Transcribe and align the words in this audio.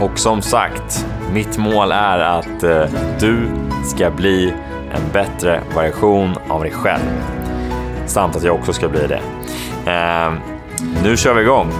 Och 0.00 0.18
som 0.18 0.42
sagt, 0.42 1.06
mitt 1.32 1.58
mål 1.58 1.92
är 1.92 2.18
att 2.18 2.62
eh, 2.62 2.84
du 3.20 3.50
ska 3.84 4.10
bli 4.10 4.54
en 4.92 5.12
bättre 5.12 5.62
version 5.74 6.34
av 6.48 6.62
dig 6.62 6.72
själv. 6.72 7.22
Samt 8.06 8.36
att 8.36 8.42
jag 8.44 8.54
också 8.54 8.72
ska 8.72 8.88
bli 8.88 9.06
det. 9.06 9.20
Eh, 9.90 10.32
nu 11.04 11.16
kör 11.16 11.34
vi 11.34 11.42
igång! 11.42 11.70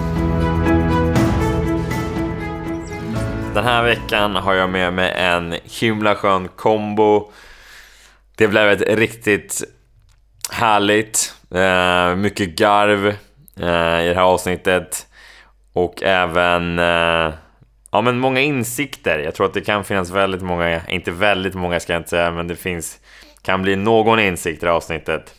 Den 3.54 3.64
här 3.64 3.82
veckan 3.82 4.36
har 4.36 4.55
jag 4.55 4.70
med 4.70 4.92
mig 4.92 5.12
en 5.16 5.55
himla 5.80 6.14
skön 6.14 6.48
kombo. 6.56 7.30
Det 8.36 8.48
blev 8.48 8.69
ett 8.69 8.98
riktigt 8.98 9.62
härligt, 10.52 11.34
eh, 11.55 12.16
mycket 12.16 12.48
garv 12.48 13.06
eh, 13.60 14.05
i 14.05 14.08
det 14.08 14.14
här 14.14 14.22
avsnittet 14.22 15.06
och 15.72 16.03
även 16.03 16.78
eh, 16.78 17.32
ja, 17.91 18.00
men 18.00 18.19
många 18.19 18.41
insikter. 18.41 19.19
Jag 19.19 19.34
tror 19.34 19.47
att 19.47 19.55
det 19.55 19.61
kan 19.61 19.84
finnas 19.84 20.11
väldigt 20.11 20.42
många, 20.42 20.81
inte 20.89 21.11
väldigt 21.11 21.55
många 21.55 21.81
ska 21.81 21.92
jag 21.92 22.00
inte 22.00 22.11
säga, 22.11 22.31
men 22.31 22.48
det 22.48 22.56
finns, 22.56 22.98
kan 23.42 23.62
bli 23.62 23.77
någon 23.77 24.20
insikt 24.20 24.62
i 24.62 24.67
det 24.67 24.70
här 24.70 24.77
avsnittet. 24.77 25.34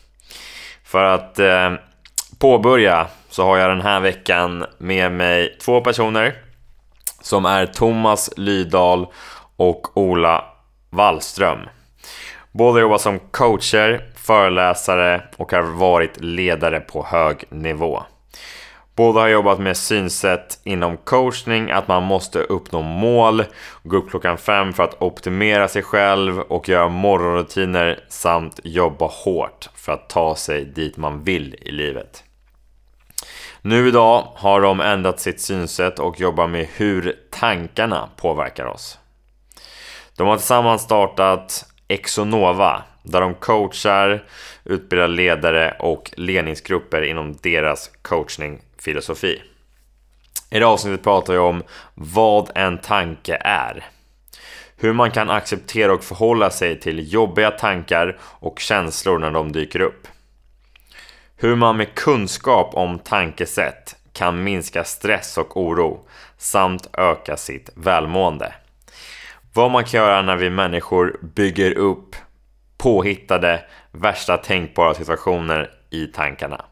För 0.84 1.04
att 1.04 1.38
eh, 1.38 1.72
påbörja 2.38 3.06
så 3.28 3.44
har 3.44 3.56
jag 3.56 3.70
den 3.70 3.80
här 3.80 4.00
veckan 4.00 4.66
med 4.78 5.12
mig 5.12 5.58
två 5.60 5.80
personer 5.80 6.34
som 7.20 7.44
är 7.44 7.66
Thomas 7.66 8.30
Lydahl 8.36 9.06
och 9.56 9.96
Ola 9.96 10.44
Wallström. 10.90 11.58
Båda 12.52 12.80
jobbar 12.80 12.98
som 12.98 13.18
coacher, 13.18 14.10
föreläsare 14.16 15.22
och 15.36 15.52
har 15.52 15.62
varit 15.62 16.20
ledare 16.20 16.80
på 16.80 17.04
hög 17.04 17.44
nivå. 17.50 18.02
Båda 19.00 19.20
har 19.20 19.28
jobbat 19.28 19.58
med 19.58 19.76
synsätt 19.76 20.60
inom 20.64 20.96
coachning, 20.96 21.70
att 21.70 21.88
man 21.88 22.02
måste 22.02 22.38
uppnå 22.38 22.82
mål, 22.82 23.44
gå 23.82 23.96
upp 23.96 24.10
klockan 24.10 24.38
fem 24.38 24.72
för 24.72 24.82
att 24.82 25.02
optimera 25.02 25.68
sig 25.68 25.82
själv 25.82 26.40
och 26.40 26.68
göra 26.68 26.88
morgonrutiner 26.88 28.04
samt 28.08 28.60
jobba 28.64 29.06
hårt 29.06 29.68
för 29.74 29.92
att 29.92 30.08
ta 30.08 30.34
sig 30.36 30.64
dit 30.64 30.96
man 30.96 31.24
vill 31.24 31.54
i 31.60 31.70
livet. 31.70 32.24
Nu 33.62 33.88
idag 33.88 34.28
har 34.34 34.60
de 34.60 34.80
ändrat 34.80 35.20
sitt 35.20 35.40
synsätt 35.40 35.98
och 35.98 36.20
jobbar 36.20 36.46
med 36.46 36.66
hur 36.76 37.16
tankarna 37.30 38.08
påverkar 38.16 38.64
oss. 38.64 38.98
De 40.16 40.26
har 40.26 40.36
tillsammans 40.36 40.82
startat 40.82 41.64
Exonova 41.88 42.82
där 43.02 43.20
de 43.20 43.34
coachar, 43.34 44.24
utbildar 44.64 45.08
ledare 45.08 45.76
och 45.78 46.10
ledningsgrupper 46.16 47.02
inom 47.02 47.36
deras 47.42 47.90
coachning 48.02 48.60
filosofi. 48.82 49.42
I 50.50 50.58
det 50.58 50.64
här 50.64 50.72
avsnittet 50.72 51.02
pratar 51.02 51.34
jag 51.34 51.44
om 51.44 51.62
vad 51.94 52.50
en 52.54 52.78
tanke 52.78 53.38
är. 53.40 53.86
Hur 54.76 54.92
man 54.92 55.10
kan 55.10 55.30
acceptera 55.30 55.92
och 55.92 56.04
förhålla 56.04 56.50
sig 56.50 56.80
till 56.80 57.12
jobbiga 57.12 57.50
tankar 57.50 58.18
och 58.22 58.58
känslor 58.58 59.18
när 59.18 59.30
de 59.30 59.52
dyker 59.52 59.80
upp. 59.80 60.08
Hur 61.36 61.56
man 61.56 61.76
med 61.76 61.94
kunskap 61.94 62.74
om 62.74 62.98
tankesätt 62.98 63.96
kan 64.12 64.42
minska 64.42 64.84
stress 64.84 65.38
och 65.38 65.56
oro 65.56 66.06
samt 66.36 66.88
öka 66.92 67.36
sitt 67.36 67.70
välmående. 67.74 68.54
Vad 69.54 69.70
man 69.70 69.84
kan 69.84 70.00
göra 70.00 70.22
när 70.22 70.36
vi 70.36 70.50
människor 70.50 71.18
bygger 71.22 71.78
upp 71.78 72.16
påhittade 72.78 73.64
värsta 73.92 74.36
tänkbara 74.36 74.94
situationer 74.94 75.70
i 75.90 76.06
tankarna. 76.06 76.64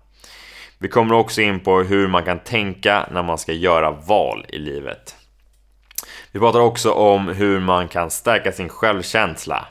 Vi 0.79 0.89
kommer 0.89 1.15
också 1.15 1.41
in 1.41 1.61
på 1.61 1.83
hur 1.83 2.09
man 2.09 2.25
kan 2.25 2.39
tänka 2.39 3.09
när 3.11 3.23
man 3.23 3.39
ska 3.39 3.53
göra 3.53 3.91
val 3.91 4.47
i 4.49 4.59
livet. 4.59 5.17
Vi 6.33 6.41
pratar 6.41 6.61
också 6.61 6.93
om 6.93 7.29
hur 7.29 7.61
man 7.61 7.89
kan 7.89 8.11
stärka 8.11 8.53
sin 8.53 8.69
självkänsla 8.69 9.67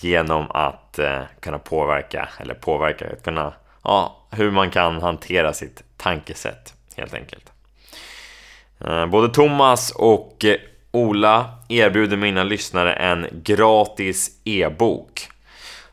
genom 0.00 0.50
att 0.50 0.98
eh, 0.98 1.20
kunna 1.40 1.58
påverka, 1.58 2.28
eller 2.38 2.54
påverka, 2.54 3.12
att 3.12 3.24
kunna, 3.24 3.52
ja, 3.84 4.26
hur 4.30 4.50
man 4.50 4.70
kan 4.70 5.02
hantera 5.02 5.52
sitt 5.52 5.82
tankesätt 5.96 6.74
helt 6.96 7.14
enkelt. 7.14 7.52
Eh, 8.80 9.06
både 9.06 9.28
Thomas 9.28 9.90
och 9.90 10.44
eh, 10.44 10.56
Ola 10.90 11.50
erbjuder 11.68 12.16
mina 12.16 12.44
lyssnare 12.44 12.92
en 12.92 13.26
gratis 13.32 14.40
e-bok 14.44 15.28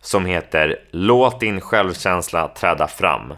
som 0.02 0.26
heter 0.26 0.80
Låt 0.92 1.40
din 1.40 1.62
självkänsla 1.62 2.48
träda 2.48 2.88
fram. 2.88 3.34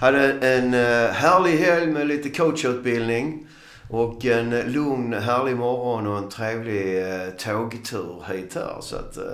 hade 0.00 0.32
en 0.32 0.74
härlig 1.14 1.58
helg 1.58 1.86
med 1.86 2.06
lite 2.06 2.28
coachutbildning. 2.28 3.45
Och 3.90 4.24
en 4.24 4.50
lugn, 4.72 5.12
härlig 5.12 5.56
morgon 5.56 6.06
och 6.06 6.18
en 6.18 6.28
trevlig 6.28 7.02
eh, 7.02 7.28
tågtur 7.30 8.22
hit 8.32 8.54
här. 8.54 8.76
Så 8.80 8.96
att, 8.96 9.16
eh, 9.16 9.24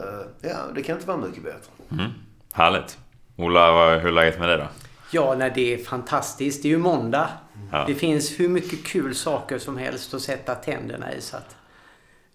ja, 0.50 0.56
det 0.74 0.82
kan 0.82 0.94
inte 0.96 1.08
vara 1.08 1.16
mycket 1.18 1.44
bättre. 1.44 1.70
Mm, 1.92 2.10
härligt. 2.52 2.98
Ola, 3.36 3.72
vad- 3.72 3.98
hur 4.00 4.08
är 4.08 4.12
läget 4.12 4.38
med 4.38 4.48
dig 4.48 4.58
då? 4.58 4.66
Ja, 5.10 5.34
nej, 5.38 5.52
det 5.54 5.74
är 5.74 5.78
fantastiskt. 5.84 6.62
Det 6.62 6.68
är 6.68 6.70
ju 6.70 6.78
måndag. 6.78 7.28
Ja. 7.72 7.84
Det 7.86 7.94
finns 7.94 8.40
hur 8.40 8.48
mycket 8.48 8.84
kul 8.86 9.14
saker 9.14 9.58
som 9.58 9.76
helst 9.78 10.14
att 10.14 10.20
sätta 10.20 10.54
tänderna 10.54 11.12
i. 11.12 11.20
Så 11.20 11.36
att 11.36 11.56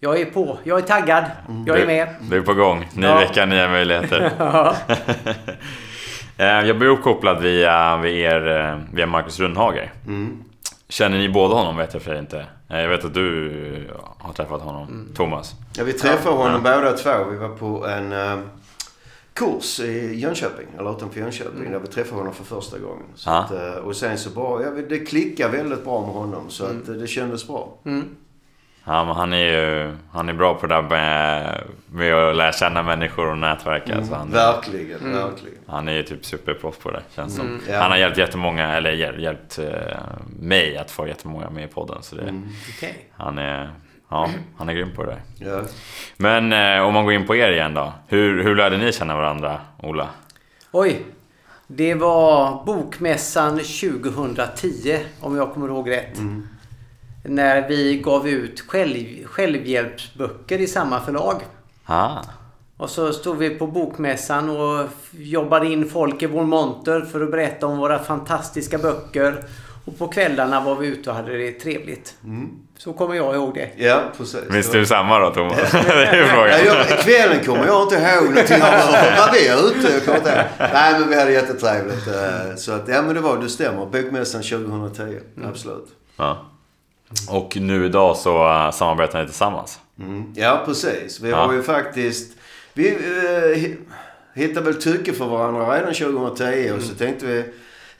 jag 0.00 0.20
är 0.20 0.24
på. 0.24 0.58
Jag 0.64 0.78
är 0.78 0.82
taggad. 0.82 1.24
Jag 1.66 1.78
är 1.80 1.86
med. 1.86 2.08
Du, 2.20 2.30
du 2.30 2.36
är 2.36 2.42
på 2.42 2.54
gång. 2.54 2.88
Ny 2.94 3.06
Ja. 3.06 3.18
vecka, 3.18 3.46
nya 3.46 3.68
möjligheter. 3.68 4.32
Ja. 4.38 4.74
Eh, 6.40 6.46
Jag 6.46 6.78
blir 6.78 6.88
uppkopplad 6.88 7.42
via, 7.42 7.96
via, 7.96 8.30
er, 8.36 8.86
via 8.92 9.06
Marcus 9.06 9.40
Rundhager. 9.40 9.92
Mm. 10.06 10.44
Känner 10.88 11.18
ni 11.18 11.28
båda 11.28 11.54
honom 11.54 11.76
vet 11.76 11.92
jag 11.94 12.02
för 12.02 12.18
inte. 12.18 12.46
Eh, 12.68 12.80
Jag 12.80 12.88
vet 12.88 13.04
att 13.04 13.14
du 13.14 13.90
har 14.18 14.32
träffat 14.32 14.62
honom, 14.62 15.08
Thomas. 15.14 15.54
Ja, 15.76 15.84
vi 15.84 15.92
träffade 15.92 16.36
honom 16.36 16.62
båda 16.62 16.92
två. 16.92 17.24
Vi 17.30 17.36
var 17.36 17.48
på 17.48 17.86
en 17.86 18.12
eh, 18.12 18.38
kurs 19.34 19.80
i 19.80 20.14
Jönköping, 20.14 20.66
eller 20.78 20.96
utanför 20.96 21.20
Jönköping, 21.20 21.70
där 21.72 21.78
vi 21.78 21.86
träffade 21.86 22.16
honom 22.20 22.34
för 22.34 22.44
första 22.44 22.78
gången. 22.78 23.04
Så 23.14 23.30
Ja. 23.30 23.36
att, 23.38 23.50
eh, 23.52 23.72
och 23.84 23.96
sen 23.96 24.18
så 24.18 24.30
bara, 24.30 24.62
ja, 24.62 24.70
det 24.88 24.98
klickade 24.98 25.56
väldigt 25.56 25.84
bra 25.84 26.00
med 26.00 26.10
honom 26.14 26.50
så 26.50 26.64
att 26.64 26.88
eh, 26.88 26.94
det 26.94 27.06
kändes 27.06 27.46
bra. 27.46 27.78
Mm. 27.84 28.04
Ja, 28.88 29.04
men 29.04 29.16
han 29.16 29.32
är 29.32 29.36
ju 29.52 29.96
han 30.12 30.28
är 30.28 30.32
bra 30.32 30.54
på 30.54 30.66
det 30.66 30.74
där 30.74 30.82
med, 30.82 31.60
med 31.90 32.14
att 32.14 32.36
lära 32.36 32.52
känna 32.52 32.82
människor 32.82 33.26
och 33.30 33.38
nätverka. 33.38 34.04
Så 34.04 34.14
han, 34.14 34.30
Verkligen, 34.30 35.12
verkligen. 35.12 35.58
han 35.66 35.88
är 35.88 35.92
ju 35.92 36.02
typ 36.02 36.24
superproffs 36.24 36.78
på 36.78 36.90
det 36.90 37.02
känns 37.14 37.36
som. 37.36 37.46
Mm, 37.46 37.60
ja. 37.68 37.78
Han 37.82 37.90
har 37.90 37.98
hjälpt 37.98 38.18
jättemånga, 38.18 38.76
eller 38.76 38.92
hjäl- 38.92 39.20
hjälpt 39.20 39.58
eh, 39.58 39.66
mig 40.40 40.76
att 40.78 40.90
få 40.90 41.06
jättemånga 41.08 41.50
med 41.50 41.64
i 41.64 41.66
podden. 41.66 42.02
Så 42.02 42.16
det, 42.16 42.22
Mm. 42.22 42.48
Okej. 42.76 43.08
han, 43.16 43.38
är, 43.38 43.70
Ja, 44.10 44.28
han 44.58 44.68
är 44.68 44.72
grym 44.74 44.94
på 44.94 45.04
det 45.04 45.10
där. 45.10 45.50
Ja. 45.50 45.60
Men 46.16 46.52
eh, 46.52 46.82
om 46.86 46.94
man 46.94 47.04
går 47.04 47.12
in 47.12 47.26
på 47.26 47.36
er 47.36 47.50
igen 47.50 47.74
då. 47.74 47.92
Hur, 48.06 48.42
hur 48.44 48.56
lärde 48.56 48.76
ni 48.76 48.92
känna 48.92 49.16
varandra, 49.16 49.60
Ola? 49.82 50.08
Oj. 50.72 51.02
Det 51.66 51.94
var 51.94 52.64
Bokmässan 52.66 53.58
2010, 53.58 54.98
om 55.20 55.36
jag 55.36 55.52
kommer 55.54 55.68
ihåg 55.68 55.90
rätt. 55.90 56.18
När 57.28 57.68
vi 57.68 57.98
gav 57.98 58.28
ut 58.28 58.60
själv, 58.68 59.24
självhjälpsböcker 59.24 60.58
i 60.58 60.66
samma 60.66 61.00
förlag. 61.00 61.42
Ah. 61.86 62.16
Och 62.76 62.90
så 62.90 63.12
stod 63.12 63.36
vi 63.38 63.50
på 63.50 63.66
Bokmässan 63.66 64.50
och 64.50 64.88
jobbade 65.10 65.66
in 65.66 65.90
folk 65.90 66.22
i 66.22 66.26
vår 66.26 66.44
monter 66.44 67.00
för 67.00 67.20
att 67.20 67.30
berätta 67.30 67.66
om 67.66 67.78
våra 67.78 67.98
fantastiska 67.98 68.78
böcker. 68.78 69.44
Och 69.84 69.98
på 69.98 70.08
kvällarna 70.08 70.60
var 70.60 70.74
vi 70.76 70.86
ute 70.86 71.10
och 71.10 71.16
hade 71.16 71.38
det 71.38 71.52
trevligt. 71.52 72.14
Så 72.78 72.92
kommer 72.92 73.14
jag 73.14 73.34
ihåg 73.34 73.54
det. 73.54 73.70
Ja, 73.76 74.00
precis. 74.16 74.40
Minns 74.50 74.70
du 74.70 74.86
samma 74.86 75.18
då, 75.18 75.30
Thomas? 75.34 75.56
det 75.72 75.78
är 76.06 76.24
frågan. 76.24 76.48
Ja, 76.66 76.74
jag, 76.88 76.98
kvällen 76.98 77.44
kommer 77.44 77.66
jag 77.66 77.82
inte 77.82 77.94
ihåg 77.94 78.24
någonting 78.30 78.62
av. 78.62 78.70
Var 79.18 79.32
vi 79.32 79.68
ute? 79.78 79.92
Jag 79.92 80.04
kommer 80.04 80.18
inte 80.18 80.30
ihåg. 80.30 80.70
Nej, 80.72 81.00
men 81.00 81.08
vi 81.08 81.14
hade 81.18 81.32
jättetrevligt. 81.32 82.06
eh, 82.06 82.54
Så 82.56 82.72
att, 82.72 82.88
ja 82.88 83.02
men 83.02 83.14
det 83.14 83.20
var, 83.20 83.36
det 83.38 83.48
stämmer. 83.48 83.86
Bokmässan 83.86 84.42
2010. 84.42 85.18
Absolut. 85.44 85.86
Ja. 86.16 86.46
Och 87.28 87.56
nu 87.56 87.86
idag 87.86 88.16
så 88.16 88.48
uh, 88.48 88.70
samarbetar 88.70 89.20
ni 89.20 89.26
tillsammans. 89.26 89.78
Mm. 89.98 90.32
Ja, 90.36 90.62
precis. 90.66 91.20
Vi 91.20 91.30
Ja. 91.30 91.36
har 91.46 91.52
ju 91.52 91.62
faktiskt... 91.62 92.32
Vi 92.74 92.88
eh, 92.88 93.58
hi- 93.58 93.76
hittade 94.34 94.66
väl 94.66 94.82
tycke 94.82 95.12
för 95.12 95.24
varandra 95.26 95.76
redan 95.76 95.94
2010 95.94 96.72
och 96.76 96.82
så 96.82 96.94
tänkte 96.94 97.26
vi... 97.26 97.44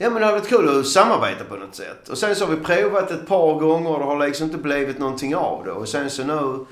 Ja 0.00 0.10
men 0.10 0.20
det 0.20 0.26
hade 0.26 0.38
varit 0.38 0.48
kul 0.48 0.78
att 0.80 0.86
samarbeta 0.86 1.44
på 1.44 1.56
något 1.56 1.74
sätt. 1.74 2.08
Och 2.08 2.18
sen 2.18 2.36
så 2.36 2.46
har 2.46 2.52
vi 2.56 2.62
provat 2.64 3.10
ett 3.10 3.26
par 3.26 3.54
gånger 3.60 3.90
och 3.90 3.98
det 3.98 4.04
har 4.04 4.26
liksom 4.26 4.44
inte 4.46 4.58
blivit 4.58 4.98
någonting 4.98 5.36
av 5.36 5.64
det. 5.64 5.70
Och 5.72 5.88
sen 5.88 6.10
så 6.10 6.24
nu 6.24 6.66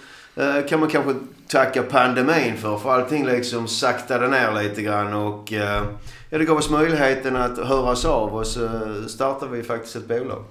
eh, 0.45 0.67
kan 0.69 0.81
man 0.81 0.89
kanske 0.89 1.15
tacka 1.49 1.83
pandemin 1.83 2.57
för. 2.57 2.79
För 2.79 2.91
allting 2.93 3.27
liksom 3.27 3.69
saktade 3.69 4.29
ner 4.29 4.63
lite 4.63 4.83
grann 4.83 5.15
och... 5.15 5.53
Eh, 5.53 5.83
ja, 6.31 6.39
det 6.39 6.45
gav 6.45 6.57
oss 6.57 6.71
möjligheten 6.71 7.37
att 7.37 7.59
höras 7.59 8.05
av 8.05 8.35
och 8.35 8.47
så 8.47 8.69
startade 9.09 9.53
vi 9.57 9.63
faktiskt 9.63 9.97
ett 9.97 10.09
bolag. 10.09 10.45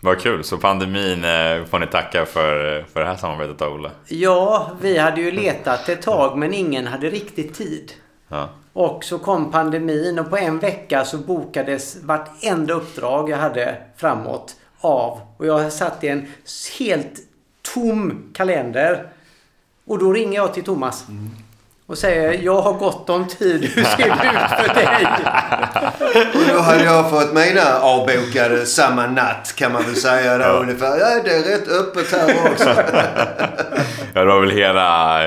Vad 0.00 0.20
kul. 0.20 0.44
Så 0.44 0.58
pandemin 0.58 1.24
eh, 1.24 1.64
får 1.64 1.78
ni 1.78 1.86
tacka 1.86 2.26
för, 2.26 2.82
för 2.92 3.00
det 3.00 3.06
här 3.06 3.16
samarbetet 3.16 3.58
då, 3.58 3.66
Ola. 3.66 3.90
Ja, 4.08 4.70
vi 4.80 4.98
hade 4.98 5.20
ju 5.20 5.30
letat 5.30 5.88
ett 5.88 6.02
tag 6.02 6.38
men 6.38 6.54
ingen 6.54 6.86
hade 6.86 7.10
riktigt 7.10 7.54
tid. 7.54 7.92
Ja. 8.28 8.48
Och 8.72 9.04
så 9.04 9.18
kom 9.18 9.50
pandemin 9.50 10.18
och 10.18 10.30
på 10.30 10.36
en 10.36 10.58
vecka 10.58 11.04
så 11.04 11.18
bokades 11.18 12.02
vartenda 12.02 12.74
uppdrag 12.74 13.30
jag 13.30 13.36
hade 13.36 13.76
framåt 13.96 14.56
av. 14.80 15.20
Och 15.36 15.46
jag 15.46 15.72
satt 15.72 16.04
i 16.04 16.08
en 16.08 16.26
helt 16.78 17.20
tom 17.74 18.30
kalender. 18.34 19.08
Och 19.84 19.98
då 19.98 20.12
ringer 20.12 20.34
jag 20.34 20.54
till 20.54 20.64
Thomas. 20.64 21.04
Och 21.88 21.98
säger 21.98 22.40
jag 22.42 22.60
har 22.60 22.72
gott 22.72 23.10
om 23.10 23.28
tid. 23.28 23.64
Hur 23.74 23.84
ser 23.84 23.96
det 23.98 24.04
ut 24.04 24.66
för 24.66 24.74
dig? 24.74 25.06
Och 26.34 26.54
då 26.54 26.60
hade 26.62 26.84
jag 26.84 27.10
fått 27.10 27.32
mina 27.34 27.78
avbokade 27.80 28.66
samma 28.66 29.06
natt 29.06 29.54
kan 29.56 29.72
man 29.72 29.82
väl 29.82 29.96
säga 29.96 30.38
då 30.38 30.44
Ja. 30.44 30.48
ungefär. 30.50 30.98
Ja, 30.98 31.22
det 31.24 31.30
är 31.30 31.42
rätt 31.58 31.68
öppet 31.68 32.12
här 32.12 32.50
också. 32.52 32.68
Ja, 34.14 34.20
det 34.20 34.26
var 34.26 34.40
väl 34.40 34.50
hela, 34.50 35.20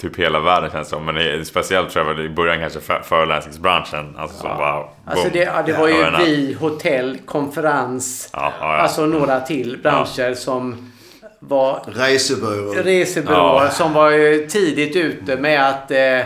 typ 0.00 0.16
hela 0.18 0.40
världen 0.40 0.70
känns 0.70 0.88
det 0.88 0.96
som. 0.96 1.04
Men 1.04 1.44
speciellt 1.46 1.90
tror 1.90 2.06
jag 2.06 2.20
i 2.20 2.28
början 2.28 2.58
kanske 2.60 2.80
för, 2.80 3.00
föreläsningsbranschen. 3.00 4.16
Alltså 4.18 4.36
som 4.38 4.48
bara... 4.58 4.84
Alltså 5.06 5.28
det, 5.32 5.38
ja, 5.38 5.62
det 5.66 5.72
var 5.72 5.88
Ja, 5.88 6.20
ju 6.20 6.24
vi, 6.26 6.56
hotell, 6.60 7.18
konferens. 7.26 8.28
Ja, 8.32 8.52
ja, 8.60 8.66
ja. 8.76 8.76
Alltså 8.82 9.06
några 9.06 9.40
till 9.40 9.78
branscher 9.82 10.34
som 10.34 10.92
var 11.40 11.82
Resebyrå. 11.86 12.72
resebyråer 12.82 13.64
Ja. 13.64 13.70
som 13.70 13.92
var 13.92 14.10
ju 14.10 14.46
tidigt 14.46 14.96
ute 14.96 15.36
med 15.36 15.68
att 15.68 15.90
eh, 15.90 16.20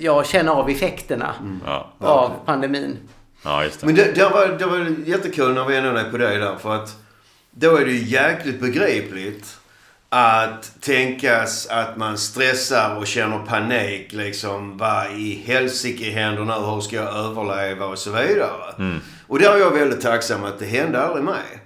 jag 0.00 0.26
känner 0.26 0.52
av 0.52 0.70
effekterna 0.70 1.34
Ja, 1.66 1.92
av 2.00 2.30
pandemin. 2.44 2.98
ja, 3.44 3.64
just 3.64 3.80
det. 3.80 3.86
Men 3.86 3.94
det, 3.94 4.12
det, 4.14 4.28
var, 4.28 4.46
det 4.58 4.66
var 4.66 4.94
jättekul 5.06 5.54
när 5.54 5.64
vi 5.64 5.76
ändå 5.76 5.90
är 6.00 6.10
på 6.10 6.16
det 6.18 6.38
där. 6.38 6.56
För 6.56 6.74
att 6.74 6.96
då 7.50 7.76
är 7.76 7.84
det 7.84 7.90
ju 7.92 8.04
jäkligt 8.04 8.60
begripligt 8.60 9.56
att 10.08 10.80
tänkas 10.80 11.66
att 11.66 11.96
man 11.96 12.18
stressar 12.18 12.96
och 12.96 13.06
känner 13.06 13.38
panik. 13.38 14.12
Liksom, 14.12 14.78
vad 14.78 15.06
i 15.12 15.42
helsike 15.46 16.10
händer 16.10 16.44
nu? 16.44 16.52
Hur 16.52 16.80
ska 16.80 16.96
jag 16.96 17.16
överleva? 17.16 17.86
Och 17.86 17.98
så 17.98 18.10
vidare. 18.10 19.00
Och 19.26 19.38
där 19.38 19.52
är 19.54 19.58
jag 19.58 19.70
väldigt 19.70 20.00
tacksam 20.00 20.44
att 20.44 20.58
det 20.58 20.66
hände 20.66 21.02
aldrig 21.02 21.24
mig. 21.24 21.60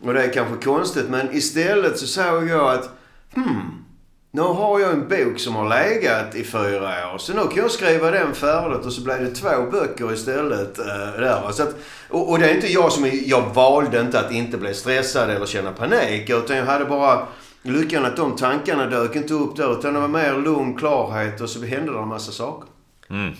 Och 0.00 0.14
det 0.14 0.24
är 0.24 0.32
kanske 0.32 0.64
konstigt 0.64 1.08
men 1.08 1.36
istället 1.36 1.98
så 1.98 2.06
såg 2.06 2.48
jag 2.48 2.74
att 2.74 2.90
hmm, 3.34 3.84
nu 4.30 4.42
har 4.42 4.80
jag 4.80 4.92
en 4.92 5.08
bok 5.08 5.38
som 5.38 5.54
har 5.54 5.68
legat 5.68 6.34
i 6.34 6.44
fyra 6.44 7.12
år. 7.14 7.18
Så 7.18 7.32
nu 7.32 7.40
kan 7.40 7.62
jag 7.62 7.70
skriva 7.70 8.10
den 8.10 8.34
färdigt 8.34 8.86
och 8.86 8.92
så 8.92 9.02
blev 9.02 9.20
det 9.20 9.34
två 9.34 9.70
böcker 9.72 10.12
istället. 10.12 10.78
Eh, 10.78 11.20
där. 11.20 11.52
Så 11.52 11.62
att, 11.62 11.74
och, 12.08 12.30
och 12.30 12.38
det 12.38 12.50
är 12.50 12.54
inte 12.54 12.72
jag 12.72 12.92
som... 12.92 13.10
Jag 13.26 13.54
valde 13.54 14.00
inte 14.00 14.20
att 14.20 14.32
inte 14.32 14.56
bli 14.56 14.74
stressad 14.74 15.30
eller 15.30 15.46
känna 15.46 15.72
panik. 15.72 16.30
Utan 16.30 16.56
jag 16.56 16.64
hade 16.64 16.84
bara 16.84 17.26
lyckan 17.62 18.04
att 18.04 18.16
de 18.16 18.36
tankarna 18.36 18.86
dök 18.86 19.16
inte 19.16 19.34
upp 19.34 19.56
där. 19.56 19.78
Utan 19.78 19.94
det 19.94 20.00
var 20.00 20.08
mer 20.08 20.34
lugn, 20.34 20.76
klarhet 20.76 21.40
och 21.40 21.50
så 21.50 21.64
hände 21.64 21.92
det 21.92 21.98
en 21.98 22.08
massa 22.08 22.32
saker. 22.32 22.68
Mm. 23.10 23.34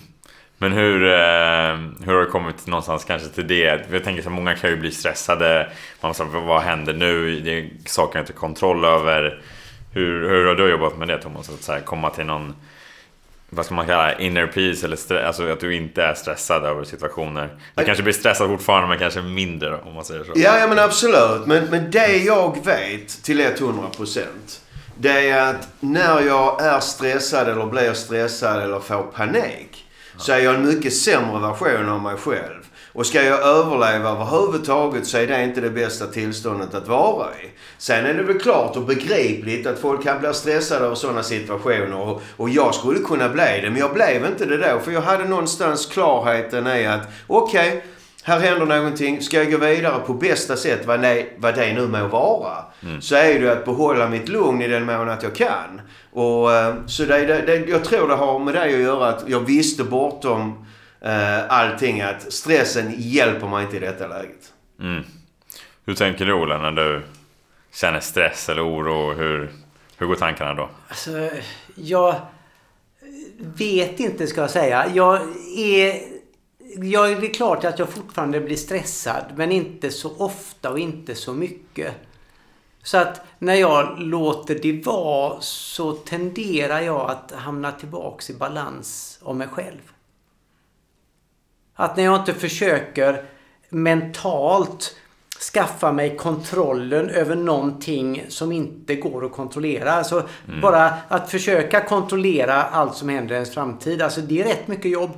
Men 0.59 0.73
hur, 0.73 1.05
eh, 1.05 1.77
hur 2.05 2.15
har 2.15 2.21
det 2.21 2.31
kommit 2.31 2.67
någonstans 2.67 3.05
kanske 3.05 3.29
till 3.29 3.47
det? 3.47 3.87
Jag 3.91 4.05
tänker 4.05 4.23
så 4.23 4.31
många 4.31 4.55
kan 4.55 4.71
ju 4.71 4.77
bli 4.77 4.91
stressade. 4.91 5.71
Man 6.01 6.09
måste, 6.09 6.25
vad 6.25 6.63
händer 6.63 6.95
nu? 6.95 7.41
Det 7.41 7.59
är 7.59 7.71
saker 7.87 8.19
jag 8.19 8.23
inte 8.23 8.33
har 8.33 8.39
kontroll 8.39 8.85
över. 8.85 9.43
Hur, 9.93 10.29
hur 10.29 10.47
har 10.47 10.55
du 10.55 10.71
jobbat 10.71 10.99
med 10.99 11.09
det 11.09 11.19
Thomas? 11.19 11.49
Att 11.49 11.63
så 11.63 11.73
här, 11.73 11.81
komma 11.81 12.11
till 12.11 12.25
någon, 12.25 12.55
vad 13.51 13.65
ska 13.65 13.75
man 13.75 13.87
kalla 13.87 14.19
inner 14.19 14.47
peace 14.47 14.87
eller 14.87 14.97
stress, 14.97 15.25
alltså 15.25 15.53
att 15.53 15.61
du 15.61 15.75
inte 15.75 16.03
är 16.03 16.15
stressad 16.15 16.65
över 16.65 16.85
situationer. 16.85 17.49
Du 17.75 17.85
kanske 17.85 18.03
blir 18.03 18.15
stressad 18.15 18.49
fortfarande 18.49 18.89
men 18.89 18.99
kanske 18.99 19.23
mindre 19.23 19.81
om 19.81 19.95
man 19.95 20.05
säger 20.05 20.25
så. 20.25 20.33
Ja, 20.35 20.59
ja 20.59 20.67
men 20.67 20.79
absolut. 20.79 21.47
Men, 21.47 21.65
men 21.65 21.91
det 21.91 22.17
jag 22.17 22.65
vet 22.65 23.23
till 23.23 23.41
100% 23.41 24.23
det 25.01 25.31
är 25.31 25.51
att 25.51 25.69
när 25.81 26.21
jag 26.21 26.63
är 26.63 26.81
stressad 26.81 27.49
eller 27.49 27.67
blir 27.67 27.93
stressad 27.93 28.63
eller 28.63 28.81
får 28.81 29.03
panik 29.03 29.88
så 30.19 30.32
är 30.32 30.38
jag 30.38 30.55
en 30.55 30.67
mycket 30.67 30.94
sämre 30.94 31.41
version 31.41 31.88
av 31.88 32.03
mig 32.03 32.17
själv. 32.17 32.69
Och 32.93 33.06
ska 33.06 33.23
jag 33.23 33.41
överleva 33.41 34.11
överhuvudtaget 34.11 35.06
så 35.06 35.19
är 35.19 35.26
det 35.26 35.44
inte 35.44 35.61
det 35.61 35.70
bästa 35.70 36.06
tillståndet 36.06 36.75
att 36.75 36.88
vara 36.88 37.26
i. 37.26 37.50
Sen 37.79 38.06
är 38.06 38.15
det 38.15 38.23
väl 38.23 38.38
klart 38.38 38.76
och 38.76 38.82
begripligt 38.82 39.66
att 39.66 39.78
folk 39.78 40.02
kan 40.02 40.21
bli 40.21 40.35
stressade 40.35 40.88
av 40.88 40.95
sådana 40.95 41.23
situationer 41.23 42.00
och, 42.00 42.23
och 42.37 42.49
jag 42.50 42.75
skulle 42.75 42.99
kunna 42.99 43.28
bli 43.28 43.61
det. 43.62 43.71
Men 43.71 43.81
jag 43.81 43.95
blev 43.95 44.26
inte 44.26 44.47
det 44.47 44.57
då 44.57 44.78
för 44.78 44.93
jag 44.93 45.00
hade 45.00 45.25
någonstans 45.25 45.87
klarheten 45.87 46.66
i 46.66 46.87
att 46.87 47.09
okej, 47.26 47.85
här 48.28 48.40
händer 48.40 48.66
någonting. 48.66 49.23
Ska 49.23 49.37
jag 49.37 49.50
gå 49.50 49.58
vidare 49.58 50.00
på 50.06 50.14
bästa 50.14 50.56
sätt, 50.56 50.87
vad 50.87 51.00
det, 51.00 51.26
vad 51.37 51.54
det 51.54 51.73
nu 51.73 51.87
må 51.87 52.06
vara, 52.06 52.64
så 53.00 53.14
är 53.14 53.40
det 53.40 53.52
att 53.52 53.64
behålla 53.64 54.08
mitt 54.08 54.28
lugn 54.28 54.62
i 54.62 54.68
den 54.68 54.85
mån 54.85 55.08
att 55.08 55.23
jag 55.23 55.35
kan. 55.35 55.80
Och, 56.12 56.52
eh, 56.52 56.75
så 56.87 57.04
det, 57.04 57.26
det, 57.26 57.42
det, 57.42 57.68
jag 57.68 57.85
tror 57.85 58.08
det 58.08 58.14
har 58.14 58.38
med 58.38 58.54
det 58.54 58.62
att 58.62 58.70
göra 58.70 59.08
att 59.08 59.25
jag 59.26 59.40
visste 59.40 59.85
bortom 59.85 60.66
eh, 61.00 61.52
allting 61.52 62.00
att 62.00 62.32
stressen 62.32 62.94
hjälper 62.97 63.47
mig 63.47 63.64
inte 63.64 63.76
i 63.76 63.80
detta 63.80 64.06
läget. 64.06 64.52
Mm. 64.80 65.04
Hur 65.87 65.94
tänker 65.94 66.26
du 66.26 66.32
Ola 66.32 66.58
när 66.58 66.70
du 66.73 67.02
känner 67.75 68.00
stress 68.00 68.49
eller 68.49 68.68
oro? 68.68 69.14
Hur, 69.14 69.50
hur 69.97 70.06
går 70.06 70.14
tankarna 70.14 70.54
då? 70.54 70.68
Alltså, 70.88 71.30
jag 71.75 72.14
vet 73.38 74.00
inte 74.00 74.26
ska 74.26 74.40
jag 74.40 74.50
säga. 74.50 74.87
Jag 74.94 75.20
är... 75.56 76.18
Jag, 76.77 77.21
det 77.21 77.27
är 77.27 77.35
klart 77.35 77.65
att 77.65 77.79
jag 77.79 77.89
fortfarande 77.89 78.41
blir 78.41 78.57
stressad 78.57 79.25
men 79.37 79.53
inte 79.53 79.91
så 79.91 80.17
ofta 80.17 80.71
och 80.71 80.79
inte 80.79 81.15
så 81.15 81.33
mycket. 81.33 81.95
Så 82.83 82.99
att 82.99 83.21
när 83.39 83.55
jag 83.55 84.01
låter 84.01 84.59
det 84.63 84.87
vara 84.87 85.41
så 85.41 85.93
tenderar 85.93 86.81
jag 86.81 87.11
att 87.11 87.33
hamna 87.33 87.73
tillbaks 87.73 88.31
i 88.31 88.35
balans 88.35 89.19
av 89.23 89.37
mig 89.37 89.49
själv. 89.49 89.93
Att 91.75 91.97
när 91.97 92.05
jag 92.05 92.21
inte 92.21 92.35
försöker 92.35 93.25
mentalt 93.69 94.97
skaffa 95.53 95.93
mig 95.93 96.17
kontrollen 96.17 97.11
över 97.11 97.37
någonting 97.37 98.25
som 98.29 98.53
inte 98.53 98.95
går 98.95 99.25
att 99.25 99.33
kontrollera. 99.33 99.93
Alltså 99.93 100.29
bara 100.63 100.95
att 101.09 101.31
försöka 101.31 101.85
kontrollera 101.85 102.63
allt 102.63 102.97
som 102.97 103.09
händer 103.09 103.35
i 103.35 103.35
ens 103.35 103.55
framtid. 103.55 104.03
Alltså 104.03 104.21
det 104.21 104.41
är 104.41 104.45
rätt 104.45 104.69
mycket 104.69 104.91
jobb. 104.91 105.11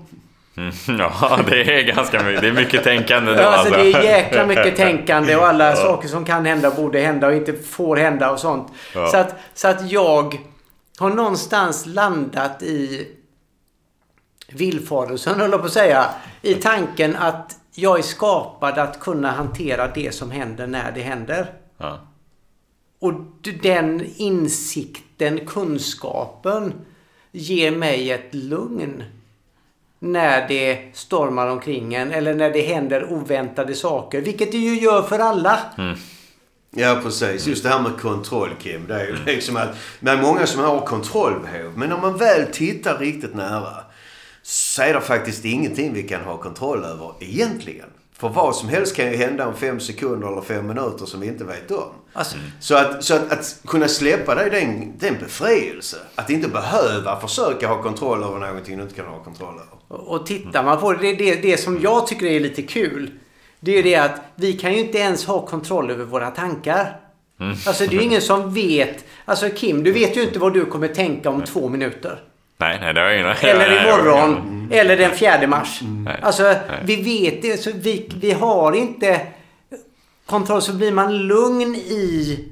Mm, 0.56 0.72
ja, 0.98 1.40
det 1.48 1.80
är 1.80 1.82
ganska 1.82 2.22
mycket. 2.22 2.42
Det 2.42 2.48
är 2.48 2.52
mycket 2.52 2.84
tänkande 2.84 3.32
då 3.32 3.40
Ja, 3.40 3.46
alltså 3.46 3.74
alltså. 3.74 3.90
det 3.90 3.98
är 3.98 4.02
jäkla 4.02 4.46
mycket 4.46 4.76
tänkande 4.76 5.36
och 5.36 5.46
alla 5.46 5.76
saker 5.76 6.08
som 6.08 6.24
kan 6.24 6.46
hända 6.46 6.70
borde 6.70 7.00
hända 7.00 7.26
och 7.26 7.34
inte 7.34 7.52
får 7.52 7.96
hända 7.96 8.30
och 8.30 8.38
sånt. 8.38 8.72
Ja. 8.94 9.06
Så, 9.06 9.16
att, 9.16 9.34
så 9.54 9.68
att 9.68 9.90
jag 9.90 10.38
har 10.98 11.10
någonstans 11.10 11.86
landat 11.86 12.62
i 12.62 13.08
villfarelsen, 14.48 15.40
höll 15.40 15.50
jag 15.50 15.60
på 15.60 15.66
att 15.66 15.72
säga. 15.72 16.06
I 16.42 16.54
tanken 16.54 17.16
att 17.16 17.56
jag 17.74 17.98
är 17.98 18.02
skapad 18.02 18.78
att 18.78 19.00
kunna 19.00 19.30
hantera 19.30 19.88
det 19.88 20.14
som 20.14 20.30
händer 20.30 20.66
när 20.66 20.92
det 20.92 21.00
händer. 21.00 21.52
Ja. 21.78 21.98
Och 22.98 23.12
den 23.62 24.06
insikten, 24.16 25.46
kunskapen 25.46 26.72
ger 27.32 27.70
mig 27.70 28.10
ett 28.10 28.34
lugn 28.34 29.04
när 30.02 30.48
det 30.48 30.78
stormar 30.92 31.46
omkring 31.46 31.94
en 31.94 32.12
eller 32.12 32.34
när 32.34 32.50
det 32.50 32.62
händer 32.62 33.12
oväntade 33.12 33.74
saker. 33.74 34.20
Vilket 34.20 34.52
det 34.52 34.58
ju 34.58 34.80
gör 34.80 35.02
för 35.02 35.18
alla. 35.18 35.58
Ja, 36.70 37.00
precis. 37.02 37.46
Just 37.46 37.62
det 37.62 37.68
här 37.68 37.82
med 37.82 38.00
kontroll, 38.00 38.50
Kim. 38.62 38.86
Det 38.86 38.94
är 38.94 39.06
ju 39.06 39.16
liksom 39.26 39.56
att... 39.56 39.76
Men 40.00 40.20
många 40.20 40.46
som 40.46 40.64
har 40.64 40.80
kontrollbehov. 40.80 41.78
Men 41.78 41.88
när 41.88 41.98
man 41.98 42.16
väl 42.16 42.46
tittar 42.52 42.98
riktigt 42.98 43.34
nära 43.34 43.74
så 44.42 44.82
är 44.82 44.94
det 44.94 45.00
faktiskt 45.00 45.44
ingenting 45.44 45.94
vi 45.94 46.02
kan 46.02 46.24
ha 46.24 46.36
kontroll 46.36 46.84
över 46.84 47.12
egentligen. 47.20 47.88
För 48.20 48.28
vad 48.28 48.56
som 48.56 48.68
helst 48.68 48.96
kan 48.96 49.10
ju 49.10 49.16
hända 49.16 49.46
om 49.46 49.54
fem 49.54 49.80
sekunder 49.80 50.28
eller 50.28 50.40
fem 50.42 50.66
minuter 50.66 51.06
som 51.06 51.20
vi 51.20 51.26
inte 51.26 51.44
vet 51.44 51.70
om. 51.70 51.90
Alltså, 52.12 52.36
Så, 52.60 52.74
att, 52.74 53.04
så 53.04 53.14
att, 53.14 53.32
att 53.32 53.60
kunna 53.66 53.88
släppa 53.88 54.34
det, 54.34 54.42
är 54.42 54.50
en, 54.50 54.92
det 54.98 55.06
är 55.06 55.12
en 55.12 55.18
befrielse. 55.18 55.96
Att 56.14 56.30
inte 56.30 56.48
behöva 56.48 57.20
försöka 57.20 57.68
ha 57.68 57.82
kontroll 57.82 58.22
över 58.22 58.38
någonting 58.38 58.76
du 58.76 58.82
inte 58.82 58.94
kan 58.94 59.06
ha 59.06 59.24
kontroll 59.24 59.54
över. 59.54 60.00
Och 60.10 60.26
tittar 60.26 60.64
man 60.64 60.80
på 60.80 60.92
det, 60.92 60.98
det, 60.98 61.12
det, 61.12 61.34
det 61.42 61.56
som 61.56 61.80
jag 61.82 62.06
tycker 62.06 62.26
är 62.26 62.40
lite 62.40 62.62
kul. 62.62 63.10
Det 63.60 63.72
är 63.72 63.76
ju 63.76 63.82
det 63.82 63.96
att 63.96 64.20
vi 64.34 64.52
kan 64.52 64.72
ju 64.72 64.80
inte 64.80 64.98
ens 64.98 65.24
ha 65.26 65.46
kontroll 65.46 65.90
över 65.90 66.04
våra 66.04 66.30
tankar. 66.30 67.00
Alltså 67.66 67.84
det 67.86 67.96
är 67.96 68.00
ju 68.00 68.02
ingen 68.02 68.22
som 68.22 68.54
vet. 68.54 69.04
Alltså 69.24 69.48
Kim, 69.48 69.82
du 69.82 69.92
vet 69.92 70.16
ju 70.16 70.22
inte 70.22 70.38
vad 70.38 70.54
du 70.54 70.64
kommer 70.64 70.88
tänka 70.88 71.30
om 71.30 71.44
två 71.44 71.68
minuter. 71.68 72.18
Nej, 72.60 72.78
nej, 72.80 72.94
det 72.94 73.00
har 73.00 73.08
jag 73.08 73.18
ingen 73.20 73.36
Eller 73.60 73.88
imorgon. 73.88 74.30
ingen- 74.48 74.72
Eller 74.72 74.96
den 74.96 75.10
4 75.16 75.46
mars. 75.46 75.80
Nej. 75.82 76.20
Alltså 76.22 76.42
Nej. 76.42 76.58
vi 76.84 76.96
vet 77.02 77.42
det. 77.42 77.56
Så 77.56 77.70
vi, 77.74 78.10
vi 78.16 78.32
har 78.32 78.72
inte 78.72 79.26
kontroll. 80.26 80.62
Så 80.62 80.72
blir 80.76 80.92
man 80.92 81.18
lugn 81.18 81.74
i 81.74 82.44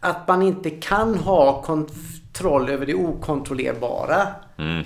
att 0.00 0.28
man 0.28 0.42
inte 0.42 0.70
kan 0.70 1.14
ha 1.18 1.62
kontroll 1.62 2.68
över 2.70 2.86
det 2.86 2.94
okontrollerbara. 2.94 4.26
Mm. 4.58 4.84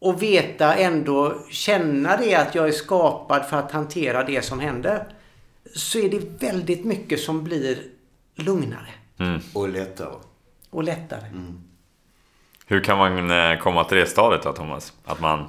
Och 0.00 0.22
veta 0.22 0.74
ändå, 0.74 1.34
känna 1.50 2.16
det 2.16 2.34
att 2.34 2.54
jag 2.54 2.68
är 2.68 2.72
skapad 2.72 3.44
för 3.44 3.56
att 3.56 3.72
hantera 3.72 4.24
det 4.24 4.44
som 4.44 4.60
händer. 4.60 5.04
Så 5.74 5.98
är 5.98 6.08
det 6.08 6.42
väldigt 6.46 6.84
mycket 6.84 7.20
som 7.20 7.44
blir 7.44 7.78
lugnare 8.34 8.88
Och 9.54 9.68
lättare. 9.68 10.08
och 10.70 10.82
lättare. 10.84 11.20
Hur 12.66 12.84
kan 12.84 12.98
man 12.98 13.30
eh, 13.30 13.58
komma 13.58 13.84
till 13.84 13.98
det 13.98 14.06
stadiet 14.06 14.42
då, 14.42 14.52
Thomas? 14.52 14.92
Att 15.04 15.20
man 15.20 15.48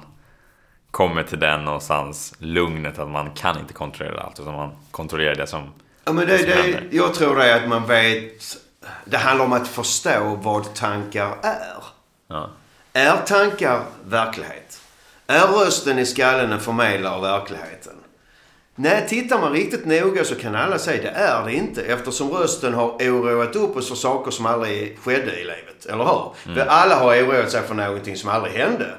kommer 0.90 1.22
till 1.22 1.40
den 1.40 1.64
någonstans 1.64 2.34
lugnet 2.38 2.98
att 2.98 3.10
man 3.10 3.30
kan 3.30 3.58
inte 3.58 3.74
kontrollera 3.74 4.20
allt 4.20 4.40
utan 4.40 4.54
man 4.54 4.70
kontrollerar 4.90 5.34
det 5.34 5.46
som... 5.46 5.72
Ja, 6.04 6.12
men 6.12 6.26
det, 6.26 6.38
som 6.38 6.46
det, 6.46 6.54
händer. 6.54 6.88
jag 6.90 7.14
tror 7.14 7.36
det 7.36 7.44
är 7.44 7.62
att 7.62 7.68
man 7.68 7.86
vet... 7.86 8.42
Det 9.04 9.16
handlar 9.16 9.44
om 9.44 9.52
att 9.52 9.68
förstå 9.68 10.38
vad 10.42 10.74
tankar 10.74 11.36
är. 11.42 11.84
Ja. 12.28 12.50
Är 12.92 13.16
tankar 13.16 13.82
verklighet? 14.04 14.80
Är 15.26 15.46
rösten 15.46 15.98
i 15.98 16.06
skallen 16.06 16.52
en 16.52 16.60
förmedlare 16.60 17.14
av 17.14 17.22
verkligheten? 17.22 17.93
Nej, 18.76 19.06
tittar 19.08 19.40
man 19.40 19.52
riktigt 19.52 19.86
noga 19.86 20.24
så 20.24 20.34
kan 20.34 20.54
alla 20.54 20.78
säga 20.78 21.02
det 21.02 21.08
är 21.08 21.44
det 21.44 21.54
inte 21.54 21.82
eftersom 21.82 22.30
rösten 22.30 22.74
har 22.74 22.88
oroat 22.88 23.56
upp 23.56 23.76
oss 23.76 23.88
för 23.88 23.94
saker 23.94 24.30
som 24.30 24.46
aldrig 24.46 24.98
skedde 24.98 25.40
i 25.40 25.44
livet. 25.44 25.86
Eller 25.88 26.04
hur? 26.04 26.54
För 26.54 26.66
alla 26.66 26.94
har 26.94 27.22
oroat 27.22 27.50
sig 27.50 27.62
för 27.62 27.74
någonting 27.74 28.16
som 28.16 28.30
aldrig 28.30 28.54
hände. 28.54 28.94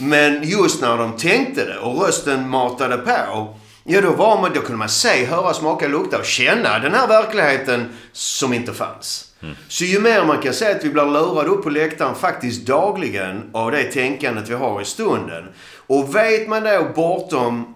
Men 0.00 0.42
just 0.42 0.82
när 0.82 0.96
de 0.98 1.16
tänkte 1.16 1.64
det 1.64 1.78
och 1.78 2.02
rösten 2.06 2.48
matade 2.48 2.96
på. 2.96 3.54
Ja, 3.84 4.00
då, 4.00 4.10
var 4.10 4.40
man, 4.40 4.50
då 4.54 4.60
kunde 4.60 4.78
man 4.78 4.88
se, 4.88 5.24
höra, 5.24 5.54
smaka, 5.54 5.88
lukta 5.88 6.18
och 6.18 6.24
känna 6.24 6.78
den 6.78 6.94
här 6.94 7.08
verkligheten 7.08 7.88
som 8.12 8.52
inte 8.52 8.72
fanns. 8.72 9.24
Så 9.68 9.84
ju 9.84 10.00
mer 10.00 10.24
man 10.24 10.42
kan 10.42 10.54
säga 10.54 10.76
att 10.76 10.84
vi 10.84 10.90
blir 10.90 11.04
lurade 11.04 11.48
upp 11.48 11.62
på 11.62 11.70
läktaren 11.70 12.14
faktiskt 12.14 12.66
dagligen 12.66 13.50
av 13.52 13.70
det 13.70 13.84
tänkandet 13.84 14.48
vi 14.48 14.54
har 14.54 14.80
i 14.80 14.84
stunden. 14.84 15.44
Och 15.86 16.14
vet 16.14 16.48
man 16.48 16.64
då 16.64 16.86
bortom 16.94 17.74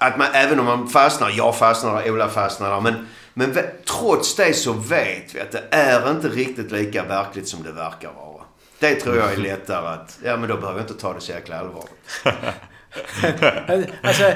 att 0.00 0.18
man, 0.18 0.26
även 0.32 0.60
om 0.60 0.66
man 0.66 0.88
fastnar, 0.88 1.30
jag 1.36 1.56
fastnar 1.56 2.10
Ola 2.10 2.28
fastnar 2.28 2.80
men, 2.80 3.08
men 3.34 3.56
trots 3.98 4.36
det 4.36 4.52
så 4.52 4.72
vet 4.72 5.34
vi 5.34 5.40
att 5.40 5.52
det 5.52 5.64
är 5.70 6.10
inte 6.10 6.28
riktigt 6.28 6.72
lika 6.72 7.04
verkligt 7.04 7.48
som 7.48 7.62
det 7.62 7.72
verkar 7.72 8.12
vara. 8.12 8.42
Det 8.78 8.94
tror 8.94 9.16
jag 9.16 9.32
är 9.32 9.36
lättare 9.36 9.86
att, 9.86 10.18
ja 10.24 10.36
men 10.36 10.48
då 10.48 10.56
behöver 10.56 10.80
jag 10.80 10.90
inte 10.90 11.00
ta 11.00 11.12
det 11.12 11.20
så 11.20 11.32
jäkla 11.32 11.58
allvarligt. 11.58 12.24
Alltså, 14.02 14.32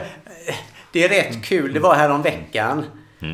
det 0.93 1.05
är 1.05 1.09
rätt 1.09 1.45
kul. 1.45 1.75
Det 1.75 1.81
var 1.81 1.95
här 1.95 2.11
om 2.11 2.23
veckan. 2.23 2.85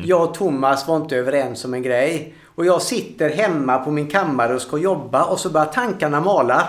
Jag 0.03 0.29
och 0.29 0.33
Thomas 0.33 0.87
var 0.87 0.95
inte 0.95 1.17
överens 1.17 1.65
om 1.65 1.73
en 1.73 1.83
grej. 1.83 2.35
Och 2.55 2.65
jag 2.65 2.81
sitter 2.81 3.29
hemma 3.29 3.77
på 3.77 3.91
min 3.91 4.07
kammare 4.07 4.55
och 4.55 4.61
ska 4.61 4.77
jobba 4.77 5.23
och 5.23 5.39
så 5.39 5.49
börjar 5.49 5.65
tankarna 5.65 6.21
mala. 6.21 6.67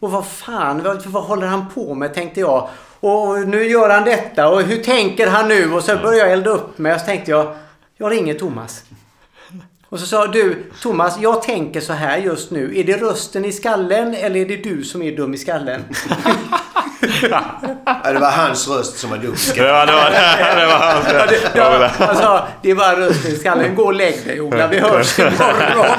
Och 0.00 0.10
vad 0.10 0.26
fan, 0.26 0.82
vad, 0.82 1.06
vad 1.06 1.22
håller 1.22 1.46
han 1.46 1.66
på 1.74 1.94
med 1.94 2.14
tänkte 2.14 2.40
jag. 2.40 2.68
Och 3.02 3.48
nu 3.48 3.64
gör 3.64 3.90
han 3.90 4.04
detta 4.04 4.48
och 4.48 4.62
hur 4.62 4.82
tänker 4.82 5.26
han 5.26 5.48
nu? 5.48 5.72
Och 5.72 5.84
så 5.84 5.96
började 5.96 6.18
jag 6.18 6.32
elda 6.32 6.50
upp 6.50 6.78
mig 6.78 6.94
och 6.94 7.00
så 7.00 7.06
tänkte 7.06 7.30
jag, 7.30 7.54
jag 7.96 8.12
ringer 8.12 8.34
Thomas. 8.34 8.82
Och 9.88 10.00
så 10.00 10.06
sa 10.06 10.26
du, 10.26 10.70
Thomas, 10.82 11.18
jag 11.20 11.42
tänker 11.42 11.80
så 11.80 11.92
här 11.92 12.18
just 12.18 12.50
nu. 12.50 12.78
Är 12.78 12.84
det 12.84 12.96
rösten 12.96 13.44
i 13.44 13.52
skallen 13.52 14.14
eller 14.14 14.40
är 14.40 14.46
det 14.46 14.56
du 14.56 14.84
som 14.84 15.02
är 15.02 15.16
dum 15.16 15.34
i 15.34 15.38
skallen? 15.38 15.84
Ja, 17.22 18.12
det 18.12 18.18
var 18.18 18.30
hans 18.30 18.68
röst 18.68 18.98
som 18.98 19.10
var 19.10 19.18
dum. 19.18 19.34
Det 19.54 19.72
var, 19.72 19.86
det 19.86 19.92
var, 19.92 20.10
det 20.60 20.66
var 20.66 20.78
hans 20.78 21.06
Ja, 21.12 21.26
det, 21.26 21.58
ja, 21.98 22.14
sa, 22.14 22.48
det 22.62 22.70
är 22.70 22.74
bara 22.74 22.96
rösten 22.96 23.32
i 23.32 23.36
skallen. 23.36 23.74
Gå 23.74 23.84
och 23.84 23.94
lägg 23.94 24.26
dig 24.26 24.40
Ola, 24.40 24.66
vi 24.66 24.78
hörs 24.78 25.18
imorgon. 25.18 25.96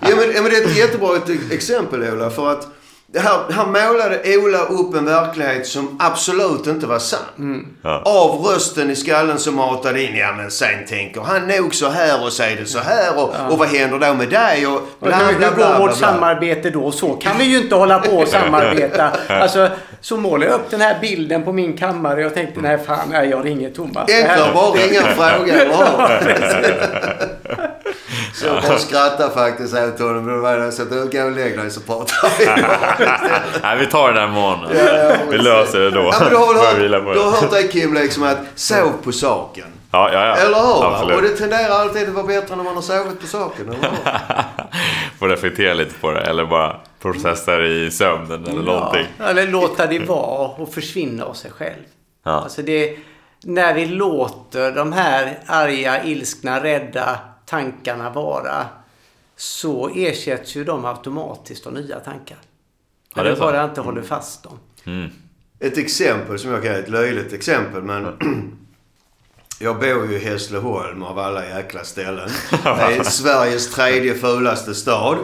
Ja 0.00 0.16
men, 0.16 0.32
ja, 0.34 0.42
men 0.42 0.50
det 0.50 0.56
är 0.56 0.66
ett 0.66 0.76
jättebra 0.76 1.16
ett 1.16 1.52
exempel 1.52 2.02
Ola. 2.12 2.30
För 2.30 2.52
att 2.52 2.66
det 3.12 3.18
här, 3.20 3.38
här 3.52 3.66
målade 3.66 4.20
Ola 4.38 4.58
upp 4.58 4.94
en 4.94 5.04
verklighet 5.04 5.66
som 5.66 5.96
absolut 6.00 6.66
inte 6.66 6.86
var 6.86 6.98
sann. 6.98 7.66
Ja. 7.82 8.02
Av 8.04 8.44
rösten 8.44 8.90
i 8.90 8.96
skallen 8.96 9.38
som 9.38 9.54
matade 9.54 10.02
in. 10.02 10.16
Ja 10.16 10.32
men 10.36 10.50
sen 10.50 10.86
tänker 10.88 11.20
han 11.20 11.46
nog 11.48 11.74
så 11.74 11.88
här 11.88 12.24
och 12.24 12.32
säger 12.32 12.56
det 12.56 12.66
så 12.66 12.78
här. 12.78 13.18
Och, 13.18 13.52
och 13.52 13.58
vad 13.58 13.68
händer 13.68 13.98
då 13.98 14.14
med 14.14 14.28
dig? 14.28 14.66
Och 14.66 14.74
Och 14.74 14.82
bla 15.00 15.16
hur, 15.16 15.38
bla 15.38 15.48
hur 15.48 15.54
bla. 15.54 15.66
går 15.66 15.70
bla, 15.70 15.78
vårt 15.78 15.98
bla. 15.98 16.08
samarbete 16.08 16.70
då? 16.70 16.92
Så 16.92 17.12
kan 17.12 17.38
vi 17.38 17.44
ju 17.44 17.58
inte 17.62 17.74
hålla 17.74 17.98
på 17.98 18.16
och 18.16 18.28
samarbeta. 18.28 19.10
Alltså, 19.28 19.68
så 20.00 20.16
målade 20.16 20.50
jag 20.50 20.60
upp 20.60 20.70
den 20.70 20.80
här 20.80 20.96
bilden 21.00 21.42
på 21.44 21.52
min 21.52 21.76
kammare 21.76 22.14
och 22.14 22.20
jag 22.20 22.34
tänkte, 22.34 22.60
nej 22.60 22.78
fan, 22.86 23.08
nej, 23.10 23.28
jag 23.28 23.44
ringer 23.46 23.70
Thomas. 23.70 24.10
Enklare 24.12 24.52
bara 24.54 24.72
ringa 24.72 25.00
och 25.00 25.08
fråga. 25.08 25.54
Så 28.34 28.46
jag 28.46 28.62
bara 28.62 28.78
skrattar 28.78 29.30
faktiskt 29.30 29.74
åt 29.74 29.98
honom. 29.98 30.24
Men 30.24 30.34
då 30.42 30.46
att 30.82 30.90
du 30.90 31.18
går 31.18 31.24
och 31.24 31.32
lägg 31.32 31.58
dig 31.58 31.70
så 31.70 31.80
pratar 31.80 32.32
vi. 32.38 32.46
Nej, 33.62 33.78
vi 33.78 33.86
tar 33.86 34.12
det 34.12 34.20
där 34.20 34.28
imorgon. 34.28 34.68
Ja, 34.76 35.16
Vi 35.30 35.38
löser 35.38 35.80
det 35.80 35.90
då. 35.90 36.00
Ja, 36.00 36.14
men 36.20 36.30
du 36.30 36.36
har 36.36 36.54
väl 36.54 36.94
hört, 36.94 37.04
på 37.04 37.12
du 37.12 37.20
har 37.20 37.30
det. 37.30 37.36
hört 37.36 37.50
det 37.50 37.68
Kim 37.68 37.94
liksom 37.94 38.22
att 38.22 38.38
sov 38.54 38.92
på 39.04 39.12
saken. 39.12 39.64
Ja, 39.90 40.12
ja, 40.12 40.26
ja. 40.26 40.34
Eller 40.36 40.58
hur? 40.58 40.94
Absolut. 40.94 41.16
Och 41.16 41.22
det 41.22 41.28
tenderar 41.28 41.70
alltid 41.70 42.08
att 42.08 42.14
vara 42.14 42.26
bättre 42.26 42.56
när 42.56 42.64
man 42.64 42.74
har 42.74 42.82
sovit 42.82 43.20
på 43.20 43.26
saken. 43.26 43.68
Eller? 43.68 43.90
Får 45.18 45.28
reflektera 45.28 45.74
lite 45.74 45.94
på 45.94 46.10
det. 46.10 46.20
Eller 46.20 46.46
bara 46.46 46.76
processa 47.02 47.56
det 47.56 47.68
i 47.68 47.90
sömnen 47.90 48.46
eller 48.46 48.62
någonting. 48.62 49.06
Ja, 49.18 49.24
eller 49.24 49.46
låta 49.46 49.86
det 49.86 49.98
vara 49.98 50.48
och 50.48 50.74
försvinna 50.74 51.24
av 51.24 51.32
sig 51.34 51.50
själv. 51.50 51.82
Ja. 52.24 52.30
Alltså 52.30 52.62
det, 52.62 52.96
när 53.44 53.74
vi 53.74 53.86
låter 53.86 54.72
de 54.72 54.92
här 54.92 55.38
arga, 55.46 56.04
ilskna, 56.04 56.62
rädda 56.64 57.18
tankarna 57.48 58.10
vara 58.10 58.66
så 59.36 59.90
ersätts 59.94 60.56
ju 60.56 60.64
de 60.64 60.84
automatiskt 60.84 61.66
av 61.66 61.72
nya 61.72 62.00
tankar. 62.00 62.38
Ja, 62.40 63.16
När 63.16 63.24
det 63.24 63.30
är 63.30 63.34
vi 63.34 63.40
bara 63.40 63.64
inte 63.64 63.80
håller 63.80 64.02
fast 64.02 64.42
dem. 64.42 64.58
Ett 65.60 65.78
exempel 65.78 66.38
som 66.38 66.50
jag 66.50 66.62
kan 66.62 66.72
ge, 66.72 66.78
ett 66.78 66.88
löjligt 66.88 67.32
exempel 67.32 67.82
men 67.82 68.16
Jag 69.60 69.78
bor 69.80 70.06
ju 70.06 70.14
i 70.16 70.18
Hässleholm 70.24 71.02
av 71.02 71.18
alla 71.18 71.46
jäkla 71.48 71.84
ställen. 71.84 72.30
Det 72.64 72.68
är 72.68 73.02
Sveriges 73.02 73.70
tredje 73.74 74.14
fulaste 74.14 74.74
stad. 74.74 75.18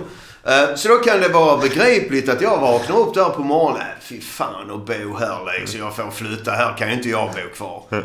Eh, 0.44 0.74
Så 0.76 0.88
då 0.88 0.96
kan 0.96 1.20
det 1.20 1.28
vara 1.28 1.56
begripligt 1.56 2.28
att 2.28 2.40
jag 2.40 2.60
vaknar 2.60 2.98
upp 2.98 3.14
där 3.14 3.28
på 3.28 3.40
morgonen. 3.42 3.86
Fy 4.00 4.20
fan 4.20 4.70
att 4.70 4.86
bo 4.86 5.16
här 5.16 5.58
liksom. 5.60 5.80
Jag 5.80 5.96
får 5.96 6.10
flytta. 6.10 6.50
Här 6.50 6.76
kan 6.76 6.88
ju 6.88 6.94
inte 6.94 7.08
jag 7.08 7.30
bo 7.30 7.54
kvar. 7.54 8.04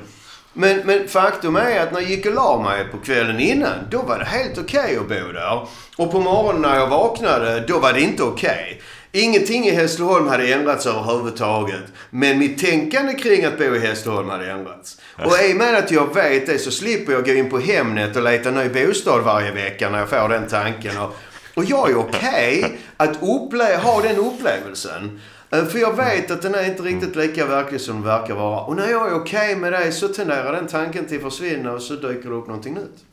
Men, 0.54 0.80
men 0.80 1.08
faktum 1.08 1.56
är 1.56 1.80
att 1.80 1.92
när 1.92 2.00
jag 2.00 2.10
gick 2.10 2.26
och 2.26 2.34
la 2.34 2.62
mig 2.64 2.86
på 2.92 2.98
kvällen 2.98 3.40
innan, 3.40 3.76
då 3.92 4.02
var 4.02 4.20
det 4.20 4.26
helt 4.26 4.58
okej 4.58 4.98
att 4.98 5.08
bo 5.08 5.32
där. 5.34 5.68
Och 5.98 6.12
på 6.12 6.20
morgonen 6.20 6.62
när 6.62 6.76
jag 6.76 6.88
vaknade, 6.88 7.60
då 7.68 7.80
var 7.80 7.94
det 7.94 8.02
inte 8.02 8.24
okej. 8.24 8.82
Ingenting 9.12 9.66
i 9.66 9.72
Hässleholm 9.72 10.28
hade 10.28 10.54
ändrats 10.54 10.86
överhuvudtaget. 10.86 11.84
Men 12.10 12.40
mitt 12.40 12.60
tänkande 12.60 13.14
kring 13.14 13.46
att 13.46 13.58
bo 13.58 13.76
i 13.76 13.80
Hässleholm 13.80 14.30
hade 14.30 14.52
ändrats. 14.52 14.98
Och 15.26 15.40
i 15.50 15.54
och 15.54 15.58
med 15.58 15.76
att 15.76 15.92
jag 15.92 16.16
vet 16.16 16.48
det 16.48 16.58
så 16.58 16.72
slipper 16.72 17.14
jag 17.14 17.26
gå 17.26 17.32
in 17.32 17.50
på 17.50 17.60
Hemnet 17.60 18.16
och 18.16 18.24
leta 18.24 18.52
ny 18.52 18.70
bostad 18.70 19.22
varje 19.22 19.52
vecka 19.52 19.90
när 19.90 20.00
jag 20.00 20.10
får 20.10 20.30
den 20.30 20.48
tanken. 20.48 20.98
Och, 20.98 21.16
och 21.56 21.66
jag 21.66 21.90
är 21.90 21.98
okej 21.98 22.78
att 22.98 23.22
upple- 23.22 23.78
ha 23.78 24.02
den 24.02 24.18
upplevelsen. 24.18 25.22
Eh, 25.52 25.66
För 25.66 25.80
jag 25.80 25.96
vet 25.96 26.32
att 26.32 26.42
den 26.42 26.56
är 26.56 26.66
inte 26.66 26.84
riktigt 26.84 27.16
lika 27.16 27.46
verklig 27.46 27.82
som 27.82 27.96
den 27.96 28.04
verkar 28.04 28.36
vara. 28.36 28.62
Och 28.62 28.76
när 28.76 28.90
jag 28.92 29.08
är 29.08 29.14
okej 29.16 29.56
med 29.56 29.74
det 29.74 29.92
så 29.92 30.08
tenderar 30.08 30.54
den 30.54 30.68
tanken 30.68 31.06
till 31.06 31.18
att 31.18 31.24
försvinna 31.24 31.72
och 31.72 31.82
så 31.82 31.94
dyker 31.94 32.30
det 32.30 32.36
upp 32.36 32.48
någonting 32.48 32.74
nytt. 32.74 33.06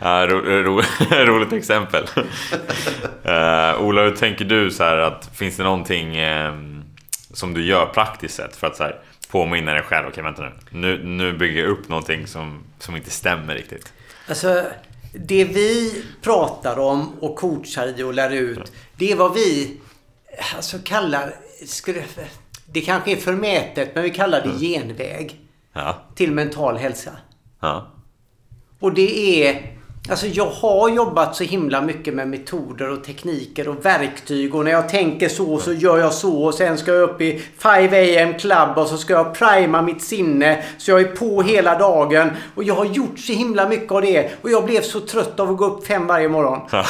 ja, 0.00 0.26
ro, 0.26 0.62
ro, 0.62 0.80
roligt 1.10 1.52
exempel. 1.52 2.04
uh, 3.26 3.82
Ola, 3.82 4.02
hur 4.02 4.16
tänker 4.16 4.44
du 4.44 4.70
så 4.70 4.84
här 4.84 4.96
att 4.96 5.30
finns 5.34 5.56
det 5.56 5.62
någonting 5.62 6.24
um, 6.24 6.84
som 7.32 7.54
du 7.54 7.64
gör 7.64 7.86
praktiskt 7.86 8.34
sett 8.34 8.56
för 8.56 8.66
att 8.66 8.76
så 8.76 8.82
här, 8.82 9.00
påminna 9.30 9.72
dig 9.72 9.82
själv? 9.82 10.06
Okej, 10.08 10.22
okay, 10.22 10.24
vänta 10.24 10.42
nu. 10.42 10.78
nu. 10.80 11.04
Nu 11.04 11.32
bygger 11.38 11.62
jag 11.62 11.70
upp 11.70 11.88
någonting 11.88 12.26
som, 12.26 12.62
som 12.78 12.96
inte 12.96 13.10
stämmer 13.10 13.54
riktigt. 13.54 13.92
Alltså, 14.28 14.62
det 15.12 15.44
vi 15.44 16.04
pratar 16.22 16.78
om 16.78 17.12
och 17.20 17.36
coachar 17.36 18.00
i 18.00 18.02
och 18.02 18.14
lär 18.14 18.30
ut, 18.30 18.72
det 18.96 19.12
är 19.12 19.16
vad 19.16 19.34
vi 19.34 19.80
alltså, 20.56 20.78
kallar... 20.84 21.34
Skulle, 21.66 22.04
det 22.66 22.80
kanske 22.80 23.12
är 23.12 23.16
förmätet, 23.16 23.94
men 23.94 24.04
vi 24.04 24.10
kallar 24.10 24.40
det 24.40 24.48
mm. 24.48 24.60
genväg. 24.60 25.40
Ja. 25.72 25.96
Till 26.14 26.32
mental 26.32 26.76
hälsa. 26.76 27.10
Ja. 27.60 27.92
Och 28.80 28.94
det 28.94 29.44
är... 29.44 29.72
Alltså 30.10 30.26
jag 30.26 30.46
har 30.46 30.88
jobbat 30.88 31.36
så 31.36 31.44
himla 31.44 31.80
mycket 31.80 32.14
med 32.14 32.28
metoder 32.28 32.90
och 32.90 33.04
tekniker 33.04 33.68
och 33.68 33.84
verktyg 33.84 34.54
och 34.54 34.64
när 34.64 34.70
jag 34.70 34.88
tänker 34.88 35.28
så 35.28 35.58
så 35.58 35.72
gör 35.72 35.98
jag 35.98 36.12
så 36.12 36.44
och 36.44 36.54
sen 36.54 36.78
ska 36.78 36.92
jag 36.92 37.10
upp 37.10 37.20
i 37.20 37.42
5 37.58 38.28
am 38.28 38.38
club 38.38 38.78
och 38.78 38.86
så 38.86 38.96
ska 38.96 39.12
jag 39.12 39.34
prima 39.34 39.82
mitt 39.82 40.02
sinne 40.02 40.64
så 40.78 40.90
jag 40.90 41.00
är 41.00 41.16
på 41.16 41.42
hela 41.42 41.78
dagen 41.78 42.30
och 42.54 42.64
jag 42.64 42.74
har 42.74 42.84
gjort 42.84 43.18
så 43.18 43.32
himla 43.32 43.68
mycket 43.68 43.92
av 43.92 44.02
det 44.02 44.30
och 44.42 44.50
jag 44.50 44.64
blev 44.64 44.82
så 44.82 45.00
trött 45.00 45.40
av 45.40 45.50
att 45.50 45.56
gå 45.56 45.64
upp 45.64 45.86
fem 45.86 46.06
varje 46.06 46.28
morgon. 46.28 46.60
Ja. 46.72 46.84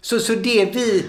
Så, 0.00 0.18
så 0.18 0.34
det 0.34 0.64
vi 0.64 1.06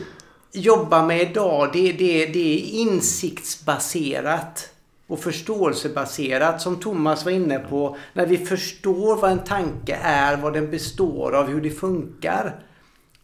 jobbar 0.52 1.06
med 1.06 1.22
idag 1.22 1.70
det, 1.74 1.92
det, 1.92 2.26
det 2.26 2.54
är 2.54 2.82
insiktsbaserat 2.82 4.70
och 5.08 5.20
förståelsebaserat 5.20 6.62
som 6.62 6.80
Thomas 6.80 7.26
var 7.26 7.32
inne 7.32 7.60
på. 7.60 7.98
När 8.14 8.26
vi 8.26 8.38
förstår 8.38 9.16
vad 9.16 9.32
en 9.32 9.44
tanke 9.44 10.00
är, 10.04 10.38
vad 10.38 10.54
den 10.54 10.72
består 10.72 11.36
av, 11.36 11.48
hur 11.48 11.62
det 11.62 11.72
funkar. 11.72 12.56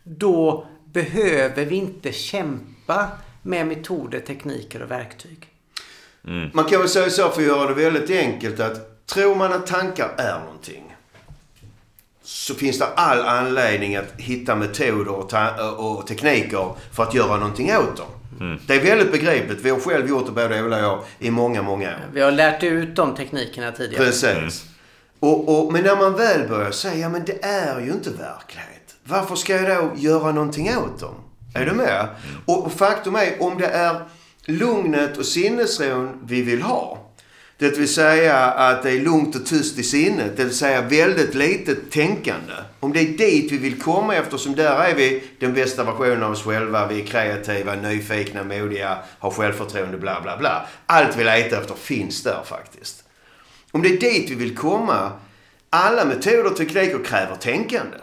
Då 0.03 0.67
behöver 0.85 1.65
vi 1.65 1.75
inte 1.75 2.11
kämpa 2.11 3.07
med 3.41 3.67
metoder, 3.67 4.19
tekniker 4.19 4.81
och 4.83 4.91
verktyg. 4.91 5.47
Mm. 6.27 6.49
Man 6.53 6.65
kan 6.65 6.79
väl 6.79 6.89
säga 6.89 7.09
så 7.09 7.29
för 7.29 7.41
att 7.41 7.47
göra 7.47 7.67
det 7.67 7.73
väldigt 7.73 8.09
enkelt 8.09 8.59
att 8.59 9.05
tror 9.05 9.35
man 9.35 9.53
att 9.53 9.67
tankar 9.67 10.15
är 10.17 10.39
någonting 10.39 10.94
så 12.25 12.53
finns 12.53 12.79
det 12.79 12.85
all 12.85 13.21
anledning 13.21 13.95
att 13.95 14.13
hitta 14.17 14.55
metoder 14.55 15.11
och, 15.11 15.97
och 15.97 16.07
tekniker 16.07 16.73
för 16.91 17.03
att 17.03 17.13
göra 17.13 17.37
någonting 17.37 17.71
åt 17.77 17.97
dem. 17.97 18.07
Mm. 18.39 18.59
Det 18.67 18.75
är 18.75 18.83
väldigt 18.83 19.11
begripligt. 19.11 19.61
Vi 19.61 19.69
har 19.69 19.79
själv 19.79 20.09
gjort 20.09 20.25
det 20.25 20.31
både 20.31 20.63
Ola 20.63 20.77
och 20.77 20.83
jag 20.83 21.03
i 21.19 21.31
många, 21.31 21.61
många 21.61 21.87
år. 21.87 22.09
Vi 22.13 22.21
har 22.21 22.31
lärt 22.31 22.63
ut 22.63 22.95
de 22.95 23.15
teknikerna 23.15 23.71
tidigare. 23.71 24.05
Precis. 24.05 24.25
Mm. 24.33 24.49
Och, 25.19 25.65
och, 25.65 25.73
men 25.73 25.83
när 25.83 25.95
man 25.95 26.15
väl 26.15 26.47
börjar 26.47 26.71
säga, 26.71 27.09
men 27.09 27.25
det 27.25 27.45
är 27.45 27.79
ju 27.79 27.91
inte 27.91 28.09
verklighet. 28.09 28.95
Varför 29.03 29.35
ska 29.35 29.55
jag 29.55 29.77
då 29.77 29.91
göra 29.95 30.31
någonting 30.31 30.69
åt 30.77 30.99
dem? 30.99 31.15
Är 31.55 31.65
du 31.65 31.71
med? 31.71 31.99
Mm. 31.99 32.41
Och, 32.45 32.65
och 32.65 32.71
faktum 32.71 33.15
är, 33.15 33.41
om 33.41 33.57
det 33.57 33.67
är 33.67 34.01
lugnet 34.45 35.17
och 35.17 35.25
sinnesron 35.25 36.21
vi 36.25 36.41
vill 36.41 36.61
ha 36.61 37.04
det 37.57 37.77
vill 37.77 37.93
säga 37.93 38.37
att 38.37 38.83
det 38.83 38.91
är 38.91 38.99
lugnt 38.99 39.35
och 39.35 39.45
tyst 39.45 39.79
i 39.79 39.83
sinnet. 39.83 40.37
Det 40.37 40.43
vill 40.43 40.55
säga 40.55 40.81
väldigt 40.81 41.35
litet 41.35 41.91
tänkande. 41.91 42.53
Om 42.79 42.93
det 42.93 42.99
är 42.99 43.17
dit 43.17 43.51
vi 43.51 43.57
vill 43.57 43.81
komma 43.81 44.15
eftersom 44.15 44.55
där 44.55 44.79
är 44.79 44.95
vi 44.95 45.23
den 45.39 45.53
bästa 45.53 45.83
versionen 45.83 46.23
av 46.23 46.31
oss 46.31 46.43
själva. 46.43 46.87
Vi 46.87 47.01
är 47.01 47.05
kreativa, 47.05 47.75
nyfikna, 47.75 48.43
modiga, 48.43 48.97
har 49.19 49.31
självförtroende, 49.31 49.97
bla 49.97 50.21
bla 50.21 50.37
bla. 50.37 50.67
Allt 50.85 51.17
vi 51.17 51.23
letar 51.23 51.61
efter 51.61 51.75
finns 51.75 52.23
där 52.23 52.43
faktiskt. 52.45 53.03
Om 53.71 53.81
det 53.81 53.89
är 53.89 53.99
dit 53.99 54.29
vi 54.29 54.35
vill 54.35 54.55
komma. 54.55 55.11
Alla 55.69 56.05
metoder 56.05 56.45
och 56.45 56.57
tekniker 56.57 57.03
kräver 57.05 57.35
tänkande. 57.35 57.97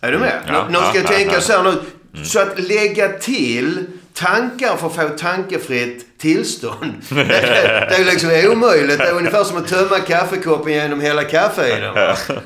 Är 0.00 0.12
du 0.12 0.18
med? 0.18 0.42
Ja, 0.46 0.68
nu 0.70 0.76
ska 0.76 0.98
jag 0.98 1.06
tänka 1.06 1.40
så 1.40 1.52
här 1.52 1.62
nu. 1.62 2.24
Så 2.24 2.40
att 2.40 2.58
lägga 2.58 3.08
till 3.08 3.86
tankar 4.16 4.76
för 4.76 4.86
att 4.86 4.94
få 4.94 5.08
tankefritt 5.08 6.18
tillstånd. 6.18 6.94
Det, 7.10 7.96
är 7.96 8.04
liksom 8.04 8.52
omöjligt. 8.52 8.98
Det 8.98 9.04
är 9.04 9.14
ungefär 9.14 9.44
som 9.44 9.56
att 9.56 9.68
tömma 9.68 9.98
kaffekoppen 9.98 10.72
genom 10.72 11.00
hela 11.00 11.24
kaffeiden. 11.24 11.94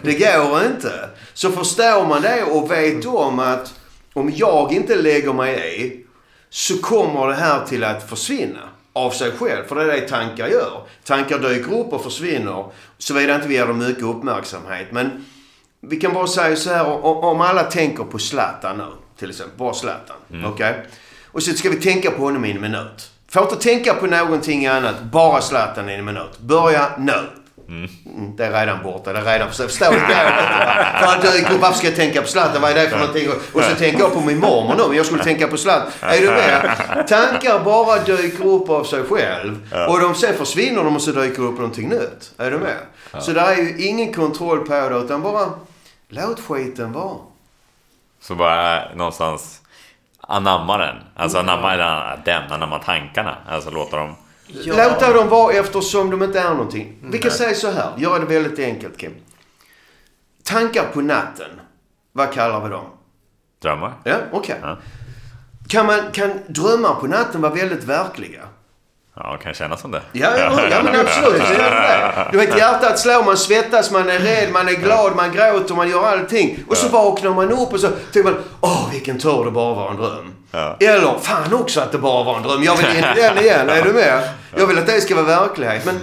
Det 0.02 0.12
går 0.12 0.62
inte. 0.66 1.09
Så 1.35 1.50
förstår 1.50 2.06
man 2.06 2.22
det 2.22 2.42
och 2.42 2.70
vet 2.70 3.06
om 3.06 3.38
att 3.38 3.74
om 4.12 4.33
jag 4.35 4.72
inte 4.72 4.96
lägger 4.96 5.33
mig 5.33 5.85
i 5.85 6.06
så 6.50 6.78
kommer 6.78 7.28
det 7.28 7.35
här 7.35 7.64
till 7.66 7.85
att 7.85 8.09
försvinna 8.09 8.68
av 8.92 9.11
sig 9.11 9.30
själv. 9.30 9.66
För 9.66 9.76
det 9.76 9.83
är 9.83 10.00
det 10.00 10.09
tankar 10.09 10.48
gör. 10.48 10.83
Tankar 11.04 11.38
dyker 11.38 11.80
upp 11.80 11.92
och 11.92 12.02
försvinner. 12.02 12.64
Såvida 12.98 13.35
inte 13.35 13.48
vi 13.48 13.54
ger 13.54 13.66
dem 13.66 13.78
mycket 13.78 14.02
uppmärksamhet. 14.02 14.87
Men 14.90 15.24
vi 15.80 15.96
kan 15.96 16.14
bara 16.14 16.26
säga 16.26 16.56
så 16.56 16.70
här. 16.70 17.04
Om 17.04 17.40
alla 17.40 17.62
tänker 17.62 18.04
på 18.04 18.18
Zlatan 18.18 18.78
nu. 18.78 18.85
Till 19.18 19.30
exempel. 19.30 19.59
Bara 19.59 19.74
Zlatan. 19.74 20.16
Mm. 20.30 20.52
Okej? 20.52 20.70
Okay? 20.70 20.83
Och 21.32 21.42
så 21.42 21.52
ska 21.52 21.70
vi 21.70 21.76
tänka 21.76 22.10
på 22.10 22.22
honom 22.22 22.44
i 22.44 22.50
en 22.50 22.60
minut. 22.60 23.10
Får 23.28 23.42
inte 23.42 23.56
tänka 23.56 23.94
på 23.94 24.06
någonting 24.06 24.66
annat. 24.66 25.02
Bara 25.02 25.40
Zlatan 25.40 25.90
i 25.90 25.94
en 25.94 26.04
minut. 26.04 26.38
Börja 26.38 26.88
nu. 26.98 27.26
Mm. 27.68 27.90
Det 28.36 28.44
är 28.44 28.60
redan 28.60 28.82
borta. 28.82 29.12
Det 29.12 29.18
är 29.18 29.24
redan 29.24 29.52
för 29.52 29.68
Förstår 29.68 29.90
du? 29.90 29.96
Upp. 29.96 31.60
Varför 31.60 31.78
ska 31.78 31.86
jag 31.86 31.96
tänka 31.96 32.22
på 32.22 32.28
Zlatan? 32.28 32.62
Vad 32.62 32.70
är 32.70 32.74
det 32.74 32.88
för 32.88 32.98
någonting? 32.98 33.28
Och 33.52 33.62
så 33.62 33.74
tänker 33.74 33.98
jag 33.98 34.12
på 34.12 34.20
min 34.20 34.38
mormor 34.38 34.74
nu. 34.76 34.82
Men 34.88 34.96
jag 34.96 35.06
skulle 35.06 35.24
tänka 35.24 35.48
på 35.48 35.56
Zlatan. 35.56 35.90
Är 36.00 36.20
du 36.20 36.26
med? 36.26 37.06
Tankar 37.08 37.64
bara 37.64 37.98
dyker 37.98 38.46
upp 38.46 38.70
av 38.70 38.84
sig 38.84 39.02
själv. 39.02 39.74
Och 39.88 40.00
de 40.00 40.14
sen 40.14 40.34
försvinner 40.34 40.84
de 40.84 40.96
och 40.96 41.02
så 41.02 41.12
dyker 41.12 41.42
upp 41.42 41.56
någonting 41.56 41.88
nytt. 41.88 42.32
Är 42.38 42.50
du 42.50 42.58
med? 42.58 42.76
Så 43.22 43.32
det 43.32 43.40
är 43.40 43.56
ju 43.56 43.86
ingen 43.86 44.12
kontroll 44.12 44.66
på 44.66 44.72
det. 44.72 44.96
Utan 44.96 45.22
bara 45.22 45.50
låt 46.08 46.40
skiten 46.40 46.92
vara. 46.92 47.16
Så 48.20 48.34
bara 48.34 48.94
någonstans 48.94 49.60
anamma 50.30 50.78
den. 50.78 50.96
Alltså 51.16 51.38
anamma 51.38 51.76
den, 52.24 52.52
anamma 52.52 52.78
tankarna. 52.78 53.36
Alltså 53.48 53.70
låta 53.70 53.96
dem... 53.96 54.14
Ja. 54.46 54.88
Låta 54.88 55.12
dem 55.12 55.28
vara 55.28 55.52
eftersom 55.52 56.10
de 56.10 56.22
inte 56.22 56.40
är 56.40 56.50
någonting. 56.50 56.96
Vi 57.02 57.18
kan 57.18 57.30
säga 57.30 57.54
så 57.54 57.70
här, 57.70 57.92
göra 57.96 58.18
det 58.18 58.26
väldigt 58.26 58.58
enkelt 58.58 58.98
Kim. 58.98 59.14
Tankar 60.44 60.84
på 60.92 61.00
natten. 61.00 61.60
Vad 62.12 62.32
kallar 62.32 62.60
vi 62.60 62.68
dem? 62.68 62.84
Drömmar. 63.62 63.92
Ja, 64.04 64.16
okej. 64.32 64.56
Okay. 64.60 64.70
Ja. 64.70 64.78
Kan, 65.68 66.12
kan 66.12 66.30
drömmar 66.46 66.94
på 66.94 67.06
natten 67.06 67.40
vara 67.40 67.54
väldigt 67.54 67.84
verkliga? 67.84 68.40
Ja, 69.16 69.38
kan 69.42 69.54
kännas 69.54 69.80
som 69.80 69.90
det. 69.90 70.02
Ja, 70.12 70.28
ja, 70.38 70.60
ja 70.70 70.82
men 70.82 71.00
absolut. 71.00 71.42
Du 72.32 72.38
vet, 72.38 72.58
hjärtat 72.58 72.98
slår, 72.98 73.24
man 73.24 73.36
svettas, 73.36 73.90
man 73.90 74.10
är 74.10 74.18
rädd, 74.18 74.52
man 74.52 74.68
är 74.68 74.72
glad, 74.72 75.16
man 75.16 75.32
gråter, 75.32 75.74
man 75.74 75.90
gör 75.90 76.04
allting. 76.04 76.64
Och 76.68 76.76
så 76.76 76.88
vaknar 76.88 77.34
man 77.34 77.52
upp 77.52 77.72
och 77.72 77.80
så 77.80 77.88
tycker 78.12 78.30
man, 78.30 78.36
åh 78.60 78.90
vilken 78.92 79.18
tur 79.18 79.44
det 79.44 79.50
bara 79.50 79.74
var 79.74 79.90
en 79.90 79.96
dröm. 79.96 80.34
Ja. 80.50 80.76
Eller, 80.80 81.18
fan 81.20 81.54
också 81.54 81.80
att 81.80 81.92
det 81.92 81.98
bara 81.98 82.24
var 82.24 82.36
en 82.36 82.42
dröm. 82.42 82.62
Jag 82.62 82.76
vill 82.76 82.86
in 82.86 83.04
i 83.16 83.20
den 83.20 83.38
igen. 83.38 83.68
Är 83.68 83.82
du 83.82 83.92
med? 83.92 84.28
Jag 84.56 84.66
vill 84.66 84.78
att 84.78 84.86
det 84.86 85.00
ska 85.00 85.14
vara 85.14 85.26
verklighet. 85.26 85.84
Men, 85.84 86.00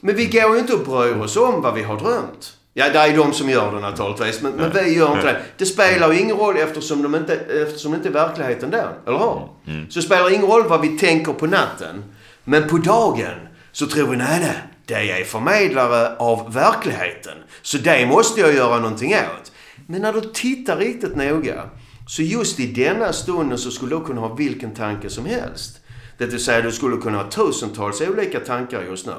men 0.00 0.16
vi 0.16 0.26
går 0.26 0.54
ju 0.54 0.58
inte 0.58 0.72
och 0.72 0.80
bryr 0.80 1.20
oss 1.20 1.36
om 1.36 1.62
vad 1.62 1.74
vi 1.74 1.82
har 1.82 1.96
drömt. 1.96 2.52
Ja, 2.74 2.88
det 2.92 2.98
är 2.98 3.16
de 3.16 3.32
som 3.32 3.50
gör 3.50 3.72
det 3.72 3.80
naturligtvis. 3.80 4.42
Men, 4.42 4.52
men 4.52 4.70
vi 4.70 4.96
gör 4.96 5.12
inte 5.12 5.26
det. 5.26 5.36
Det 5.56 5.66
spelar 5.66 6.12
ju 6.12 6.20
ingen 6.20 6.36
roll 6.36 6.56
eftersom, 6.56 7.02
de 7.02 7.14
inte, 7.14 7.34
eftersom 7.34 7.92
det 7.92 7.96
inte 7.96 8.08
är 8.08 8.12
verkligheten 8.12 8.70
där. 8.70 8.88
Eller 9.06 9.18
hur? 9.18 9.48
Mm. 9.66 9.90
Så 9.90 9.98
det 9.98 10.06
spelar 10.06 10.30
ingen 10.34 10.46
roll 10.46 10.68
vad 10.68 10.80
vi 10.80 10.98
tänker 10.98 11.32
på 11.32 11.46
natten. 11.46 12.04
Men 12.48 12.68
på 12.68 12.78
dagen 12.78 13.48
så 13.72 13.86
tror 13.86 14.08
vi, 14.08 14.16
nej, 14.16 14.40
nej, 14.40 14.56
det 14.86 15.10
är 15.10 15.24
förmedlare 15.24 16.16
av 16.16 16.52
verkligheten. 16.54 17.38
Så 17.62 17.78
det 17.78 18.06
måste 18.06 18.40
jag 18.40 18.54
göra 18.54 18.76
någonting 18.80 19.14
åt. 19.14 19.52
Men 19.86 20.02
när 20.02 20.12
du 20.12 20.20
tittar 20.20 20.76
riktigt 20.76 21.16
noga, 21.16 21.62
så 22.08 22.22
just 22.22 22.60
i 22.60 22.66
denna 22.66 23.12
stunden 23.12 23.58
så 23.58 23.70
skulle 23.70 23.96
du 23.96 24.04
kunna 24.04 24.20
ha 24.20 24.34
vilken 24.34 24.74
tanke 24.74 25.10
som 25.10 25.26
helst. 25.26 25.80
Det 26.18 26.26
vill 26.26 26.44
säga, 26.44 26.60
du 26.60 26.72
skulle 26.72 26.96
kunna 26.96 27.18
ha 27.18 27.30
tusentals 27.30 28.00
olika 28.00 28.40
tankar 28.40 28.82
just 28.82 29.06
nu. 29.06 29.14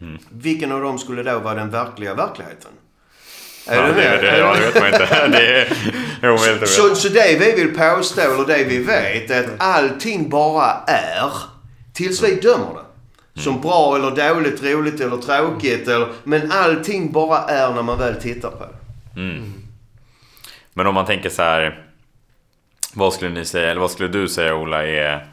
Mm. 0.00 0.18
Vilken 0.30 0.72
av 0.72 0.80
dem 0.80 0.98
skulle 0.98 1.22
då 1.22 1.38
vara 1.38 1.54
den 1.54 1.70
verkliga 1.70 2.14
verkligheten? 2.14 2.70
Är 3.66 3.76
ja, 3.76 3.86
du 3.86 3.92
med? 3.92 4.24
Det, 4.24 4.30
det, 4.30 4.60
vet 4.60 4.74
man 4.74 4.86
inte. 4.86 5.28
Det 6.20 6.26
är 6.26 6.30
omöjligt 6.30 6.68
så, 6.68 6.94
så 6.94 7.08
det 7.08 7.38
vi 7.40 7.52
vill 7.52 7.78
påstå, 7.78 8.20
eller 8.20 8.46
det 8.46 8.64
vi 8.64 8.78
vet, 8.78 9.30
är 9.30 9.44
att 9.44 9.50
allting 9.58 10.28
bara 10.28 10.72
är 10.86 11.32
Tills 11.98 12.22
vi 12.22 12.34
dömer 12.34 12.74
det. 12.74 13.40
Som 13.40 13.60
bra 13.60 13.96
eller 13.96 14.34
dåligt, 14.34 14.62
roligt 14.62 15.00
eller 15.00 15.16
tråkigt. 15.16 15.88
Eller, 15.88 16.08
men 16.24 16.52
allting 16.52 17.12
bara 17.12 17.38
är 17.38 17.74
när 17.74 17.82
man 17.82 17.98
väl 17.98 18.14
tittar 18.14 18.50
på 18.50 18.64
det. 18.64 19.20
Mm. 19.20 19.52
Men 20.72 20.86
om 20.86 20.94
man 20.94 21.06
tänker 21.06 21.30
så 21.30 21.42
här. 21.42 21.84
Vad 22.94 23.12
skulle 23.12 23.30
ni 23.30 23.44
säga, 23.44 23.70
eller 23.70 23.80
vad 23.80 23.90
skulle 23.90 24.08
du 24.08 24.28
säga 24.28 24.54
Ola, 24.54 24.86
är 24.86 25.26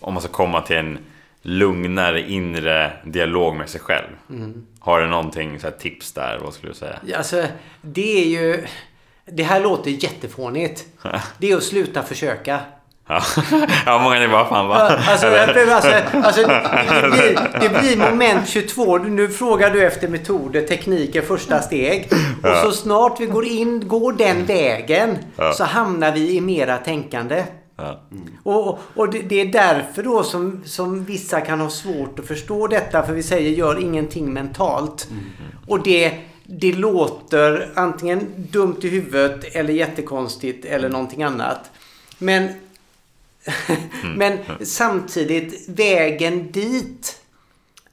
om 0.00 0.14
man 0.14 0.22
ska 0.22 0.32
komma 0.32 0.60
till 0.60 0.76
en 0.76 0.98
lugnare 1.42 2.30
inre 2.30 2.92
dialog 3.04 3.56
med 3.56 3.68
sig 3.68 3.80
själv? 3.80 4.08
Mm. 4.30 4.66
Har 4.80 5.00
du 5.00 5.06
någonting, 5.06 5.60
så 5.60 5.66
här, 5.66 5.74
tips 5.74 6.12
där? 6.12 6.38
Vad 6.44 6.54
skulle 6.54 6.72
du 6.72 6.76
säga? 6.76 6.98
Ja, 7.06 7.18
alltså, 7.18 7.46
det 7.80 8.22
är 8.22 8.26
ju... 8.26 8.66
Det 9.24 9.42
här 9.42 9.60
låter 9.60 9.90
jättefånigt. 9.90 10.86
det 11.38 11.50
är 11.50 11.56
att 11.56 11.62
sluta 11.62 12.02
försöka. 12.02 12.60
ja, 13.86 13.98
många 13.98 14.18
nivåer. 14.20 14.44
Fan 14.44 14.68
va? 14.68 14.74
Alltså, 14.74 15.26
alltså, 15.26 15.88
alltså, 16.16 16.40
det, 16.42 17.10
blir, 17.10 17.60
det 17.60 17.80
blir 17.80 18.10
moment 18.10 18.48
22. 18.48 18.98
Nu 18.98 19.28
frågar 19.28 19.70
du 19.70 19.86
efter 19.86 20.08
metoder, 20.08 20.62
tekniker, 20.62 21.22
första 21.22 21.62
steg. 21.62 22.08
Och 22.42 22.56
så 22.64 22.72
snart 22.72 23.20
vi 23.20 23.26
går 23.26 23.44
in, 23.44 23.88
går 23.88 24.12
den 24.12 24.44
vägen 24.44 25.18
Ja. 25.36 25.52
så 25.52 25.64
hamnar 25.64 26.12
vi 26.12 26.36
i 26.36 26.40
mera 26.40 26.78
tänkande. 26.78 27.44
Ja. 27.76 28.00
Och, 28.42 28.78
och 28.94 29.10
det, 29.10 29.18
det 29.22 29.40
är 29.40 29.46
därför 29.46 30.02
då 30.02 30.22
som, 30.22 30.62
som 30.64 31.04
vissa 31.04 31.40
kan 31.40 31.60
ha 31.60 31.70
svårt 31.70 32.18
att 32.18 32.26
förstå 32.26 32.66
detta. 32.66 33.02
För 33.02 33.12
vi 33.12 33.22
säger 33.22 33.50
gör 33.50 33.80
ingenting 33.82 34.32
mentalt. 34.32 35.08
Och 35.68 35.82
det, 35.82 36.12
det 36.44 36.72
låter 36.72 37.70
antingen 37.74 38.26
dumt 38.36 38.76
i 38.82 38.88
huvudet 38.88 39.44
eller 39.56 39.72
jättekonstigt 39.74 40.64
eller 40.64 40.88
någonting 40.88 41.22
annat. 41.22 41.70
Men, 42.18 42.48
men 44.16 44.38
samtidigt, 44.60 45.68
vägen 45.68 46.52
dit 46.52 47.20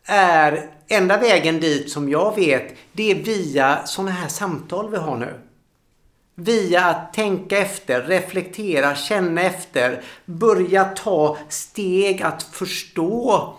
är... 0.06 0.70
Enda 0.92 1.18
vägen 1.18 1.60
dit 1.60 1.92
som 1.92 2.10
jag 2.10 2.36
vet, 2.36 2.76
det 2.92 3.12
är 3.12 3.16
via 3.16 3.86
sådana 3.86 4.12
här 4.12 4.28
samtal 4.28 4.92
vi 4.92 4.98
har 4.98 5.18
nu. 5.18 5.34
Via 6.36 6.86
att 6.86 7.14
tänka 7.14 7.58
efter, 7.58 8.02
reflektera, 8.02 8.96
känna 8.96 9.42
efter, 9.42 10.02
börja 10.26 10.84
ta 10.84 11.38
steg 11.50 12.22
att 12.22 12.44
förstå 12.44 13.54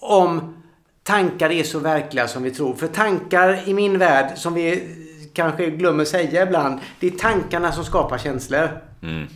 om 0.00 0.62
tankar 1.02 1.50
är 1.50 1.62
så 1.62 1.78
verkliga 1.78 2.28
som 2.28 2.42
vi 2.42 2.50
tror. 2.50 2.74
För 2.74 2.86
tankar 2.86 3.68
i 3.68 3.74
min 3.74 3.98
värld, 3.98 4.38
som 4.38 4.54
vi 4.54 4.96
kanske 5.34 5.70
glömmer 5.70 6.04
säga 6.04 6.42
ibland, 6.42 6.80
det 7.00 7.06
är 7.06 7.10
tankarna 7.10 7.72
som 7.72 7.84
skapar 7.84 8.18
känslor. 8.18 8.80
Mm. 9.02 9.26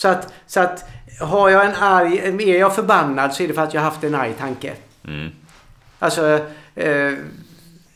Så 0.00 0.08
att, 0.08 0.32
så 0.46 0.60
att 0.60 0.84
har 1.20 1.48
jag 1.48 1.66
en 1.66 1.74
arg, 1.74 2.18
är 2.52 2.58
jag 2.58 2.74
förbannad 2.74 3.34
så 3.34 3.42
är 3.42 3.48
det 3.48 3.54
för 3.54 3.62
att 3.62 3.74
jag 3.74 3.80
haft 3.80 4.04
en 4.04 4.14
arg 4.14 4.34
tanke. 4.38 4.72
Mm. 5.04 5.30
Alltså, 5.98 6.40
eh, 6.74 7.12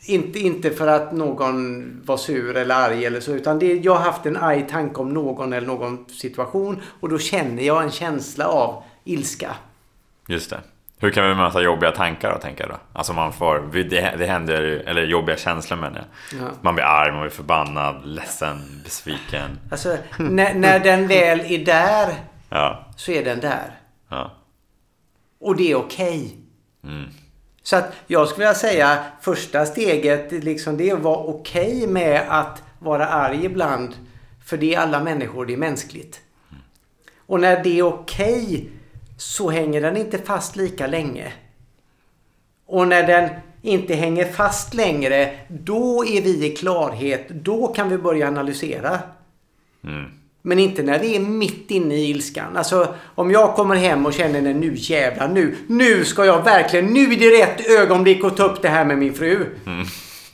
inte, 0.05 0.39
inte 0.39 0.71
för 0.71 0.87
att 0.87 1.11
någon 1.11 1.85
var 2.05 2.17
sur 2.17 2.57
eller 2.57 2.75
arg 2.75 3.05
eller 3.05 3.19
så. 3.19 3.31
Utan 3.31 3.59
det, 3.59 3.73
jag 3.73 3.95
har 3.95 4.01
haft 4.01 4.25
en 4.25 4.37
arg 4.37 4.67
tanke 4.67 5.01
om 5.01 5.13
någon 5.13 5.53
eller 5.53 5.67
någon 5.67 6.05
situation. 6.09 6.81
Och 6.99 7.09
då 7.09 7.19
känner 7.19 7.63
jag 7.63 7.83
en 7.83 7.91
känsla 7.91 8.47
av 8.47 8.83
ilska. 9.03 9.55
Just 10.27 10.49
det. 10.49 10.59
Hur 11.05 11.11
kan 11.11 11.29
vi 11.29 11.35
möta 11.35 11.61
jobbiga 11.61 11.91
tankar 11.91 12.33
då, 12.33 12.37
tänker 12.37 12.63
jag 12.63 12.71
då? 12.71 12.77
Alltså 12.93 13.13
man 13.13 13.33
får, 13.33 13.59
det, 13.73 14.15
det 14.17 14.25
händer, 14.25 14.61
eller 14.61 15.03
jobbiga 15.03 15.37
känslor 15.37 15.77
menar 15.77 16.05
jag. 16.31 16.41
Ja. 16.41 16.47
Man 16.61 16.75
blir 16.75 16.83
arg, 16.83 17.11
man 17.11 17.21
blir 17.21 17.31
förbannad, 17.31 18.05
ledsen, 18.05 18.81
besviken. 18.83 19.59
Alltså, 19.71 19.97
när, 20.19 20.53
när 20.53 20.79
den 20.79 21.07
väl 21.07 21.39
är 21.39 21.65
där 21.65 22.13
Ja, 22.49 22.85
så 22.95 23.11
är 23.11 23.25
den 23.25 23.39
där. 23.39 23.79
ja. 24.09 24.31
Och 25.39 25.55
det 25.55 25.71
är 25.71 25.75
okej. 25.75 26.37
Mm. 26.83 27.09
Så 27.63 27.75
att 27.75 27.93
jag 28.07 28.27
skulle 28.27 28.45
vilja 28.45 28.59
säga 28.59 29.03
första 29.21 29.65
steget 29.65 30.31
liksom 30.31 30.77
det 30.77 30.89
är 30.89 30.93
att 30.93 31.01
vara 31.01 31.17
okej 31.17 31.87
med 31.87 32.21
att 32.29 32.63
vara 32.79 33.07
arg 33.07 33.45
ibland. 33.45 33.95
För 34.45 34.57
det 34.57 34.75
är 34.75 34.79
alla 34.79 34.99
människor, 34.99 35.45
det 35.45 35.53
är 35.53 35.57
mänskligt. 35.57 36.21
Och 37.25 37.39
när 37.39 37.63
det 37.63 37.79
är 37.79 37.83
okej 37.83 38.69
så 39.17 39.49
hänger 39.49 39.81
den 39.81 39.97
inte 39.97 40.17
fast 40.17 40.55
lika 40.55 40.87
länge. 40.87 41.33
Och 42.65 42.87
när 42.87 43.07
den 43.07 43.29
inte 43.61 43.95
hänger 43.95 44.25
fast 44.25 44.73
längre, 44.73 45.31
då 45.47 46.05
är 46.05 46.21
vi 46.21 46.45
i 46.45 46.55
klarhet. 46.55 47.29
Då 47.29 47.67
kan 47.67 47.89
vi 47.89 47.97
börja 47.97 48.27
analysera. 48.27 48.99
Mm. 49.83 50.05
Men 50.41 50.59
inte 50.59 50.83
när 50.83 50.99
vi 50.99 51.15
är 51.15 51.19
mitt 51.19 51.71
inne 51.71 51.95
i 51.95 52.09
ilskan. 52.09 52.57
Alltså 52.57 52.95
om 53.15 53.31
jag 53.31 53.55
kommer 53.55 53.75
hem 53.75 54.05
och 54.05 54.13
känner 54.13 54.49
att 54.49 54.55
nu 54.55 54.73
jävlar, 54.75 55.27
nu, 55.27 55.55
nu 55.67 56.05
ska 56.05 56.25
jag 56.25 56.43
verkligen, 56.43 56.85
nu 56.85 57.13
är 57.13 57.19
det 57.19 57.43
rätt 57.43 57.69
ögonblick 57.69 58.23
att 58.23 58.37
ta 58.37 58.43
upp 58.43 58.61
det 58.61 58.69
här 58.69 58.85
med 58.85 58.97
min 58.97 59.13
fru. 59.13 59.45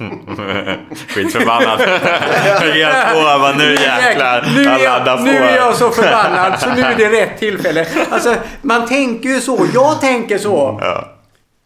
Skitförbannad. 1.07 1.79
Helt 1.81 3.13
på, 3.13 3.21
bara, 3.21 3.55
nu 3.55 3.73
jäklar. 3.73 4.47
Nu 4.55 4.63
är, 4.63 4.79
Jag 4.79 5.23
nu 5.23 5.37
är 5.37 5.55
jag 5.55 5.75
så 5.75 5.89
förbannad 5.91 6.59
så 6.59 6.69
nu 6.69 6.81
är 6.81 6.95
det 6.95 7.09
rätt 7.09 7.39
tillfälle. 7.39 7.87
Alltså 8.09 8.35
man 8.61 8.87
tänker 8.87 9.29
ju 9.29 9.41
så. 9.41 9.67
Jag 9.73 10.01
tänker 10.01 10.37
så. 10.37 10.79
Ja. 10.81 11.07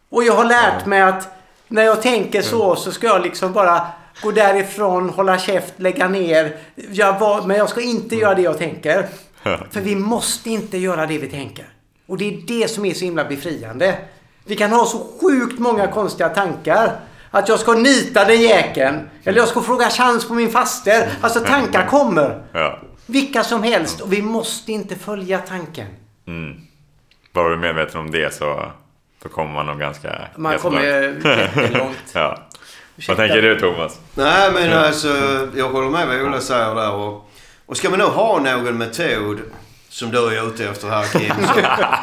Och 0.09 0.23
jag 0.23 0.33
har 0.33 0.45
lärt 0.45 0.85
mig 0.85 1.01
att 1.01 1.27
när 1.67 1.83
jag 1.83 2.01
tänker 2.01 2.41
så 2.41 2.75
så 2.75 2.91
ska 2.91 3.07
jag 3.07 3.21
liksom 3.21 3.53
bara 3.53 3.81
gå 4.21 4.31
därifrån, 4.31 5.09
hålla 5.09 5.37
käft, 5.37 5.73
lägga 5.77 6.07
ner. 6.07 6.55
Jag 6.91 7.19
var, 7.19 7.41
men 7.41 7.57
jag 7.57 7.69
ska 7.69 7.81
inte 7.81 8.15
göra 8.15 8.35
det 8.35 8.41
jag 8.41 8.57
tänker. 8.57 9.05
För 9.71 9.81
vi 9.81 9.95
måste 9.95 10.49
inte 10.49 10.77
göra 10.77 11.05
det 11.05 11.17
vi 11.17 11.27
tänker. 11.27 11.65
Och 12.07 12.17
det 12.17 12.27
är 12.27 12.41
det 12.47 12.67
som 12.67 12.85
är 12.85 12.93
så 12.93 13.05
himla 13.05 13.25
befriande. 13.25 13.95
Vi 14.45 14.55
kan 14.55 14.71
ha 14.71 14.85
så 14.85 15.05
sjukt 15.21 15.59
många 15.59 15.87
konstiga 15.87 16.29
tankar. 16.29 16.91
Att 17.35 17.49
jag 17.49 17.59
ska 17.59 17.73
nita 17.73 18.25
den 18.25 18.41
jäkeln. 18.41 19.09
Eller 19.23 19.37
jag 19.39 19.47
ska 19.47 19.61
fråga 19.61 19.89
chans 19.89 20.27
på 20.27 20.33
min 20.33 20.49
faster. 20.51 21.09
Alltså 21.21 21.39
tankar 21.39 21.85
kommer. 21.87 22.43
Ja. 22.51 22.79
Vilka 23.05 23.43
som 23.43 23.63
helst. 23.63 24.01
Och 24.01 24.13
vi 24.13 24.21
måste 24.21 24.71
inte 24.71 24.95
följa 24.95 25.39
tanken. 25.39 25.87
Mm. 26.27 26.61
Bara 27.33 27.47
du 27.47 27.53
är 27.53 27.57
medveten 27.57 27.99
om 27.99 28.11
det 28.11 28.33
så 28.33 28.71
då 29.23 29.29
kommer 29.29 29.53
man 29.53 29.65
nog 29.65 29.79
ganska 29.79 30.09
Man 30.35 30.51
ganska 30.51 30.69
kommer 30.69 31.11
långt. 31.13 31.25
jättelångt. 31.25 31.97
ja. 32.13 32.37
Ursäkta. 32.97 33.13
Vad 33.13 33.17
tänker 33.17 33.41
du 33.41 33.59
Thomas? 33.59 33.99
Nej 34.13 34.51
men 34.51 34.73
alltså, 34.73 35.07
jag 35.55 35.69
håller 35.69 35.89
med 35.89 36.07
vad 36.07 36.21
Ola 36.21 36.39
säger 36.41 36.75
där. 36.75 36.93
Och, 36.93 37.29
och 37.65 37.77
ska 37.77 37.89
man 37.89 37.99
nu 37.99 38.05
ha 38.05 38.39
någon 38.39 38.77
metod 38.77 39.39
som 39.89 40.11
du 40.11 40.17
är 40.37 40.47
ute 40.47 40.69
efter 40.69 40.87
här 40.89 41.03
Kim. 41.03 41.33
Så, 41.47 41.53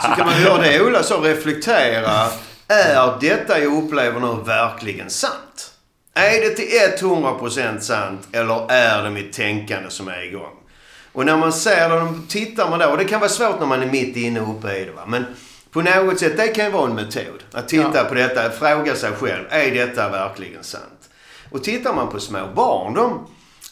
så 0.08 0.14
kan 0.16 0.26
man 0.26 0.42
göra 0.42 0.62
det 0.62 0.82
Ola 0.82 1.02
sa, 1.02 1.14
reflektera. 1.16 2.26
Är 2.68 3.20
detta 3.20 3.58
jag 3.58 3.84
upplever 3.84 4.20
nu 4.20 4.42
verkligen 4.44 5.10
sant? 5.10 5.72
Är 6.14 6.40
det 6.40 6.50
till 6.50 7.06
100% 7.08 7.78
sant 7.80 8.28
eller 8.32 8.70
är 8.72 9.02
det 9.02 9.10
mitt 9.10 9.32
tänkande 9.32 9.90
som 9.90 10.08
är 10.08 10.22
igång? 10.22 10.52
Och 11.12 11.26
när 11.26 11.36
man 11.36 11.52
ser 11.52 11.88
då 11.90 12.14
tittar 12.28 12.70
man 12.70 12.78
där. 12.78 12.90
Och 12.90 12.96
det 12.98 13.04
kan 13.04 13.20
vara 13.20 13.30
svårt 13.30 13.60
när 13.60 13.66
man 13.66 13.82
är 13.82 13.86
mitt 13.86 14.16
inne 14.16 14.40
uppe 14.40 14.72
i 14.76 14.84
det. 14.84 14.90
Va? 14.92 15.02
Men 15.06 15.24
på 15.70 15.82
något 15.82 16.18
sätt, 16.18 16.36
det 16.36 16.48
kan 16.48 16.64
ju 16.64 16.70
vara 16.70 16.90
en 16.90 16.94
metod. 16.94 17.42
Att 17.52 17.68
titta 17.68 17.90
Ja. 17.94 18.04
på 18.04 18.14
detta, 18.14 18.50
fråga 18.50 18.94
sig 18.94 19.12
själv. 19.12 19.44
Är 19.50 19.70
detta 19.70 20.08
verkligen 20.08 20.64
sant? 20.64 21.08
Och 21.50 21.64
tittar 21.64 21.94
man 21.94 22.08
på 22.10 22.20
små 22.20 22.46
barn, 22.54 22.94
de, 22.94 23.26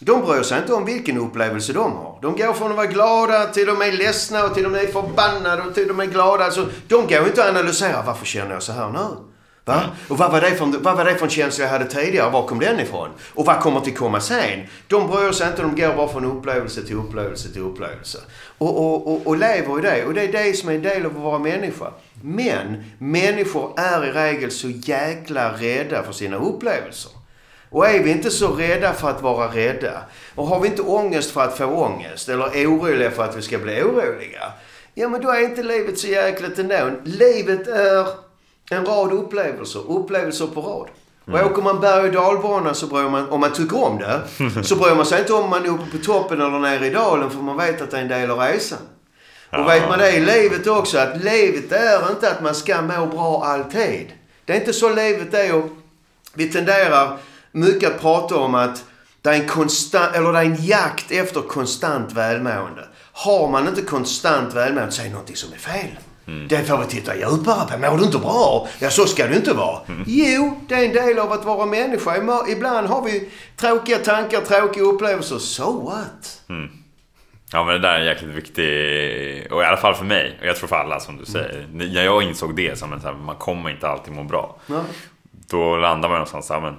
de 0.05 0.21
bryr 0.21 0.43
sig 0.43 0.59
inte 0.59 0.73
om 0.73 0.85
vilken 0.85 1.19
upplevelse 1.19 1.73
de 1.73 1.93
har. 1.93 2.19
De 2.23 2.37
går 2.37 2.53
från 2.53 2.71
att 2.71 2.77
vara 2.77 2.87
glada 2.87 3.47
till 3.47 3.67
de 3.67 3.83
är 3.83 3.93
ledsna 3.93 4.45
och 4.45 4.55
till 4.55 4.63
de 4.63 4.75
är 4.75 4.87
förbannade 4.87 5.63
och 5.63 5.75
till 5.75 5.89
de 5.89 6.01
är 6.01 6.07
glada. 6.07 6.45
Alltså, 6.45 6.69
de 6.89 7.07
går 7.07 7.27
inte 7.27 7.45
att 7.45 7.51
analysera. 7.51 8.03
Varför 8.03 8.27
känner 8.27 8.53
jag 8.53 8.63
så 8.63 8.73
här 8.73 8.89
nu? 8.89 9.17
Va? 9.65 9.83
Och 10.09 10.19
vad 10.19 10.33
var, 10.33 10.41
det 10.41 10.51
för, 10.51 10.67
vad 10.67 10.97
var 10.97 11.05
det 11.05 11.15
för 11.15 11.25
en 11.25 11.31
känsla 11.31 11.65
jag 11.65 11.73
hade 11.73 11.85
tidigare? 11.85 12.31
Var 12.31 12.47
kom 12.47 12.59
den 12.59 12.81
ifrån? 12.81 13.09
Och 13.35 13.47
vad 13.47 13.61
kommer 13.61 13.81
till 13.81 13.97
komma 13.97 14.21
sen? 14.21 14.67
De 14.89 15.07
bryr 15.09 15.33
sig 15.33 15.49
inte. 15.49 15.63
De 15.63 15.77
går 15.77 15.95
bara 15.95 16.09
från 16.09 16.25
upplevelse 16.25 16.83
till 16.83 16.97
upplevelse 16.97 17.53
till 17.53 17.63
upplevelse. 17.63 18.19
Och, 18.59 18.79
och, 18.79 19.13
och, 19.13 19.27
och 19.27 19.37
lever 19.37 19.79
i 19.79 19.83
det. 19.83 20.05
Och 20.05 20.15
det 20.15 20.23
är 20.23 20.33
det 20.33 20.57
som 20.57 20.69
är 20.69 20.75
en 20.75 20.83
del 20.83 21.07
av 21.07 21.17
att 21.17 21.23
vara 21.23 21.39
människa. 21.39 21.93
Men 22.23 22.85
människor 22.99 23.73
är 23.77 24.05
i 24.05 24.13
regel 24.13 24.51
så 24.51 24.69
jäkla 24.69 25.53
rädda 25.53 26.03
för 26.03 26.13
sina 26.13 26.37
upplevelser. 26.37 27.20
Och 27.71 27.89
är 27.89 28.03
vi 28.03 28.11
inte 28.11 28.31
så 28.31 28.49
rädda 28.53 28.93
för 28.93 29.11
att 29.11 29.23
vara 29.23 29.47
rädda 29.49 30.03
och 30.35 30.47
har 30.47 30.61
vi 30.61 30.69
inte 30.69 30.83
ångest 30.83 31.31
för 31.31 31.41
att 31.41 31.59
få 31.59 31.65
ångest 31.65 32.29
eller 32.29 32.67
oroliga 32.67 33.11
för 33.11 33.25
att 33.25 33.37
vi 33.37 33.43
ska 33.43 33.59
bli 33.59 33.83
oroliga. 33.83 34.53
Ja 34.95 35.09
men 35.09 35.23
då 35.23 35.31
är 35.31 35.45
inte 35.45 35.63
livet 35.63 35.99
så 35.99 36.07
jäkligt 36.07 36.59
ändå. 36.59 36.91
Livet 37.05 37.69
är 37.69 38.07
en 38.71 38.87
rad 38.87 39.13
upplevelser. 39.13 39.91
Upplevelser 39.91 40.47
på 40.47 40.61
rad. 40.61 40.89
Och 41.25 41.51
åker 41.51 41.63
man 41.63 41.81
berg 41.81 42.09
och 42.09 42.13
dalbana 42.13 42.75
så 42.75 42.87
bryr 42.87 43.09
man, 43.09 43.29
om 43.29 43.41
man 43.41 43.53
tycker 43.53 43.85
om 43.85 43.99
det, 43.99 44.21
så 44.65 44.77
bryr 44.77 44.95
man 44.95 45.07
sig 45.07 45.21
inte 45.21 45.33
om 45.33 45.51
man 45.51 45.65
är 45.65 45.69
uppe 45.69 45.99
på 45.99 46.05
toppen 46.05 46.41
eller 46.41 46.59
nere 46.59 46.87
i 46.87 46.91
dalen 46.91 47.31
för 47.31 47.39
man 47.39 47.57
vet 47.57 47.83
att 47.83 47.91
det 47.91 47.97
är 47.97 48.03
en 48.03 48.09
del 48.09 48.31
av 48.31 48.39
resan. 48.39 48.79
Och 49.53 49.69
vet 49.69 49.89
man 49.89 49.99
det 49.99 50.13
i 50.13 50.21
livet 50.21 50.67
också, 50.67 50.99
att 50.99 51.25
livet 51.25 51.73
är 51.73 52.11
inte 52.11 52.31
att 52.31 52.43
man 52.43 52.55
ska 52.55 52.83
må 52.83 53.07
bra 53.07 53.45
alltid. 53.45 54.13
Det 54.45 54.53
är 54.53 54.57
inte 54.57 54.73
så 54.73 54.95
livet 54.95 55.35
är 55.35 55.55
och 55.55 55.65
vi 56.35 56.49
tenderar 56.49 57.19
mycket 57.53 57.95
att 57.95 58.01
prata 58.01 58.37
om 58.37 58.55
att 58.55 58.85
det 59.23 59.31
är 59.31 59.35
en 59.35 59.49
konstant, 59.49 60.17
eller 60.17 60.33
det 60.33 60.39
är 60.39 60.45
en 60.45 60.65
jakt 60.65 61.11
efter 61.11 61.41
konstant 61.41 62.13
välmående. 62.13 62.89
Har 63.13 63.49
man 63.49 63.69
inte 63.69 63.83
konstant 63.83 64.55
välmående 64.55 64.93
så 64.93 65.03
är 65.03 65.07
det 65.07 65.13
någonting 65.13 65.37
som 65.37 65.53
är 65.53 65.57
fel. 65.57 65.99
Det 66.49 66.65
får 66.65 66.79
vi 66.79 66.87
titta 66.87 67.17
djupare 67.17 67.67
på. 67.71 67.79
Mår 67.79 67.99
du 67.99 68.05
inte 68.05 68.19
bra? 68.19 68.69
Ja, 68.79 68.91
så 68.91 69.07
ska 69.07 69.27
det 69.27 69.37
inte 69.37 69.53
vara. 69.53 69.81
Jo, 70.07 70.61
det 70.69 70.75
är 70.75 70.85
en 70.85 70.93
del 70.93 71.19
av 71.19 71.33
att 71.33 71.45
vara 71.45 71.67
människa. 71.67 72.17
Ibland 72.49 72.87
har 72.87 73.03
vi 73.03 73.29
tråkiga 73.57 73.99
tankar, 73.99 74.41
tråkiga 74.41 74.85
upplevelser. 74.85 75.39
So 75.39 75.85
what? 75.85 76.43
Ja 77.53 77.65
men 77.65 77.75
det 77.75 77.79
där 77.79 77.95
är 77.95 77.99
en 77.99 78.07
jäkligt 78.07 78.31
viktig, 78.31 79.53
och 79.53 79.63
i 79.63 79.65
alla 79.65 79.77
fall 79.77 79.95
för 79.95 80.05
mig, 80.05 80.39
och 80.41 80.47
jag 80.47 80.57
tror 80.57 80.69
för 80.69 80.77
alla 80.77 81.01
som 81.01 81.17
du 81.17 81.25
säger. 81.25 81.69
När 81.73 82.05
jag 82.05 82.23
insåg 82.23 82.57
det 82.57 82.79
som 82.79 82.93
att 82.93 83.21
man 83.25 83.37
kommer 83.37 83.71
inte 83.71 83.89
alltid 83.89 84.15
må 84.15 84.25
bra. 84.25 84.57
Då 85.31 85.77
landar 85.77 86.09
man 86.09 86.19
någonstans, 86.19 86.51
men 86.51 86.77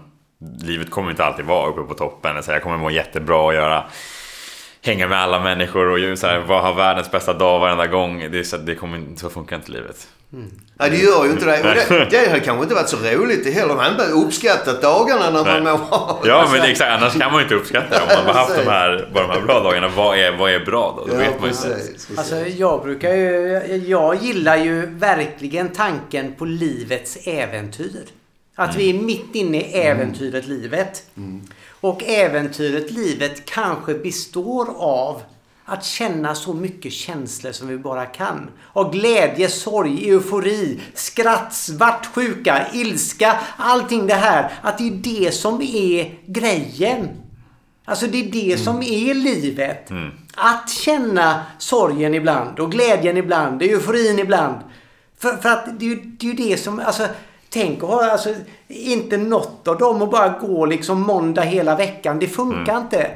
livet 0.62 0.90
kommer 0.92 1.12
inte 1.12 1.26
alltid 1.26 1.46
vara 1.46 1.70
uppe 1.70 1.82
på 1.82 1.94
toppen. 1.94 2.44
Så 2.44 2.52
jag 2.52 2.64
kommer 2.64 2.78
må 2.78 2.92
jättebra 2.92 3.42
och 3.42 3.54
göra 3.54 3.84
hänga 4.84 5.08
med 5.08 5.20
alla 5.20 5.40
människor 5.40 5.88
och 5.90 6.00
ju 6.00 6.18
så 6.18 6.28
här, 6.28 6.40
vad 6.40 6.62
ha 6.62 6.72
världens 6.74 7.12
bästa 7.12 7.34
dag 7.34 7.60
varenda 7.60 7.88
gång. 7.88 8.32
Det, 8.32 8.40
är 8.40 8.44
så, 8.44 8.58
det 8.58 8.76
kommer, 8.76 9.04
så 9.16 9.30
funkar 9.30 9.56
inte 9.56 9.72
livet. 9.72 10.08
Nej, 10.80 10.90
det 10.90 10.98
gör 10.98 11.26
ju 11.26 11.32
inte 11.32 11.46
det. 11.46 11.86
Det, 11.90 12.08
det 12.12 12.32
har 12.32 12.40
kanske 12.40 12.64
inte 12.64 12.76
varit 12.76 12.90
så 12.90 12.98
roligt 12.98 13.54
heller. 13.54 13.76
Man 13.76 13.84
har 13.84 13.92
inte 13.92 14.04
uppskattat 14.06 14.82
dagarna 14.82 15.30
när 15.30 15.44
man 15.44 15.64
mår 15.64 15.78
bra. 15.88 16.22
Ja, 16.26 16.48
men 16.52 16.62
exakt. 16.62 16.92
Annars 16.92 17.14
kan 17.14 17.32
man 17.32 17.40
ju 17.40 17.44
inte 17.44 17.56
uppskatta 17.56 17.88
det. 17.90 18.02
Om 18.02 18.26
man 18.26 18.36
har 18.36 18.42
haft 18.42 18.58
de 18.66 18.72
här, 18.72 19.10
bara 19.14 19.28
de 19.28 19.34
här 19.34 19.42
bra 19.42 19.60
dagarna, 19.60 19.88
vad 19.96 20.20
är, 20.20 20.32
vad 20.32 20.52
är 20.52 20.60
bra 20.60 20.94
då? 20.98 21.06
Då 21.06 21.14
Ja, 21.14 21.18
vet 21.18 21.42
man 21.42 21.50
ju 21.50 21.56
inte. 21.56 21.80
Alltså 22.18 22.36
jag 22.36 22.84
brukar 22.84 23.14
ju, 23.14 23.62
jag 23.88 24.16
gillar 24.16 24.58
ju 24.58 24.86
verkligen 24.86 25.70
tanken 25.70 26.36
på 26.38 26.46
livets 26.46 27.18
äventyr. 27.28 28.06
Att 28.56 28.76
vi 28.76 28.90
är 28.90 28.94
mitt 28.94 29.36
inne 29.36 29.58
i 29.62 29.74
äventyret 29.74 30.48
livet. 30.48 31.04
Och 31.82 32.04
äventyret 32.04 32.92
livet 32.92 33.46
kanske 33.46 33.94
består 33.94 34.68
av 34.78 35.22
att 35.66 35.86
känna 35.86 36.36
så 36.36 36.54
mycket 36.54 36.94
känslor 36.94 37.52
som 37.52 37.68
vi 37.68 37.78
bara 37.78 38.06
kan. 38.06 38.50
Av 38.74 38.92
glädje, 38.92 39.50
sorg, 39.50 40.10
eufori, 40.10 40.80
skratt, 40.94 41.54
svartsjuka, 41.54 42.68
ilska. 42.74 43.40
Allting 43.58 44.08
det 44.08 44.14
här. 44.14 44.54
Att 44.62 44.78
det 44.78 44.88
är 44.88 44.92
det 44.92 45.32
som 45.32 45.62
är 45.62 46.20
grejen. 46.26 47.10
Alltså 47.86 48.08
det 48.08 48.28
är 48.28 48.32
det 48.32 48.58
som 48.58 48.84
är 48.84 49.14
livet. 49.14 49.92
Att 50.36 50.70
känna 50.70 51.44
sorgen 51.58 52.14
ibland 52.14 52.60
och 52.60 52.72
glädjen 52.72 53.18
ibland, 53.18 53.62
euforin 53.62 54.20
ibland. 54.20 54.56
För, 55.18 55.38
för 55.38 55.50
att 55.50 55.80
det 55.80 55.86
är, 55.86 55.90
ju, 55.90 55.96
det 55.96 56.30
är 56.30 56.34
det 56.50 56.58
som, 56.58 56.80
alltså 56.80 57.08
tänk 57.54 57.84
att 57.84 57.90
ha 57.90 58.12
alltså, 58.12 58.30
inte 58.68 59.18
något 59.18 59.68
av 59.68 59.78
dem 59.78 60.02
och 60.02 60.08
bara 60.10 60.30
gå 60.30 60.66
liksom 60.66 61.02
måndag 61.02 61.42
hela 61.42 61.76
veckan. 61.76 62.20
Det 62.20 62.28
funkar 62.28 62.78
inte. 62.78 63.08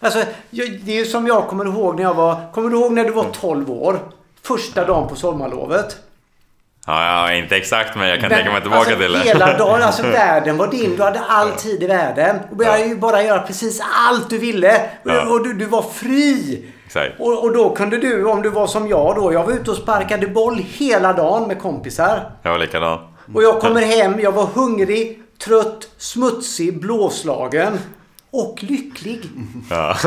Alltså 0.00 0.18
jag- 0.50 0.80
det 0.82 1.00
är 1.00 1.04
som 1.04 1.26
jag 1.26 1.46
kommer 1.48 1.64
ihåg 1.64 1.96
när 1.96 2.02
jag 2.02 2.14
var, 2.14 2.52
kommer 2.52 2.70
du 2.70 2.76
ihåg 2.76 2.92
när 2.92 3.04
du 3.04 3.10
var 3.10 3.24
12 3.32 3.70
år? 3.70 3.98
Första 4.42 4.84
dagen 4.84 5.08
på 5.08 5.16
sommarlovet. 5.16 5.96
Ja, 6.86 7.04
ja, 7.28 7.34
inte 7.34 7.56
exakt, 7.56 7.96
men 7.96 8.08
jag 8.08 8.20
kan 8.20 8.30
tänka 8.30 8.52
mig 8.52 8.60
tillbaka 8.60 8.80
alltså, 8.90 8.96
till 9.02 9.12
det. 9.12 9.18
Hela 9.18 9.58
dagen, 9.58 9.82
alltså 9.82 10.02
världen 10.06 10.56
var 10.56 10.66
din. 10.66 10.96
Du 10.96 11.02
hade 11.02 11.20
all 11.28 11.50
tid 11.50 11.82
i 11.82 11.86
världen. 11.86 12.38
Du 12.50 12.56
började 12.56 12.84
ju 12.84 12.96
bara 12.96 13.22
göra 13.22 13.38
precis 13.42 13.80
allt 14.08 14.30
du 14.30 14.38
ville. 14.38 14.80
Ja. 15.02 15.28
Och 15.30 15.44
du, 15.44 15.52
du 15.52 15.64
var 15.66 15.82
fri. 15.82 16.64
Exakt. 16.86 17.20
Och, 17.20 17.42
och 17.44 17.52
då 17.52 17.74
kunde 17.74 17.98
du, 17.98 18.24
om 18.24 18.42
du 18.42 18.48
var 18.50 18.66
som 18.66 18.88
jag 18.88 19.14
då. 19.16 19.32
Jag 19.32 19.44
var 19.44 19.52
ute 19.52 19.70
och 19.70 19.76
sparkade 19.76 20.26
boll 20.26 20.58
hela 20.58 21.12
dagen 21.12 21.48
med 21.48 21.58
kompisar. 21.62 22.30
Jag 22.42 22.50
var 22.50 22.58
likadan. 22.58 22.98
Och 23.34 23.42
jag 23.42 23.60
kommer 23.60 23.82
hem, 23.82 24.20
jag 24.20 24.32
var 24.32 24.46
hungrig, 24.46 25.22
trött, 25.44 25.88
smutsig, 25.98 26.80
blåslagen. 26.80 27.78
Och 28.30 28.58
lycklig. 28.62 29.20
Ja. 29.70 29.94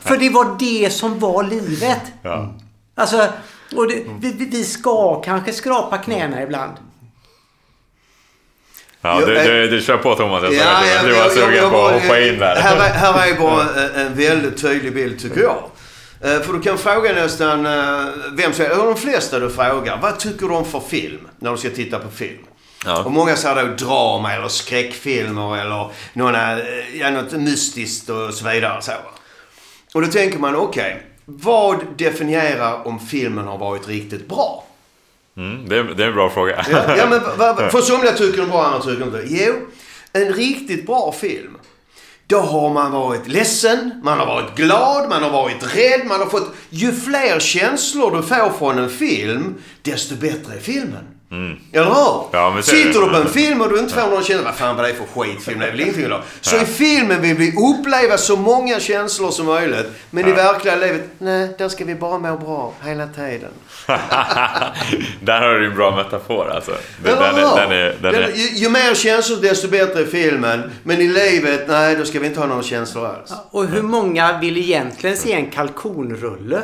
För 0.00 0.16
det 0.18 0.28
var 0.30 0.56
det 0.58 0.90
som 0.92 1.18
var 1.18 1.42
livet. 1.44 2.00
Ja. 2.22 2.54
Alltså, 2.94 3.28
och 3.76 3.88
det, 3.88 4.02
vi, 4.20 4.32
vi- 4.32 4.64
ska 4.64 5.20
kanske 5.20 5.52
skrapa 5.52 5.98
knäna 5.98 6.42
ibland. 6.42 6.72
Ja, 9.00 9.20
du, 9.26 9.34
du, 9.34 9.68
du 9.68 9.80
kör 9.80 9.96
på 9.96 10.14
Thomas. 10.14 10.42
Jag 10.42 10.52
Ja, 10.54 10.76
att 10.78 10.86
ja, 10.94 11.02
du 11.02 11.12
var 11.12 11.18
jag- 11.18 11.32
sugen 11.32 11.64
på 11.64 11.70
bara- 11.70 11.94
att 11.96 12.02
hoppa 12.02 12.20
in 12.20 12.38
där. 12.38 12.56
Här 12.56 12.76
är, 12.76 12.80
här 12.80 13.28
är 13.28 13.34
bara 13.40 13.62
en- 13.62 14.06
en 14.06 14.14
väldigt 14.14 14.62
tydlig 14.62 14.94
bild 14.94 15.18
tycker 15.20 15.40
jag. 15.40 15.62
Eh, 16.22 16.40
För 16.40 16.52
du 16.52 16.60
kan 16.60 16.78
fråga 16.78 17.12
nästan 17.12 17.66
eh, 17.66 18.04
vem 18.32 18.52
som 18.52 18.64
helst, 18.64 18.80
de 18.80 18.96
flesta 18.96 19.38
du 19.38 19.50
frågar. 19.50 19.98
Vad 20.02 20.18
tycker 20.18 20.48
du 20.48 20.54
om 20.54 20.64
för 20.64 20.80
film? 20.80 21.28
När 21.38 21.50
du 21.52 21.56
ska 21.56 21.70
titta 21.70 21.98
på 21.98 22.10
film. 22.10 22.38
Ja. 22.84 23.04
Och 23.04 23.12
många 23.12 23.36
säger 23.36 23.64
då 23.66 23.74
drama 23.86 24.34
eller 24.34 24.48
skräckfilmer 24.48 25.56
eller 25.56 25.90
några, 26.12 26.52
eh, 26.52 26.96
ja, 27.00 27.10
något 27.10 27.32
mystiskt 27.32 28.10
och 28.10 28.34
så 28.34 28.48
vidare. 28.48 28.82
Så. 28.82 28.92
Och 29.94 30.02
då 30.02 30.08
tänker 30.08 30.38
man, 30.38 30.56
okej. 30.56 31.02
vad 31.24 31.78
definierar 31.96 32.86
om 32.86 33.00
filmen 33.00 33.46
har 33.46 33.58
varit 33.58 33.88
riktigt 33.88 34.28
bra? 34.28 34.64
Mm, 35.36 35.68
det, 35.68 35.76
är, 35.76 35.84
det 35.84 36.04
är 36.04 36.08
en 36.08 36.14
bra 36.14 36.30
fråga. 36.30 36.66
Ja, 36.70 36.96
ja 36.96 37.06
men 37.10 37.20
vad, 37.36 37.56
vad, 37.56 37.70
för 37.72 37.80
somliga 37.80 38.12
tycker 38.12 38.40
den 38.40 38.50
bra, 38.50 38.64
andra 38.64 38.80
tycker 38.80 39.04
inte. 39.04 39.22
Jo, 39.26 39.54
en 40.12 40.32
riktigt 40.32 40.86
bra 40.86 41.12
film. 41.12 41.56
Då 42.30 42.38
har 42.38 42.70
man 42.70 42.92
varit 42.92 43.28
ledsen, 43.28 44.00
man 44.02 44.18
har 44.18 44.26
varit 44.26 44.56
glad, 44.56 45.08
man 45.08 45.22
har 45.22 45.30
varit 45.30 45.76
rädd, 45.76 46.06
man 46.06 46.20
har 46.20 46.26
fått... 46.26 46.54
Ju 46.70 46.92
fler 46.92 47.40
känslor 47.40 48.16
du 48.16 48.22
får 48.22 48.50
från 48.58 48.78
en 48.78 48.90
film, 48.90 49.54
desto 49.82 50.14
bättre 50.14 50.54
är 50.54 50.60
filmen. 50.60 51.19
Eller 51.30 51.84
hur? 51.84 51.94
Mm. 51.94 52.28
Ja. 52.32 52.62
Sitter 52.62 53.00
du 53.00 53.08
på 53.08 53.16
en 53.16 53.28
film 53.28 53.60
och 53.60 53.68
du 53.72 53.78
inte 53.78 53.94
får 53.94 54.10
någon 54.10 54.22
känsla, 54.24 54.44
vad 54.44 54.54
fan 54.54 54.76
vad 54.76 54.84
det 54.84 54.90
är 54.90 54.94
för 54.94 55.20
skitfilm, 55.20 55.58
det 55.58 55.66
är 55.66 55.70
väl 55.70 55.80
ingenting 55.80 56.08
då. 56.08 56.20
Så 56.40 56.56
i 56.56 56.64
filmen 56.64 57.22
vill 57.22 57.36
vi 57.36 57.52
uppleva 57.52 58.18
så 58.18 58.36
många 58.36 58.80
känslor 58.80 59.30
som 59.30 59.46
möjligt. 59.46 59.86
Men 60.10 60.28
i 60.28 60.32
verkliga 60.32 60.76
livet, 60.76 61.08
nej, 61.18 61.54
där 61.58 61.68
ska 61.68 61.84
vi 61.84 61.94
bara 61.94 62.18
må 62.18 62.36
bra 62.36 62.72
hela 62.84 63.06
tiden. 63.06 63.50
där 65.20 65.40
har 65.40 65.54
du 65.54 65.66
en 65.66 65.74
bra 65.74 65.96
metafor 65.96 66.50
alltså. 66.50 66.72
Den, 67.04 67.18
den, 67.18 67.34
är, 67.36 67.56
den, 67.56 67.72
är, 67.72 67.96
Den- 68.12 68.14
är, 68.14 68.28
ju, 68.28 68.48
ju 68.56 68.68
mer 68.70 68.94
känslor 68.94 69.42
desto 69.42 69.68
bättre 69.68 70.00
i 70.00 70.06
filmen. 70.06 70.70
Men 70.82 71.00
i 71.00 71.08
livet, 71.08 71.64
nej 71.68 71.96
då 71.96 72.04
ska 72.04 72.20
vi 72.20 72.26
inte 72.26 72.40
ha 72.40 72.46
några 72.46 72.62
känslor 72.62 73.06
alls. 73.06 73.32
Och 73.50 73.66
hur 73.66 73.82
många 73.82 74.38
vill 74.38 74.58
egentligen 74.58 75.16
se 75.16 75.32
en 75.32 75.50
kalkonrulle? 75.50 76.62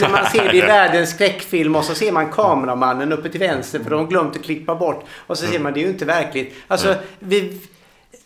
När 0.00 0.08
man 0.08 0.24
ser 0.26 0.48
det 0.48 0.56
i 0.56 0.60
världens 0.76 1.10
skräckfilm 1.10 1.76
och 1.76 1.84
så 1.84 1.94
ser 1.94 2.12
man 2.12 2.30
kameramannen 2.30 3.12
uppe 3.12 3.28
till 3.28 3.40
vänster 3.40 3.78
för 3.78 3.90
de 3.90 4.00
har 4.00 4.06
glömt 4.06 4.36
att 4.36 4.42
klippa 4.42 4.74
bort. 4.74 5.04
Och 5.10 5.38
så 5.38 5.46
ser 5.46 5.58
man 5.58 5.72
det 5.72 5.80
är 5.80 5.82
ju 5.82 5.88
inte 5.88 6.04
verkligt. 6.04 6.54
Alltså, 6.66 6.94
vi, 7.18 7.60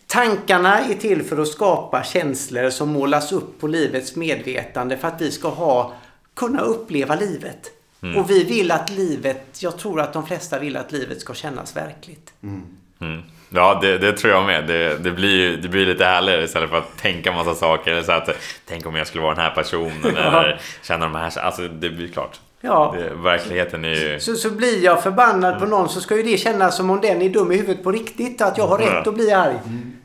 tankarna 0.07 0.79
är 0.79 0.93
till 0.93 1.23
för 1.23 1.41
att 1.41 1.47
skapa 1.47 2.03
känslor 2.03 2.69
som 2.69 2.89
målas 2.89 3.31
upp 3.31 3.59
på 3.59 3.67
livets 3.67 4.15
medvetande 4.15 4.97
för 4.97 5.07
att 5.07 5.21
vi 5.21 5.31
ska 5.31 5.49
ha, 5.49 5.93
kunna 6.33 6.61
uppleva 6.61 7.15
livet. 7.15 7.71
Och 8.17 8.29
vi 8.29 8.43
vill 8.43 8.71
att 8.71 8.89
livet, 8.89 9.61
jag 9.61 9.77
tror 9.77 10.01
att 10.01 10.13
de 10.13 10.25
flesta 10.25 10.59
vill 10.59 10.77
att 10.77 10.91
livet 10.91 11.21
ska 11.21 11.33
kännas 11.33 11.75
verkligt. 11.75 12.33
mm. 12.99 13.21
Ja, 13.55 13.79
det, 13.81 13.97
det 13.97 14.13
tror 14.13 14.33
jag 14.33 14.45
med. 14.45 14.67
Det, 14.67 14.97
det, 14.97 15.11
blir, 15.11 15.29
ju- 15.37 15.57
det 15.57 15.67
blir 15.67 15.85
lite 15.85 16.05
härligare 16.05 16.43
istället 16.43 16.69
för 16.69 16.77
att 16.77 16.97
tänka 16.97 17.31
massa 17.31 17.55
saker. 17.55 17.91
Eller 17.91 18.03
så 18.03 18.11
att, 18.11 18.29
tänk 18.65 18.85
om 18.85 18.95
jag 18.95 19.07
skulle 19.07 19.23
vara 19.23 19.35
den 19.35 19.43
här 19.43 19.51
personen 19.55 20.05
eller 20.17 20.61
känna 20.83 21.05
de 21.05 21.15
här... 21.15 21.39
Alltså, 21.39 21.61
det 21.67 21.89
blir 21.89 22.07
klart. 22.07 22.39
Ja. 22.61 22.95
Det, 22.97 23.09
verkligheten 23.15 23.85
är 23.85 23.89
ju... 23.89 24.19
Så, 24.19 24.35
så 24.35 24.49
blir 24.49 24.83
jag 24.83 25.03
förbannad 25.03 25.59
på 25.59 25.65
någon 25.65 25.89
så 25.89 26.01
ska 26.01 26.15
ju 26.17 26.23
det 26.23 26.37
kännas 26.37 26.77
som 26.77 26.89
om 26.89 27.01
den 27.01 27.21
är 27.21 27.29
dum 27.29 27.51
i 27.51 27.57
huvudet 27.57 27.83
på 27.83 27.91
riktigt. 27.91 28.41
Att 28.41 28.57
jag 28.57 28.67
har 28.67 28.77
rätt 28.77 29.07
att 29.07 29.13
bli 29.15 29.31
arg. 29.31 29.55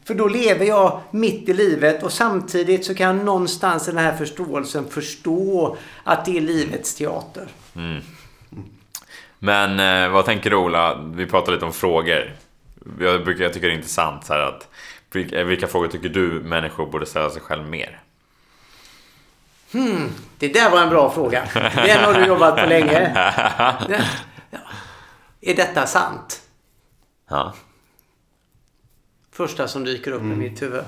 För 0.05 0.15
då 0.15 0.29
lever 0.29 0.65
jag 0.67 1.01
mitt 1.11 1.49
i 1.49 1.55
livet 1.55 2.03
och 2.03 2.13
samtidigt 2.13 2.85
så 2.85 2.95
kan 2.95 3.17
jag 3.17 3.25
någonstans 3.27 3.89
i 3.89 3.91
den 3.91 4.05
här 4.05 4.17
förståelsen 4.17 4.85
förstå 4.91 5.77
att 6.05 6.25
det 6.25 6.37
är 6.37 6.41
livets 6.41 6.95
teater. 6.95 7.47
Men 9.39 9.81
eh, 10.05 10.11
vad 10.13 10.25
tänker 10.25 10.51
du 10.51 10.57
Ola? 10.57 10.99
Vi 11.15 11.27
pratar 11.27 11.53
lite 11.53 11.65
om 11.65 11.73
frågor. 11.73 12.33
Jag, 13.01 13.25
brukar, 13.25 13.45
jag 13.45 13.53
tycker 13.53 13.67
det 13.67 13.73
är 13.73 13.77
intressant 13.77 14.27
så 14.27 14.33
här 14.33 14.41
att 14.41 14.69
vilka, 15.13 15.45
vilka 15.45 15.67
frågor 15.67 15.89
tycker 15.89 16.09
du 16.09 16.41
människor 16.41 16.87
borde 16.87 17.07
ställa 17.07 17.31
sig 17.31 17.43
själv 17.43 17.69
mer? 17.69 18.01
Det 20.39 20.49
där 20.49 20.71
var 20.71 20.83
en 20.83 20.89
bra 20.89 21.11
fråga. 21.11 21.49
Den 21.75 22.05
har 22.05 22.15
du 22.15 22.27
jobbat 22.27 22.57
på 22.57 22.67
länge. 22.67 23.13
Ja. 24.51 24.59
Är 25.41 25.55
detta 25.55 25.87
sant? 25.87 26.43
Ja. 27.29 27.55
Första 29.31 29.69
som 29.69 29.85
dyker 29.85 30.13
upp 30.13 30.23
i 30.23 30.25
mitt 30.25 30.63
huvud. 30.63 30.85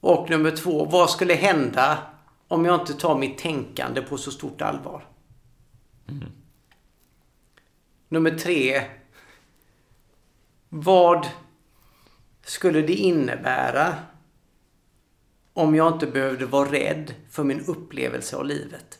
Och 0.00 0.30
nummer 0.30 0.50
två, 0.50 0.84
vad 0.84 1.10
skulle 1.10 1.34
hända 1.34 1.98
om 2.48 2.64
jag 2.64 2.80
inte 2.80 2.94
tar 2.94 3.18
mitt 3.18 3.38
tänkande 3.38 4.02
på 4.02 4.18
så 4.18 4.30
stort 4.30 4.62
allvar? 4.62 5.04
Nummer 8.12 8.30
tre, 8.30 8.84
vad 10.68 11.28
skulle 12.44 12.82
det 12.82 12.94
innebära 12.94 13.94
om 15.52 15.74
jag 15.74 15.92
inte 15.92 16.06
behövde 16.06 16.46
vara 16.46 16.72
rädd 16.72 17.14
för 17.30 17.44
min 17.44 17.60
upplevelse 17.66 18.36
av 18.36 18.46
livet? 18.46 18.98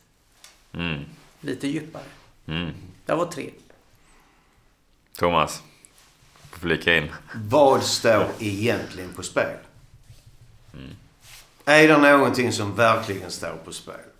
Mm. 0.71 1.03
Lite 1.39 1.67
djupare. 1.67 2.03
Mm. 2.45 2.73
Det 3.05 3.15
var 3.15 3.25
tre. 3.25 3.49
Thomas, 5.17 5.63
flika 6.51 6.97
in. 6.97 7.09
Vad 7.35 7.83
står 7.83 8.27
egentligen 8.39 9.13
på 9.13 9.23
spel? 9.23 9.57
Är 11.65 11.87
det 11.87 11.97
någonting 11.97 12.51
som 12.51 12.75
verkligen 12.75 13.31
står 13.31 13.57
på 13.65 13.71
spel? 13.71 14.12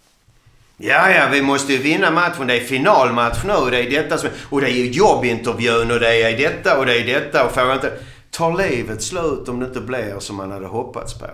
Ja, 0.85 1.09
ja, 1.09 1.27
vi 1.31 1.41
måste 1.41 1.73
ju 1.73 1.79
vinna 1.79 2.11
matchen. 2.11 2.47
Det 2.47 2.57
är 2.57 2.59
finalmatch 2.59 3.43
nu. 3.43 3.53
och 3.53 3.71
Det 3.71 3.77
är 3.77 3.89
detta 3.89 4.17
som... 4.17 4.29
Och 4.49 4.61
det 4.61 4.67
är 4.67 4.75
ju 4.75 4.91
jobbintervjun 4.91 5.91
och 5.91 5.99
det 5.99 6.21
är 6.21 6.37
detta 6.37 6.79
och 6.79 6.85
det 6.85 6.97
är 6.97 7.05
detta. 7.05 7.45
Och 7.45 7.51
får 7.51 7.73
inte... 7.73 7.91
Tar 8.31 8.57
livet 8.57 9.03
slut 9.03 9.49
om 9.49 9.59
det 9.59 9.65
inte 9.65 9.81
blir 9.81 10.19
som 10.19 10.35
man 10.35 10.51
hade 10.51 10.67
hoppats 10.67 11.13
på? 11.13 11.25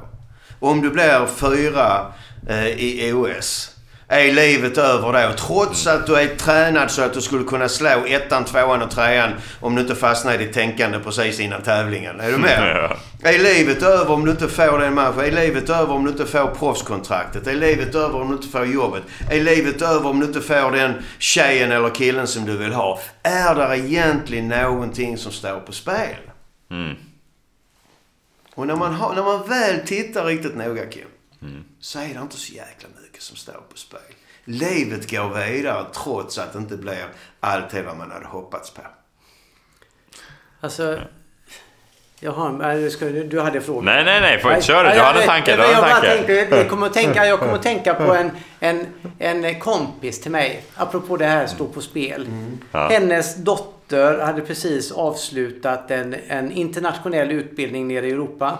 Om 0.60 0.82
du 0.82 0.90
blir 0.90 1.26
fyra 1.26 2.14
eh, 2.50 2.68
i 2.68 3.14
OS 3.14 3.76
är 4.10 4.34
livet 4.34 4.78
över 4.78 5.28
då. 5.28 5.34
Trots 5.34 5.88
att 5.88 6.08
du 6.08 6.16
är 6.16 6.36
tränad 6.36 6.92
så 6.92 7.02
att 7.02 7.14
du 7.14 7.22
skulle 7.22 7.44
kunna 7.44 7.70
slå 7.70 8.06
ettan, 8.08 8.46
tvåan 8.46 8.82
och 8.82 8.92
trean 8.92 9.32
om 9.60 9.76
du 9.76 9.82
inte 9.82 9.96
fastnar 9.96 10.34
i 10.34 10.38
ditt 10.38 10.54
tänkande 10.54 11.00
precis 11.00 11.40
innan 11.40 11.62
tävlingen. 11.62 12.20
Är 12.20 12.32
du 12.32 12.38
med? 12.38 12.90
Ja. 13.22 13.30
Är 13.30 13.40
livet 13.40 13.84
över 13.84 14.12
om 14.14 14.26
du 14.26 14.32
inte 14.32 14.48
får 14.48 14.80
den 14.80 14.94
matchen? 14.94 15.20
Är 15.20 15.32
livet 15.32 15.70
över 15.70 15.94
om 15.94 16.04
du 16.04 16.12
inte 16.12 16.26
får 16.26 16.48
proffskontraktet? 16.48 17.48
Är 17.48 17.56
livet 17.56 17.96
över 17.96 18.22
om 18.22 18.28
du 18.28 18.36
inte 18.36 18.48
får 18.48 18.66
jobbet? 18.66 19.04
Är 19.30 19.42
livet 19.42 19.82
över 19.82 20.10
om 20.10 20.20
du 20.20 20.26
inte 20.26 20.42
får 20.42 20.72
den 20.72 20.94
tjejen 21.20 21.72
eller 21.72 21.90
killen 21.90 22.28
som 22.28 22.46
du 22.46 22.58
vill 22.58 22.74
ha? 22.74 23.00
Är 23.24 23.56
det 23.56 23.78
egentligen 23.78 24.48
någonting 24.48 25.18
som 25.18 25.32
står 25.32 25.60
på 25.60 25.72
spel? 25.72 26.16
Mm. 26.72 26.96
Och 28.56 28.68
när 28.68 28.76
man, 28.76 28.94
har, 28.94 29.16
när 29.16 29.24
man 29.24 29.48
väl 29.48 29.88
tittar 29.88 30.26
riktigt 30.26 30.58
noga 30.58 30.86
Kim, 30.86 31.08
så 31.80 32.00
är 32.00 32.14
det 32.14 32.22
inte 32.22 32.38
så 32.38 32.54
jäkla 32.54 32.90
mycket 33.02 33.22
som 33.22 33.36
står 33.36 33.64
på 33.72 33.78
spel. 33.78 34.00
Livet 34.44 35.12
går 35.12 35.30
vidare 35.30 35.86
trots 35.94 36.38
att 36.38 36.54
det 36.54 36.60
inte 36.60 36.78
blir 36.78 37.06
alltid 37.40 37.86
vad 37.86 37.98
man 37.98 38.12
hade 38.12 38.26
hoppats 38.26 38.72
på. 38.72 38.82
Alltså... 40.60 41.00
Jag 42.22 42.32
har, 42.32 42.52
nej, 42.52 42.82
du, 42.82 42.90
ska, 42.90 43.06
du 43.06 43.40
hade 43.40 43.62
frågan. 43.62 43.86
Nej, 43.86 44.06
nej, 44.06 44.22
nej. 44.22 44.40
Får 44.40 44.52
inte 44.54 44.66
köra 44.66 44.90
det. 44.90 44.96
Du 44.96 45.02
hade 45.02 45.22
en 45.22 45.28
tanke. 45.28 45.56
Du 45.56 45.62
hade 45.62 45.74
jag 45.74 45.90
tanke. 45.90 46.08
tänkte, 46.08 46.56
jag 46.56 46.70
kommer 46.70 46.88
att 46.88 46.94
tänka, 46.94 47.26
jag 47.26 47.40
kommer 47.40 47.54
att 47.54 47.64
tänka 47.72 47.94
på 47.94 48.14
en, 48.14 48.32
en, 48.60 48.86
en 49.20 49.60
kompis 49.60 50.22
till 50.22 50.32
mig. 50.32 50.64
Apropå 50.76 51.18
det 51.18 51.26
här 51.26 51.48
stå 51.48 51.66
på 51.68 51.82
spel. 51.82 52.28
Ja. 52.72 52.90
Hennes 52.90 53.36
dotter 53.36 54.20
hade 54.20 54.42
precis 54.42 54.92
avslutat 54.92 55.92
en, 55.92 56.16
en 56.28 56.52
internationell 56.52 57.32
utbildning 57.32 57.88
nere 57.88 58.08
i 58.08 58.12
Europa. 58.12 58.58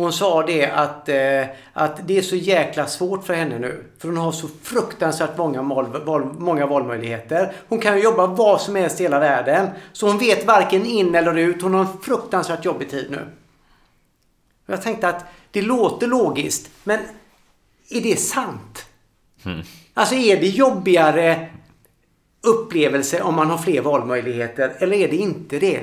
Hon 0.00 0.12
sa 0.12 0.46
det 0.46 0.66
att, 0.66 1.08
eh, 1.08 1.42
att 1.72 2.08
det 2.08 2.18
är 2.18 2.22
så 2.22 2.36
jäkla 2.36 2.86
svårt 2.86 3.24
för 3.26 3.34
henne 3.34 3.58
nu. 3.58 3.84
För 3.98 4.08
hon 4.08 4.16
har 4.16 4.32
så 4.32 4.48
fruktansvärt 4.62 5.38
många, 5.38 5.62
val, 5.62 6.04
val, 6.04 6.24
många 6.38 6.66
valmöjligheter. 6.66 7.52
Hon 7.68 7.78
kan 7.78 7.96
ju 7.96 8.02
jobba 8.02 8.26
var 8.26 8.58
som 8.58 8.76
helst 8.76 9.00
i 9.00 9.02
hela 9.02 9.20
världen. 9.20 9.68
Så 9.92 10.06
hon 10.06 10.18
vet 10.18 10.46
varken 10.46 10.86
in 10.86 11.14
eller 11.14 11.38
ut. 11.38 11.62
Hon 11.62 11.74
har 11.74 11.80
en 11.80 12.02
fruktansvärt 12.02 12.64
jobbig 12.64 12.90
tid 12.90 13.10
nu. 13.10 13.26
Jag 14.66 14.82
tänkte 14.82 15.08
att 15.08 15.24
det 15.50 15.62
låter 15.62 16.06
logiskt, 16.06 16.70
men 16.84 17.00
är 17.90 18.00
det 18.00 18.16
sant? 18.16 18.86
Alltså 19.94 20.14
är 20.14 20.40
det 20.40 20.48
jobbigare 20.48 21.48
upplevelse 22.40 23.22
om 23.22 23.34
man 23.34 23.50
har 23.50 23.58
fler 23.58 23.80
valmöjligheter 23.80 24.76
eller 24.78 24.96
är 24.96 25.08
det 25.08 25.16
inte 25.16 25.58
det? 25.58 25.80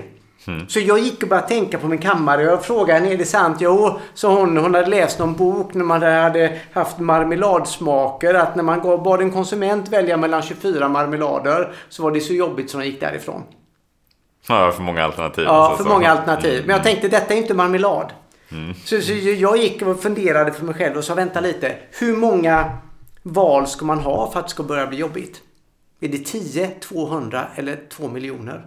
Så 0.67 0.79
jag 0.79 0.99
gick 0.99 1.23
och 1.23 1.29
började 1.29 1.47
tänka 1.47 1.77
på 1.77 1.87
min 1.87 1.99
kammare. 1.99 2.41
Jag 2.43 2.65
frågade 2.65 2.99
henne, 2.99 3.13
är 3.13 3.17
det 3.17 3.25
sant? 3.25 3.57
Jo, 3.59 3.99
så 4.13 4.29
hon. 4.29 4.57
Hon 4.57 4.73
hade 4.75 4.87
läst 4.89 5.19
någon 5.19 5.33
bok 5.35 5.73
när 5.73 5.83
man 5.85 6.01
hade 6.01 6.59
haft 6.73 6.99
marmeladsmaker. 6.99 8.33
Att 8.33 8.55
när 8.55 8.63
man 8.63 8.81
gav- 8.81 9.03
bad 9.03 9.21
en 9.21 9.31
konsument 9.31 9.89
välja 9.89 10.17
mellan 10.17 10.41
24 10.41 10.89
marmelader 10.89 11.73
så 11.89 12.03
var 12.03 12.11
det 12.11 12.19
så 12.21 12.33
jobbigt 12.33 12.69
som 12.69 12.79
de 12.79 12.85
gick 12.85 12.99
därifrån. 12.99 13.43
Ja, 14.47 14.71
för 14.71 14.81
många 14.83 15.03
alternativ. 15.03 15.43
Ja, 15.43 15.75
för 15.77 15.83
så. 15.83 15.89
många 15.89 16.11
alternativ. 16.11 16.63
Men 16.65 16.75
jag 16.75 16.83
tänkte, 16.83 17.07
detta 17.07 17.33
är 17.33 17.37
inte 17.37 17.53
marmelad. 17.53 18.13
Så, 18.85 19.01
så 19.01 19.13
jag 19.13 19.57
gick 19.57 19.81
och 19.81 20.01
funderade 20.01 20.53
för 20.53 20.65
mig 20.65 20.75
själv 20.75 20.97
och 20.97 21.03
sa, 21.03 21.13
vänta 21.15 21.39
lite. 21.39 21.75
Hur 21.99 22.15
många 22.17 22.71
val 23.23 23.67
ska 23.67 23.85
man 23.85 23.99
ha 23.99 24.31
för 24.31 24.39
att 24.39 24.45
det 24.45 24.51
ska 24.51 24.63
börja 24.63 24.87
bli 24.87 24.97
jobbigt? 24.97 25.41
Är 26.01 26.07
det 26.07 26.25
10, 26.25 26.67
200 26.67 27.45
eller 27.55 27.79
2 27.89 28.07
miljoner? 28.07 28.65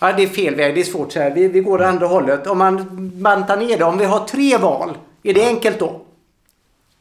Ja, 0.00 0.12
det 0.12 0.22
är 0.22 0.26
fel 0.26 0.54
väg. 0.54 0.74
Det 0.74 0.80
är 0.80 0.84
svårt 0.84 1.12
så 1.12 1.20
här. 1.20 1.30
Vi, 1.30 1.48
vi 1.48 1.60
går 1.60 1.78
det 1.78 1.88
andra 1.88 2.06
hållet. 2.06 2.46
Om 2.46 2.58
man 2.58 2.86
bantar 3.22 3.56
ner 3.56 3.78
det. 3.78 3.84
Om 3.84 3.98
vi 3.98 4.04
har 4.04 4.18
tre 4.18 4.56
val. 4.56 4.90
Är 5.22 5.34
det 5.34 5.46
enkelt 5.46 5.78
då? 5.78 6.00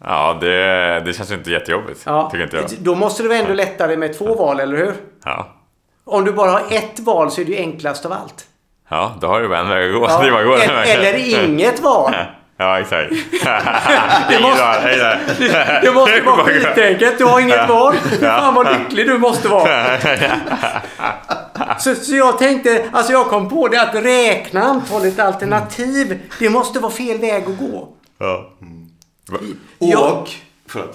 Ja, 0.04 0.38
det, 0.42 1.00
det 1.06 1.14
känns 1.14 1.32
ju 1.32 1.36
inte 1.36 1.52
jättejobbigt. 1.52 2.02
Ja. 2.06 2.30
Tycker 2.32 2.44
inte 2.44 2.56
jag. 2.58 2.66
Då 2.80 2.96
måste 2.96 3.24
det 3.24 3.30
vara 3.30 3.40
ändå 3.40 3.54
lättare 3.54 3.98
med 3.98 4.18
två 4.18 4.36
val, 4.36 4.60
eller 4.60 4.78
hur? 4.78 4.94
Ja. 5.26 5.48
Om 6.04 6.26
du 6.26 6.32
bara 6.32 6.52
har 6.52 6.64
ett 6.70 7.00
val 7.00 7.32
så 7.32 7.42
är 7.42 7.46
det 7.46 7.52
ju 7.52 7.58
enklast 7.58 8.06
av 8.06 8.12
allt. 8.12 8.46
Ja, 8.90 9.12
då 9.22 9.28
har 9.28 9.42
du 9.42 9.48
bara 9.48 9.60
en 9.60 9.70
väg 9.70 9.94
att 9.94 10.00
gå. 10.02 10.08
Ja, 10.68 10.84
eller 10.84 11.44
inget 11.46 11.82
val. 11.82 12.14
Ja, 12.62 12.80
exakt. 12.80 13.10
Det 14.30 14.39
måste- 14.41 14.62
där. 14.97 15.80
Det 15.82 15.91
måste 15.91 16.21
vara 16.21 16.43
skitenkelt. 16.43 17.17
Du 17.17 17.26
har 17.26 17.39
inget 17.39 17.69
val. 17.69 17.93
Fan 18.19 18.54
vad 18.56 18.80
lycklig 18.80 19.06
du 19.08 19.17
måste 19.17 19.47
vara. 19.47 19.97
Så, 21.80 21.95
så 21.95 22.15
jag 22.15 22.38
tänkte, 22.39 22.86
alltså 22.91 23.12
jag 23.13 23.26
kom 23.28 23.50
på 23.50 23.67
det 23.67 23.82
att 23.82 23.95
räkna 23.95 24.63
antalet 24.63 25.19
alternativ. 25.19 26.19
Det 26.39 26.50
måste 26.50 26.80
vara 26.80 26.91
fel 26.91 27.17
väg 27.17 27.43
att 27.47 27.58
gå. 27.60 27.88
Ja. 29.80 29.97
Och... 29.97 30.30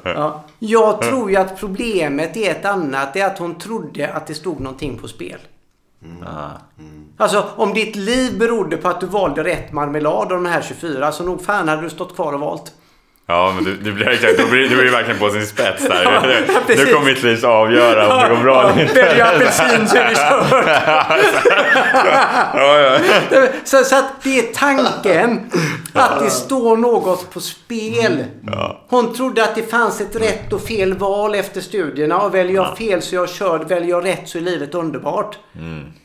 Ja. 0.04 0.44
Jag 0.58 1.02
tror 1.02 1.30
ju 1.30 1.36
att 1.36 1.58
problemet 1.60 2.36
är 2.36 2.50
ett 2.50 2.64
annat. 2.64 3.14
Det 3.14 3.20
är 3.20 3.26
att 3.26 3.38
hon 3.38 3.58
trodde 3.58 4.08
att 4.12 4.26
det 4.26 4.34
stod 4.34 4.60
någonting 4.60 4.98
på 4.98 5.08
spel. 5.08 5.38
Ah. 6.26 6.50
Alltså 7.16 7.44
om 7.56 7.74
ditt 7.74 7.96
liv 7.96 8.38
berodde 8.38 8.76
på 8.76 8.88
att 8.88 9.00
du 9.00 9.06
valde 9.06 9.44
rätt 9.44 9.72
marmelad 9.72 10.32
av 10.32 10.42
de 10.42 10.46
här 10.46 10.62
24 10.62 11.12
så 11.12 11.24
nog 11.24 11.44
fan 11.44 11.68
hade 11.68 11.82
du 11.82 11.90
stått 11.90 12.14
kvar 12.14 12.32
och 12.32 12.40
valt. 12.40 12.72
Ja, 13.28 13.52
men 13.54 13.64
det, 13.64 13.74
det 13.74 13.92
blir 13.92 14.08
exakt. 14.08 14.38
Då 14.38 14.46
blir 14.46 14.68
det 14.68 14.76
blir 14.76 14.90
verkligen 14.90 15.20
på 15.20 15.30
sin 15.30 15.46
spets 15.46 15.88
där. 15.88 16.02
Ja, 16.04 16.22
nu, 16.68 16.86
kommer 16.86 17.06
mitt 17.06 17.22
liv 17.22 17.46
avgöra 17.46 18.14
om 18.14 18.22
det 18.22 18.36
går 18.36 18.42
bra 18.42 18.70
eller 18.70 18.82
inte. 18.82 18.94
Väljer 18.94 19.18
jag 19.18 19.34
apelsin 19.34 19.88
så 19.88 19.96
är 19.96 20.04
det 20.04 20.14
kört. 20.14 20.66
Ja, 22.54 22.78
ja. 22.80 23.46
Så, 23.64 23.84
så 23.84 23.96
att 23.96 24.22
det 24.22 24.38
är 24.38 24.52
tanken 24.54 25.50
att 25.92 26.20
det 26.20 26.30
står 26.30 26.76
något 26.76 27.30
på 27.30 27.40
spel. 27.40 28.24
Hon 28.88 29.14
trodde 29.14 29.44
att 29.44 29.54
det 29.54 29.70
fanns 29.70 30.00
ett 30.00 30.16
rätt 30.16 30.52
och 30.52 30.62
fel 30.62 30.94
val 30.94 31.34
efter 31.34 31.60
studierna. 31.60 32.20
Och 32.20 32.34
väljer 32.34 32.54
jag 32.56 32.78
fel 32.78 33.02
så 33.02 33.16
är 33.16 33.20
jag 33.20 33.28
körd. 33.28 33.68
Väljer 33.68 33.90
jag 33.90 34.04
rätt 34.04 34.28
så 34.28 34.38
är 34.38 34.42
livet 34.42 34.74
underbart. 34.74 35.38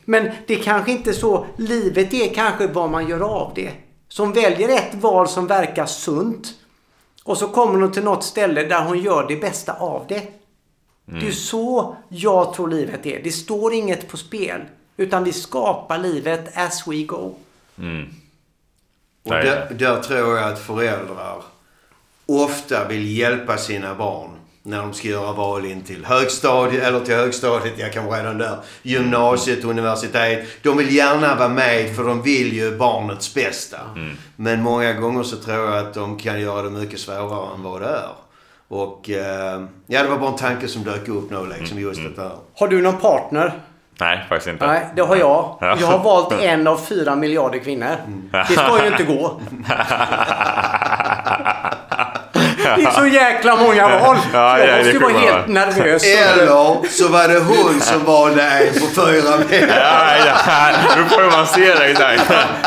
Men 0.04 0.30
det 0.46 0.54
är 0.54 0.62
kanske 0.62 0.90
inte 0.90 1.12
så. 1.12 1.46
Livet 1.56 2.14
är 2.14 2.34
kanske 2.34 2.66
vad 2.66 2.90
man 2.90 3.08
gör 3.08 3.20
av 3.20 3.52
det. 3.54 3.70
Som 4.08 4.32
väljer 4.32 4.68
ett 4.68 4.94
val 4.94 5.28
som 5.28 5.46
verkar 5.46 5.86
sunt. 5.86 6.46
Och 7.24 7.38
så 7.38 7.48
kommer 7.48 7.80
hon 7.80 7.92
till 7.92 8.04
något 8.04 8.24
ställe 8.24 8.62
där 8.64 8.84
hon 8.84 8.98
gör 8.98 9.28
det 9.28 9.36
bästa 9.36 9.72
av 9.72 10.04
det. 10.08 10.22
Det 11.04 11.16
är 11.16 11.20
ju 11.20 11.32
så 11.32 11.96
jag 12.08 12.54
tror 12.54 12.68
livet 12.68 13.06
är. 13.06 13.22
Det 13.22 13.32
står 13.32 13.72
inget 13.72 14.08
på 14.08 14.16
spel. 14.16 14.60
Utan 14.96 15.24
vi 15.24 15.32
skapar 15.32 15.98
livet 15.98 16.58
as 16.58 16.86
we 16.86 17.02
go. 17.02 17.34
Och 19.22 19.30
Nej. 19.30 19.44
där, 19.44 19.74
där 19.74 20.00
tror 20.00 20.38
jag 20.38 20.52
att 20.52 20.58
föräldrar 20.58 21.42
ofta 22.26 22.88
vill 22.88 23.18
hjälpa 23.18 23.58
sina 23.58 23.94
barn 23.94 24.30
när 24.64 24.78
de 24.78 24.92
ska 24.92 25.08
göra 25.08 25.32
val 25.32 25.64
in 25.64 25.82
till 25.82 26.04
högstadiet, 26.04 26.84
eller 26.84 27.00
till 27.00 27.14
högstadiet, 27.14 27.74
jag 27.76 27.92
kan 27.92 28.06
vara 28.06 28.18
redan 28.20 28.38
där, 28.38 28.56
gymnasiet, 28.82 29.64
universitet. 29.64 30.46
De 30.62 30.76
vill 30.76 30.94
gärna 30.96 31.34
vara 31.34 31.48
med 31.48 31.96
för 31.96 32.04
de 32.04 32.22
vill 32.22 32.52
ju 32.52 32.76
barnets 32.76 33.34
bästa. 33.34 33.78
Men 34.36 34.62
många 34.62 34.92
gånger 34.92 35.22
så 35.22 35.36
tror 35.36 35.70
jag 35.70 35.78
att 35.78 35.94
de 35.94 36.18
kan 36.18 36.40
göra 36.40 36.62
det 36.62 36.70
mycket 36.70 37.00
svårare 37.00 37.54
än 37.54 37.62
vad 37.62 37.80
det 37.80 37.86
är. 37.88 38.08
Och 38.68 39.10
eh, 39.10 39.62
ja, 39.86 40.02
det 40.02 40.08
var 40.08 40.18
bara 40.18 40.30
en 40.30 40.36
tanke 40.36 40.68
som 40.68 40.82
dök 40.82 41.08
upp 41.08 41.30
nu 41.30 41.46
liksom 41.58 41.80
just 41.80 42.00
det 42.02 42.22
där. 42.22 42.30
Har 42.54 42.68
du 42.68 42.82
någon 42.82 43.00
partner? 43.00 43.52
Nej, 44.00 44.26
faktiskt 44.28 44.48
inte. 44.48 44.66
Nej, 44.66 44.86
det 44.96 45.02
har 45.02 45.16
jag. 45.16 45.56
Ja. 45.60 45.76
Jag 45.80 45.86
har 45.86 46.04
valt 46.04 46.32
en 46.40 46.66
av 46.66 46.76
fyra 46.76 47.16
miljarder 47.16 47.58
kvinnor. 47.58 47.96
Det 48.32 48.52
ska 48.52 48.82
ju 48.84 48.86
inte 48.90 49.04
gå. 49.04 49.40
Det 52.76 52.82
är 52.82 52.90
så 52.90 53.06
jäkla 53.06 53.56
många 53.56 53.88
val. 53.98 54.16
Ja, 54.32 54.58
ja, 54.58 54.64
Jag 54.66 54.76
måste 54.76 54.82
det 54.84 54.92
ju 54.92 54.98
vara 54.98 55.12
helt 55.22 55.48
nervös. 55.48 56.04
Eller 56.04 56.46
så 56.90 57.08
var 57.08 57.28
det 57.28 57.38
hon 57.38 57.80
som 57.80 58.04
valde 58.04 58.42
en 58.42 58.80
på 58.80 58.86
fyra 59.02 59.36
meter. 59.50 59.80
Ja, 59.80 60.16
ja. 60.26 60.70
Nu 60.96 61.04
får 61.08 61.36
man 61.36 61.46
se 61.46 61.74
det 61.74 61.84
exakt. 61.84 62.22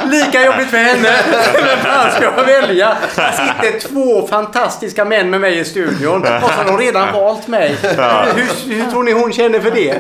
Lika 0.06 0.46
jobbigt 0.46 0.70
för 0.70 0.78
henne. 0.78 1.10
Vem 1.54 1.80
fan 1.84 2.12
ska 2.12 2.24
jag 2.24 2.44
välja? 2.44 2.98
Här 3.18 3.32
sitter 3.32 3.88
två 3.90 4.28
fantastiska 4.28 5.06
män 5.06 5.30
med 5.30 5.42
mig 5.42 5.60
i 5.60 5.66
studion. 5.66 6.22
Och 6.22 6.28
så 6.50 6.58
har 6.58 6.66
de 6.66 6.78
redan 6.78 7.14
valt 7.14 7.48
mig. 7.48 7.76
Hur, 8.36 8.74
hur 8.76 8.92
tror 8.92 9.04
ni 9.04 9.12
hon 9.12 9.34
känner 9.34 9.60
för 9.60 9.72
det? 9.72 9.96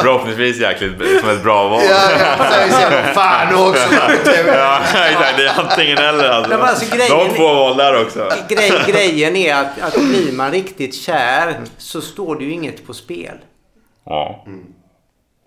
Förhoppningsvis 0.00 0.56
jäkligt 0.60 0.92
som 1.20 1.30
ett 1.30 1.42
bra 1.42 1.68
val. 1.68 1.82
Ja, 1.90 1.96
ja, 2.18 2.86
Fan 3.14 3.54
också. 3.68 3.82
Ja, 4.46 4.78
exakt. 5.10 5.36
Det 5.36 5.44
är 5.46 5.52
antingen 5.60 5.98
eller 5.98 6.28
alltså. 6.30 6.54
Alltså, 6.54 6.96
grejen- 6.96 7.18
De 7.28 7.34
två 7.36 7.54
val 7.54 7.76
där 7.76 8.02
också. 8.02 8.28
Grej, 8.48 8.70
grejen 8.88 9.36
är 9.36 9.54
att, 9.54 9.80
att 9.80 9.94
blir 9.94 10.32
man 10.32 10.50
riktigt 10.50 10.94
kär 10.94 11.60
så 11.78 12.00
står 12.00 12.36
det 12.36 12.44
ju 12.44 12.52
inget 12.52 12.86
på 12.86 12.94
spel. 12.94 13.36
Ja. 14.04 14.44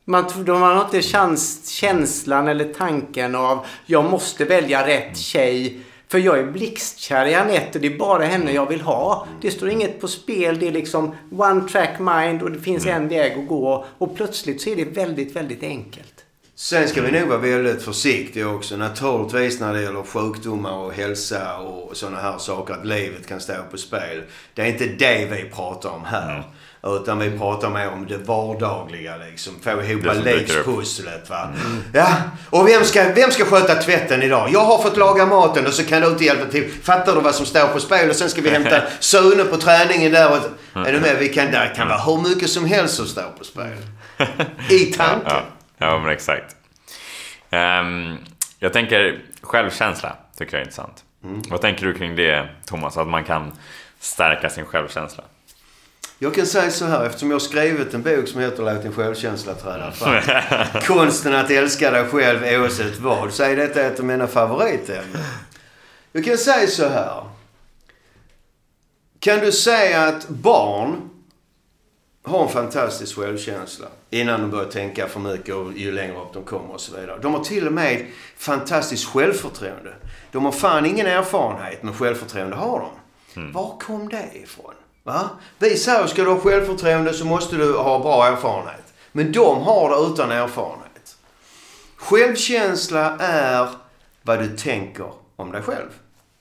Man, 0.06 0.28
tror- 0.28 0.44
de 0.44 0.62
har 0.62 0.82
inte 0.82 1.02
chans, 1.02 1.70
känslan 1.70 2.48
eller 2.48 2.74
tanken 2.74 3.36
av 3.36 3.66
jag 3.86 4.12
måste 4.12 4.46
välja 4.46 4.88
rätt 4.88 5.18
tjej. 5.18 5.80
För 6.08 6.20
jag 6.20 6.40
är 6.40 6.44
blixtkär 6.44 7.26
i 7.26 7.36
Anette 7.36 7.78
och 7.78 7.82
det 7.82 7.88
är 7.88 7.98
bara 7.98 8.24
henne 8.24 8.52
jag 8.52 8.70
vill 8.70 8.82
ha. 8.82 9.28
Det 9.42 9.52
står 9.52 9.70
inget 9.70 10.02
på 10.02 10.08
spel. 10.08 10.60
Det 10.60 10.68
är 10.68 10.72
liksom 10.72 11.16
one 11.32 11.70
track 11.70 12.00
mind 12.00 12.44
och 12.44 12.52
det 12.52 12.60
finns 12.60 12.86
en 12.86 13.08
väg 13.08 13.32
att 13.40 13.48
gå. 13.48 13.86
Och 13.98 14.16
plötsligt 14.16 14.62
så 14.62 14.70
är 14.70 14.76
det 14.76 14.86
väldigt, 14.86 15.36
väldigt 15.36 15.64
enkelt. 15.64 16.13
Sen 16.56 16.88
ska 16.88 17.02
vi 17.02 17.12
nog 17.20 17.30
vara 17.30 17.38
väldigt 17.38 17.84
försiktiga 17.84 18.48
också 18.48 18.78
naturligtvis 18.78 19.60
när 19.60 19.74
det 19.74 19.82
gäller 19.82 20.04
sjukdomar 20.04 20.72
och 20.72 20.94
hälsa 20.94 21.58
och 21.58 21.98
sådana 21.98 22.20
här 22.22 22.38
saker. 22.38 22.74
Att 22.74 22.86
livet 22.86 23.28
kan 23.28 23.40
stå 23.40 23.54
på 23.72 23.78
spel. 23.78 24.24
Det 24.54 24.62
är 24.62 24.66
inte 24.66 24.86
det 24.86 25.26
vi 25.32 25.50
pratar 25.50 25.90
om 25.90 26.06
här. 26.06 26.44
Utan 26.84 27.20
vi 27.20 27.38
pratar 27.38 27.70
mer 27.70 27.90
om 27.90 28.08
det 28.08 28.18
vardagliga 28.18 29.18
liksom. 29.18 29.54
Få 29.62 29.84
ihop 29.84 30.04
livspusslet 30.24 31.30
va. 31.30 31.50
Ja, 31.94 32.08
och 32.50 32.68
vem 32.68 32.84
ska, 32.84 33.04
vem 33.16 33.32
ska 33.32 33.46
sköta 33.46 33.76
tvätten 33.76 34.24
idag? 34.24 34.50
Jag 34.54 34.66
har 34.66 34.78
fått 34.78 34.98
laga 34.98 35.26
maten 35.26 35.68
och 35.68 35.74
så 35.74 35.84
kan 35.84 36.02
du 36.02 36.08
inte 36.08 36.24
hjälpa 36.24 36.46
till. 36.46 36.72
Fattar 36.84 37.16
du 37.16 37.22
vad 37.22 37.36
som 37.36 37.46
står 37.46 37.68
på 37.68 37.80
spel? 37.80 38.10
Och 38.10 38.16
sen 38.16 38.30
ska 38.30 38.42
vi 38.42 38.50
hämta 38.50 38.82
Sune 39.00 39.44
på 39.44 39.58
träningen 39.58 40.12
där. 40.12 40.32
Och, 40.32 40.38
är 40.88 40.92
du 40.92 41.00
med? 41.00 41.18
Vi 41.20 41.30
kan, 41.30 41.52
där 41.52 41.74
kan 41.76 41.88
vara 41.88 42.00
hur 42.00 42.30
mycket 42.30 42.50
som 42.50 42.66
helst 42.66 42.96
som 42.96 43.06
står 43.06 43.32
på 43.38 43.44
spel. 43.44 43.78
I 44.70 44.80
tanken. 44.80 45.44
Ja, 45.84 46.00
men 46.00 46.12
exakt. 46.12 46.56
Ehm, 47.50 48.18
jag 48.60 48.74
tänker 48.74 49.22
självkänsla, 49.42 50.16
tycker 50.38 50.54
jag 50.54 50.62
är 50.62 50.66
intressant. 50.66 51.04
Mm. 51.24 51.42
Vad 51.50 51.62
tänker 51.62 51.86
du 51.86 51.94
kring 51.94 52.16
det, 52.16 52.50
Thomas? 52.66 52.98
Att 52.98 53.08
man 53.08 53.24
kan 53.24 53.52
stärka 54.00 54.50
sin 54.50 54.66
självkänsla? 54.66 55.24
Jag 56.20 56.36
kan 56.36 56.46
säga 56.46 56.72
så 56.72 56.86
här, 56.86 57.06
eftersom 57.06 57.30
jag 57.30 57.36
har 57.36 57.40
skrivit 57.40 57.94
en 57.94 58.02
bok 58.02 58.28
som 58.28 58.42
heter 58.42 58.64
Låt 58.64 58.84
din 58.84 58.94
självkänsla 58.94 59.54
träda 59.54 59.92
fram. 59.92 60.22
Konsten 60.82 61.36
att 61.36 61.52
älska 61.52 61.92
dig 61.92 62.06
själv 62.06 62.62
oavsett 62.62 63.00
vad. 63.00 63.34
Så 63.34 63.44
är 63.44 63.56
detta 63.56 63.82
ett 63.82 64.00
av 64.00 64.06
mina 64.06 64.28
favoritämnen. 64.28 65.24
Jag 66.12 66.26
kan 66.26 66.38
säga 66.38 66.68
så 66.68 66.90
här. 66.90 67.24
Kan 69.20 69.40
du 69.40 69.52
säga 69.52 70.04
att 70.04 70.30
barn 70.30 71.10
har 72.24 72.44
en 72.44 72.50
fantastisk 72.50 73.16
självkänsla 73.18 73.88
innan 74.10 74.42
de 74.42 74.52
börjar 74.52 74.70
tänka 74.72 75.08
för 75.08 75.20
mycket 75.20 75.56
och 75.56 75.74
ju 75.74 75.92
längre 75.92 76.16
upp 76.18 76.34
de 76.34 76.44
kommer 76.44 76.74
och 76.74 76.82
så 76.82 76.96
vidare. 76.96 77.20
De 77.22 77.34
har 77.34 77.44
till 77.44 77.68
och 77.68 77.74
med 77.74 78.06
fantastiskt 78.38 79.06
självförtroende. 79.06 79.94
De 80.32 80.46
har 80.46 80.52
fan 80.52 80.86
ingen 80.86 81.08
erfarenhet, 81.08 81.84
men 81.84 81.94
självförtroende 81.94 82.56
har 82.56 82.80
de. 82.80 82.90
Var 83.52 83.78
kom 83.80 84.10
det 84.10 84.30
ifrån? 84.34 84.74
Va? 85.04 85.30
Vi 85.60 85.78
säger, 85.78 86.08
ska 86.08 86.24
du 86.24 86.30
ha 86.30 86.40
självförtroende 86.40 87.14
så 87.14 87.26
måste 87.26 87.56
du 87.56 87.78
ha 87.78 88.00
bra 88.00 88.28
erfarenhet. 88.28 88.94
Men 89.12 89.32
de 89.32 89.62
har 89.62 89.90
det 89.90 90.14
utan 90.14 90.32
erfarenhet. 90.32 91.18
Självkänsla 91.96 93.18
är 93.20 93.70
vad 94.22 94.40
du 94.40 94.58
tänker 94.58 95.12
om 95.36 95.52
dig 95.52 95.62
själv. 95.62 95.90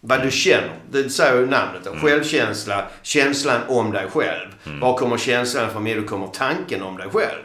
Vad 0.04 0.22
du 0.22 0.30
känner. 0.30 0.74
Det 0.90 1.10
säger 1.10 1.34
ju 1.40 1.46
namnet. 1.46 1.84
då. 1.84 1.96
Självkänsla, 1.96 2.86
känslan 3.02 3.60
om 3.68 3.92
dig 3.92 4.06
själv. 4.10 4.48
Var 4.80 4.98
kommer 4.98 5.18
känslan 5.18 5.70
från? 5.70 5.86
Jo, 5.86 6.00
då 6.00 6.08
kommer 6.08 6.26
tanken 6.26 6.82
om 6.82 6.96
dig 6.96 7.08
själv. 7.12 7.42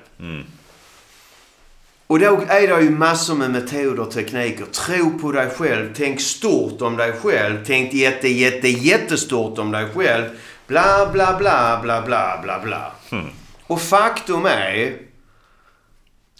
Och 2.07 2.19
då 2.19 2.43
är 2.47 2.67
det 2.67 2.81
ju 2.81 2.89
massor 2.89 3.35
med 3.35 3.51
metoder 3.51 3.99
och 3.99 4.11
tekniker. 4.11 4.65
Tro 4.65 5.19
på 5.19 5.31
dig 5.31 5.49
själv. 5.49 5.93
Tänk 5.95 6.21
stort 6.21 6.81
om 6.81 6.97
dig 6.97 7.13
själv. 7.13 7.63
Tänk 7.65 7.93
jätte, 7.93 8.27
jätte, 8.27 8.67
jättestort 8.67 9.57
om 9.59 9.71
dig 9.71 9.89
själv. 9.95 10.25
Bla, 10.67 11.09
bla, 11.13 11.37
bla, 11.37 11.79
bla, 11.83 12.01
bla, 12.01 12.39
bla, 12.43 12.59
bla. 12.59 12.91
Och 13.67 13.81
faktum 13.81 14.45
är 14.45 14.97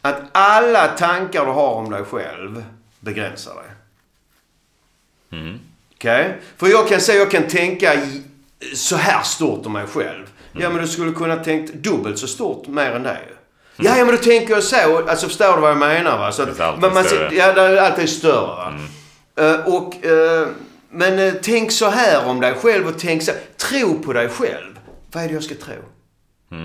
att 0.01 0.21
alla 0.31 0.87
tankar 0.87 1.45
du 1.45 1.51
har 1.51 1.73
om 1.73 1.91
dig 1.91 2.03
själv 2.03 2.63
begränsar 2.99 3.53
dig. 3.55 3.71
Okej? 5.97 6.37
För 6.57 6.67
jag 6.67 6.87
kan 6.87 7.01
säga, 7.01 7.19
jag 7.19 7.31
kan 7.31 7.43
tänka 7.43 7.93
i- 7.95 8.21
så 8.75 8.95
här 8.95 9.23
stort 9.23 9.65
om 9.65 9.73
mig 9.73 9.85
själv. 9.93 10.25
Ja, 10.53 10.69
men 10.69 10.81
du 10.81 10.87
skulle 10.87 11.11
kunna 11.11 11.35
tänkt 11.35 11.73
dubbelt 11.73 12.19
så 12.19 12.27
stort 12.27 12.67
mer 12.67 12.91
än 12.91 13.03
det. 13.03 13.17
Ja, 13.77 13.97
ja, 13.97 14.05
men 14.05 14.15
då 14.15 14.21
tänker 14.21 14.53
jag 14.53 14.63
så. 14.63 15.07
Alltså 15.07 15.27
förstår 15.27 15.55
du 15.55 15.61
vad 15.61 15.69
jag 15.71 15.77
menar? 15.77 16.17
Va? 16.17 16.31
Så 16.31 16.45
Det 16.45 16.59
är 16.59 16.93
man, 16.93 17.03
större. 17.03 17.35
Ja, 17.35 17.53
det 17.53 17.61
är 17.61 17.77
alltid 17.77 18.09
större. 18.09 18.33
Va? 18.45 18.73
Eh, 19.39 19.73
och, 19.75 20.05
eh, 20.05 20.47
men 20.91 21.19
eh, 21.19 21.33
tänk 21.41 21.71
så 21.71 21.89
här 21.89 22.25
om 22.25 22.39
dig 22.41 22.53
själv 22.61 22.87
och 22.87 22.99
tänk 22.99 23.23
så 23.23 23.31
Tro 23.57 23.99
på 24.03 24.13
dig 24.13 24.29
själv. 24.29 24.79
Vad 25.11 25.23
är 25.23 25.27
det 25.27 25.33
jag 25.33 25.43
ska 25.43 25.55
tro? 25.55 25.73
Ja, 26.49 26.57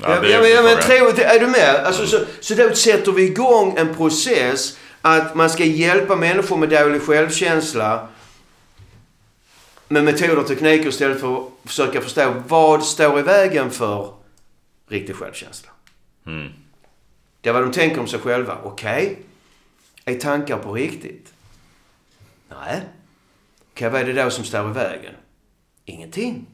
Ja, 0.00 0.08
är 0.08 0.24
ja, 0.30 0.40
men, 0.40 0.50
ja, 0.50 0.62
men 0.62 0.76
tro, 0.76 0.94
är 1.24 1.40
du 1.40 1.46
med? 1.46 1.76
Alltså, 1.84 2.06
så, 2.06 2.18
så 2.40 2.54
då 2.54 2.74
sätter 2.74 3.12
vi 3.12 3.22
igång 3.22 3.74
en 3.78 3.94
process 3.94 4.76
att 5.02 5.34
man 5.34 5.50
ska 5.50 5.64
hjälpa 5.64 6.16
människor 6.16 6.56
med 6.56 6.68
dålig 6.68 7.02
självkänsla 7.02 8.08
med 9.88 10.04
metoder 10.04 10.38
och 10.38 10.46
tekniker 10.46 10.88
istället 10.88 11.20
för 11.20 11.36
att 11.36 11.48
försöka 11.64 12.00
förstå 12.00 12.34
vad 12.48 12.84
står 12.84 13.18
i 13.18 13.22
vägen 13.22 13.70
för 13.70 14.14
riktig 14.88 15.16
självkänsla. 15.16 15.70
Mm. 16.26 16.52
Det 17.40 17.48
är 17.48 17.52
vad 17.52 17.62
de 17.62 17.72
tänker 17.72 18.00
om 18.00 18.06
sig 18.06 18.20
själva. 18.20 18.58
Okej. 18.62 19.18
Är 20.04 20.14
tankar 20.14 20.58
på 20.58 20.72
riktigt? 20.72 21.32
Nej. 22.48 22.80
Okej, 23.72 23.90
vad 23.90 24.00
är 24.00 24.04
det 24.04 24.22
då 24.22 24.30
som 24.30 24.44
står 24.44 24.70
i 24.70 24.72
vägen? 24.72 25.14
Ingenting. 25.84 26.46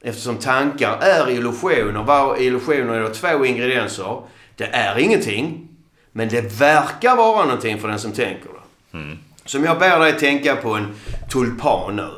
Eftersom 0.00 0.36
tankar 0.36 0.98
är 1.00 1.30
illusioner. 1.30 2.02
Var 2.02 2.40
illusioner 2.40 2.94
är 2.94 3.14
två 3.14 3.44
ingredienser. 3.44 4.22
Det 4.56 4.64
är 4.64 4.98
ingenting. 4.98 5.68
Men 6.12 6.28
det 6.28 6.40
verkar 6.60 7.16
vara 7.16 7.44
någonting 7.44 7.80
för 7.80 7.88
den 7.88 7.98
som 7.98 8.12
tänker 8.12 8.48
det. 8.48 8.60
Så 8.92 9.29
om 9.58 9.64
jag 9.64 9.78
ber 9.78 9.98
dig 9.98 10.12
tänka 10.18 10.56
på 10.56 10.70
en 10.74 10.94
tulpan 11.32 11.96
nu. 11.96 12.08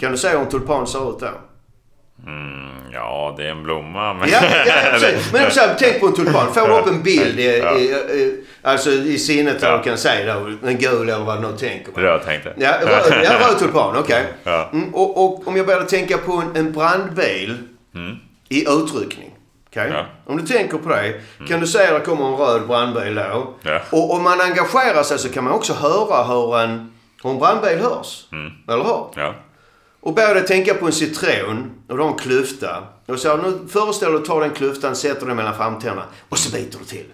Kan 0.00 0.12
du 0.12 0.18
säga 0.18 0.32
hur 0.38 0.44
en 0.44 0.50
tulpan 0.50 0.86
ser 0.86 1.10
ut 1.10 1.20
då? 1.20 1.26
Mm, 2.26 2.68
ja, 2.92 3.34
det 3.38 3.46
är 3.46 3.50
en 3.50 3.62
blomma. 3.62 4.14
Men... 4.14 4.28
Ja, 4.28 4.38
ja. 4.66 4.72
Men 5.32 5.50
så 5.50 5.60
här, 5.60 5.74
tänk 5.78 6.00
på 6.00 6.06
en 6.06 6.12
tulpan. 6.14 6.54
Får 6.54 6.68
du 6.68 6.74
upp 6.78 6.86
en 6.86 7.02
bild 7.02 7.40
i, 7.40 7.58
Ja. 7.58 7.76
i, 7.78 7.82
i, 7.84 8.44
alltså 8.62 8.90
i 8.90 9.18
sinnet 9.18 9.56
Ja. 9.62 9.76
du 9.76 9.82
kan 9.82 9.98
säga 9.98 10.34
då, 10.34 10.68
en 10.68 10.78
gul 10.78 11.08
eller 11.08 11.24
vad 11.24 11.42
du 11.42 11.48
nu 11.50 11.56
tänker 11.56 11.92
på. 11.92 12.00
Röd 12.00 12.22
tänkte 12.24 12.54
jag. 12.56 12.68
Ja, 12.82 12.88
röd, 12.88 13.24
ja, 13.24 13.30
röd 13.48 13.58
tulpan. 13.58 13.96
Okej. 13.96 14.24
Ja. 14.44 14.70
Mm, 14.72 14.94
och, 14.94 15.24
och 15.24 15.48
om 15.48 15.56
jag 15.56 15.66
började 15.66 15.84
tänka 15.86 16.18
på 16.18 16.32
en, 16.32 16.56
en 16.56 16.72
brandbil 16.72 17.54
Mm. 17.94 18.16
i 18.48 18.64
utryckning. 18.68 19.35
Okej? 19.76 19.90
Ja. 19.92 20.06
Om 20.26 20.36
du 20.36 20.46
tänker 20.46 20.78
på 20.78 20.88
det. 20.88 21.20
Kan 21.48 21.60
du 21.60 21.66
säga 21.66 21.96
att 21.96 22.00
det 22.00 22.06
kommer 22.10 22.26
en 22.28 22.34
röd 22.36 22.66
brandbil 22.66 23.14
då. 23.14 23.54
Ja. 23.62 23.80
Och 23.90 24.12
om 24.14 24.22
man 24.22 24.40
engagerar 24.40 25.02
sig 25.02 25.18
så 25.18 25.28
kan 25.28 25.44
man 25.44 25.52
också 25.52 25.72
höra 25.72 26.24
hur 26.24 26.58
en, 26.58 26.92
hur 27.22 27.30
en 27.30 27.38
brandbil 27.38 27.78
hörs. 27.78 28.26
Eller 28.68 28.84
hur? 28.84 29.06
Ja. 29.22 29.34
Och 30.00 30.14
började 30.14 30.40
tänka 30.40 30.74
på 30.74 30.86
en 30.86 30.92
citron 30.92 31.70
och 31.88 31.96
du 31.96 32.02
har 32.02 32.10
en 32.10 32.18
klyfta. 32.18 32.82
Och 33.06 33.18
så 33.18 33.36
nu 33.36 33.68
föreställer 33.68 34.12
du 34.12 34.18
att 34.18 34.24
ta 34.24 34.40
den 34.40 34.50
klyftan, 34.50 34.96
sätter 34.96 35.26
den 35.26 35.36
mellan 35.36 35.54
framtänderna 35.56 36.04
och 36.28 36.38
så 36.38 36.50
biter 36.56 36.78
du 36.78 36.84
till. 36.84 37.06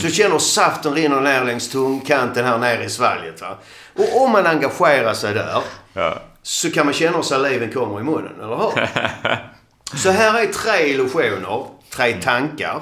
Så 0.00 0.08
känner 0.08 0.38
saften 0.38 0.94
rinner 0.94 1.20
ner 1.20 1.44
längs 1.44 1.68
tungkanten 1.70 2.44
här 2.44 2.58
nere 2.58 2.84
i 2.84 2.88
svalget. 2.90 3.40
Va? 3.40 3.56
Och 3.96 4.22
om 4.22 4.30
man 4.32 4.46
engagerar 4.46 5.14
sig 5.14 5.34
där 5.34 5.62
Ja. 5.92 6.14
så 6.42 6.70
kan 6.70 6.86
man 6.86 6.94
känna 6.94 7.16
hur 7.16 7.22
saliven 7.22 7.72
kommer 7.72 8.00
i 8.00 8.02
munnen, 8.02 8.32
eller 8.42 8.56
hur? 8.56 8.88
så 9.98 10.10
här 10.10 10.40
är 10.42 10.46
tre 10.46 10.88
illusioner, 10.88 11.64
tre 11.90 12.20
tankar. 12.22 12.80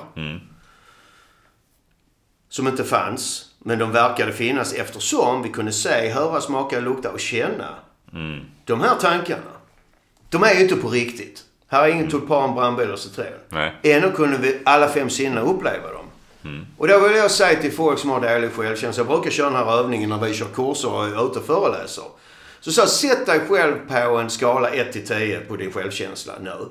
Som 2.49 2.69
inte 2.69 2.85
fanns, 2.85 3.45
men 3.59 3.79
de 3.79 3.93
verkade 3.93 4.33
finnas 4.33 4.73
eftersom 4.73 5.43
vi 5.43 5.49
kunde 5.49 5.73
se, 5.73 6.09
höra, 6.11 6.41
smaka, 6.41 6.81
lukta 6.81 7.13
och 7.13 7.21
känna. 7.21 7.75
De 8.65 8.81
här 8.81 8.97
tankarna, 9.01 9.53
de 10.31 10.43
är 10.43 10.55
ju 10.55 10.61
inte 10.61 10.77
på 10.77 10.89
riktigt. 10.89 11.43
Här 11.69 11.85
är 11.85 11.89
ingen 11.89 12.11
tulpan, 12.11 12.55
brandbil 12.55 12.91
och 12.91 12.99
citron. 12.99 13.27
Ändå 13.83 14.11
kunde 14.11 14.39
vi 14.39 14.61
alla 14.65 14.89
fem 14.89 15.11
sinnen 15.11 15.39
uppleva 15.39 15.93
dem. 15.93 16.07
Och 16.79 16.89
då 16.89 17.01
vill 17.01 17.17
jag 17.17 17.31
säga 17.31 17.61
till 17.63 17.73
folk 17.73 17.99
som 17.99 18.11
har 18.11 18.21
dålig 18.21 18.53
självkänsla. 18.53 19.01
Jag 19.01 19.07
brukar 19.07 19.31
köra 19.31 19.51
den 19.51 19.57
här 19.59 19.79
övningen 19.79 20.11
när 20.11 20.19
vi 20.19 20.35
kör 20.35 20.47
kurser 20.55 20.93
och 20.93 21.05
är 21.05 21.27
ute 21.31 21.39
och 21.39 21.47
föreläser. 21.47 22.05
Så, 22.61 22.73
så 22.73 22.87
sätt 22.87 23.27
dig 23.27 23.41
själv 23.49 23.75
på 23.89 24.19
en 24.19 24.31
skala 24.31 24.69
1 24.69 24.93
till 24.93 25.07
10 25.07 25.41
på 25.41 25.57
din 25.57 25.73
självkänsla 25.73 26.33
nu. 26.41 26.69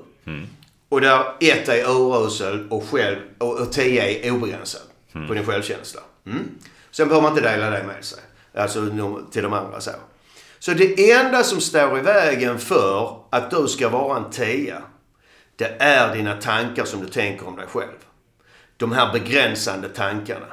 Och 0.88 1.00
där 1.00 1.24
ett 1.40 1.68
är 1.68 1.84
urusel 1.90 2.66
och, 2.70 2.84
själv, 2.84 3.18
och, 3.38 3.60
och 3.60 3.72
tio 3.72 4.26
är 4.26 4.32
obegränsad 4.32 4.82
på 5.28 5.34
din 5.34 5.46
självkänsla. 5.46 6.00
Mm. 6.26 6.48
Sen 6.90 7.08
behöver 7.08 7.28
man 7.28 7.38
inte 7.38 7.50
dela 7.50 7.70
det 7.70 7.82
med 7.82 8.04
sig. 8.04 8.18
Alltså 8.54 8.86
till 9.32 9.42
de 9.42 9.52
andra 9.52 9.80
så. 9.80 9.90
Så 10.58 10.72
det 10.72 11.10
enda 11.12 11.44
som 11.44 11.60
står 11.60 11.98
i 11.98 12.00
vägen 12.00 12.58
för 12.58 13.18
att 13.30 13.50
du 13.50 13.68
ska 13.68 13.88
vara 13.88 14.16
en 14.16 14.30
tia. 14.30 14.82
det 15.56 15.76
är 15.78 16.14
dina 16.14 16.36
tankar 16.36 16.84
som 16.84 17.00
du 17.00 17.08
tänker 17.08 17.48
om 17.48 17.56
dig 17.56 17.66
själv. 17.66 17.98
De 18.76 18.92
här 18.92 19.12
begränsande 19.12 19.88
tankarna. 19.88 20.46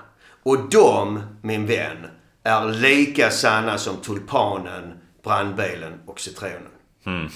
Och 0.44 0.70
de, 0.70 1.22
min 1.42 1.66
vän, 1.66 2.08
är 2.44 2.66
lika 2.66 3.32
sanna 3.32 3.78
som 3.78 3.98
tulpanen, 3.98 4.94
brandbilen 5.24 5.94
och 6.06 6.20
citronen. 6.20 6.68
Mm. 7.06 7.30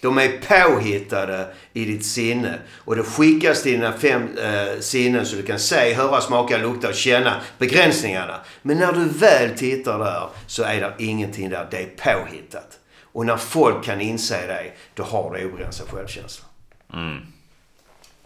De 0.00 0.18
är 0.18 0.28
påhittade 0.28 1.46
i 1.72 1.84
ditt 1.84 2.06
sinne. 2.06 2.58
Och 2.72 2.96
det 2.96 3.02
skickas 3.02 3.62
till 3.62 3.72
dina 3.72 3.92
fem 3.92 4.28
eh, 4.38 4.80
sinnen 4.80 5.26
så 5.26 5.36
du 5.36 5.42
kan 5.42 5.58
se, 5.58 5.94
höra, 5.94 6.20
smaka, 6.20 6.58
lukta 6.58 6.88
och 6.88 6.94
känna 6.94 7.34
begränsningarna. 7.58 8.40
Men 8.62 8.78
när 8.78 8.92
du 8.92 9.04
väl 9.08 9.58
tittar 9.58 9.98
där 9.98 10.28
så 10.46 10.62
är 10.62 10.80
det 10.80 11.04
ingenting 11.04 11.50
där. 11.50 11.66
Det 11.70 11.76
är 11.76 12.14
påhittat. 12.14 12.78
Och 13.12 13.26
när 13.26 13.36
folk 13.36 13.84
kan 13.84 14.00
inse 14.00 14.46
det, 14.46 14.72
då 14.94 15.02
har 15.02 15.34
du 15.34 15.44
obegränsad 15.44 15.88
självkänsla. 15.88 16.44
Mm. 16.92 17.18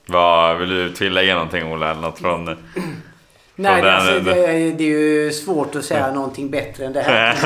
Vad, 0.06 0.58
vill 0.58 0.68
du 0.68 0.92
tillägga 0.92 1.34
någonting 1.34 1.72
Ola? 1.72 1.94
Något 1.94 2.18
från... 2.18 2.56
Nej, 3.56 3.82
det, 3.82 3.92
alltså, 3.92 4.20
det, 4.20 4.70
det 4.70 4.84
är 4.84 4.88
ju 4.88 5.32
svårt 5.32 5.74
att 5.74 5.84
säga 5.84 6.12
någonting 6.12 6.50
bättre 6.50 6.86
än 6.86 6.92
det 6.92 7.00
här. 7.00 7.36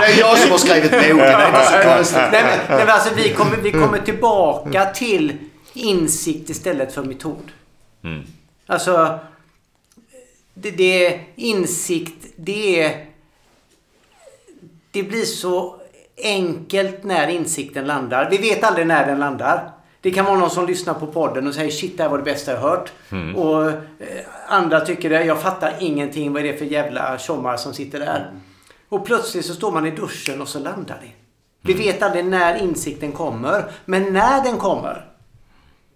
Det 0.00 0.12
är 0.12 0.18
jag 0.18 0.38
som 0.38 0.50
har 0.50 0.58
skrivit 0.58 0.90
boken. 0.90 1.16
Det 1.16 1.24
är 1.24 1.46
inte 1.46 1.82
så 1.82 1.88
konstigt. 1.88 2.16
Nej, 2.32 2.42
men, 2.42 2.58
nej, 2.68 2.78
men 2.78 2.90
alltså, 2.90 3.14
vi, 3.14 3.32
kommer, 3.32 3.56
vi 3.56 3.72
kommer 3.72 3.98
tillbaka 3.98 4.84
till 4.84 5.32
insikt 5.72 6.50
istället 6.50 6.92
för 6.94 7.02
metod. 7.02 7.50
Mm. 8.04 8.22
Alltså, 8.66 9.18
det, 10.54 10.70
det 10.70 11.06
är 11.06 11.20
insikt, 11.36 12.26
det 12.36 12.82
är... 12.82 13.06
Det 14.90 15.02
blir 15.02 15.24
så 15.24 15.76
enkelt 16.24 17.04
när 17.04 17.28
insikten 17.28 17.86
landar. 17.86 18.28
Vi 18.30 18.36
vet 18.36 18.64
aldrig 18.64 18.86
när 18.86 19.06
den 19.06 19.18
landar. 19.18 19.70
Det 20.00 20.10
kan 20.10 20.24
vara 20.24 20.38
någon 20.38 20.50
som 20.50 20.66
lyssnar 20.66 20.94
på 20.94 21.06
podden 21.06 21.46
och 21.46 21.54
säger 21.54 21.70
shit, 21.70 21.96
det 21.96 22.02
här 22.02 22.10
var 22.10 22.18
det 22.18 22.24
bästa 22.24 22.52
jag 22.52 22.60
hört. 22.60 22.92
Och 23.36 23.70
eh, 23.70 23.76
andra 24.46 24.80
tycker 24.80 25.10
det, 25.10 25.24
jag 25.24 25.42
fattar 25.42 25.74
ingenting. 25.80 26.32
Vad 26.32 26.46
är 26.46 26.52
det 26.52 26.58
för 26.58 26.64
jävla 26.64 27.18
tjommar 27.18 27.56
som 27.56 27.74
sitter 27.74 28.00
där? 28.00 28.32
Och 28.88 29.06
plötsligt 29.06 29.44
så 29.44 29.54
står 29.54 29.72
man 29.72 29.86
i 29.86 29.90
duschen 29.90 30.40
och 30.40 30.48
så 30.48 30.58
landar 30.58 30.98
det. 31.02 31.10
Vi 31.60 31.72
vet 31.74 32.02
aldrig 32.02 32.24
när 32.24 32.62
insikten 32.62 33.12
kommer. 33.12 33.64
Men 33.84 34.12
när 34.12 34.44
den 34.44 34.58
kommer 34.58 35.06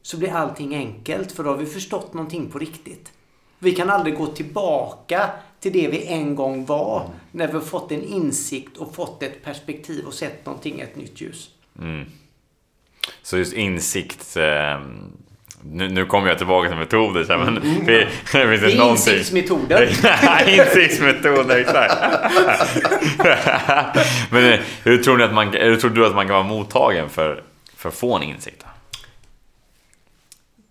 så 0.02 0.16
blir 0.16 0.32
allting 0.32 0.74
enkelt 0.74 1.32
för 1.32 1.44
då 1.44 1.50
har 1.50 1.56
vi 1.56 1.66
förstått 1.66 2.14
någonting 2.14 2.50
på 2.50 2.58
riktigt. 2.58 3.12
Vi 3.58 3.72
kan 3.72 3.90
aldrig 3.90 4.16
gå 4.16 4.26
tillbaka 4.26 5.30
till 5.60 5.72
det 5.72 5.88
vi 5.88 6.06
en 6.06 6.34
gång 6.34 6.64
var 6.64 7.10
när 7.32 7.46
vi 7.46 7.52
har 7.52 7.60
fått 7.60 7.92
en 7.92 8.02
insikt 8.02 8.76
och 8.76 8.94
fått 8.94 9.22
ett 9.22 9.44
perspektiv 9.44 10.06
och 10.06 10.14
sett 10.14 10.46
någonting 10.46 10.80
ett 10.80 10.96
nytt 10.96 11.20
ljus. 11.20 11.50
Så 13.22 13.38
just 13.38 13.52
insikt. 13.52 14.36
Nu, 15.62 15.88
nu 15.88 16.06
kommer 16.06 16.28
jag 16.28 16.38
tillbaka 16.38 16.68
till 16.68 16.78
metoder 16.78 17.24
sen, 17.24 17.40
men 17.40 17.54
det, 17.54 17.60
det 18.32 18.48
finns 18.48 18.60
Det 18.60 18.66
det 18.66 18.72
är 18.72 18.78
någonting. 18.78 19.14
insiktsmetoden. 19.14 19.88
Insiktsmetoder, 20.48 21.56
exakt. 21.56 21.94
men 24.30 24.52
eh, 24.52 24.60
hur 24.82 25.02
tror, 25.02 25.16
ni 25.16 25.24
att 25.24 25.34
man, 25.34 25.52
hur 25.52 25.76
tror 25.76 25.90
du 25.90 26.06
att 26.06 26.14
man 26.14 26.26
kan 26.26 26.34
vara 26.34 26.46
mottagen 26.46 27.08
för, 27.08 27.42
för 27.76 27.90
en 28.16 28.22
insikt? 28.22 28.64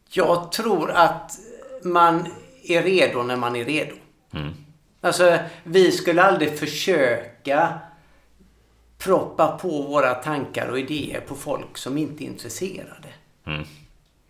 Jag 0.10 0.52
tror 0.52 0.92
att 0.92 1.32
man 1.84 2.28
är 2.64 2.84
redo 2.84 3.24
när 3.24 3.36
man 3.36 3.56
är 3.56 3.66
redo. 3.66 3.96
Mm. 4.34 4.54
Alltså, 5.02 5.38
vi 5.64 5.92
skulle 5.92 6.24
aldrig 6.24 6.60
försöka 6.60 7.74
proppa 8.98 9.58
på 9.58 9.82
våra 9.82 10.14
tankar 10.14 10.68
och 10.68 10.80
idéer 10.80 11.20
på 11.20 11.36
folk 11.36 11.78
som 11.78 11.98
inte 11.98 12.24
är 12.24 12.26
intresserade. 12.26 13.08
Mm. 13.48 13.64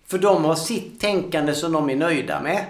För 0.08 0.18
de 0.18 0.46
har 0.46 0.56
sitt 0.56 1.00
tänkande 1.00 1.54
som 1.54 1.72
de 1.72 1.90
är 1.90 1.96
nöjda 1.96 2.42
med. 2.42 2.66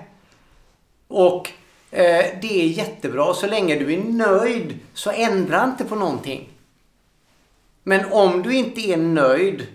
Och 1.08 1.52
eh, 1.92 2.26
det 2.42 2.62
är 2.64 2.68
jättebra. 2.68 3.34
Så 3.34 3.48
länge 3.48 3.76
du 3.76 3.94
är 3.94 4.04
nöjd 4.04 4.80
så 4.94 5.12
ändra 5.12 5.64
inte 5.64 5.86
på 5.86 5.96
någonting. 5.96 6.50
Men 7.84 8.12
om 8.12 8.42
du 8.42 8.56
inte 8.56 8.82
är 8.82 8.98
nöjd 8.98 9.68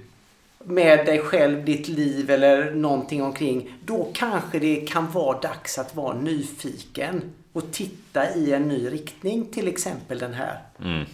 med 0.65 1.07
dig 1.07 1.19
själv, 1.19 1.65
ditt 1.65 1.89
liv 1.89 2.31
eller 2.31 2.71
någonting 2.75 3.23
omkring. 3.23 3.75
Då 3.85 4.09
kanske 4.15 4.59
det 4.59 4.77
kan 4.77 5.11
vara 5.11 5.41
dags 5.41 5.79
att 5.79 5.97
vara 5.97 6.15
nyfiken 6.15 7.23
och 7.53 7.73
titta 7.73 8.35
i 8.35 8.53
en 8.53 8.69
ny 8.69 8.91
riktning. 8.91 9.47
Till 9.47 9.69
exempel 9.69 10.19
den 10.19 10.35
här. 10.35 10.59
Mm. 10.85 11.05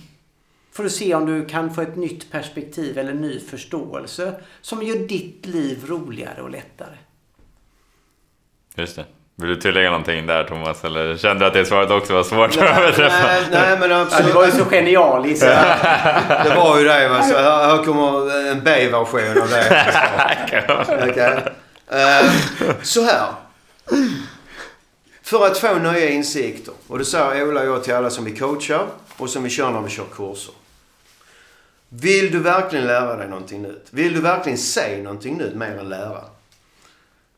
För 0.78 0.84
att 0.84 0.92
se 0.92 1.14
om 1.14 1.26
du 1.26 1.44
kan 1.46 1.74
få 1.74 1.82
ett 1.82 1.96
nytt 1.96 2.30
perspektiv 2.32 2.98
eller 2.98 3.12
ny 3.14 3.40
förståelse 3.40 4.34
som 4.60 4.82
gör 4.82 4.96
ditt 4.96 5.46
liv 5.46 5.84
roligare 5.88 6.42
och 6.42 6.50
lättare. 6.50 6.96
Just 8.74 8.96
det. 8.96 9.04
Vill 9.36 9.48
du 9.48 9.56
tillägga 9.56 9.90
någonting 9.90 10.26
där 10.26 10.44
Thomas? 10.44 10.84
Eller 10.84 11.16
kände 11.16 11.44
du 11.44 11.46
att 11.46 11.52
det 11.52 11.64
svaret 11.64 11.90
också 11.90 12.14
var 12.14 12.22
svårt 12.22 12.50
att 12.50 12.56
Nej, 12.56 12.68
överträffa? 12.68 13.26
nej, 13.26 13.42
nej, 13.50 13.78
men 13.80 13.90
Ja, 13.90 14.00
absolut. 14.00 14.26
det 14.26 14.32
var 14.32 14.44
ju 14.46 14.50
så 14.52 14.64
genialiskt. 14.64 15.40
Det 16.44 16.52
var 16.56 16.78
ju 16.78 16.84
det. 16.84 17.08
va. 17.08 17.22
Så 17.22 17.36
här, 17.38 17.84
kommer 17.84 18.40
en 18.50 18.64
B-version 18.64 19.42
av 19.42 19.48
det. 19.48 19.86
Okej. 21.10 21.44
Eh, 21.90 22.30
så 22.82 23.02
här. 23.02 23.26
För 25.22 25.46
att 25.46 25.58
få 25.58 25.74
nya 25.74 26.08
insikter. 26.08 26.74
Och 26.88 26.98
det 26.98 27.04
säger 27.04 27.48
Ola 27.48 27.60
och 27.60 27.66
jag 27.66 27.84
till 27.84 27.94
alla 27.94 28.10
som 28.10 28.24
vi 28.24 28.36
coachar 28.36 28.86
och 29.16 29.30
som 29.30 29.42
vi 29.42 29.50
kör 29.50 29.70
när 29.70 29.80
vi 29.80 29.90
kör 29.90 30.04
kurser. 30.16 30.54
Vill 31.88 32.30
du 32.32 32.38
verkligen 32.38 32.86
lära 32.86 33.16
dig 33.16 33.28
någonting 33.28 33.62
nytt? 33.62 33.86
Vill 33.90 34.14
du 34.14 34.20
verkligen 34.20 34.58
se 34.58 35.02
någonting 35.02 35.36
nytt 35.38 35.54
mer 35.54 35.78
än 35.78 35.88
lära? 35.88 36.24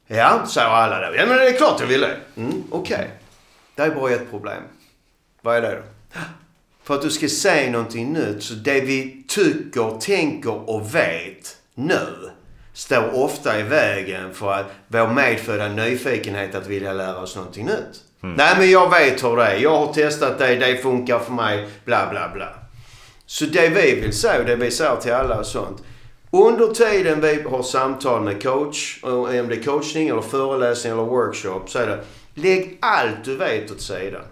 Ja, 0.07 0.47
säger 0.49 0.69
alla 0.69 1.11
då. 1.11 1.17
Ja, 1.17 1.27
men 1.27 1.37
det 1.37 1.49
är 1.49 1.57
klart 1.57 1.81
jag 1.81 1.87
vill 1.87 2.01
det. 2.01 2.17
Mm, 2.37 2.63
Okej. 2.71 3.11
Det 3.75 3.83
är 3.83 3.91
bara 3.91 4.11
ett 4.11 4.31
problem. 4.31 4.63
Vad 5.43 5.57
är 5.57 5.63
det 5.63 5.71
då? 5.71 5.83
För 6.83 6.95
att 6.95 7.03
du 7.03 7.11
ska 7.11 7.29
se 7.29 7.71
någonting 7.71 8.13
nytt, 8.13 8.43
så 8.43 8.55
det 8.55 8.81
vi 8.81 9.25
tycker, 9.29 9.99
tänker 10.01 10.71
och 10.71 10.95
vet 10.95 11.57
nu 11.75 12.31
står 12.73 13.15
ofta 13.25 13.59
i 13.61 13.63
vägen 13.63 14.35
för 14.35 14.53
att 14.53 14.67
vår 14.89 15.09
medfödda 15.09 15.69
nyfikenhet 15.69 16.55
att 16.55 16.67
vilja 16.67 16.93
lära 16.93 17.19
oss 17.19 17.37
någonting 17.37 17.67
nytt. 17.67 18.05
Nej, 18.21 18.55
men 18.59 18.71
jag 18.71 18.91
vet 18.91 19.25
hur 19.25 19.37
det 19.37 19.45
är. 19.45 19.57
Jag 19.57 19.79
har 19.87 19.93
testat 19.93 20.39
det, 20.39 20.57
det 20.57 20.77
funkar 20.83 21.19
för 21.19 21.33
mig, 21.33 21.69
bla 21.85 22.11
bla 22.11 22.29
bla. 22.35 22.49
Så 23.31 23.45
det 23.45 23.69
vi 23.69 24.01
vill 24.01 24.13
säga 24.13 24.41
och 24.41 24.45
det 24.45 24.57
vi 24.57 24.71
säger 24.71 24.97
till 24.97 25.13
alla 25.13 25.39
och 25.39 25.47
sånt. 25.47 25.83
Under 26.31 26.67
tiden 26.67 27.21
vi 27.21 27.43
har 27.43 27.63
samtal 27.63 28.23
med 28.23 28.43
coach, 28.43 28.99
och 29.03 29.13
om 29.13 29.49
det 29.49 29.55
är 29.55 29.63
coachning 29.63 30.09
eller 30.09 30.23
föreläsning 30.23 30.93
eller 30.93 31.03
workshop, 31.03 31.63
så 31.67 31.79
är 31.79 31.87
det 31.87 32.05
lägg 32.35 32.79
allt 32.81 33.25
du 33.25 33.37
vet 33.37 33.71
åt 33.71 33.81
sidan. 33.81 34.23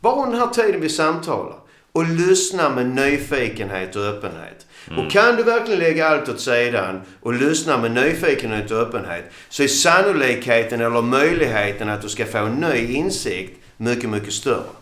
Bara 0.00 0.26
den 0.26 0.40
här 0.40 0.46
tiden 0.46 0.80
vi 0.80 0.88
samtalar. 0.88 1.56
Och 1.92 2.04
lyssna 2.04 2.70
med 2.70 2.86
nyfikenhet 2.86 3.96
och 3.96 4.02
öppenhet. 4.02 4.66
Och 4.96 5.10
kan 5.10 5.36
du 5.36 5.42
verkligen 5.42 5.80
lägga 5.80 6.08
allt 6.08 6.28
åt 6.28 6.40
sidan 6.40 7.00
och 7.20 7.34
lyssna 7.34 7.78
med 7.78 7.90
nyfikenhet 7.90 8.70
och 8.70 8.78
öppenhet 8.78 9.24
så 9.48 9.62
är 9.62 9.68
sannolikheten 9.68 10.80
eller 10.80 11.02
möjligheten 11.02 11.88
att 11.88 12.02
du 12.02 12.08
ska 12.08 12.26
få 12.26 12.38
en 12.38 12.54
ny 12.54 12.92
insikt 12.92 13.60
mycket, 13.76 14.10
mycket 14.10 14.32
större. 14.32 14.77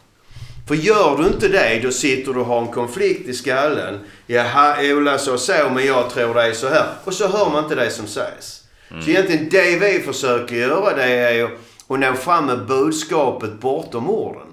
För 0.69 0.75
gör 0.75 1.17
du 1.17 1.27
inte 1.27 1.49
det, 1.49 1.81
då 1.83 1.91
sitter 1.91 2.33
du 2.33 2.41
och 2.41 2.47
har 2.47 2.61
en 2.61 2.69
konflikt 2.69 3.29
i 3.29 3.35
skallen. 3.35 4.01
Jaha, 4.27 4.77
Ola 4.83 5.19
sa 5.19 5.39
så, 5.39 5.71
men 5.75 5.87
jag 5.87 6.11
tror 6.11 6.35
det 6.35 6.43
är 6.43 6.53
så 6.53 6.69
här. 6.69 6.87
Och 7.05 7.15
så 7.15 7.29
hör 7.29 7.51
man 7.51 7.65
inte 7.65 7.75
det 7.75 7.91
som 7.91 8.07
sägs. 8.07 8.63
Så 8.89 9.11
egentligen 9.11 9.49
det 9.49 9.79
vi 9.79 10.01
försöker 10.01 10.57
göra 10.57 10.97
det 10.97 11.05
är 11.05 11.45
att 11.89 12.01
nå 12.01 12.15
fram 12.15 12.47
med 12.47 12.67
budskapet 12.67 13.61
bortom 13.61 14.11
orden. 14.11 14.47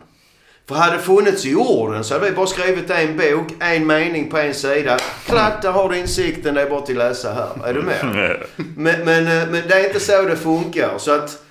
För 0.68 0.76
hade 0.76 0.96
det 0.96 1.02
funnits 1.02 1.46
i 1.46 1.56
orden 1.56 2.04
så 2.04 2.14
hade 2.14 2.30
vi 2.30 2.36
bara 2.36 2.48
skrivit 2.48 2.90
en 2.90 3.18
bok, 3.18 3.48
en 3.60 3.88
mening 3.88 4.30
på 4.30 4.38
en 4.38 4.54
sida. 4.54 4.98
Klart, 5.26 5.62
där 5.62 5.72
har 5.72 5.90
du 5.90 5.98
insikten, 5.98 6.54
det 6.54 6.62
är 6.62 6.70
bara 6.70 6.82
till 6.82 7.02
att 7.02 7.08
läsa 7.08 7.34
här. 7.34 7.70
Är 7.70 7.74
du 7.74 7.82
med? 7.82 8.38
Men, 8.76 9.06
men, 9.06 9.28
eh, 9.28 9.50
men 9.52 9.68
det 9.68 9.74
är 9.74 9.88
inte 9.88 10.00
så 10.00 10.22
det 10.22 10.36
funkar. 10.36 10.98
Så 10.98 11.12
att 11.12 11.44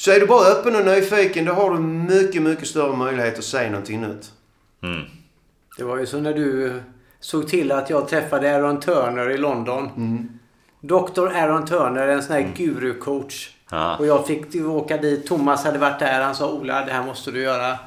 så 0.00 0.10
är 0.10 0.20
du 0.20 0.26
bara 0.26 0.46
öppen 0.46 0.76
och 0.76 0.84
nyfiken, 0.84 1.44
då 1.44 1.52
har 1.52 1.70
du 1.70 1.78
mycket, 1.78 2.42
mycket 2.42 2.68
större 2.68 2.96
möjlighet 2.96 3.38
att 3.38 3.44
se 3.44 3.70
någonting 3.70 4.00
nytt. 4.00 4.32
Mm. 4.82 5.02
Det 5.76 5.84
var 5.84 5.98
ju 5.98 6.06
så 6.06 6.18
när 6.18 6.34
du 6.34 6.80
såg 7.20 7.48
till 7.48 7.72
att 7.72 7.90
jag 7.90 8.08
träffade 8.08 8.56
Aaron 8.56 8.80
Turner 8.80 9.30
i 9.30 9.38
London. 9.38 9.88
Dr. 10.80 11.26
Aaron 11.26 11.66
Turner, 11.66 12.08
en 12.08 12.22
sån 12.22 12.36
här 12.36 12.52
guru-coach. 12.56 13.50
Ja. 13.70 13.96
Och 13.96 14.06
jag 14.06 14.26
fick 14.26 14.54
åka 14.54 14.96
dit. 14.96 15.26
Thomas 15.26 15.64
hade 15.64 15.78
varit 15.78 15.98
där. 15.98 16.22
Han 16.22 16.34
sa 16.34 16.52
Ola, 16.52 16.84
det 16.84 16.92
här 16.92 17.06
måste 17.06 17.30
du 17.30 17.42
göra. 17.42 17.78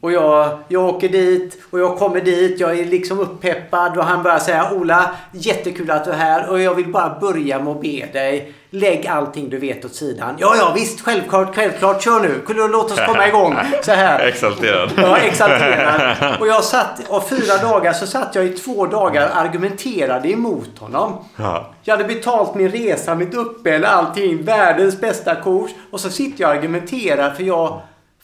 Och 0.00 0.12
jag, 0.12 0.58
jag 0.68 0.84
åker 0.84 1.08
dit 1.08 1.58
och 1.70 1.80
jag 1.80 1.98
kommer 1.98 2.20
dit. 2.20 2.60
Jag 2.60 2.78
är 2.78 2.84
liksom 2.84 3.20
uppeppad 3.20 3.98
och 3.98 4.04
han 4.04 4.22
börjar 4.22 4.38
säga 4.38 4.72
Ola, 4.72 5.10
jättekul 5.32 5.90
att 5.90 6.04
du 6.04 6.10
är 6.10 6.16
här 6.16 6.50
och 6.50 6.60
jag 6.60 6.74
vill 6.74 6.92
bara 6.92 7.18
börja 7.20 7.58
med 7.58 7.68
att 7.68 7.80
be 7.80 8.06
dig. 8.12 8.52
Lägg 8.70 9.06
allting 9.06 9.50
du 9.50 9.58
vet 9.58 9.84
åt 9.84 9.94
sidan. 9.94 10.34
Ja, 10.38 10.54
ja, 10.58 10.72
visst, 10.74 11.00
självklart, 11.00 11.54
självklart. 11.54 12.02
Kör 12.02 12.20
nu. 12.20 12.68
Låt 12.68 12.90
oss 12.92 13.00
komma 13.06 13.28
igång. 13.28 13.56
Så 13.82 13.92
här. 13.92 14.18
Exalterad. 14.26 14.90
Ja, 14.96 15.16
exalterad. 15.16 16.40
Och 16.40 16.46
jag 16.46 16.64
satt, 16.64 17.10
av 17.10 17.20
fyra 17.20 17.56
dagar 17.56 17.92
så 17.92 18.06
satt 18.06 18.34
jag 18.34 18.44
i 18.44 18.48
två 18.48 18.86
dagar 18.86 19.28
och 19.28 19.36
argumenterade 19.36 20.32
emot 20.32 20.78
honom. 20.78 21.24
Ja. 21.36 21.70
Jag 21.82 21.96
hade 21.96 22.14
betalt 22.14 22.54
min 22.54 22.68
resa, 22.68 23.14
mitt 23.14 23.34
uppehälle, 23.34 23.88
allting. 23.88 24.44
Världens 24.44 25.00
bästa 25.00 25.34
coach. 25.34 25.70
Och 25.90 26.00
så 26.00 26.10
sitter 26.10 26.42
jag 26.42 26.50
och 26.50 26.56
argumenterar 26.56 27.30
för 27.30 27.42
jag 27.42 27.80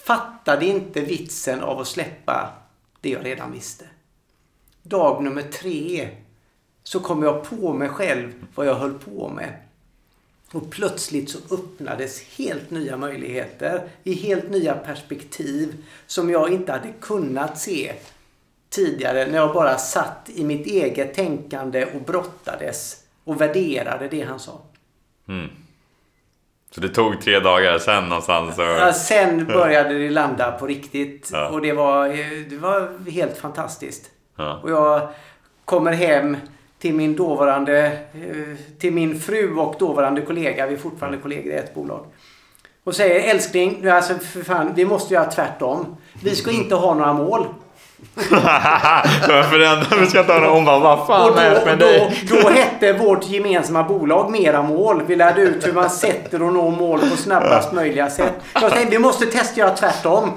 fattade 0.06 0.66
inte 0.66 1.00
vitsen 1.00 1.60
av 1.60 1.80
att 1.80 1.88
släppa 1.88 2.52
det 3.00 3.10
jag 3.10 3.24
redan 3.24 3.52
visste. 3.52 3.84
Dag 4.82 5.24
nummer 5.24 5.42
tre 5.42 6.08
så 6.82 7.00
kom 7.00 7.22
jag 7.22 7.44
på 7.44 7.72
mig 7.72 7.88
själv 7.88 8.32
vad 8.54 8.66
jag 8.66 8.74
höll 8.74 8.98
på 8.98 9.28
med. 9.28 9.54
Och 10.52 10.70
plötsligt 10.70 11.30
så 11.30 11.38
öppnades 11.54 12.20
helt 12.20 12.70
nya 12.70 12.96
möjligheter 12.96 13.88
i 14.02 14.14
helt 14.14 14.50
nya 14.50 14.74
perspektiv 14.74 15.84
som 16.06 16.30
jag 16.30 16.52
inte 16.52 16.72
hade 16.72 16.92
kunnat 17.00 17.58
se 17.58 17.92
tidigare 18.68 19.26
när 19.26 19.38
jag 19.38 19.54
bara 19.54 19.78
satt 19.78 20.30
i 20.34 20.44
mitt 20.44 20.66
eget 20.66 21.14
tänkande 21.14 21.84
och 21.84 22.00
brottades 22.00 23.04
och 23.24 23.40
värderade 23.40 24.08
det 24.08 24.22
han 24.22 24.40
sa. 24.40 24.60
Mm. 25.28 25.50
Så 26.74 26.80
det 26.80 26.88
tog 26.88 27.20
tre 27.20 27.40
dagar 27.40 27.78
sen 27.78 28.08
någonstans? 28.08 28.58
Och... 28.58 28.64
Ja, 28.64 28.92
sen 28.92 29.46
började 29.46 29.98
det 29.98 30.10
landa 30.10 30.52
på 30.52 30.66
riktigt. 30.66 31.30
Ja. 31.32 31.48
Och 31.48 31.60
det 31.60 31.72
var, 31.72 32.08
det 32.50 32.56
var 32.56 33.10
helt 33.10 33.36
fantastiskt. 33.36 34.10
Ja. 34.36 34.60
Och 34.62 34.70
jag 34.70 35.08
kommer 35.64 35.92
hem 35.92 36.36
till 36.78 36.94
min 36.94 37.16
dåvarande, 37.16 37.86
eh, 38.12 38.78
till 38.78 38.92
min 38.92 39.20
fru 39.20 39.56
och 39.56 39.76
dåvarande 39.78 40.20
kollega, 40.20 40.66
vi 40.66 40.74
är 40.74 40.78
fortfarande 40.78 41.18
kollegor 41.18 41.52
i 41.52 41.56
ett 41.56 41.74
bolag. 41.74 42.06
Och 42.84 42.94
säger 42.94 43.34
älskling, 43.34 43.88
alltså 43.88 44.14
för 44.14 44.42
fan, 44.42 44.72
vi 44.74 44.84
måste 44.84 45.14
göra 45.14 45.30
tvärtom. 45.30 45.96
Vi 46.22 46.36
ska 46.36 46.50
inte 46.50 46.74
ha 46.74 46.94
några 46.94 47.12
mål. 47.12 47.46
För 49.50 49.58
det 49.58 49.66
enda 49.66 49.96
vi 50.00 50.06
ska 50.06 50.22
ta 50.24 50.38
någon 50.38 50.50
hon 50.50 50.64
bara, 50.64 50.78
vad 50.78 51.00
Och 51.00 51.06
fan 51.06 51.38
är 51.38 51.50
det 51.50 51.64
med 51.64 51.78
då, 51.78 51.86
dig? 51.86 52.26
då 52.28 52.48
hette 52.48 52.92
vårt 52.92 53.28
gemensamma 53.28 53.82
bolag 53.82 54.30
Mera 54.30 54.62
mål. 54.62 55.02
Vi 55.06 55.16
lärde 55.16 55.40
ut 55.40 55.66
hur 55.66 55.72
man 55.72 55.90
sätter 55.90 56.42
och 56.42 56.52
når 56.52 56.70
mål 56.70 57.00
på 57.00 57.16
snabbast 57.16 57.72
möjliga 57.72 58.10
sätt. 58.10 58.34
Jag 58.54 58.72
tänkte 58.72 58.90
vi 58.90 58.98
måste 58.98 59.26
testa 59.26 59.60
göra 59.60 59.70
tvärtom. 59.70 60.30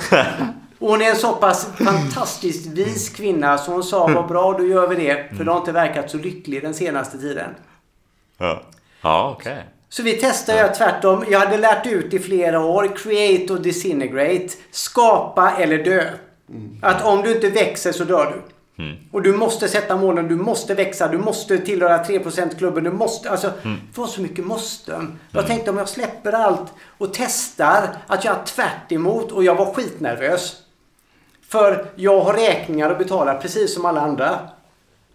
Och 0.80 0.90
hon 0.90 1.02
är 1.02 1.10
en 1.10 1.16
så 1.16 1.34
pass 1.34 1.68
fantastiskt 1.86 2.66
vis 2.66 3.10
kvinna 3.10 3.58
så 3.58 3.72
hon 3.72 3.84
sa 3.84 4.08
vad 4.08 4.28
bra 4.28 4.54
då 4.54 4.66
gör 4.66 4.88
vi 4.88 4.96
det. 4.96 5.38
För 5.38 5.44
du 5.44 5.52
har 5.52 5.58
inte 5.58 5.72
verkat 5.72 6.12
så 6.12 6.18
lycklig 6.18 6.62
den 6.62 6.74
senaste 6.74 7.18
tiden. 7.18 7.50
Ja, 8.38 8.62
ja 9.02 9.36
okej. 9.38 9.66
Så 9.90 10.04
vi 10.04 10.14
testade 10.14 10.58
göra 10.58 10.74
tvärtom. 10.74 11.26
Jag 11.30 11.40
hade 11.40 11.58
lärt 11.58 11.86
ut 11.86 12.14
i 12.14 12.20
flera 12.20 12.60
år. 12.60 12.92
Create 12.98 13.54
och 13.54 13.62
disintegrate. 13.62 14.48
Skapa 14.72 15.52
eller 15.52 15.78
dö. 15.78 16.04
Att 16.82 17.06
om 17.06 17.22
du 17.22 17.36
inte 17.36 17.50
växer 17.50 17.92
så 17.92 18.04
dör 18.04 18.26
du. 18.32 18.42
Och 19.12 19.22
du 19.22 19.34
måste 19.34 19.68
sätta 19.68 19.98
målen, 19.98 20.28
du 20.28 20.36
måste 20.36 20.74
växa, 20.74 21.08
du 21.08 21.18
måste 21.18 21.58
tillhöra 21.58 22.04
3%-klubben, 22.04 22.84
du 22.84 22.92
måste... 22.92 23.30
Alltså, 23.30 23.52
det 23.64 23.98
var 23.98 24.08
så 24.08 24.22
mycket 24.22 24.46
måsten. 24.46 25.20
Jag 25.32 25.48
tänkte 25.48 25.72
om 25.72 25.78
jag 25.78 25.90
släpper 25.90 26.34
allt 26.34 26.74
och 26.98 27.14
testar 27.14 27.90
att 28.08 28.26
göra 28.26 28.36
tvärt 28.36 28.92
emot 28.92 29.32
och 29.32 29.44
jag 29.44 29.56
var 29.56 29.74
skitnervös. 29.74 30.56
För 31.48 31.86
jag 31.96 32.22
har 32.22 32.34
räkningar 32.34 32.90
att 32.90 32.98
betala 32.98 33.34
precis 33.36 33.74
som 33.74 33.86
alla 33.86 34.02
andra. 34.02 34.40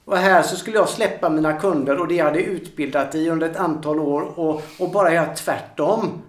Och 0.04 0.18
här 0.18 0.42
så 0.42 0.56
skulle 0.56 0.76
jag 0.76 0.88
släppa 0.88 1.28
mina 1.28 1.52
kunder 1.52 2.00
och 2.00 2.08
det 2.08 2.14
jag 2.14 2.24
hade 2.24 2.42
utbildat 2.42 3.14
i 3.14 3.30
under 3.30 3.50
ett 3.50 3.56
antal 3.56 4.00
år 4.00 4.38
och, 4.38 4.62
och 4.78 4.90
bara 4.90 5.14
göra 5.14 5.34
tvärtom. 5.34 6.22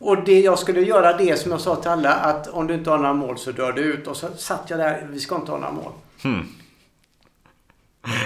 Och 0.00 0.24
det, 0.24 0.40
jag 0.40 0.58
skulle 0.58 0.80
göra 0.80 1.16
det 1.16 1.36
som 1.36 1.50
jag 1.50 1.60
sa 1.60 1.76
till 1.76 1.90
alla 1.90 2.12
att 2.12 2.48
om 2.48 2.66
du 2.66 2.74
inte 2.74 2.90
har 2.90 2.98
några 2.98 3.12
mål 3.12 3.38
så 3.38 3.52
dör 3.52 3.72
du 3.72 3.82
ut. 3.82 4.06
Och 4.06 4.16
så 4.16 4.28
satt 4.36 4.64
jag 4.68 4.78
där, 4.78 5.06
vi 5.10 5.18
ska 5.18 5.34
inte 5.34 5.50
ha 5.50 5.58
några 5.58 5.72
mål. 5.72 5.92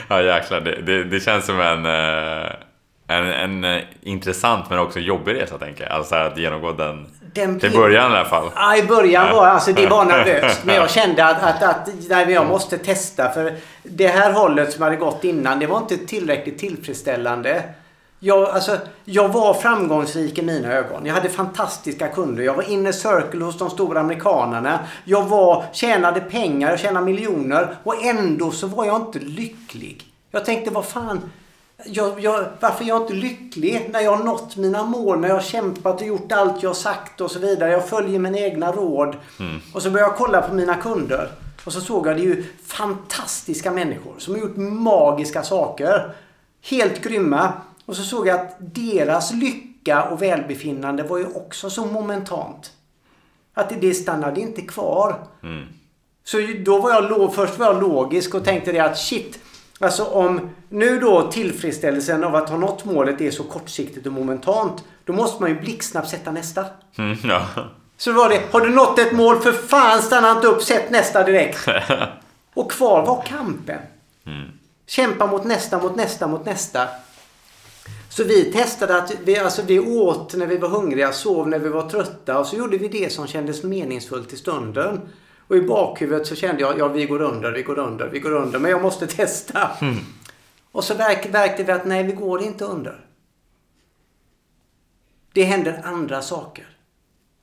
Ja 0.09 0.22
jäklar, 0.22 0.61
det, 0.61 0.83
det, 0.83 1.05
det 1.05 1.20
känns 1.20 1.47
som 1.47 1.61
en, 1.61 1.87
eh, 1.87 2.51
en, 3.07 3.25
en 3.33 3.64
eh, 3.64 3.83
intressant 4.03 4.70
men 4.70 4.79
också 4.79 4.99
jobbig 4.99 5.35
resa 5.35 5.59
tänker 5.59 5.85
jag. 5.85 5.93
Alltså 5.93 6.14
att 6.14 6.39
genomgå 6.39 6.72
den, 6.72 7.07
Den 7.35 7.61
till 7.61 7.72
början 7.72 8.12
i 8.12 8.14
alla 8.14 8.25
fall. 8.25 8.51
Ja, 8.55 8.77
i 8.77 8.83
början 8.83 9.37
var 9.37 9.47
alltså 9.47 9.72
det 9.72 9.87
var 9.87 10.05
nervöst. 10.05 10.64
Men 10.64 10.75
jag 10.75 10.91
kände 10.99 11.25
att, 11.25 11.43
att, 11.43 11.62
att 11.62 11.89
nej, 12.09 12.31
jag 12.31 12.47
måste 12.47 12.79
testa. 12.79 13.31
För 13.31 13.57
det 13.83 14.09
här 14.09 14.33
hållet 14.33 14.72
som 14.72 14.83
hade 14.83 14.97
gått 14.97 15.25
innan, 15.25 15.59
det 15.59 15.66
var 15.66 15.79
inte 15.79 15.97
tillräckligt 15.97 16.59
tillfredsställande. 16.59 17.62
Jag, 18.25 18.49
alltså, 18.49 18.79
jag 19.05 19.29
var 19.29 19.55
framgångsrik 19.55 20.39
i 20.39 20.43
mina 20.43 20.72
ögon. 20.72 21.07
Jag 21.07 21.14
hade 21.14 21.29
fantastiska 21.29 22.09
kunder. 22.09 22.43
Jag 22.43 22.55
var 22.55 22.70
inner 22.70 22.93
circle 22.93 23.45
hos 23.45 23.59
de 23.59 23.70
stora 23.70 24.01
amerikanerna. 24.01 24.79
Jag 25.05 25.22
var, 25.25 25.64
tjänade 25.72 26.20
pengar, 26.20 26.70
jag 26.70 26.81
tjänade 26.81 27.07
miljoner. 27.07 27.77
Och 27.83 28.05
ändå 28.05 28.51
så 28.51 28.66
var 28.66 28.85
jag 28.85 28.97
inte 28.97 29.18
lycklig. 29.18 30.03
Jag 30.31 30.45
tänkte, 30.45 30.70
vad 30.70 30.85
fan. 30.85 31.31
Jag, 31.87 32.20
jag, 32.20 32.45
varför 32.61 32.85
är 32.85 32.89
jag 32.89 33.03
inte 33.03 33.12
lycklig 33.12 33.91
när 33.93 34.01
jag 34.01 34.16
har 34.16 34.25
nått 34.25 34.57
mina 34.57 34.83
mål, 34.83 35.20
när 35.20 35.29
jag 35.29 35.35
har 35.35 35.43
kämpat 35.43 36.01
och 36.01 36.07
gjort 36.07 36.33
allt 36.33 36.62
jag 36.62 36.70
har 36.70 36.75
sagt 36.75 37.20
och 37.20 37.31
så 37.31 37.39
vidare. 37.39 37.70
Jag 37.70 37.89
följer 37.89 38.18
mina 38.18 38.39
egna 38.39 38.72
råd. 38.72 39.16
Och 39.75 39.83
så 39.83 39.91
började 39.91 40.11
jag 40.11 40.18
kolla 40.18 40.43
på 40.43 40.55
mina 40.55 40.75
kunder. 40.75 41.31
Och 41.64 41.72
så 41.72 41.81
såg 41.81 42.07
jag 42.07 42.16
det 42.16 42.20
är 42.20 42.25
ju 42.25 42.45
fantastiska 42.66 43.70
människor 43.70 44.14
som 44.18 44.35
har 44.35 44.41
gjort 44.41 44.57
magiska 44.57 45.43
saker. 45.43 46.14
Helt 46.62 47.03
grymma. 47.03 47.53
Och 47.87 47.97
så 47.97 48.03
såg 48.03 48.26
jag 48.26 48.41
att 48.41 48.57
deras 48.59 49.32
lycka 49.32 50.03
och 50.05 50.22
välbefinnande 50.22 51.03
var 51.03 51.18
ju 51.18 51.26
också 51.26 51.70
så 51.70 51.85
momentant. 51.87 52.72
Att 53.55 53.80
det- 53.80 53.95
stannade 53.95 54.41
inte 54.41 54.62
kvar. 54.62 55.16
Så 56.24 56.39
då 56.64 56.78
var 56.80 56.91
jag, 56.91 57.35
först 57.35 57.59
var 57.59 57.66
jag 57.66 57.80
logisk 57.82 58.35
och 58.35 58.45
tänkte 58.45 58.72
det 58.72 58.78
att 58.80 58.99
shit. 58.99 59.39
Alltså 59.80 60.05
om 60.05 60.51
nu 60.68 61.01
då 61.01 61.30
tillfredsställelsen 61.30 62.24
av 62.24 62.35
att 62.35 62.49
ha 62.51 62.57
nått 62.57 62.85
målet 62.85 63.20
är 63.20 63.30
så 63.30 63.43
kortsiktigt 63.43 64.07
och 64.07 64.12
momentant. 64.12 64.85
Då 65.05 65.12
måste 65.12 65.43
man 65.43 65.51
ju 65.51 65.61
blixtsnabbt 65.61 66.09
sätta 66.09 66.30
nästa. 66.30 66.64
Mm, 66.99 67.18
ja. 67.24 67.47
Så 67.97 68.12
var 68.12 68.28
det, 68.28 68.43
har 68.53 68.61
du 68.61 68.70
nått 68.70 68.99
ett 68.99 69.12
mål, 69.12 69.41
för 69.41 69.53
fan 69.53 70.03
stanna 70.03 70.30
inte 70.32 70.47
upp, 70.47 70.62
sätt 70.62 70.91
nästa 70.91 71.24
direkt. 71.24 71.68
Och 72.55 72.70
kvar 72.70 73.07
var 73.07 73.22
kampen. 73.22 73.78
Kämpa 74.87 75.26
mot 75.26 75.45
nästa, 75.45 75.78
mot 75.82 75.97
nästa, 75.97 76.26
mot 76.26 76.45
nästa. 76.47 76.89
Så 78.17 78.25
vi 78.25 78.53
testade 78.53 78.97
att 78.97 79.12
vi, 79.25 79.39
alltså 79.39 79.62
vi 79.62 79.79
åt 79.79 80.35
när 80.35 80.47
vi 80.47 80.57
var 80.57 80.69
hungriga, 80.69 81.12
sov 81.12 81.49
när 81.49 81.59
vi 81.59 81.69
var 81.69 81.89
trötta 81.89 82.39
och 82.39 82.47
så 82.47 82.57
gjorde 82.57 82.79
vi 82.79 82.89
det 82.89 83.12
som 83.12 83.27
kändes 83.27 83.62
meningsfullt 83.62 84.33
i 84.33 84.37
stunden. 84.37 85.01
Och 85.49 85.57
i 85.57 85.61
bakhuvudet 85.61 86.27
så 86.27 86.35
kände 86.35 86.61
jag, 86.62 86.79
ja 86.79 86.89
vi 86.89 87.07
går 87.07 87.23
under, 87.23 87.53
vi 87.53 87.62
går 87.62 87.79
under, 87.79 88.09
vi 88.09 88.19
går 88.19 88.33
under, 88.33 88.59
men 88.59 88.71
jag 88.71 88.83
måste 88.83 89.07
testa. 89.17 89.71
Och 90.73 90.85
så 90.85 90.95
verk, 90.95 91.35
verkade 91.35 91.65
vi 91.65 91.73
att 91.73 91.87
nej, 91.87 92.03
vi 92.03 92.12
går 92.12 92.43
inte 92.43 92.65
under. 92.65 93.07
Det 95.33 95.45
händer 95.45 95.81
andra 95.85 96.23
saker. 96.23 96.67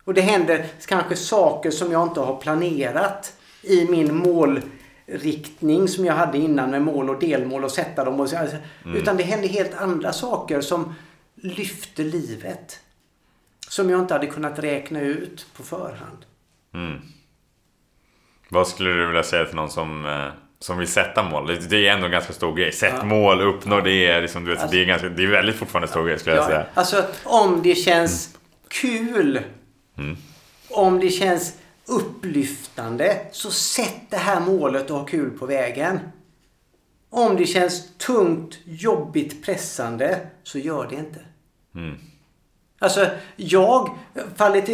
Och 0.03 0.13
det 0.13 0.21
händer 0.21 0.65
kanske 0.85 1.15
saker 1.15 1.71
som 1.71 1.91
jag 1.91 2.07
inte 2.07 2.19
har 2.19 2.35
planerat 2.35 3.33
i 3.61 3.85
min 3.85 4.15
målriktning 5.11 5.87
som 5.87 6.05
jag 6.05 6.13
hade 6.13 6.37
innan 6.37 6.71
med 6.71 6.81
mål 6.81 7.09
och 7.09 7.19
delmål 7.19 7.63
och 7.63 7.71
sätta 7.71 8.03
dem. 8.05 8.19
Och 8.19 8.29
så, 8.29 8.37
alltså, 8.37 8.57
Utan 8.85 9.17
det 9.17 9.23
händer 9.23 9.47
helt 9.49 9.73
andra 9.73 10.13
saker 10.13 10.61
som 10.61 10.93
lyfter 11.35 12.03
livet. 12.03 12.79
Som 13.69 13.89
jag 13.89 13.99
inte 13.99 14.13
hade 14.13 14.27
kunnat 14.27 14.59
räkna 14.59 15.01
ut 15.01 15.45
på 15.57 15.63
förhand. 15.63 16.25
Vad 18.49 18.67
skulle 18.67 18.89
du 18.89 19.07
vilja 19.07 19.23
säga 19.23 19.45
till 19.45 19.55
någon 19.55 19.69
som, 19.69 20.05
eh, 20.05 20.27
som 20.59 20.77
vill 20.77 20.87
sätta 20.87 21.23
mål? 21.23 21.47
Det- 21.69 21.87
är 21.87 21.91
ändå 21.93 22.05
en 22.05 22.11
ganska 22.11 22.33
stor 22.33 22.55
grej. 22.55 22.71
Sätt 22.71 22.93
Ja. 22.97 23.03
mål, 23.05 23.41
uppnå 23.41 23.81
det. 23.81 24.21
Liksom, 24.21 24.45
du 24.45 24.55
vet, 24.55 24.71
det, 24.71 24.81
är 24.81 24.85
ganska, 24.85 25.09
det 25.09 25.23
är 25.23 25.27
väldigt 25.27 25.55
fortfarande 25.55 25.85
en 25.87 25.91
stor 25.91 26.05
grej 26.07 26.19
skulle 26.19 26.35
jag 26.35 26.43
Ja, 26.43 26.47
säga. 26.47 26.65
alltså 26.73 27.03
om 27.23 27.61
det 27.63 27.75
känns 27.75 28.37
kul. 28.67 29.39
Om 30.69 30.99
det 30.99 31.09
känns 31.09 31.53
upplyftande. 31.85 33.17
Så 33.31 33.51
sätt 33.51 34.01
det 34.09 34.17
här 34.17 34.39
målet 34.39 34.89
och 34.89 34.97
ha 34.97 35.05
kul 35.05 35.37
på 35.37 35.45
vägen. 35.45 35.99
Om 37.09 37.35
det 37.35 37.45
känns 37.45 37.97
tungt, 37.97 38.59
jobbigt, 38.65 39.45
pressande. 39.45 40.19
Så 40.43 40.59
gör 40.59 40.87
det 40.89 40.95
inte. 40.95 41.19
Alltså 42.79 43.07
jag, 43.35 43.97
fallit, 44.35 44.69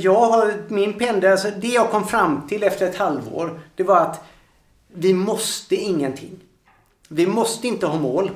jag 0.00 0.20
har 0.20 0.54
min 0.68 0.92
pendel, 0.92 1.32
alltså 1.32 1.50
det 1.50 1.68
jag 1.68 1.90
kom 1.90 2.06
fram 2.06 2.48
till 2.48 2.62
efter 2.62 2.86
ett 2.88 2.96
halvår. 2.96 3.60
Det 3.76 3.82
var 3.82 4.00
att 4.00 4.24
vi 4.88 5.14
måste 5.14 5.76
ingenting. 5.76 6.40
Vi 7.08 7.26
måste 7.26 7.68
inte 7.68 7.86
ha 7.86 7.98
mål. 7.98 8.30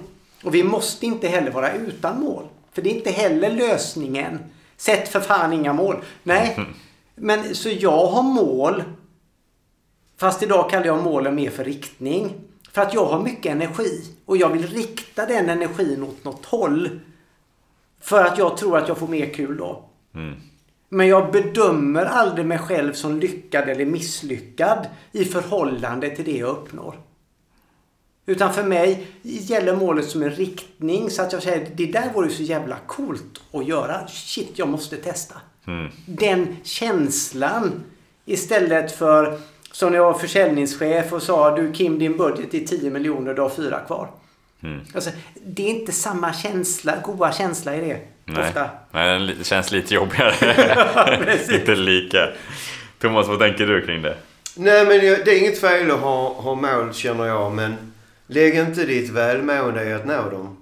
Och 0.44 0.54
vi 0.54 0.64
måste 0.64 1.06
inte 1.06 1.28
heller 1.28 1.50
vara 1.50 1.72
utan 1.72 2.20
mål. 2.20 2.44
För 2.72 2.82
det 2.82 2.90
är 2.90 2.94
inte 2.94 3.10
heller 3.10 3.50
lösningen. 3.50 4.38
Sätt 4.76 5.08
för 5.08 5.20
fan 5.20 5.52
inga 5.52 5.72
mål. 5.72 5.96
Nej. 6.22 6.56
Men 7.14 7.54
så 7.54 7.68
jag 7.68 8.06
har 8.06 8.22
mål. 8.22 8.82
Fast 10.16 10.42
idag 10.42 10.70
kallar 10.70 10.86
jag 10.86 11.02
målen 11.02 11.34
mer 11.34 11.50
för 11.50 11.64
riktning. 11.64 12.34
För 12.72 12.82
att 12.82 12.94
jag 12.94 13.04
har 13.04 13.22
mycket 13.22 13.52
energi. 13.52 14.04
Och 14.24 14.36
jag 14.36 14.48
vill 14.48 14.66
rikta 14.66 15.26
den 15.26 15.48
energin 15.48 16.02
åt 16.02 16.24
något 16.24 16.44
håll. 16.44 17.00
För 18.00 18.24
att 18.24 18.38
jag 18.38 18.56
tror 18.56 18.78
att 18.78 18.88
jag 18.88 18.98
får 18.98 19.08
mer 19.08 19.34
kul 19.34 19.56
då. 19.56 19.84
Men 20.88 21.08
jag 21.08 21.32
bedömer 21.32 22.04
aldrig 22.04 22.46
mig 22.46 22.58
själv 22.58 22.92
som 22.92 23.20
lyckad 23.20 23.68
eller 23.68 23.84
misslyckad 23.84 24.86
i 25.12 25.24
förhållande 25.24 26.16
till 26.16 26.24
det 26.24 26.36
jag 26.36 26.50
uppnår. 26.50 26.96
Utan 28.26 28.52
för 28.52 28.64
mig 28.64 29.06
gäller 29.22 29.76
målet 29.76 30.08
som 30.08 30.22
en 30.22 30.30
riktning 30.30 31.10
så 31.10 31.22
att 31.22 31.32
jag 31.32 31.42
säger 31.42 31.70
det 31.74 31.86
där 31.86 32.12
vore 32.12 32.28
ju 32.28 32.34
så 32.34 32.42
jävla 32.42 32.76
coolt 32.86 33.42
att 33.52 33.66
göra. 33.66 34.08
Shit, 34.08 34.58
jag 34.58 34.68
måste 34.68 34.96
testa. 34.96 35.34
Den 36.06 36.56
känslan 36.64 37.84
istället 38.24 38.92
för 38.98 39.38
som 39.72 39.90
när 39.90 39.98
jag 39.98 40.04
var 40.12 40.18
försäljningschef 40.18 41.12
och 41.12 41.22
sa 41.22 41.56
du 41.56 41.72
Kim 41.72 41.98
din 41.98 42.16
budget 42.16 42.54
är 42.54 42.60
10 42.66 42.90
miljoner, 42.90 43.34
du 43.34 43.42
har 43.42 43.48
fyra 43.50 43.80
kvar. 43.80 44.08
Alltså, 44.94 45.10
det 45.46 45.62
är 45.62 45.70
inte 45.70 45.92
samma 45.92 46.32
känsla, 46.32 46.94
goda 47.04 47.32
känsla 47.32 47.76
i 47.76 47.80
det. 47.80 47.98
Nej, 48.24 48.48
Ofta. 48.48 48.68
Nej 48.90 49.12
den 49.12 49.26
li- 49.26 49.44
känns 49.44 49.72
lite 49.72 49.94
jobbigare. 49.94 50.34
inte 51.60 51.74
lika. 51.74 52.28
Thomas, 52.98 53.28
vad 53.28 53.38
tänker 53.38 53.66
du 53.66 53.86
kring 53.86 54.02
det? 54.02 54.16
Nej, 54.56 54.86
men 54.86 54.98
det 55.00 55.28
är 55.32 55.38
inget 55.38 55.60
fel 55.60 55.90
att 55.90 56.00
ha, 56.00 56.28
ha 56.32 56.54
mål 56.54 56.94
känner 56.94 57.24
jag. 57.26 57.52
Men 57.52 57.92
lägg 58.26 58.54
inte 58.54 58.84
ditt 58.86 59.10
välmående 59.10 59.84
i 59.84 59.92
att 59.92 60.06
nå 60.06 60.30
dem. 60.30 60.56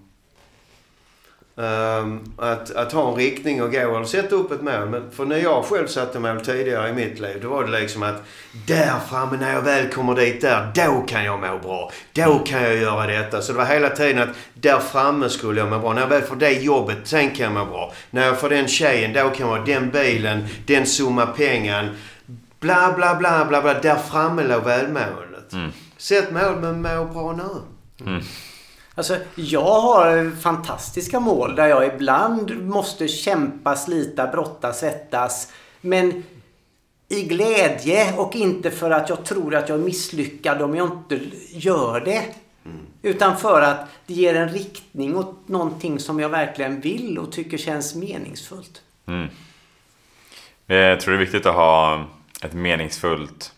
Ehm, 1.60 2.20
att, 2.36 2.70
att 2.70 2.92
ha 2.92 3.10
en 3.10 3.14
riktning 3.14 3.62
och 3.62 3.72
gå 3.72 3.78
eller 3.96 4.04
sätta 4.04 4.34
upp 4.34 4.52
ett 4.52 4.62
mål. 4.62 4.88
Men 4.88 5.10
för 5.10 5.24
när 5.24 5.36
jag 5.36 5.64
själv 5.64 5.86
satte 5.86 6.18
mål 6.18 6.40
tidigare 6.40 6.88
i 6.88 6.92
mitt 6.92 7.20
liv, 7.20 7.38
då 7.42 7.48
var 7.48 7.64
det 7.64 7.80
liksom 7.80 8.02
att 8.02 8.22
där 8.66 8.98
framme 9.08 9.36
när 9.40 9.52
jag 9.52 9.62
väl 9.62 9.88
kommer 9.88 10.14
dit 10.14 10.40
där, 10.40 10.72
då 10.74 11.04
kan 11.08 11.24
jag 11.24 11.40
må 11.40 11.58
bra. 11.58 11.92
Då 12.12 12.38
kan 12.38 12.62
jag 12.62 12.76
göra 12.76 13.06
detta. 13.06 13.42
Så 13.42 13.52
det 13.52 13.58
var 13.58 13.64
hela 13.64 13.88
tiden 13.88 14.22
att 14.22 14.36
där 14.54 14.78
framme 14.78 15.28
skulle 15.28 15.60
jag 15.60 15.70
må 15.70 15.78
bra. 15.78 15.92
När 15.92 16.00
jag 16.00 16.08
väl 16.08 16.22
får 16.22 16.36
det 16.36 16.52
jobbet, 16.52 16.98
sen 17.04 17.30
kan 17.30 17.44
jag 17.44 17.52
må 17.52 17.72
bra. 17.72 17.92
När 18.10 18.26
jag 18.26 18.40
får 18.40 18.48
den 18.48 18.68
tjejen, 18.68 19.12
då 19.12 19.20
kan 19.20 19.48
jag 19.48 19.56
ha 19.56 19.64
den 19.64 19.90
bilen, 19.90 20.46
den 20.66 20.86
summa 20.86 21.26
pengar. 21.26 21.92
Bla, 22.60 22.92
bla, 22.96 23.14
bla, 23.14 23.44
bla, 23.44 23.62
bla. 23.62 23.74
Där 23.74 23.96
framme 24.10 24.42
låg 24.42 24.64
välmåendet. 24.64 25.52
Mm. 25.52 25.72
Sätt 25.96 26.32
mål, 26.32 26.56
men 26.60 26.82
må 26.82 27.04
bra 27.04 27.32
nu. 27.32 28.20
Alltså, 28.94 29.16
jag 29.34 29.70
har 29.70 30.36
fantastiska 30.40 31.20
mål 31.20 31.54
där 31.54 31.66
jag 31.66 31.86
ibland 31.94 32.66
måste 32.66 33.08
kämpa, 33.08 33.76
slita, 33.76 34.26
brottas, 34.26 34.80
svettas. 34.80 35.52
Men 35.80 36.22
i 37.08 37.22
glädje 37.22 38.14
och 38.16 38.36
inte 38.36 38.70
för 38.70 38.90
att 38.90 39.08
jag 39.08 39.24
tror 39.24 39.54
att 39.54 39.68
jag 39.68 39.80
är 39.80 39.84
misslyckad 39.84 40.62
om 40.62 40.76
jag 40.76 40.86
inte 40.86 41.20
gör 41.50 42.00
det. 42.00 42.24
Utan 43.02 43.36
för 43.36 43.62
att 43.62 43.88
det 44.06 44.14
ger 44.14 44.34
en 44.34 44.48
riktning 44.48 45.16
åt 45.16 45.48
någonting 45.48 45.98
som 45.98 46.20
jag 46.20 46.28
verkligen 46.28 46.80
vill 46.80 47.18
och 47.18 47.32
tycker 47.32 47.58
känns 47.58 47.94
meningsfullt. 47.94 48.82
Mm. 49.06 49.28
Jag 50.66 51.00
tror 51.00 51.12
det 51.12 51.16
är 51.18 51.24
viktigt 51.24 51.46
att 51.46 51.54
ha 51.54 52.04
ett 52.42 52.52
meningsfullt, 52.52 53.52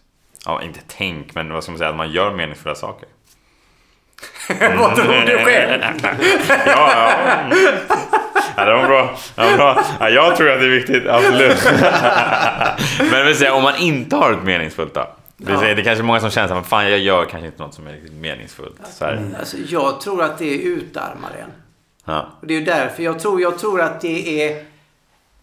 ja 0.45 0.63
inte 0.63 0.81
tänk, 0.87 1.35
men 1.35 1.53
vad 1.53 1.63
ska 1.63 1.73
man 1.73 1.79
säga, 1.79 1.91
att 1.91 1.97
man 1.97 2.13
gör 2.13 2.35
meningsfulla 2.35 2.75
saker. 2.75 3.09
Vad 4.79 4.97
tror 4.97 5.27
du 5.27 5.39
själv? 5.39 5.83
Ja, 6.67 6.93
ja. 6.95 7.11
Ja, 8.57 8.65
det 8.65 8.73
var 8.75 8.87
bra. 8.87 9.17
Det 9.35 9.43
var 9.43 9.57
bra. 9.57 9.85
Ja, 10.01 10.09
jag 10.11 10.37
tror 10.37 10.51
att 10.51 10.61
det 10.61 10.67
är 10.67 10.71
viktigt, 10.71 11.07
absolut. 11.09 11.69
Men 13.11 13.27
vill 13.27 13.37
säga, 13.37 13.55
om 13.55 13.63
man 13.63 13.77
inte 13.77 14.17
har 14.17 14.33
ett 14.33 14.43
meningsfullt 14.43 14.95
då? 14.95 15.07
Det, 15.37 15.53
Ja. 15.53 15.61
det 15.61 15.71
är 15.71 15.85
kanske 15.85 16.03
många 16.05 16.21
som 16.21 16.31
känner 16.31 16.57
att 16.57 16.67
fan, 16.67 16.91
jag 16.91 16.99
gör 16.99 17.25
kanske 17.25 17.47
inte 17.47 17.63
något 17.63 17.75
som 17.75 17.87
är 17.87 18.01
meningsfullt. 18.21 18.77
Så 18.93 19.05
här. 19.05 19.23
Alltså, 19.39 19.57
jag 19.69 20.01
tror 20.01 20.23
att 20.23 20.39
det 20.39 20.55
utarmar 20.55 21.31
en. 21.41 21.51
Ja. 22.05 22.29
Och 22.41 22.47
det 22.47 22.55
är 22.55 22.59
ju 22.59 22.65
därför 22.65 23.03
jag 23.03 23.19
tror, 23.21 23.41
jag 23.41 23.59
tror 23.59 23.81
att 23.81 24.01
det 24.01 24.43
är 24.51 24.65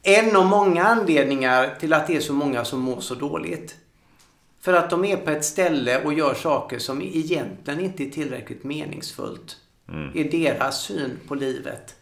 en 0.04 0.36
av 0.36 0.46
många 0.46 0.84
anledningar 0.88 1.70
till 1.80 1.94
att 1.94 2.08
det 2.08 2.16
är 2.16 2.20
så 2.22 2.34
många 2.34 2.66
som 2.66 2.80
mår 2.80 3.00
så 3.02 3.16
dåligt. 3.16 3.76
För 4.62 4.74
att 4.74 4.90
de 4.90 5.06
är 5.06 5.18
på 5.18 5.30
ett 5.30 5.46
ställe 5.46 6.04
och 6.04 6.14
gör 6.14 6.34
saker 6.34 6.80
som 6.80 7.02
egentligen 7.02 7.80
inte 7.80 8.04
är 8.04 8.10
tillräckligt 8.10 8.64
meningsfullt. 8.64 9.58
I 10.14 10.24
deras 10.24 10.82
syn 10.82 11.18
på 11.28 11.36
livet 11.36 11.96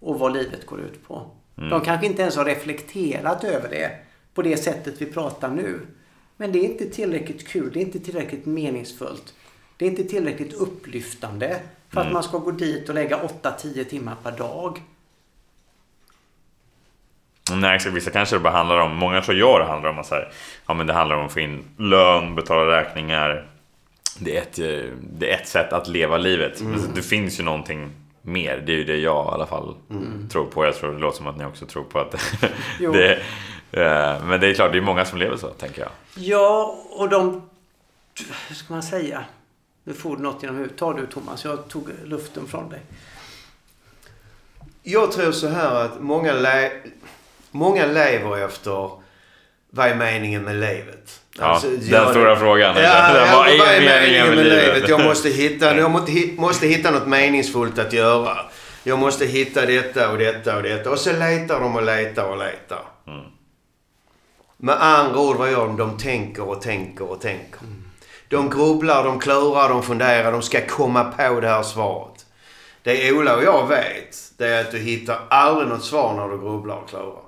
och 0.00 0.18
vad 0.18 0.32
livet 0.32 0.66
går 0.66 0.80
ut 0.80 1.08
på. 1.08 1.30
De 1.54 1.80
kanske 1.80 2.06
inte 2.06 2.22
ens 2.22 2.36
har 2.36 2.44
reflekterat 2.44 3.44
över 3.44 3.68
det 3.68 3.90
på 4.34 4.42
det 4.42 4.56
sättet 4.56 5.02
vi 5.02 5.06
pratar 5.06 5.50
nu. 5.50 5.80
Men 6.36 6.52
det 6.52 6.58
är 6.58 6.64
inte 6.64 6.86
tillräckligt 6.86 7.48
kul, 7.48 7.70
det 7.72 7.80
är 7.80 7.84
inte 7.84 7.98
tillräckligt 7.98 8.46
meningsfullt. 8.46 9.34
Det 9.76 9.86
är 9.86 9.90
inte 9.90 10.04
tillräckligt 10.04 10.52
upplyftande 10.52 11.60
för 11.88 12.00
att 12.00 12.12
man 12.12 12.22
ska 12.22 12.38
gå 12.38 12.50
dit 12.50 12.88
och 12.88 12.94
lägga 12.94 13.18
8-10 13.42 13.84
timmar 13.84 14.16
per 14.22 14.32
dag. 14.32 14.82
Nej, 17.52 17.76
exakt. 17.76 17.94
Vissa 17.94 18.10
kanske 18.10 18.36
det 18.36 18.40
bara 18.40 18.52
handlar 18.52 18.78
om, 18.78 18.96
många 18.96 19.22
tror 19.22 19.36
jag 19.36 19.60
det 19.60 19.64
handlar 19.64 19.90
om 19.90 19.98
att 19.98 20.06
så 20.06 20.14
här, 20.14 20.32
ja, 20.66 20.74
men 20.74 20.86
det 20.86 20.92
handlar 20.92 21.16
om 21.16 21.26
att 21.26 21.32
få 21.32 21.40
in 21.40 21.64
lön, 21.76 22.34
betala 22.34 22.80
räkningar. 22.80 23.46
Det 24.18 24.36
är 24.36 24.42
ett, 24.42 24.58
eh, 24.58 24.92
det 25.02 25.32
är 25.32 25.34
ett 25.34 25.48
sätt 25.48 25.72
att 25.72 25.88
leva 25.88 26.16
livet. 26.16 26.60
Men 26.60 26.94
det 26.94 27.02
finns 27.02 27.40
ju 27.40 27.44
någonting 27.44 27.90
mer. 28.22 28.62
Det 28.66 28.72
är 28.72 28.76
ju 28.76 28.84
det 28.84 28.96
jag 28.96 29.26
i 29.26 29.28
alla 29.28 29.46
fall 29.46 29.74
tror 30.32 30.44
på. 30.46 30.64
Jag 30.64 30.76
tror 30.76 30.92
det 30.92 30.98
låter 30.98 31.16
som 31.16 31.26
att 31.26 31.36
ni 31.36 31.44
också 31.44 31.66
tror 31.66 31.84
på 31.84 31.98
att 31.98 32.10
det 32.78 33.12
eh, 33.72 34.24
Men 34.24 34.40
det 34.40 34.48
är 34.48 34.54
klart, 34.54 34.72
det 34.72 34.78
är 34.78 34.82
många 34.82 35.04
som 35.04 35.18
lever 35.18 35.36
så, 35.36 35.48
tänker 35.48 35.80
jag. 35.80 35.90
Ja, 36.14 36.78
och 36.90 37.08
de... 37.08 37.42
Hur 38.48 38.54
ska 38.54 38.74
man 38.74 38.82
säga? 38.82 39.24
Nu 39.84 39.94
får 39.94 40.16
du 40.16 40.22
något 40.22 40.42
genom 40.42 40.56
huvudet. 40.56 40.78
Ta 40.78 40.92
du 40.92 41.06
Thomas, 41.06 41.44
jag 41.44 41.68
tog 41.68 41.90
luften 42.04 42.46
från 42.46 42.70
dig. 42.70 42.80
Jag 44.82 45.12
tror 45.12 45.32
så 45.32 45.48
här 45.48 45.74
att 45.74 46.00
många, 46.00 46.32
le 46.32 46.70
många 47.56 47.86
lever 47.86 48.44
efter 48.44 48.90
vad 49.70 49.86
är 49.88 49.94
meningen 49.94 50.42
med 50.42 50.54
livet? 50.54 51.20
Ja, 51.38 51.60
den 51.62 51.80
jag- 51.88 52.10
stora 52.10 52.36
frågan. 52.36 52.76
Ja, 52.76 52.82
Ja, 52.82 53.26
ja, 53.26 53.36
vad 53.36 53.48
är 53.48 53.80
meningen 53.80 54.26
med 54.34 54.44
livet? 54.46 54.88
Jag 54.88 55.00
måste 55.04 55.28
hitta, 55.28 55.76
jag 55.76 55.90
måste, 55.90 56.12
hi- 56.12 56.40
måste 56.40 56.66
hitta 56.66 56.90
något 56.90 57.06
meningsfullt 57.06 57.78
att 57.78 57.92
göra. 57.92 58.36
Jag 58.82 58.98
måste 58.98 59.26
hitta 59.26 59.66
detta 59.66 60.10
och 60.10 60.18
detta 60.18 60.56
och 60.56 60.62
detta. 60.62 60.90
Och 60.90 60.98
så 60.98 61.12
letar 61.12 61.60
de 61.60 61.76
och 61.76 61.82
letar 61.82 62.24
och 62.28 62.38
letar. 62.38 62.82
Mm. 63.06 63.24
Med 64.56 64.82
andra 64.82 65.20
ord, 65.20 65.36
vad 65.36 65.50
gör 65.50 65.66
de? 65.66 65.76
De 65.76 65.98
tänker 65.98 66.48
och 66.48 66.60
tänker 66.62 67.10
och 67.10 67.20
tänker. 67.20 67.60
De 68.28 68.50
grubblar, 68.50 69.04
de 69.04 69.20
klurar, 69.20 69.68
de 69.68 69.82
funderar. 69.82 70.32
De 70.32 70.42
ska 70.42 70.66
komma 70.66 71.04
på 71.04 71.40
det 71.40 71.48
här 71.48 71.62
svaret. 71.62 72.26
Det 72.82 73.12
Ola 73.12 73.36
och 73.36 73.42
jag 73.44 73.68
vet, 73.68 74.16
det 74.38 74.46
är 74.46 74.60
att 74.60 74.70
du 74.70 74.78
hittar 74.78 75.18
aldrig 75.30 75.68
något 75.68 75.84
svar 75.84 76.14
när 76.14 76.28
du 76.28 76.38
grubblar 76.38 76.76
och 76.76 76.88
klurar. 76.88 77.25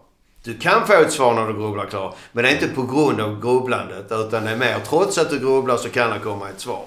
Du 0.48 0.58
kan 0.58 0.86
få 0.86 0.92
ett 0.92 1.12
svar 1.12 1.34
när 1.34 1.46
du 1.46 1.52
grubblar 1.52 1.86
klurar. 1.86 2.14
Men 2.32 2.44
det 2.44 2.50
är 2.50 2.54
inte 2.54 2.68
på 2.68 2.82
grund 2.82 3.20
av 3.20 3.40
grubblandet. 3.40 4.12
Utan 4.12 4.44
det 4.44 4.50
är 4.50 4.56
mer, 4.56 4.78
trots 4.88 5.18
att 5.18 5.30
du 5.30 5.38
grubblar 5.38 5.76
så 5.76 5.88
kan 5.88 6.10
det 6.10 6.18
komma 6.18 6.48
ett 6.48 6.60
svar. 6.60 6.84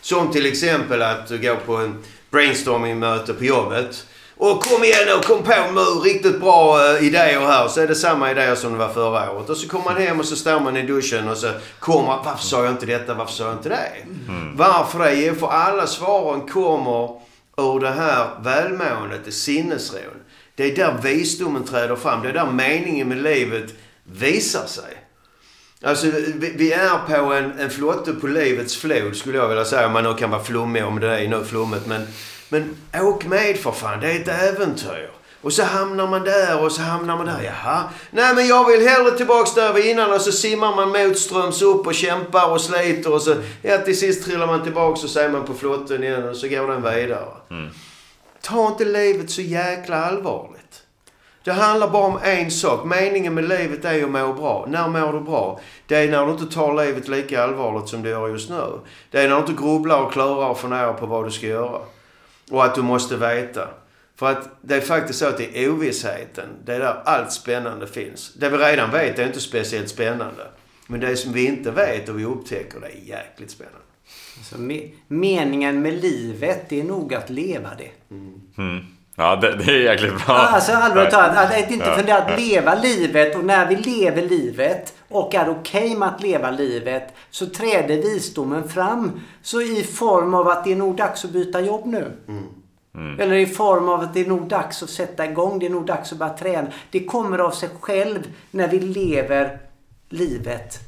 Som 0.00 0.32
till 0.32 0.46
exempel 0.46 1.02
att 1.02 1.28
du 1.28 1.38
går 1.38 1.54
på 1.54 1.76
en 1.76 2.04
brainstorming-möte 2.30 3.34
på 3.34 3.44
jobbet. 3.44 4.06
Och 4.36 4.62
kom 4.62 4.84
igen 4.84 5.06
nu, 5.06 5.22
kom 5.22 5.42
på 5.42 5.52
nu 5.72 5.80
riktigt 5.80 6.40
bra 6.40 6.86
eh, 6.86 7.06
idéer 7.06 7.40
här. 7.40 7.68
Så 7.68 7.80
är 7.80 7.88
det 7.88 7.94
samma 7.94 8.30
idéer 8.30 8.54
som 8.54 8.72
det 8.72 8.78
var 8.78 8.88
förra 8.88 9.32
året. 9.32 9.50
Och 9.50 9.56
så 9.56 9.68
kommer 9.68 9.84
man 9.84 9.96
hem 9.96 10.20
och 10.20 10.26
så 10.26 10.36
står 10.36 10.60
man 10.60 10.76
i 10.76 10.82
duschen 10.82 11.28
och 11.28 11.36
så 11.36 11.48
kommer 11.78 12.18
Varför 12.24 12.44
sa 12.44 12.64
jag 12.64 12.72
inte 12.72 12.86
detta? 12.86 13.14
Varför 13.14 13.32
sa 13.32 13.44
jag 13.44 13.52
inte 13.52 13.68
det? 13.68 13.92
Varför 14.56 14.98
det? 14.98 15.40
För 15.40 15.46
alla 15.46 15.86
svaren 15.86 16.48
kommer 16.48 17.20
ur 17.56 17.80
det 17.80 17.90
här 17.90 18.28
välmåendet, 18.42 19.20
det 19.24 19.32
sinnesron. 19.32 20.19
Det 20.60 20.66
är 20.66 20.76
där 20.76 20.98
visdomen 21.02 21.64
träder 21.64 21.96
fram. 21.96 22.22
Det 22.22 22.28
är 22.28 22.32
där 22.32 22.50
meningen 22.50 23.08
med 23.08 23.22
livet 23.22 23.74
visar 24.04 24.66
sig. 24.66 25.06
Alltså, 25.82 26.06
vi, 26.34 26.52
vi 26.56 26.72
är 26.72 26.98
på 26.98 27.32
en, 27.32 27.58
en 27.58 27.70
flotte 27.70 28.12
på 28.12 28.26
livets 28.26 28.76
flod 28.76 29.16
skulle 29.16 29.38
jag 29.38 29.48
vilja 29.48 29.64
säga. 29.64 29.86
Om 29.86 29.92
man 29.92 30.04
nu 30.04 30.14
kan 30.14 30.30
vara 30.30 30.44
flummig 30.44 30.84
om 30.84 31.00
det 31.00 31.20
är 31.20 31.28
nu 31.28 31.44
flummet. 31.44 31.86
Men, 31.86 32.06
men 32.48 32.76
åk 32.94 33.26
med 33.26 33.56
för 33.56 33.72
fan. 33.72 34.00
Det 34.00 34.12
är 34.12 34.20
ett 34.20 34.28
äventyr. 34.28 35.10
Och 35.42 35.52
så 35.52 35.62
hamnar 35.62 36.06
man 36.06 36.24
där 36.24 36.64
och 36.64 36.72
så 36.72 36.82
hamnar 36.82 37.16
man 37.16 37.26
där. 37.26 37.42
Jaha. 37.42 37.84
Nej 38.10 38.34
men 38.34 38.46
jag 38.46 38.70
vill 38.70 38.88
hellre 38.88 39.10
tillbaks 39.10 39.54
där 39.54 39.72
vi 39.72 39.90
innan. 39.90 40.12
Och 40.12 40.20
så 40.20 40.32
simmar 40.32 40.76
man 40.76 40.88
motströms 40.88 41.62
upp 41.62 41.86
och 41.86 41.94
kämpar 41.94 42.50
och 42.50 42.60
sliter. 42.60 43.12
Och 43.12 43.22
så 43.22 43.34
ja, 43.62 43.78
till 43.78 43.98
sist 43.98 44.24
trillar 44.24 44.46
man 44.46 44.62
tillbaks 44.62 45.04
och 45.04 45.10
så 45.10 45.20
är 45.20 45.28
man 45.28 45.44
på 45.44 45.54
flotten 45.54 46.04
igen. 46.04 46.28
Och 46.28 46.36
så 46.36 46.48
går 46.48 46.68
den 46.68 46.82
vidare. 46.82 47.28
Mm. 47.50 47.70
Ta 48.42 48.68
inte 48.68 48.84
livet 48.84 49.30
så 49.30 49.42
jäkla 49.42 50.04
allvarligt. 50.04 50.82
Det 51.44 51.52
handlar 51.52 51.90
bara 51.90 52.06
om 52.06 52.18
en 52.22 52.50
sak. 52.50 52.84
Meningen 52.84 53.34
med 53.34 53.48
livet 53.48 53.84
är 53.84 54.04
att 54.04 54.10
må 54.10 54.32
bra. 54.32 54.66
När 54.68 54.88
mår 54.88 55.12
du 55.12 55.20
bra? 55.20 55.60
Det 55.86 55.96
är 55.96 56.10
när 56.10 56.26
du 56.26 56.32
inte 56.32 56.54
tar 56.54 56.84
livet 56.84 57.08
lika 57.08 57.42
allvarligt 57.42 57.88
som 57.88 58.02
du 58.02 58.08
gör 58.08 58.28
just 58.28 58.50
nu. 58.50 58.80
Det 59.10 59.20
är 59.20 59.28
när 59.28 59.34
du 59.34 59.40
inte 59.40 59.62
grubblar 59.62 60.02
och 60.02 60.12
klurar 60.12 60.48
och 60.48 60.58
funderar 60.58 60.92
på 60.92 61.06
vad 61.06 61.24
du 61.24 61.30
ska 61.30 61.46
göra. 61.46 61.80
Och 62.50 62.64
att 62.64 62.74
du 62.74 62.82
måste 62.82 63.16
veta. 63.16 63.68
För 64.16 64.26
att 64.26 64.48
det 64.60 64.74
är 64.74 64.80
faktiskt 64.80 65.18
så 65.18 65.26
att 65.26 65.38
det 65.38 65.64
är 65.64 65.70
ovissheten. 65.70 66.48
Det 66.64 66.74
är 66.74 66.80
där 66.80 67.02
allt 67.04 67.32
spännande 67.32 67.86
finns. 67.86 68.34
Det 68.34 68.48
vi 68.48 68.56
redan 68.56 68.90
vet 68.90 69.18
är 69.18 69.26
inte 69.26 69.40
speciellt 69.40 69.88
spännande. 69.88 70.46
Men 70.86 71.00
det 71.00 71.16
som 71.16 71.32
vi 71.32 71.46
inte 71.46 71.70
vet 71.70 72.08
och 72.08 72.18
vi 72.18 72.24
upptäcker, 72.24 72.80
det 72.80 72.86
är 72.86 73.18
jäkligt 73.18 73.50
spännande. 73.50 73.89
Alltså, 74.40 74.58
me 74.58 74.80
meningen 75.08 75.82
med 75.82 76.02
livet, 76.02 76.68
det 76.68 76.80
är 76.80 76.84
nog 76.84 77.14
att 77.14 77.30
leva 77.30 77.68
det. 77.78 77.90
Mm. 78.58 78.80
Ja, 79.16 79.36
det, 79.36 79.56
det 79.56 79.72
är 79.72 79.80
jäkligt 79.92 80.26
bra. 80.26 80.34
Alltså 80.34 80.72
allvarligt 80.72 81.10
talat, 81.10 81.36
att, 81.36 81.64
att 81.64 81.70
inte 81.70 81.86
Ja. 81.88 81.96
fundera 81.96 82.18
att 82.18 82.40
leva 82.40 82.74
livet 82.74 83.36
och 83.36 83.44
när 83.44 83.68
vi 83.68 83.76
lever 83.76 84.22
livet 84.22 84.94
och 85.08 85.34
är 85.34 85.48
okej 85.48 85.96
med 85.96 86.08
att 86.08 86.22
leva 86.22 86.50
livet 86.50 87.14
så 87.30 87.46
träder 87.46 87.96
visdomen 88.02 88.68
fram. 88.68 89.20
Så 89.42 89.60
i 89.62 89.82
form 89.84 90.34
av 90.34 90.48
att 90.48 90.64
det 90.64 90.72
är 90.72 90.76
nog 90.76 90.96
dags 90.96 91.24
att 91.24 91.30
byta 91.30 91.60
jobb 91.60 91.86
nu. 91.86 92.12
Eller 93.18 93.34
i 93.34 93.46
form 93.46 93.88
av 93.88 94.00
att 94.00 94.14
det 94.14 94.20
är 94.20 94.26
nog 94.28 94.48
dags 94.48 94.82
att 94.82 94.90
sätta 94.90 95.24
igång, 95.26 95.58
det 95.58 95.66
är 95.66 95.70
nog 95.70 95.86
dags 95.86 96.12
att 96.12 96.18
börja 96.18 96.32
träna. 96.32 96.68
Det 96.90 97.04
kommer 97.04 97.38
av 97.38 97.50
sig 97.50 97.68
själv 97.80 98.18
när 98.50 98.68
vi 98.68 98.80
lever 98.80 99.58
livet 100.08 100.78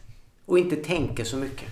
och 0.46 0.58
inte 0.58 0.76
tänker 0.76 1.24
så 1.24 1.36
mycket. 1.36 1.68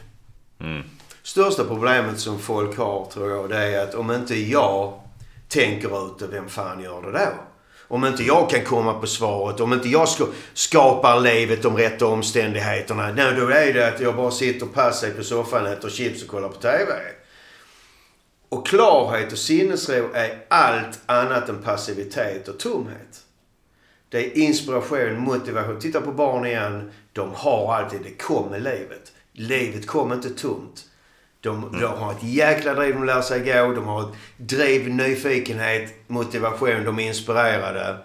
Största 1.22 1.64
problemet 1.64 2.20
som 2.20 2.38
folk 2.38 2.78
har 2.78 3.06
tror 3.12 3.30
jag 3.30 3.48
det 3.48 3.56
är 3.56 3.82
att 3.82 3.94
om 3.94 4.10
inte 4.10 4.34
jag 4.34 5.00
tänker 5.48 6.06
ut 6.06 6.18
det, 6.18 6.26
vem 6.26 6.48
fan 6.48 6.82
gör 6.82 7.02
det 7.02 7.12
då? 7.12 7.28
Om 7.94 8.04
inte 8.04 8.22
jag 8.22 8.50
kan 8.50 8.64
komma 8.64 8.94
på 8.94 9.06
svaret, 9.06 9.60
om 9.60 9.72
inte 9.72 9.88
jag 9.88 10.08
ska, 10.08 10.26
skapar 10.54 11.20
livet 11.20 11.62
de 11.62 11.76
rätta 11.76 12.06
omständigheterna. 12.06 13.12
Nej, 13.12 13.34
då 13.36 13.48
är 13.48 13.72
det 13.74 13.88
att 13.88 14.00
jag 14.00 14.16
bara 14.16 14.30
sitter 14.30 14.66
passiv 14.66 15.16
på 15.16 15.24
soffan, 15.24 15.66
äter 15.66 15.88
chips 15.88 16.22
och 16.22 16.28
kollar 16.28 16.48
på 16.48 16.60
TV. 16.60 16.92
Och 18.48 18.66
klarhet 18.66 19.32
och 19.32 19.38
sinnesro 19.38 20.10
är 20.14 20.44
allt 20.48 21.00
annat 21.06 21.48
än 21.48 21.62
passivitet 21.62 22.48
och 22.48 22.58
tomhet. 22.58 23.24
Det 24.08 24.18
är 24.18 24.38
inspiration, 24.38 25.18
motivation. 25.18 25.80
Titta 25.80 26.00
på 26.00 26.12
barn 26.12 26.46
igen. 26.46 26.90
De 27.12 27.34
har 27.34 27.74
alltid, 27.74 28.00
det 28.02 28.22
kommer 28.22 28.58
livet. 28.58 29.12
Livet 29.32 29.86
kommer 29.86 30.14
inte 30.14 30.30
tomt. 30.30 30.84
De, 31.40 31.78
de 31.80 31.86
har 31.86 32.12
ett 32.12 32.22
jäkla 32.22 32.74
driv, 32.74 32.94
de 32.94 33.04
lär 33.04 33.20
sig 33.20 33.40
gå. 33.40 33.72
De 33.72 33.84
har 33.86 34.02
ett 34.02 34.16
driv, 34.36 34.88
nyfikenhet, 34.94 35.94
motivation. 36.06 36.84
De 36.84 36.98
är 36.98 37.06
inspirerade. 37.06 37.96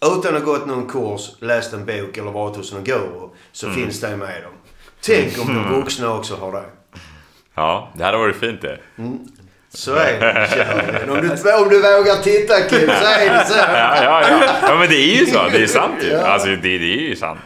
Utan 0.00 0.36
att 0.36 0.42
ha 0.44 0.52
gått 0.52 0.66
någon 0.66 0.86
kurs, 0.88 1.30
läst 1.40 1.72
en 1.72 1.86
bok 1.86 2.16
eller 2.16 2.30
varit 2.30 2.56
hos 2.56 2.72
någon 2.72 2.84
guru 2.84 3.28
så 3.52 3.70
finns 3.70 4.00
det 4.00 4.16
med 4.16 4.42
dem. 4.42 4.52
Tänk 5.00 5.38
om 5.38 5.54
de 5.54 5.80
vuxna 5.80 6.14
också 6.14 6.36
har 6.36 6.52
det. 6.52 6.64
Ja, 7.54 7.92
det 7.96 8.04
hade 8.04 8.18
varit 8.18 8.36
fint 8.36 8.62
det. 8.62 8.78
Så 9.74 9.94
är 9.94 10.20
det. 10.20 11.12
Om 11.12 11.20
du, 11.20 11.52
om 11.52 11.68
du 11.68 11.76
vågar 11.80 12.22
titta 12.22 12.54
Kim, 12.60 12.86
så 12.88 13.04
är 13.04 13.30
det 13.38 13.44
så. 13.46 13.58
Ja, 13.58 14.02
ja, 14.02 14.22
ja. 14.30 14.40
ja 14.62 14.74
men 14.78 14.88
det 14.88 14.96
är 14.96 15.16
ju 15.20 15.26
så. 15.26 15.48
Det 15.52 15.62
är 15.62 15.66
sant 15.66 15.94
ju. 16.02 16.14
Alltså, 16.16 16.48
det, 16.48 16.56
det 16.56 16.94
är 16.94 17.08
ju 17.08 17.16
sant. 17.16 17.38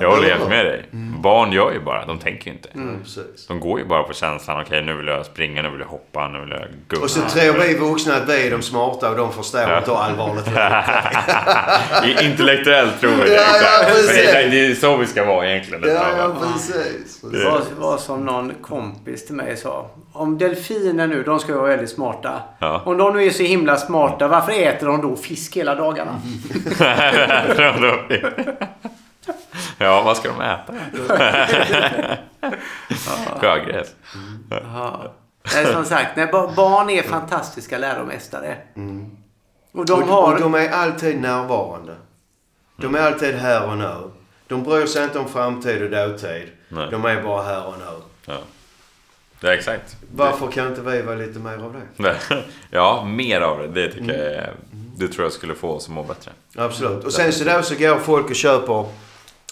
Jag 0.00 0.10
håller 0.10 0.28
helt 0.30 0.48
med 0.48 0.66
dig. 0.66 0.84
Barn 1.22 1.52
gör 1.52 1.72
ju 1.72 1.80
bara. 1.80 2.06
De 2.06 2.18
tänker 2.18 2.46
ju 2.46 2.52
inte. 2.52 2.68
Mm, 2.74 3.02
precis. 3.02 3.46
De 3.48 3.60
går 3.60 3.78
ju 3.80 3.84
bara 3.84 4.02
på 4.02 4.12
känslan. 4.12 4.62
Okej, 4.66 4.82
nu 4.82 4.96
vill 4.96 5.06
jag 5.06 5.26
springa, 5.26 5.62
nu 5.62 5.70
vill 5.70 5.80
jag 5.80 5.86
hoppa, 5.86 6.28
nu 6.28 6.40
vill 6.40 6.50
jag 6.50 6.60
gunga. 6.88 7.02
Och 7.04 7.10
så 7.10 7.20
tror 7.20 7.52
vi 7.52 7.74
vuxna 7.74 8.14
att 8.16 8.28
vi 8.28 8.46
är 8.46 8.50
de 8.50 8.62
smarta 8.62 9.10
och 9.10 9.16
de 9.16 9.32
förstår 9.32 9.60
inte 9.78 9.90
hur 9.90 9.98
allvarligt 9.98 10.44
det. 10.44 12.24
Intellektuellt 12.24 13.00
tror 13.00 13.10
vi 13.10 13.28
det. 13.30 13.34
Ja, 13.34 13.42
ja, 13.42 13.56
exakt. 13.56 13.84
Men 13.84 13.94
precis. 13.94 14.16
det, 14.32 14.38
är- 14.42 14.50
det 14.50 14.66
är 14.66 14.74
så 14.74 14.96
vi 14.96 15.06
ska 15.06 15.24
vara 15.24 15.50
egentligen. 15.50 15.84
Ja, 15.88 16.06
ja, 16.18 16.34
precis. 16.40 17.20
Det 17.32 17.44
var, 17.44 17.60
var 17.78 17.96
som 17.98 18.24
någon 18.26 18.52
kompis 18.62 19.26
till 19.26 19.34
mig 19.34 19.56
sa. 19.56 19.90
Om 20.18 20.38
delfiner 20.38 21.06
nu, 21.06 21.22
de 21.22 21.40
ska 21.40 21.56
vara 21.56 21.68
väldigt 21.68 21.90
smarta. 21.90 22.40
Ja. 22.58 22.82
Om 22.84 22.96
de 22.96 23.16
nu 23.16 23.24
är 23.24 23.30
så 23.30 23.42
himla 23.42 23.76
smarta, 23.76 24.28
varför 24.28 24.52
äter 24.52 24.86
de 24.86 25.02
då 25.02 25.16
fisk 25.16 25.56
hela 25.56 25.74
dagarna? 25.74 26.20
ja, 29.78 30.02
vad 30.02 30.16
ska 30.16 30.28
de 30.28 30.40
äta? 30.40 30.74
Sjögräs. 33.40 33.94
Ja. 34.50 35.12
Nej, 35.54 35.66
som 35.66 35.84
sagt, 35.84 36.16
nej, 36.16 36.26
barn 36.32 36.90
är 36.90 37.02
fantastiska 37.02 37.78
läromästare. 37.78 38.56
Och 39.72 39.86
de 39.86 40.08
har... 40.08 40.34
och 40.34 40.40
de 40.40 40.54
är 40.54 40.70
alltid 40.70 41.20
närvarande. 41.20 41.96
De 42.76 42.94
är 42.94 43.00
alltid 43.00 43.34
här 43.34 43.70
och 43.70 43.78
nu. 43.78 44.10
De 44.46 44.62
bryr 44.62 44.86
sig 44.86 45.04
inte 45.04 45.18
om 45.18 45.28
framtid 45.28 45.82
och 45.82 45.90
dåtid. 45.90 46.48
Nej. 46.68 46.88
De 46.90 47.04
är 47.04 47.22
bara 47.22 47.42
här 47.42 47.66
och 47.66 47.74
nu. 47.78 47.84
Ja. 48.26 48.38
Det 49.40 49.48
är 49.48 49.52
exakt. 49.52 49.96
Varför 50.14 50.50
kan 50.50 50.66
inte 50.68 50.80
vi 50.80 51.02
vara 51.02 51.16
lite 51.16 51.38
mer 51.38 51.58
av 51.64 51.82
det? 51.96 52.16
Ja, 52.70 53.04
mer 53.04 53.40
av 53.40 53.58
det. 53.58 53.68
Det 53.68 53.92
tycker 53.92 54.12
jag 54.12 54.34
är- 54.34 54.54
Det 54.96 55.08
tror 55.08 55.24
jag 55.24 55.32
skulle 55.32 55.54
få 55.54 55.68
oss 55.70 55.84
att 55.88 55.90
må 55.94 56.02
bättre. 56.02 56.30
Absolut. 56.56 57.04
Och 57.04 57.12
sen 57.12 57.32
så 57.32 57.44
då 57.44 57.62
så 57.62 57.74
går 57.74 57.98
folk 57.98 58.30
och 58.30 58.36
köper 58.36 58.86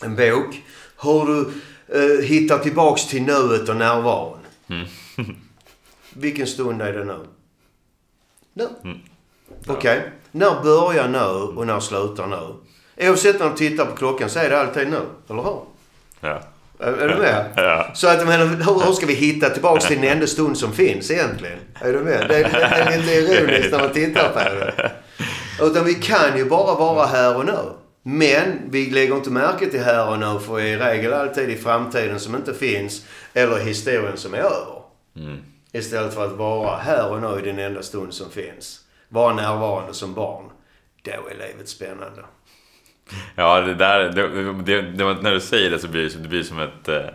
en 0.03 0.17
bok. 0.17 0.63
Hur 1.03 1.27
du 1.27 1.53
eh, 2.19 2.25
hittar 2.25 2.59
tillbaks 2.59 3.07
till 3.07 3.23
nuet 3.23 3.69
och 3.69 3.77
närvaron. 3.77 4.39
Vilken 6.15 6.47
stund 6.47 6.83
är 6.83 6.93
det 6.93 7.05
nu? 7.05 7.19
Nu. 8.53 8.69
Okej. 9.67 10.11
När 10.33 10.63
börjar 10.63 11.09
nu 11.09 11.19
och 11.59 11.67
när 11.67 11.81
slutar 11.81 12.27
nu? 12.27 12.55
Oavsett 13.09 13.41
när 13.41 13.51
du 13.51 13.57
tittar 13.57 13.87
på 13.87 13.97
klockan 13.97 14.31
så 14.31 14.39
är 14.39 14.51
det 14.51 14.61
alltid 14.61 14.89
nu. 14.91 15.01
Eller 15.31 15.43
hur? 15.43 15.61
Ja. 16.21 16.43
Är, 16.79 17.09
du 17.09 17.15
med? 17.15 17.45
Ja. 17.57 17.91
Så 17.95 18.09
att, 18.09 18.27
menar, 18.27 18.47
hur, 18.47 18.87
hur 18.87 18.93
ska 18.93 19.07
vi 19.07 19.15
hitta 19.15 19.51
tillbaks 19.51 19.87
till 19.87 20.01
den 20.01 20.11
enda 20.11 20.27
stund 20.27 20.59
som 20.59 20.73
finns 20.73 21.11
egentligen? 21.11 21.59
Är 21.81 21.93
du 21.93 22.01
med? 22.01 22.27
Det, 22.29 22.35
det, 22.43 22.43
är 22.43 22.99
lite 22.99 23.13
ironiskt 23.13 23.73
när 23.73 23.79
man 23.79 23.93
tittar 23.93 24.29
på 24.29 24.39
det. 24.39 24.93
Utan 25.61 25.85
vi 25.85 25.95
kan 25.95 26.37
ju 26.37 26.45
bara 26.45 26.75
vara 26.75 27.07
här 27.07 27.37
och 27.37 27.45
nu. 27.47 27.59
Men 28.03 28.61
vi 28.71 28.91
lägger 28.91 29.17
inte 29.17 29.31
märke 29.31 29.67
till 29.67 29.81
här 29.81 30.09
och 30.09 30.19
nu 30.19 30.41
för 30.47 30.61
i 30.61 30.77
regel 30.77 31.13
alltid 31.13 31.51
i 31.51 31.57
framtiden 31.57 32.21
som 32.21 32.35
inte 32.35 32.55
finns 32.55 33.07
eller 33.35 33.59
historien 33.59 34.17
som 34.17 34.35
är 34.35 34.39
över. 34.39 34.83
Istället 35.73 36.15
för 36.15 36.25
att 36.25 36.33
vara 36.33 36.77
här 36.77 37.11
och 37.11 37.21
nu 37.21 37.41
i 37.41 37.53
den 37.53 37.59
enda 37.59 37.83
stund 37.83 38.15
som 38.15 38.31
finns. 38.31 38.81
Vara 39.09 39.35
närvarande 39.35 39.95
som 39.95 40.15
barn. 40.15 40.45
Då 41.03 41.11
är 41.11 41.49
livet 41.49 41.69
spännande. 41.69 42.23
Ja, 43.35 43.61
det 43.61 43.75
där... 43.75 43.99
Det, 43.99 44.53
det, 44.63 44.83
det, 44.83 45.23
när 45.23 45.33
du 45.33 45.41
säger 45.41 45.71
det 45.71 45.79
så 45.79 45.89
blir 45.89 46.03
det, 46.03 46.23
det 46.23 46.29
blir 46.29 46.43
som 46.43 46.61
ett, 46.61 46.89
eh, 46.89 47.07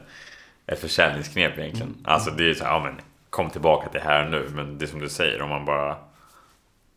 ett 0.67 0.79
försäljningsknep 0.79 1.57
egentligen. 1.57 1.95
Alltså 2.03 2.31
det 2.31 2.49
är 2.49 2.53
så 2.53 2.63
här, 2.63 2.71
ja 2.71 2.83
men 2.83 3.01
kom 3.29 3.49
tillbaka 3.49 3.89
till 3.89 4.01
här 4.01 4.25
och 4.25 4.31
nu. 4.31 4.49
Men 4.55 4.77
det 4.77 4.85
är 4.85 4.87
som 4.87 4.99
du 4.99 5.09
säger, 5.09 5.41
om 5.41 5.49
man 5.49 5.65
bara 5.65 5.95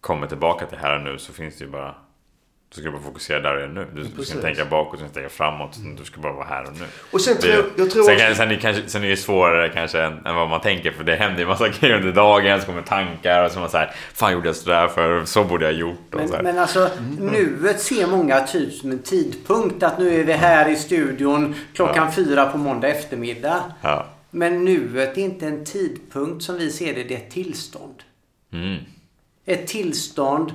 kommer 0.01 0.27
tillbaka 0.27 0.67
till 0.67 0.79
här 0.79 0.97
och 0.97 1.05
nu 1.05 1.19
så 1.19 1.33
finns 1.33 1.59
det 1.59 1.65
ju 1.65 1.71
bara... 1.71 1.95
Du 2.75 2.81
ska 2.81 2.91
bara 2.91 3.03
fokusera 3.03 3.41
där 3.41 3.65
och 3.65 3.71
nu. 3.71 3.87
Du, 3.95 4.01
du 4.03 4.09
ska 4.09 4.17
Precis. 4.17 4.35
inte 4.35 4.47
tänka 4.47 4.65
bakåt, 4.65 4.93
du 4.93 4.97
ska 4.99 5.05
inte 5.07 5.15
tänka 5.15 5.29
framåt. 5.31 5.79
Du 5.99 6.05
ska 6.05 6.21
bara 6.21 6.33
vara 6.33 6.47
här 6.47 6.63
och 6.65 6.73
nu. 6.73 6.85
Och 7.11 7.21
sen 7.21 7.35
Det- 7.35 7.43
tror 7.43 7.65
jag 7.77 7.91
tror 7.91 8.05
sen, 8.05 8.15
också- 8.15 8.35
sen, 8.37 8.49
är 8.51 8.55
det 8.55 8.61
kanske, 8.61 8.83
sen 8.89 9.05
är 9.05 9.09
det 9.09 9.17
svårare 9.17 9.69
kanske 9.69 10.03
än, 10.03 10.27
än 10.27 10.35
vad 10.35 10.49
man 10.51 10.61
tänker 10.61 10.91
för 10.93 11.05
det 11.05 11.17
händer 11.17 11.41
ju 11.41 11.47
massa 11.47 11.69
grejer 11.81 11.97
under 11.97 12.13
dagen. 12.13 12.61
Så 12.61 12.67
kommer 12.67 12.83
tankar 12.83 13.45
och 13.45 13.51
så 13.51 13.61
man 13.61 13.69
säger 13.71 13.91
Fan 14.15 14.33
gjorde 14.33 14.49
jag 14.49 14.57
sådär 14.57 14.89
för 14.89 15.25
så 15.25 15.45
borde 15.45 15.65
jag 15.65 15.73
ha 15.73 15.79
gjort. 15.81 16.15
Och 16.15 16.21
så 16.29 16.37
här. 16.37 16.43
Men, 16.43 16.55
men 16.55 16.59
alltså, 16.63 16.91
nuet 17.19 17.81
ser 17.81 18.07
många 18.07 18.41
typ 18.41 18.73
som 18.75 18.91
en 18.91 18.99
tidpunkt. 19.03 19.83
Att 19.83 19.99
nu 19.99 20.21
är 20.21 20.25
vi 20.25 20.33
här 20.33 20.69
i 20.71 20.77
studion 20.77 21.55
klockan 21.75 22.13
fyra 22.13 22.47
på 22.47 22.59
måndag 22.59 22.89
eftermiddag. 22.89 23.63
ja. 23.83 24.07
Men 24.31 24.65
nuet 24.65 25.19
är 25.19 25.23
inte 25.23 25.47
en 25.47 25.65
tidpunkt 25.65 26.45
som 26.45 26.59
vi 26.59 26.71
ser 26.73 26.95
det, 26.95 27.03
det 27.05 27.15
är 27.15 27.19
ett 27.19 27.31
tillstånd. 27.31 27.95
Mm. 28.53 28.77
Ett 29.47 29.67
tillstånd 29.67 30.53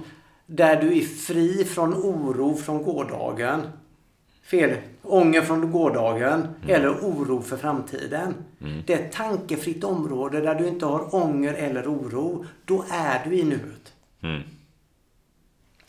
där 0.50 0.82
du 0.82 0.98
är 0.98 1.02
fri 1.02 1.66
från 1.66 1.94
oro 1.94 2.56
från 2.56 2.84
gårdagen. 2.84 3.62
Fel. 4.44 4.78
Ånger 5.04 5.42
från 5.42 5.72
gårdagen. 5.72 6.48
Eller 6.68 6.90
oro 6.90 7.42
för 7.42 7.58
framtiden. 7.58 8.34
Det 8.86 8.94
är 8.94 9.00
ett 9.00 9.12
tankefritt 9.12 9.84
område 9.84 10.42
där 10.42 10.56
du 10.56 10.68
inte 10.68 10.86
har 10.86 11.16
ånger 11.16 11.54
eller 11.54 11.84
oro. 11.88 12.46
Då 12.66 12.86
är 12.92 13.26
du 13.26 13.36
i 13.36 13.44
nuet. 13.44 13.94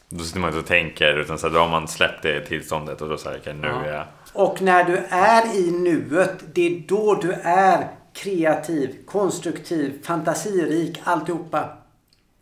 Då 0.08 0.24
sitter 0.24 0.40
man 0.40 0.48
inte 0.48 0.60
och 0.60 0.66
tänker 0.66 1.18
utan 1.18 1.38
så 1.38 1.46
här, 1.46 1.54
då 1.54 1.60
har 1.60 1.68
man 1.68 1.88
släppt 1.88 2.22
det 2.22 2.40
tillståndet 2.46 3.02
och 3.02 3.08
då 3.08 3.18
säger 3.18 3.54
nu 3.54 3.68
är 3.68 3.92
jag... 3.92 4.04
Och 4.32 4.62
när 4.62 4.84
du 4.84 4.96
är 5.08 5.56
i 5.56 5.70
nuet, 5.70 6.54
det 6.54 6.66
är 6.66 6.82
då 6.88 7.14
du 7.14 7.32
är 7.42 7.88
kreativ, 8.12 8.96
konstruktiv, 9.06 10.02
fantasirik, 10.02 11.00
alltihopa. 11.04 11.68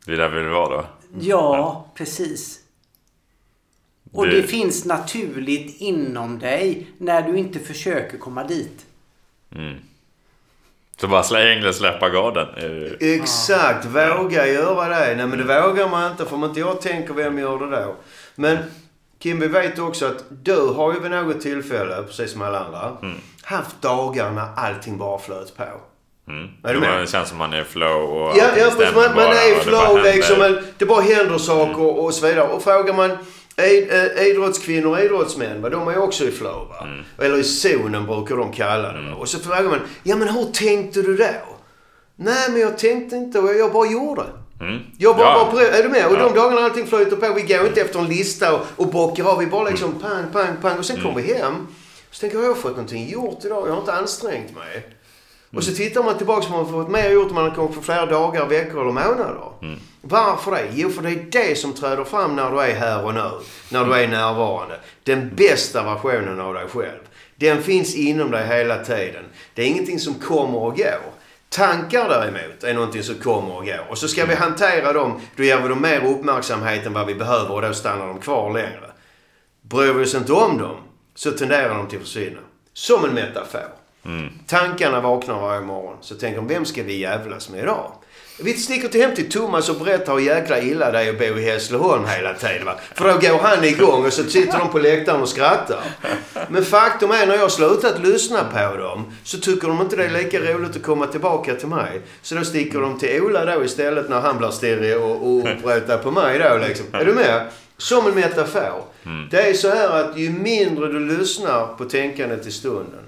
Det 0.06 0.12
är 0.12 0.16
där 0.16 0.28
vi 0.28 0.38
vill 0.38 0.48
vara 0.48 0.76
då. 0.76 0.84
Ja, 1.20 1.86
precis. 1.94 2.60
Och 4.12 4.26
Det- 4.26 4.40
det 4.40 4.46
finns 4.48 4.84
naturligt 4.84 5.80
inom 5.80 6.38
dig 6.38 6.86
när 6.98 7.22
du 7.22 7.38
inte 7.38 7.58
försöker 7.58 8.18
komma 8.18 8.44
dit. 8.44 8.86
Så 11.00 11.08
bara 11.08 11.22
slä, 11.22 11.46
egentligen 11.48 11.74
släppa 11.74 12.08
garden. 12.10 12.46
Exakt, 13.00 13.84
våga 13.86 14.46
göra 14.46 14.88
det. 14.88 15.16
Nej 15.16 15.26
men 15.26 15.38
det 15.38 15.44
vågar 15.44 15.88
man 15.88 16.10
inte 16.10 16.24
för 16.24 16.36
om 16.36 16.44
inte 16.44 16.60
jag 16.60 16.80
tänker 16.80 17.14
vem 17.14 17.38
gör 17.38 17.58
det 17.58 17.76
då? 17.84 17.96
Men 18.34 18.58
Kim, 19.18 19.40
vi 19.40 19.48
vet 19.48 19.78
också 19.78 20.06
att 20.06 20.24
du 20.42 20.66
har 20.68 20.94
ju 20.94 21.00
vid 21.00 21.10
något 21.10 21.40
tillfälle, 21.40 22.02
precis 22.02 22.32
som 22.32 22.42
alla 22.42 22.64
andra, 22.64 22.96
haft 23.42 23.82
dagar 23.82 24.30
när 24.30 24.48
allting 24.56 24.98
bara 24.98 25.18
flöt 25.18 25.56
på. 25.56 25.64
Mm. 26.28 26.48
Är 26.64 26.68
du 26.68 26.74
Jo, 26.74 26.80
med? 26.80 27.00
Det 27.00 27.06
känns 27.06 27.28
som 27.28 27.38
man 27.38 27.52
är 27.52 27.60
i 27.60 27.64
flow 27.64 28.02
och 28.02 28.36
Ja, 28.38 28.44
ja 28.56 28.64
precis. 28.76 28.94
Man, 28.94 29.14
man 29.14 29.24
är 29.24 29.50
i 29.52 29.54
det 29.54 29.60
flow 29.60 29.80
händer. 29.80 30.12
liksom. 30.14 30.38
men 30.38 30.58
Det 30.78 30.84
bara 30.86 31.00
händer 31.00 31.38
saker 31.38 31.80
och 32.00 32.14
så 32.14 32.26
vidare. 32.26 32.48
Och 32.48 32.62
frågar 32.64 32.94
man 32.94 33.10
eh, 33.56 34.26
idrottskvinnor 34.26 34.90
och 34.90 35.00
idrottsmän, 35.00 35.62
va, 35.62 35.68
de 35.68 35.88
är 35.88 35.98
också 35.98 36.24
i 36.24 36.30
flow. 36.30 36.68
Va? 36.68 36.82
Mm. 36.86 37.04
Eller 37.18 37.38
i 37.38 37.44
zonen 37.44 38.06
brukar 38.06 38.36
de 38.36 38.52
kalla 38.52 38.92
det. 38.92 39.10
va. 39.10 39.16
Och 39.16 39.28
så 39.28 39.38
frågar 39.38 39.62
man, 39.62 39.80
ja 40.02 40.16
men 40.16 40.28
hur 40.28 40.44
tänkte 40.44 41.02
du 41.02 41.16
då? 41.16 41.24
Nej 42.16 42.50
men 42.50 42.60
jag 42.60 42.78
tänkte 42.78 43.16
inte 43.16 43.38
och 43.38 43.54
jag 43.54 43.72
bara 43.72 43.86
gjorde. 43.90 44.22
Mm. 44.60 44.78
Jag 44.98 45.16
bara, 45.16 45.26
Ja. 45.28 45.50
bara 45.52 45.66
är 45.66 45.82
du 45.82 45.88
med? 45.88 46.06
Och 46.06 46.14
Ja. 46.14 46.18
de 46.28 46.34
dagarna 46.34 46.60
allting 46.60 46.86
flyter 46.86 47.16
på. 47.16 47.32
Vi 47.34 47.42
går 47.42 47.66
inte 47.66 47.80
efter 47.80 47.98
en 47.98 48.06
lista 48.06 48.54
och, 48.54 48.60
och 48.76 48.86
bockar 48.86 49.24
av. 49.24 49.38
Vi 49.38 49.46
bara 49.46 49.68
liksom 49.68 49.88
Mm. 49.90 50.00
pang, 50.02 50.24
pang, 50.32 50.56
pang. 50.62 50.78
Och 50.78 50.84
sen 50.84 51.02
kommer 51.02 51.22
vi 51.22 51.34
hem. 51.34 51.66
Så 52.10 52.20
tänker 52.20 52.36
jag, 52.36 52.44
jag 52.44 52.50
har 52.50 52.56
fått 52.56 52.70
någonting 52.70 53.08
gjort 53.10 53.44
idag. 53.44 53.68
Jag 53.68 53.72
har 53.72 53.80
inte 53.80 53.92
ansträngt 53.92 54.54
mig. 54.56 54.88
Och 55.48 55.54
Mm. 55.54 55.62
så 55.64 55.72
tittar 55.72 56.02
man 56.02 56.16
tillbaka 56.18 56.46
på 56.48 56.52
vad 56.52 56.62
man 56.64 56.72
fått 56.72 56.92
mer 56.92 57.10
gjort. 57.10 57.30
Man 57.32 57.50
kommit 57.54 57.74
för 57.74 57.82
flera 57.82 58.06
dagar, 58.06 58.46
veckor 58.46 58.80
eller 58.80 58.92
månader. 58.92 59.52
Mm. 59.62 59.78
Varför 60.02 60.50
det? 60.50 60.68
Jo, 60.74 60.90
för 60.90 61.02
det 61.02 61.10
är 61.10 61.26
det 61.30 61.58
som 61.58 61.72
träder 61.72 62.04
fram 62.04 62.36
när 62.36 62.50
du 62.50 62.60
är 62.60 62.74
här 62.74 63.04
och 63.04 63.14
nu. 63.14 63.30
När 63.70 63.84
du 63.84 63.94
är 63.94 64.08
närvarande. 64.08 64.80
Den 65.04 65.34
bästa 65.36 65.82
versionen 65.82 66.40
av 66.40 66.54
dig 66.54 66.68
själv. 66.68 67.00
Den 67.36 67.62
finns 67.62 67.94
inom 67.96 68.30
dig 68.30 68.46
hela 68.46 68.84
tiden. 68.84 69.24
Det 69.54 69.62
är 69.62 69.66
ingenting 69.66 69.98
som 69.98 70.14
kommer 70.14 70.58
och 70.58 70.76
går. 70.76 71.00
Tankar 71.48 72.08
däremot 72.08 72.64
är 72.64 72.74
någonting 72.74 73.02
som 73.02 73.14
kommer 73.14 73.56
och 73.56 73.64
går. 73.64 73.86
Och 73.90 73.98
så 73.98 74.08
ska 74.08 74.24
vi 74.26 74.34
hantera 74.34 74.92
dem, 74.92 75.20
då 75.36 75.42
ger 75.42 75.60
vi 75.60 75.68
dem 75.68 75.82
mer 75.82 76.04
uppmärksamhet 76.06 76.86
än 76.86 76.92
vad 76.92 77.06
vi 77.06 77.14
behöver 77.14 77.50
och 77.52 77.62
då 77.62 77.74
stannar 77.74 78.06
de 78.06 78.18
kvar 78.20 78.52
längre. 78.52 78.90
Bryr 79.62 79.92
vi 79.92 80.04
oss 80.04 80.14
inte 80.14 80.32
om 80.32 80.58
dem 80.58 80.76
så 81.14 81.30
tenderar 81.30 81.74
de 81.74 81.86
till 81.88 81.98
att 81.98 82.04
försvinna. 82.04 82.40
Som 82.72 83.04
en 83.04 83.14
metafor. 83.14 83.68
Tankarna 84.46 85.00
vaknar 85.00 85.40
varje 85.40 85.60
morgon. 85.60 85.96
Så 86.00 86.14
tänker 86.14 86.36
de, 86.36 86.48
vem 86.48 86.64
ska 86.64 86.82
vi 86.82 86.98
jävlas 86.98 87.50
med 87.50 87.60
idag? 87.60 87.92
Vi 88.40 88.54
sticker 88.54 88.88
till 88.88 89.00
hem 89.00 89.14
till 89.14 89.30
Thomas 89.30 89.68
och 89.68 89.76
berättar 89.84 90.12
hur 90.12 90.20
jäkla 90.20 90.60
illa 90.60 90.90
det 90.90 91.04
är 91.04 91.10
att 91.10 91.18
bo 91.18 91.24
i 91.24 91.44
Hässleholm 91.44 92.04
hela 92.06 92.34
tiden. 92.34 92.64
Va? 92.64 92.74
För 92.94 93.04
då 93.04 93.18
går 93.18 93.38
han 93.38 93.64
igång 93.64 94.06
och 94.06 94.12
så 94.12 94.24
sitter 94.24 94.58
de 94.58 94.70
på 94.70 94.78
läktaren 94.78 95.20
och 95.20 95.28
skrattar. 95.28 95.80
Men 96.48 96.64
faktum 96.64 97.10
är 97.10 97.26
när 97.26 97.34
jag 97.34 97.52
slutat 97.52 98.02
lyssna 98.02 98.44
på 98.44 98.76
dem 98.76 99.12
så 99.24 99.38
tycker 99.38 99.68
de 99.68 99.80
inte 99.80 99.96
det 99.96 100.04
är 100.04 100.10
lika 100.10 100.40
roligt 100.40 100.76
att 100.76 100.82
komma 100.82 101.06
tillbaka 101.06 101.54
till 101.54 101.68
mig. 101.68 102.02
Så 102.22 102.34
då 102.34 102.44
sticker 102.44 102.80
de 102.80 102.98
till 102.98 103.22
Ola 103.22 103.44
då 103.44 103.64
istället 103.64 104.08
när 104.08 104.20
han 104.20 104.38
blir 104.38 104.50
stirrig 104.50 104.96
och, 104.96 105.26
och 105.26 105.38
upprättar 105.38 105.98
på 105.98 106.10
mig 106.10 106.38
då 106.38 106.56
liksom. 106.68 106.86
Är 106.92 107.04
du 107.04 107.14
med? 107.14 107.46
Som 107.76 108.06
en 108.06 108.14
metafor. 108.14 108.82
Det 109.30 109.48
är 109.48 109.54
så 109.54 109.68
här 109.68 110.00
att 110.00 110.18
ju 110.18 110.30
mindre 110.30 110.86
du 110.86 111.18
lyssnar 111.18 111.66
på 111.66 111.84
tänkandet 111.84 112.46
i 112.46 112.50
stunden 112.50 113.00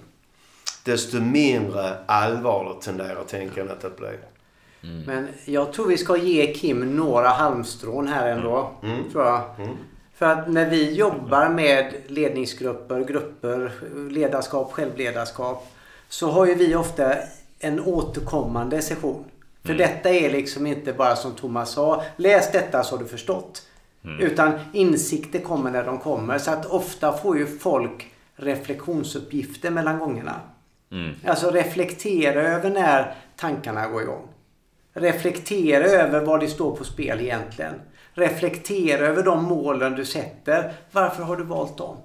desto 0.84 1.20
mindre 1.20 1.96
allvarligt 2.06 2.82
tenderar 2.82 3.24
tänkandet 3.24 3.84
att 3.84 3.96
bli. 3.96 4.08
Men 5.06 5.28
jag 5.44 5.72
tror 5.72 5.86
vi 5.86 5.98
ska 5.98 6.16
ge 6.16 6.54
Kim 6.54 6.96
några 6.96 7.28
halmstrån 7.28 8.08
här 8.08 8.28
ändå. 8.28 8.70
Tror 9.12 9.24
jag. 9.24 9.42
För 10.14 10.26
att 10.26 10.48
när 10.48 10.70
vi 10.70 10.92
jobbar 10.92 11.48
med 11.48 11.94
ledningsgrupper, 12.06 13.04
grupper, 13.04 13.72
ledarskap, 14.10 14.72
självledarskap. 14.72 15.66
Så 16.08 16.30
har 16.30 16.46
ju 16.46 16.54
vi 16.54 16.74
ofta 16.74 17.14
en 17.58 17.80
återkommande 17.80 18.82
session. 18.82 19.24
För 19.64 19.74
detta 19.74 20.10
är 20.10 20.30
liksom 20.30 20.66
inte 20.66 20.92
bara 20.92 21.16
som 21.16 21.32
Thomas 21.34 21.72
sa. 21.72 22.04
Läs 22.16 22.52
detta 22.52 22.84
så 22.84 22.96
har 22.96 23.02
du 23.02 23.08
förstått. 23.08 23.62
Utan 24.20 24.52
insikter 24.72 25.38
kommer 25.38 25.70
när 25.70 25.84
de 25.84 25.98
kommer. 25.98 26.38
Så 26.38 26.50
att 26.50 26.66
ofta 26.66 27.12
får 27.12 27.38
ju 27.38 27.46
folk 27.58 28.12
reflektionsuppgifter 28.36 29.70
mellan 29.70 29.98
gångerna. 29.98 30.40
Alltså 31.26 31.50
reflektera 31.50 32.42
över 32.42 32.70
när 32.70 33.14
tankarna 33.36 33.88
går 33.88 34.02
igång. 34.02 34.28
Reflektera 34.92 35.84
över 35.84 36.20
vad 36.20 36.40
det 36.40 36.48
står 36.48 36.76
på 36.76 36.84
spel 36.84 37.20
egentligen. 37.20 37.74
Reflektera 38.14 39.06
över 39.06 39.22
de 39.22 39.44
målen 39.44 39.94
du 39.94 40.04
sätter. 40.04 40.72
Varför 40.92 41.22
har 41.22 41.36
du 41.36 41.44
valt 41.44 41.78
dem? 41.78 41.96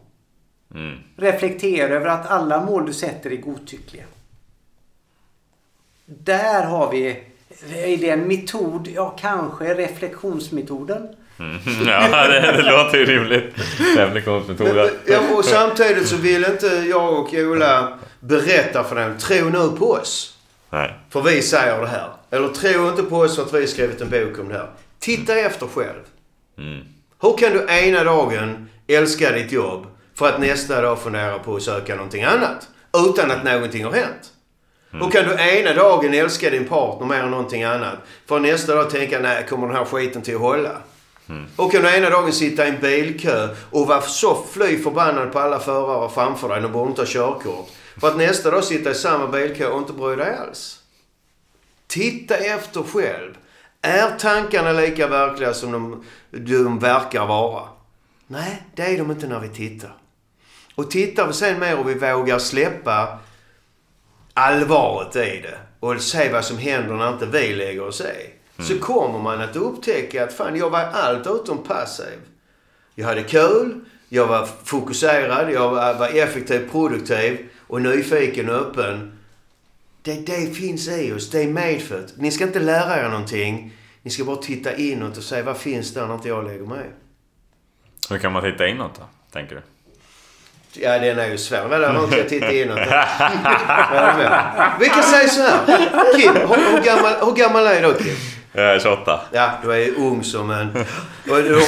Reflektera 1.18 1.96
över 1.96 2.08
att 2.08 2.32
alla 2.32 2.66
mål 2.66 2.86
du 2.86 2.94
sätter 2.94 3.32
är 3.32 3.36
godtyckliga. 3.36 4.04
Där 6.06 6.66
har 6.66 6.92
vi, 6.92 7.08
är 7.74 7.98
det 7.98 8.10
en 8.10 8.28
metod? 8.28 8.88
Ja, 8.96 9.16
kanske 9.20 9.74
reflektionsmetoden. 9.74 11.08
Ja, 11.88 12.28
det, 12.28 12.42
det 12.42 12.72
låter 12.72 12.98
ju 12.98 13.06
rimligt. 13.06 13.54
Reflektionsmetoden. 13.98 14.90
Ja, 15.08 15.20
och 15.38 15.46
samtidigt 15.46 16.08
så 16.08 16.16
vill 16.16 16.46
inte 16.46 16.68
jag 16.68 17.20
och 17.20 17.34
Ola 17.34 18.00
berätta 18.28 18.84
för 18.84 18.96
dem, 18.96 19.18
tro 19.18 19.50
nu 19.50 19.78
på 19.78 19.92
oss. 19.92 20.38
Nej. 20.70 20.94
För 21.10 21.22
vi 21.22 21.42
säger 21.42 21.82
det 21.82 21.88
här. 21.88 22.10
Eller 22.32 22.48
tro 22.48 22.90
inte 22.90 23.04
på 23.04 23.18
oss 23.18 23.36
för 23.36 23.44
att 23.44 23.54
vi 23.54 23.68
skrivit 23.68 24.02
en 24.02 24.10
bok 24.10 24.40
om 24.40 24.50
det 24.50 24.56
här. 24.56 24.70
Titta 25.00 25.36
efter 25.36 25.68
själv. 25.68 26.02
Hur 27.22 27.38
kan 27.38 27.52
du 27.52 27.66
ena 27.70 28.04
dagen 28.04 28.70
älska 28.88 29.32
ditt 29.32 29.52
jobb 29.52 29.88
för 30.16 30.30
att 30.30 30.40
nästa 30.40 30.82
dag 30.82 31.00
fundera 31.00 31.40
på 31.40 31.56
att 31.56 31.64
söka 31.64 31.96
någonting 31.96 32.24
annat? 32.24 32.68
Utan 33.10 33.32
att 33.32 33.44
någonting 33.44 33.86
har 33.86 33.92
hänt. 33.92 34.32
Hur 34.92 35.10
kan 35.10 35.24
du 35.24 35.34
ena 35.34 35.74
dagen 35.74 36.14
älska 36.14 36.50
din 36.50 36.68
partner 36.68 37.08
mer 37.08 37.24
än 37.24 37.32
någonting 37.32 37.64
annat 37.64 37.98
för 38.26 38.40
nästa 38.40 38.76
dag 38.76 38.90
tänka, 38.90 39.20
nej, 39.20 39.46
kommer 39.50 39.68
den 39.68 39.76
här 39.76 39.86
skiten 39.86 40.22
till 40.22 40.36
att 40.36 40.42
hålla? 40.42 40.78
Och 41.56 41.72
kan 41.72 41.82
du 41.82 41.98
ena 41.98 42.10
dagen 42.10 42.34
sitta 42.34 42.66
i 42.66 42.70
en 42.70 42.82
bilkö 42.82 43.48
och 43.72 43.88
vara 43.88 44.02
så 44.02 44.44
fly 44.52 44.78
förbannad 44.84 45.32
på 45.32 45.40
alla 45.40 45.60
förare 45.60 46.10
framför 46.10 46.50
dig, 46.50 46.62
de 46.62 46.72
borde 46.72 46.90
inte 46.90 47.02
ha 47.02 47.08
körkort. 47.08 47.70
För 48.00 48.08
att 48.08 48.18
nästa 48.18 48.52
dag 48.52 48.64
sitta 48.64 48.92
i 48.92 48.96
samma 48.96 49.28
bilkö 49.28 49.68
och 49.68 49.80
inte 49.80 49.94
bry 49.94 50.16
dig 50.16 50.36
alls. 50.36 50.82
Titta 51.88 52.36
efter 52.36 52.84
själv. 52.84 53.38
Är 53.82 54.18
tankarna 54.20 54.72
lika 54.72 55.08
verkliga 55.08 55.54
som 55.54 55.72
de, 55.72 56.04
de 56.32 56.80
verkar 56.80 57.26
vara? 57.26 57.64
Nej, 58.28 58.64
det 58.76 58.82
är 58.82 58.98
de 58.98 59.12
inte 59.12 59.28
när 59.28 59.40
vi 59.40 59.50
tittar. 59.50 59.96
Och 60.76 60.92
tittar 60.92 61.28
vi 61.28 61.34
sen 61.34 61.60
mer 61.60 61.80
och 61.80 61.90
vi 61.90 61.94
vågar 61.94 62.40
släppa 62.40 63.20
allvaret 64.34 65.16
i 65.16 65.42
det 65.42 65.58
och 65.80 66.02
se 66.02 66.32
vad 66.32 66.46
som 66.46 66.58
händer 66.58 66.96
när 66.96 67.14
inte 67.14 67.26
vi 67.26 67.54
lägger 67.54 67.88
oss 67.88 68.02
i. 68.02 68.30
Så 68.64 68.80
kommer 68.80 69.20
man 69.20 69.42
att 69.42 69.56
upptäcka 69.56 70.24
att 70.24 70.34
fan, 70.34 70.56
jag 70.56 70.70
var 70.70 70.80
allt 70.80 71.28
utom 71.28 71.64
passiv. 71.64 72.20
Jag 72.96 73.08
hade 73.08 73.24
kul, 73.24 73.80
jag 74.10 74.28
var 74.28 74.50
fokuserad, 74.64 75.52
jag 75.52 75.70
var, 75.70 75.94
var 75.94 76.08
effektiv, 76.08 76.70
produktiv 76.72 77.50
och 77.68 77.82
nyfiken 77.82 78.50
och 78.50 78.56
öppen. 78.56 79.18
Det, 80.02 80.26
det 80.26 80.56
finns 80.56 80.88
i 80.88 81.14
oss, 81.14 81.30
det 81.30 81.44
är 81.44 81.48
medfött. 81.48 82.14
Ni 82.18 82.32
ska 82.32 82.44
inte 82.44 82.60
lära 82.60 83.00
er 83.00 83.10
någonting. 83.10 83.72
Ni 84.02 84.12
ska 84.12 84.24
bara 84.24 84.36
titta 84.36 84.76
inåt 84.76 85.18
och 85.18 85.24
se 85.24 85.42
vad 85.42 85.58
finns 85.58 85.94
där 85.94 86.08
när 86.08 86.16
inte 86.16 86.28
jag 86.28 86.44
lägger 86.44 86.66
mig? 86.66 86.90
Hur 88.10 88.18
kan 88.18 88.32
man 88.32 88.42
titta 88.44 88.68
inåt 88.68 88.96
då, 88.96 89.06
tänker 89.32 89.56
du? 89.56 89.62
Ja, 90.82 91.00
den 91.00 91.20
är 91.20 91.28
ju 91.28 91.38
svår. 91.38 91.68
Vadå, 91.70 91.86
har 91.86 92.04
inte 92.04 92.18
jag 92.18 92.30
tittat 92.30 92.52
inåt? 92.52 92.80
Vi 94.80 94.86
kan 94.86 95.04
säga 95.04 95.30
så 95.30 95.42
här. 95.42 95.66
Kim, 96.20 96.34
hur, 96.34 96.72
hur, 96.72 96.84
gammal, 96.84 97.14
hur 97.22 97.36
gammal 97.36 97.68
är 97.68 97.82
du 97.82 97.94
Kim? 97.94 98.16
Jag 98.52 98.66
är 98.76 98.80
28. 98.80 99.22
Ja, 99.32 99.52
du 99.64 99.72
är 99.74 99.98
ung 99.98 100.24
som 100.24 100.52
en... 100.52 100.74
De, 100.74 101.42
de, 101.42 101.62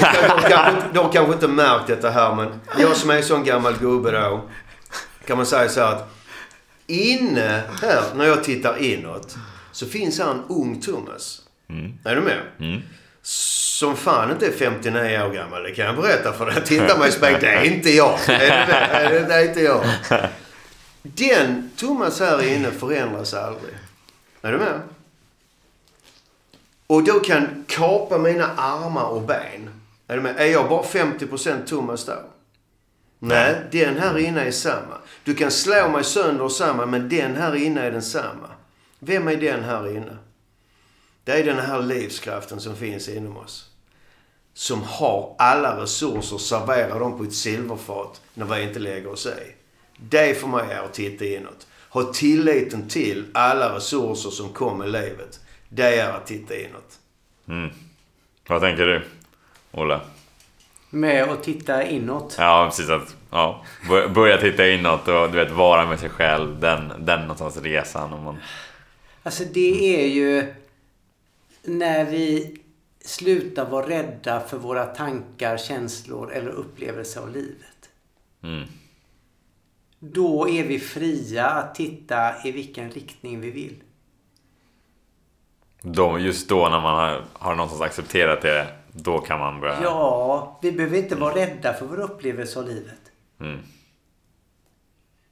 kanske, 0.50 0.74
de 0.94 1.12
kanske 1.12 1.34
inte 1.34 1.48
märkt 1.48 1.88
detta 1.88 2.10
här, 2.10 2.36
men 2.36 2.60
jag 2.78 2.96
som 2.96 3.10
är 3.10 3.18
en 3.18 3.24
sån 3.24 3.44
gammal 3.44 3.74
gubbe 3.78 4.12
då. 4.12 4.42
Kan 5.28 5.38
man 5.38 5.46
säga 5.46 5.70
så 5.70 5.80
här 5.82 5.96
att 5.96 6.10
inne 6.88 7.64
här, 7.82 8.04
när 8.16 8.26
jag 8.26 8.44
tittar 8.44 8.78
inåt, 8.84 9.36
så 9.72 9.86
finns 9.86 10.20
här 10.20 10.32
en 10.32 10.44
ung 10.48 10.82
Thomas. 10.82 11.42
Är 12.04 12.16
du 12.16 12.22
med? 12.22 12.42
Som 13.22 13.96
fan 13.96 14.32
inte 14.32 14.48
är 14.48 14.52
59 14.52 15.22
år 15.22 15.34
gammal, 15.34 15.64
det 15.64 15.72
kan 15.72 15.86
jag 15.86 15.96
berätta 15.96 16.34
för 16.34 16.46
dig. 16.46 16.64
Titta 16.66 16.98
mig 16.98 17.10
i 17.10 17.12
spegeln, 17.12 17.40
det 17.42 17.48
är 17.48 17.64
inte 17.64 17.90
jag. 17.90 18.20
Är 18.30 19.10
du 19.10 19.20
med? 19.20 19.30
Det 19.30 19.34
är 19.36 19.48
inte 19.48 19.62
jag. 19.62 19.86
Den 21.02 21.72
Thomas 21.76 22.20
här 22.20 22.48
inne 22.48 22.72
förändras 22.72 23.34
aldrig. 23.34 23.74
Är 24.42 24.52
du 24.52 24.58
med? 24.58 24.82
Och 26.88 27.04
då 27.04 27.20
kan 27.20 27.66
kapa 27.68 28.18
mina 28.18 28.48
armar 28.56 29.06
och 29.06 29.22
ben. 29.22 29.70
Är 30.08 30.16
du 30.16 30.22
med? 30.22 30.38
Är 30.38 30.46
jag 30.46 30.70
bara 30.70 30.84
50% 30.84 31.66
Thomas 31.66 32.06
då? 32.06 32.14
Nej, 33.20 33.56
den 33.72 33.98
här 33.98 34.18
inne 34.18 34.42
är 34.42 34.52
samma. 34.52 34.98
Du 35.24 35.36
kan 35.36 35.52
slå 35.52 35.90
mig 35.90 36.04
sönder 36.04 36.44
och 36.44 36.52
samman, 36.52 36.90
men 36.90 37.10
den 37.10 37.36
här 37.36 37.56
inne 37.56 37.82
är 37.82 37.92
densamma. 37.92 38.50
Vem 39.00 39.28
är 39.28 39.36
den 39.36 39.64
här 39.64 39.96
inne? 39.98 40.18
Det 41.24 41.32
är 41.32 41.44
den 41.44 41.60
här 41.60 41.82
livskraften 41.82 42.60
som 42.60 42.76
finns 42.76 43.10
inom 43.10 43.38
oss. 43.38 43.70
Som 44.54 44.84
har 44.84 45.36
alla 45.38 45.82
resurser, 45.82 46.38
serverar 46.38 47.00
dem 47.00 47.18
på 47.18 47.24
ett 47.24 47.34
silverfat 47.34 48.22
när 48.34 48.46
vi 48.46 48.64
inte 48.64 48.80
lägger 48.80 49.12
oss 49.12 49.26
i. 49.26 49.54
Det 49.98 50.40
för 50.40 50.48
mig 50.48 50.72
är 50.72 50.84
att 50.84 50.94
titta 50.94 51.26
inåt. 51.26 51.68
Ha 51.90 52.14
tilliten 52.14 52.90
till 52.90 53.26
alla 53.34 53.76
resurser 53.76 54.30
som 54.30 54.50
kommer 54.50 54.86
i 54.86 54.92
livet. 54.92 55.40
Det 55.70 56.00
är 56.00 56.14
att 56.14 56.28
titta 56.28 56.56
inåt. 56.56 57.00
Mm. 57.48 57.70
Vad 58.48 58.62
tänker 58.62 58.86
du, 58.86 59.02
Ola? 59.72 60.02
Med 60.90 61.24
att 61.30 61.44
titta 61.44 61.88
inåt. 61.88 62.36
Ja, 62.40 62.66
precis. 62.70 62.90
Att, 62.90 63.16
ja, 63.32 63.64
bör- 63.90 64.08
börja 64.10 64.38
titta 64.38 64.68
inåt 64.70 65.08
och 65.08 65.32
du 65.32 65.38
vet, 65.38 65.52
vara 65.52 65.86
med 65.86 66.00
sig 66.00 66.10
själv. 66.10 66.60
Den, 66.60 66.94
den 67.00 67.22
någonstans 67.22 67.58
resan. 67.58 68.14
Om 68.14 68.24
man, 68.24 68.38
Alltså 69.24 69.44
det 69.54 70.04
är 70.04 70.08
ju 70.08 70.54
när 71.64 72.06
vi 72.06 72.58
slutar 73.02 73.66
vara 73.70 73.90
rädda 73.90 74.40
för 74.40 74.58
våra 74.58 74.86
tankar, 74.86 75.58
känslor 75.58 76.32
eller 76.34 76.52
upplevelser 76.52 77.22
av 77.22 77.30
livet. 77.32 77.90
mm. 78.44 78.64
Då 80.00 80.50
är 80.50 80.64
vi 80.64 80.80
fria 80.80 81.46
att 81.46 81.76
titta 81.76 82.34
i 82.48 82.52
vilken 82.52 82.92
riktning 82.92 83.42
vi 83.42 83.52
vill. 83.52 83.76
då, 85.82 86.20
just 86.20 86.50
då 86.50 86.70
när 86.70 86.80
man 86.82 86.96
har, 86.96 87.22
har 87.34 87.56
någonstans 87.56 87.82
accepterat 87.82 88.42
det, 88.42 88.68
då 89.04 89.20
kan 89.20 89.40
man 89.40 89.60
börja... 89.60 89.84
Ja, 89.84 90.60
vi 90.62 90.72
behöver 90.72 90.98
inte 90.98 91.16
vara 91.16 91.36
rädda 91.36 91.74
för 91.74 91.86
vår 91.86 92.00
upplevelse 92.00 92.60
av 92.60 92.68
livet. 92.68 93.12
Mm. 93.40 93.60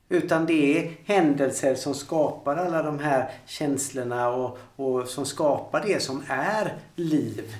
Utan 0.10 0.46
det 0.46 0.78
är 0.78 0.92
händelser 1.06 1.76
som 1.76 1.94
skapar 1.94 2.56
alla 2.56 2.84
de 2.84 3.00
här 3.00 3.32
känslorna 3.46 4.30
och, 4.30 4.60
och 4.76 5.08
som 5.08 5.26
skapar 5.26 5.84
det 5.86 6.02
som 6.02 6.24
är 6.28 6.74
liv. 6.96 7.56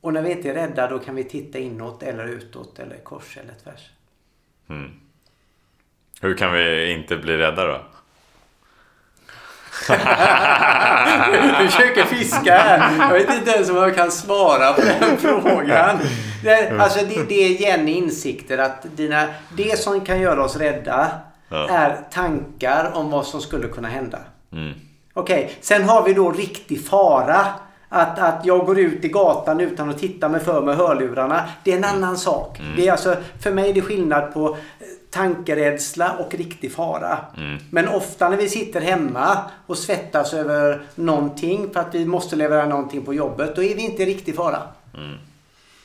Och 0.00 0.12
när 0.12 0.22
vi 0.22 0.32
inte 0.32 0.50
är 0.50 0.54
rädda 0.54 0.88
då 0.88 0.98
kan 0.98 1.14
vi 1.14 1.24
titta 1.24 1.58
inåt 1.58 2.02
eller 2.02 2.24
utåt 2.24 2.78
eller 2.78 2.96
kors 2.96 3.36
eller 3.36 3.54
tvärs. 3.54 3.90
Hur 6.20 6.36
kan 6.36 6.52
vi 6.52 6.92
inte 6.92 7.16
bli 7.16 7.36
rädda 7.36 7.66
då? 7.66 7.80
Du 11.60 11.68
försöker 11.68 12.04
fiska 12.04 12.54
här. 12.58 12.98
Jag 13.00 13.12
vet 13.18 13.34
inte 13.38 13.50
ens 13.50 13.70
om 13.70 13.76
jag 13.76 13.94
kan 13.94 14.10
svara 14.10 14.72
på 14.72 14.80
den 14.80 15.16
frågan. 15.18 15.98
Det, 16.44 16.72
alltså 16.80 17.04
det, 17.06 17.22
det 17.28 17.34
är 17.34 17.48
igen 17.50 17.88
insikter 17.88 18.58
att 18.58 18.96
dina, 18.96 19.26
det 19.56 19.78
som 19.78 20.00
kan 20.00 20.20
göra 20.20 20.44
oss 20.44 20.56
rädda 20.56 21.10
Ja. 21.48 21.68
är 21.68 21.96
tankar 22.12 22.90
om 22.94 23.10
vad 23.10 23.26
som 23.26 23.40
skulle 23.40 23.68
kunna 23.68 23.88
hända. 23.88 24.18
Mm. 24.52 24.72
Okej, 25.12 25.58
sen 25.60 25.88
har 25.88 26.02
vi 26.02 26.12
då 26.14 26.30
riktig 26.30 26.86
fara. 26.86 27.46
Att, 27.88 28.18
att 28.18 28.40
jag 28.46 28.66
går 28.66 28.78
ut 28.78 29.04
i 29.04 29.08
gatan 29.08 29.60
utan 29.60 29.90
att 29.90 29.98
titta 29.98 30.28
mig 30.28 30.40
för 30.40 30.62
med 30.62 30.76
hörlurarna. 30.76 31.44
Det 31.64 31.72
är 31.72 31.76
en 31.76 31.84
annan 31.84 32.16
sak. 32.16 32.60
Det 32.76 32.88
är 32.88 32.92
alltså, 32.92 33.16
för 33.42 33.50
mig 33.52 33.70
är 33.70 33.74
det 33.74 33.80
skillnad 33.80 34.34
på 34.34 34.56
tankerädsla 35.14 36.16
och 36.18 36.34
riktig 36.34 36.72
fara. 36.72 37.18
Men 37.70 37.88
ofta 37.88 38.28
när 38.28 38.36
vi 38.36 38.48
sitter 38.48 38.80
hemma 38.80 39.50
och 39.66 39.78
svettas 39.78 40.34
över 40.34 40.86
någonting 40.94 41.70
för 41.72 41.80
att 41.80 41.94
vi 41.94 42.06
måste 42.06 42.36
leverera 42.36 42.66
någonting 42.66 43.04
på 43.04 43.14
jobbet. 43.14 43.56
Då 43.56 43.62
är 43.62 43.74
vi 43.74 43.82
inte 43.82 44.02
i 44.02 44.06
riktig 44.06 44.34
fara. 44.34 44.62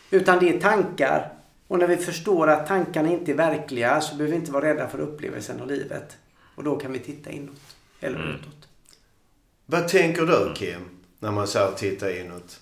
Utan 0.10 0.40
det 0.40 0.50
är 0.50 0.60
tankar. 0.60 1.34
Och 1.68 1.80
när 1.80 1.88
vi 1.88 1.98
förstår 1.98 2.50
att 2.50 2.68
tankarna 2.68 3.10
inte 3.10 3.32
är 3.32 3.36
verkliga 3.36 4.02
så 4.02 4.16
behöver 4.16 4.32
vi 4.32 4.40
inte 4.40 4.52
vara 4.52 4.66
rädda 4.66 4.88
för 4.88 5.00
upplevelsen 5.00 5.62
av 5.62 5.68
livet. 5.68 6.18
Och 6.56 6.64
då 6.64 6.76
kan 6.76 6.92
vi 6.94 7.00
titta 7.00 7.30
inåt. 7.30 7.76
Eller 8.00 8.36
utåt. 8.36 8.68
Vad 9.66 9.88
tänker 9.88 10.22
du 10.22 10.54
Kim? 10.56 10.82
När 11.20 11.32
man 11.32 11.48
så 11.48 11.60
här 11.60 11.72
tittar 11.72 12.22
inåt. 12.22 12.60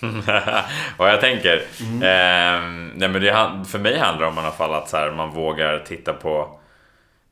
Vad 0.96 1.10
jag 1.10 1.20
tänker? 1.20 1.62
ehm, 2.02 2.92
nej 2.94 3.08
men 3.08 3.22
det, 3.22 3.64
för 3.68 3.78
mig 3.78 3.98
handlar 3.98 4.26
det 4.26 4.32
om 4.32 4.38
i 4.38 4.40
alla 4.40 4.50
fall 4.50 4.74
att 4.74 4.88
så 4.88 4.96
här, 4.96 5.10
man 5.10 5.30
vågar 5.30 5.78
titta 5.78 6.12
på 6.12 6.58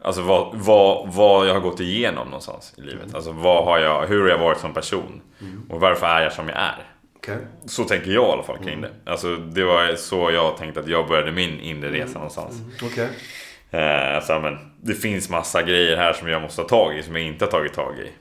Alltså 0.04 0.22
vad, 0.22 0.50
vad, 0.54 1.12
vad 1.14 1.48
jag 1.48 1.54
har 1.54 1.60
gått 1.60 1.80
igenom 1.80 2.24
någonstans 2.26 2.74
i 2.76 2.80
livet. 2.80 3.14
Alltså 3.14 3.32
vad 3.32 3.64
har 3.64 3.78
jag, 3.78 4.06
hur 4.06 4.22
har 4.22 4.28
jag 4.28 4.38
varit 4.38 4.58
som 4.58 4.74
person? 4.74 5.20
Och 5.68 5.80
varför 5.80 6.06
är 6.06 6.22
jag 6.22 6.32
som 6.32 6.48
jag 6.48 6.58
är? 6.58 6.84
Okej. 7.16 7.38
Så 7.66 7.84
tänker 7.84 8.10
jag 8.10 8.28
i 8.28 8.32
alla 8.32 8.42
fall 8.42 8.58
kring 8.58 8.80
det. 8.80 8.90
Alltså 9.06 9.36
det 9.36 9.64
var 9.64 9.94
så 9.96 10.30
jag 10.30 10.56
tänkte 10.56 10.80
att 10.80 10.88
jag 10.88 11.08
började 11.08 11.32
min 11.32 11.60
inre 11.60 11.92
resa 11.92 12.14
någonstans. 12.14 12.54
Okej. 12.82 13.08
Eh, 13.70 14.16
alltså, 14.16 14.40
men, 14.40 14.58
det 14.80 14.94
finns 14.94 15.30
massa 15.30 15.62
grejer 15.62 15.96
här 15.96 16.12
som 16.12 16.28
jag 16.28 16.42
måste 16.42 16.60
ha 16.60 16.68
tag 16.68 16.98
i, 16.98 17.02
som 17.02 17.16
jag 17.16 17.24
inte 17.24 17.44
har 17.44 17.52
tagit 17.52 17.72
tag 17.72 17.94
i. 17.98 18.12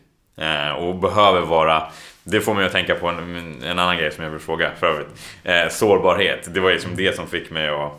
Eh, 0.41 0.71
och 0.71 0.95
behöver 0.95 1.41
vara... 1.41 1.83
Det 2.24 2.41
får 2.41 2.53
mig 2.53 2.65
att 2.65 2.71
tänka 2.71 2.95
på 2.95 3.07
en, 3.07 3.63
en 3.63 3.80
annan 3.80 3.97
grej 3.97 4.11
som 4.11 4.24
jag 4.24 4.32
vill 4.32 4.39
fråga 4.39 4.71
för 4.80 4.88
övrigt. 4.88 5.07
Eh, 5.43 5.67
sårbarhet. 5.69 6.53
Det 6.53 6.59
var 6.59 6.69
ju 6.69 6.80
som 6.80 6.95
det 6.95 7.15
som 7.15 7.28
fick 7.28 7.51
mig 7.51 7.69
att 7.69 7.91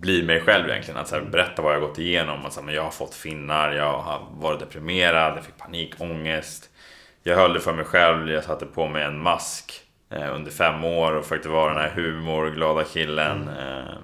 bli 0.00 0.22
mig 0.22 0.40
själv 0.40 0.68
egentligen. 0.68 1.00
Att 1.00 1.08
så 1.08 1.14
här, 1.14 1.22
berätta 1.22 1.62
vad 1.62 1.74
jag 1.74 1.80
gått 1.80 1.98
igenom. 1.98 2.46
Att, 2.46 2.52
så 2.52 2.60
här, 2.60 2.66
men 2.66 2.74
jag 2.74 2.82
har 2.82 2.90
fått 2.90 3.14
finnar, 3.14 3.72
jag 3.72 3.98
har 3.98 4.20
varit 4.32 4.60
deprimerad, 4.60 5.36
jag 5.36 5.44
fick 5.44 5.56
panikångest. 5.56 6.70
Jag 7.22 7.36
höll 7.36 7.52
det 7.52 7.60
för 7.60 7.72
mig 7.72 7.84
själv, 7.84 8.30
jag 8.30 8.44
satte 8.44 8.66
på 8.66 8.88
mig 8.88 9.04
en 9.04 9.22
mask 9.22 9.80
eh, 10.10 10.34
under 10.34 10.50
fem 10.50 10.84
år 10.84 11.12
och 11.12 11.24
försökte 11.24 11.48
vara 11.48 11.74
den 11.74 11.82
här 11.82 11.90
humorglada 11.90 12.84
killen. 12.84 13.48
Eh, 13.48 13.94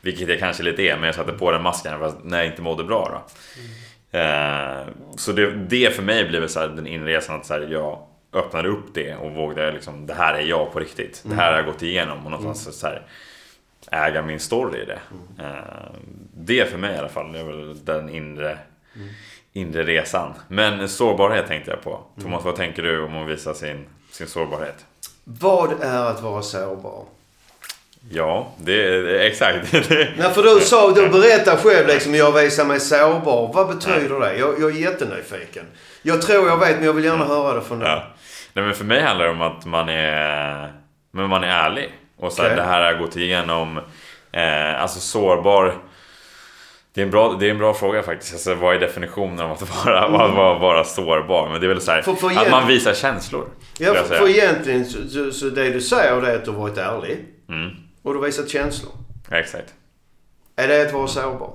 vilket 0.00 0.28
jag 0.28 0.38
kanske 0.38 0.62
lite 0.62 0.82
är, 0.82 0.96
men 0.96 1.04
jag 1.04 1.14
satte 1.14 1.32
på 1.32 1.52
den 1.52 1.62
masken 1.62 1.98
fast 1.98 2.16
när 2.24 2.38
jag 2.38 2.46
inte 2.46 2.62
mådde 2.62 2.84
bra. 2.84 3.08
Då. 3.12 4.18
Eh, 4.18 4.86
så 5.16 5.32
det, 5.32 5.50
det 5.50 5.94
för 5.96 6.02
mig 6.02 6.28
blev 6.28 6.46
så 6.46 6.60
här, 6.60 6.68
den 6.68 6.86
inresan 6.86 7.36
att 7.36 7.46
så 7.46 7.54
här, 7.54 7.68
jag 7.70 8.05
öppnade 8.36 8.68
upp 8.68 8.94
det 8.94 9.14
och 9.14 9.30
vågade 9.30 9.72
liksom, 9.72 10.06
det 10.06 10.14
här 10.14 10.34
är 10.34 10.42
jag 10.42 10.72
på 10.72 10.78
riktigt. 10.80 11.22
Det 11.24 11.34
här 11.34 11.50
har 11.50 11.58
jag 11.58 11.66
gått 11.66 11.82
igenom 11.82 12.24
och 12.24 12.30
någonstans 12.30 12.78
så 12.78 12.86
här, 12.86 13.02
äga 13.90 14.22
min 14.22 14.40
story 14.40 14.82
i 14.82 14.84
det. 14.84 15.00
Eh, 15.44 15.90
det 16.34 16.70
för 16.70 16.78
mig 16.78 16.94
i 16.94 16.98
alla 16.98 17.08
fall 17.08 17.34
är 17.34 17.44
väl 17.44 17.84
den 17.84 18.08
inre, 18.08 18.58
inre 19.52 19.82
resan. 19.82 20.32
Men 20.48 20.88
sårbarhet 20.88 21.46
tänkte 21.46 21.70
jag 21.70 21.82
på. 21.82 22.00
Thomas, 22.22 22.44
vad 22.44 22.56
tänker 22.56 22.82
du 22.82 23.02
om 23.02 23.16
att 23.16 23.28
visa 23.28 23.54
sin, 23.54 23.84
sin 24.10 24.26
sårbarhet? 24.26 24.84
Vad 25.24 25.82
är 25.82 26.04
att 26.04 26.22
vara 26.22 26.42
sårbar? 26.42 27.04
Ja, 28.10 28.52
det 28.58 28.84
är 28.84 29.04
exakt. 29.04 29.72
Nej, 30.18 30.32
för 30.34 30.42
du 30.42 30.60
sa, 30.60 30.90
du 30.90 31.08
berättar 31.08 31.56
själv 31.56 31.86
liksom, 31.86 32.14
jag 32.14 32.32
visar 32.32 32.64
mig 32.64 32.80
sårbar. 32.80 33.52
Vad 33.54 33.76
betyder 33.76 34.20
det? 34.20 34.36
Jag, 34.38 34.60
jag 34.60 34.70
är 34.70 34.80
jättenyfiken. 34.80 35.64
Jag 36.02 36.22
tror 36.22 36.48
jag 36.48 36.58
vet, 36.58 36.76
men 36.76 36.84
jag 36.84 36.92
vill 36.92 37.04
gärna 37.04 37.24
höra 37.24 37.54
det 37.54 37.60
från 37.60 37.78
dig. 37.78 37.88
Ja. 37.88 38.04
Nej, 38.56 38.64
men 38.64 38.74
för 38.74 38.84
mig 38.84 39.02
handlar 39.02 39.24
det 39.24 39.30
om 39.30 39.42
att 39.42 39.66
man 39.66 39.88
är, 39.88 40.72
men 41.10 41.28
man 41.28 41.44
är 41.44 41.48
ärlig. 41.48 41.92
Och 42.16 42.32
så 42.32 42.42
här, 42.42 42.48
Okej. 42.48 42.56
det 42.56 42.62
här 42.70 42.80
har 42.82 42.90
jag 42.90 42.98
gått 42.98 43.16
igenom. 43.16 43.80
Eh, 44.32 44.82
alltså 44.82 45.00
sårbar. 45.00 45.74
Det 46.94 47.00
är, 47.00 47.04
en 47.04 47.10
bra, 47.10 47.36
det 47.40 47.46
är 47.46 47.50
en 47.50 47.58
bra 47.58 47.74
fråga 47.74 48.02
faktiskt. 48.02 48.32
Alltså, 48.32 48.54
vad 48.54 48.74
är 48.74 48.80
definitionen 48.80 49.40
av 49.40 49.52
att 49.52 49.84
vara, 49.84 50.04
att 50.04 50.10
vara, 50.36 50.58
vara 50.58 50.84
sårbar? 50.84 51.48
Men 51.48 51.60
det 51.60 51.66
är 51.66 51.68
väl 51.68 51.80
så 51.80 51.90
här, 51.90 52.02
För- 52.02 52.14
för 52.14 52.30
att 52.40 52.50
man 52.50 52.66
visar 52.66 52.94
känslor. 52.94 53.48
Ja, 53.78 53.94
för, 53.94 54.14
för 54.16 54.28
egentligen 54.28 54.84
så, 54.84 55.30
så, 55.32 55.46
det 55.48 55.70
du 55.70 55.80
säger 55.80 56.20
det 56.20 56.30
är 56.32 56.36
att 56.36 56.44
du 56.44 56.50
har 56.50 56.58
varit 56.58 56.78
ärlig. 56.78 57.24
Mm, 57.48 57.70
Och 58.02 58.12
du 58.12 58.18
har 58.18 58.26
visat 58.26 58.48
känslor. 58.48 58.92
exakt. 59.30 59.74
Är 60.56 60.68
det 60.68 60.82
att 60.86 60.92
vara 60.92 61.06
sårbar? 61.06 61.50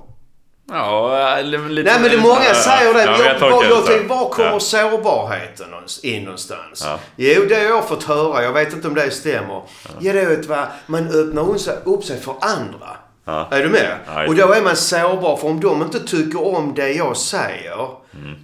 Ja, 0.72 1.36
lite, 1.42 1.90
Nej 1.90 2.00
men 2.00 2.10
det 2.10 2.16
många 2.16 2.54
säger 2.54 2.94
det. 2.94 3.02
Ja, 3.02 3.18
jag, 3.18 3.40
jag 3.40 3.62
det 3.62 3.68
jag 3.68 3.86
tänkte, 3.86 4.06
var 4.08 4.28
kommer 4.28 4.50
Ja. 4.50 4.60
sårbarheten 4.60 5.66
in 6.02 6.24
någonstans? 6.24 6.82
Ja. 6.84 6.98
Jo, 7.16 7.42
det 7.48 7.54
har 7.54 7.62
jag 7.62 7.88
fått 7.88 8.04
höra. 8.04 8.42
Jag 8.42 8.52
vet 8.52 8.72
inte 8.72 8.88
om 8.88 8.94
det 8.94 9.10
stämmer. 9.10 9.62
Ja, 10.00 10.12
det 10.12 10.20
är 10.20 10.38
att 10.40 10.46
va, 10.46 10.66
man 10.86 11.08
öppnar 11.08 11.42
upp 11.84 12.04
sig, 12.04 12.20
för 12.20 12.34
andra. 12.40 12.96
Ja. 13.24 13.48
Är 13.50 13.62
du 13.62 13.68
med? 13.68 13.96
Ja, 14.06 14.26
och 14.26 14.34
då 14.34 14.52
är 14.52 14.62
man 14.62 14.76
sårbar. 14.76 15.36
För 15.36 15.48
om 15.48 15.60
de 15.60 15.82
inte 15.82 16.00
tycker 16.00 16.54
om 16.56 16.74
det 16.74 16.92
jag 16.92 17.16
säger, 17.16 17.88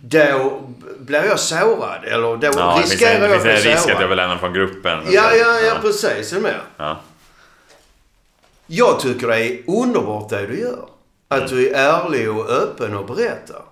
då 0.02 0.60
blir 0.98 1.24
jag 1.24 1.38
sårad. 1.38 2.04
Eller 2.04 2.22
då 2.22 2.34
Mm. 2.34 2.58
Ja, 2.58 2.72
det 2.74 2.78
finns 2.80 2.90
riskerar 2.90 3.14
en, 3.14 3.20
det 3.20 3.28
jag 3.28 3.42
finns 3.42 3.54
att 3.54 3.56
en 3.56 3.62
bli 3.62 3.70
risk 3.72 3.82
att 3.82 3.88
jag 3.88 3.96
sårad. 3.96 4.08
vill 4.08 4.16
lämna 4.16 4.38
från 4.38 4.52
gruppen. 4.52 4.98
Ja, 5.10 5.22
ja, 5.34 5.60
ja, 5.60 5.72
precis. 5.82 6.32
Är 6.32 6.36
du 6.36 6.42
med? 6.42 6.54
Ja. 6.76 7.00
Jag 8.66 9.00
tycker 9.00 9.26
det 9.28 9.40
är 9.40 9.58
underbart 9.66 10.28
det 10.30 10.46
du 10.46 10.60
gör. 10.60 10.78
Att 11.28 11.48
du 11.48 11.68
är 11.68 11.74
ärlig 11.74 12.30
och 12.30 12.50
öppen 12.50 12.94
och 12.96 13.06
berättar. 13.06 13.62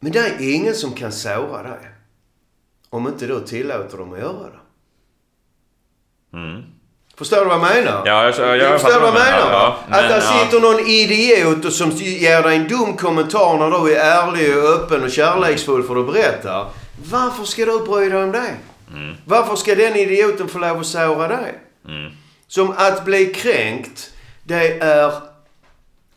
Men 0.00 0.12
det 0.12 0.18
är 0.18 0.54
ingen 0.54 0.74
som 0.74 0.92
kan 0.94 1.12
såra 1.12 1.62
dig. 1.62 1.88
Om 2.90 3.06
inte 3.08 3.26
du 3.26 3.40
tillåter 3.40 3.98
dem 3.98 4.12
att 4.12 4.18
göra 4.18 4.46
det. 4.50 4.60
Mm. 6.38 6.62
Förstår 7.16 7.36
du 7.36 7.44
vad 7.44 7.54
jag 7.54 7.60
menar? 7.76 8.02
Ja, 8.06 8.24
jag- 8.24 8.38
jag- 8.38 8.56
jag 8.58 8.80
Förstår 8.80 8.94
du 8.94 8.98
vad 9.00 9.08
jag 9.08 9.14
menar? 9.14 9.38
menar. 9.46 9.52
Ja, 9.52 9.78
att 9.84 9.90
men, 9.90 10.08
där 10.08 10.16
ja. 10.16 10.44
sitter 10.44 10.60
någon 10.60 10.80
idiot 10.86 11.64
och 11.64 11.72
som 11.72 11.90
ger 11.90 12.42
dig 12.42 12.56
en 12.56 12.68
dum 12.68 12.96
kommentar 12.96 13.58
när 13.58 13.70
du 13.84 13.96
är 13.96 14.00
ärlig 14.00 14.58
och 14.58 14.64
öppen 14.70 15.04
och 15.04 15.10
kärleksfull 15.10 15.82
för 15.82 15.96
att 15.96 16.06
berätta. 16.12 16.66
Varför 17.10 17.44
ska 17.44 17.64
du 17.66 17.78
bry 17.78 18.08
dig 18.08 18.22
om 18.24 18.32
det? 18.32 18.54
Mm. 18.92 19.14
Varför 19.24 19.56
ska 19.56 19.74
den 19.74 19.96
idioten 19.96 20.48
få 20.48 20.58
lov 20.58 20.78
att 20.80 20.86
såra 20.86 21.28
dig? 21.28 21.58
Mm. 21.88 22.12
Som 22.46 22.74
att 22.76 23.04
bli 23.04 23.26
kränkt, 23.34 24.10
det 24.44 24.78
är 24.78 25.12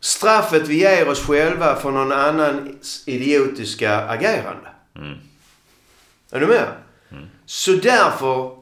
straffet 0.03 0.67
vi 0.67 0.79
ger 0.79 1.07
oss 1.07 1.25
själva 1.25 1.75
för 1.75 1.91
någon 1.91 2.11
annans 2.11 3.03
idiotiska 3.05 3.97
agerande. 4.07 4.69
Mm. 4.95 5.17
Är 6.31 6.39
du 6.39 6.47
med? 6.47 6.67
Så 7.45 7.71
därför 7.71 8.57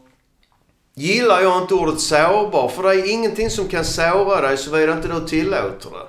gillar 0.93 1.41
jag 1.41 1.61
inte 1.61 1.73
ordet 1.73 1.99
sårbar. 1.99 2.69
För 2.69 2.83
det 2.83 2.89
är 2.89 3.11
ingenting 3.11 3.49
som 3.49 3.67
kan 3.67 3.85
såra 3.85 4.41
dig 4.41 4.57
såvida 4.57 4.93
inte 4.93 5.07
du 5.07 5.27
tillåter 5.27 5.89
det. 5.89 6.07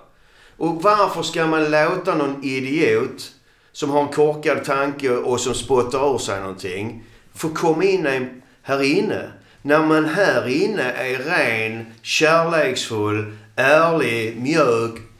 Och 0.56 0.82
varför 0.82 1.22
ska 1.22 1.46
man 1.46 1.70
låta 1.70 2.14
någon 2.14 2.44
idiot 2.44 3.32
som 3.72 3.90
har 3.90 4.02
en 4.02 4.08
korkad 4.08 4.64
tanke 4.64 5.10
och 5.10 5.40
som 5.40 5.54
spottar 5.54 6.14
ur 6.14 6.18
sig 6.18 6.40
någonting 6.40 7.04
få 7.34 7.48
komma 7.48 7.84
in 7.84 8.42
här 8.62 8.82
inne? 8.82 9.30
När 9.62 9.82
man 9.86 10.04
här 10.04 10.48
inne 10.48 10.82
är 10.82 11.18
ren, 11.18 11.86
kärleksfull, 12.02 13.36
ärlig, 13.56 14.36
mjuk, 14.40 15.11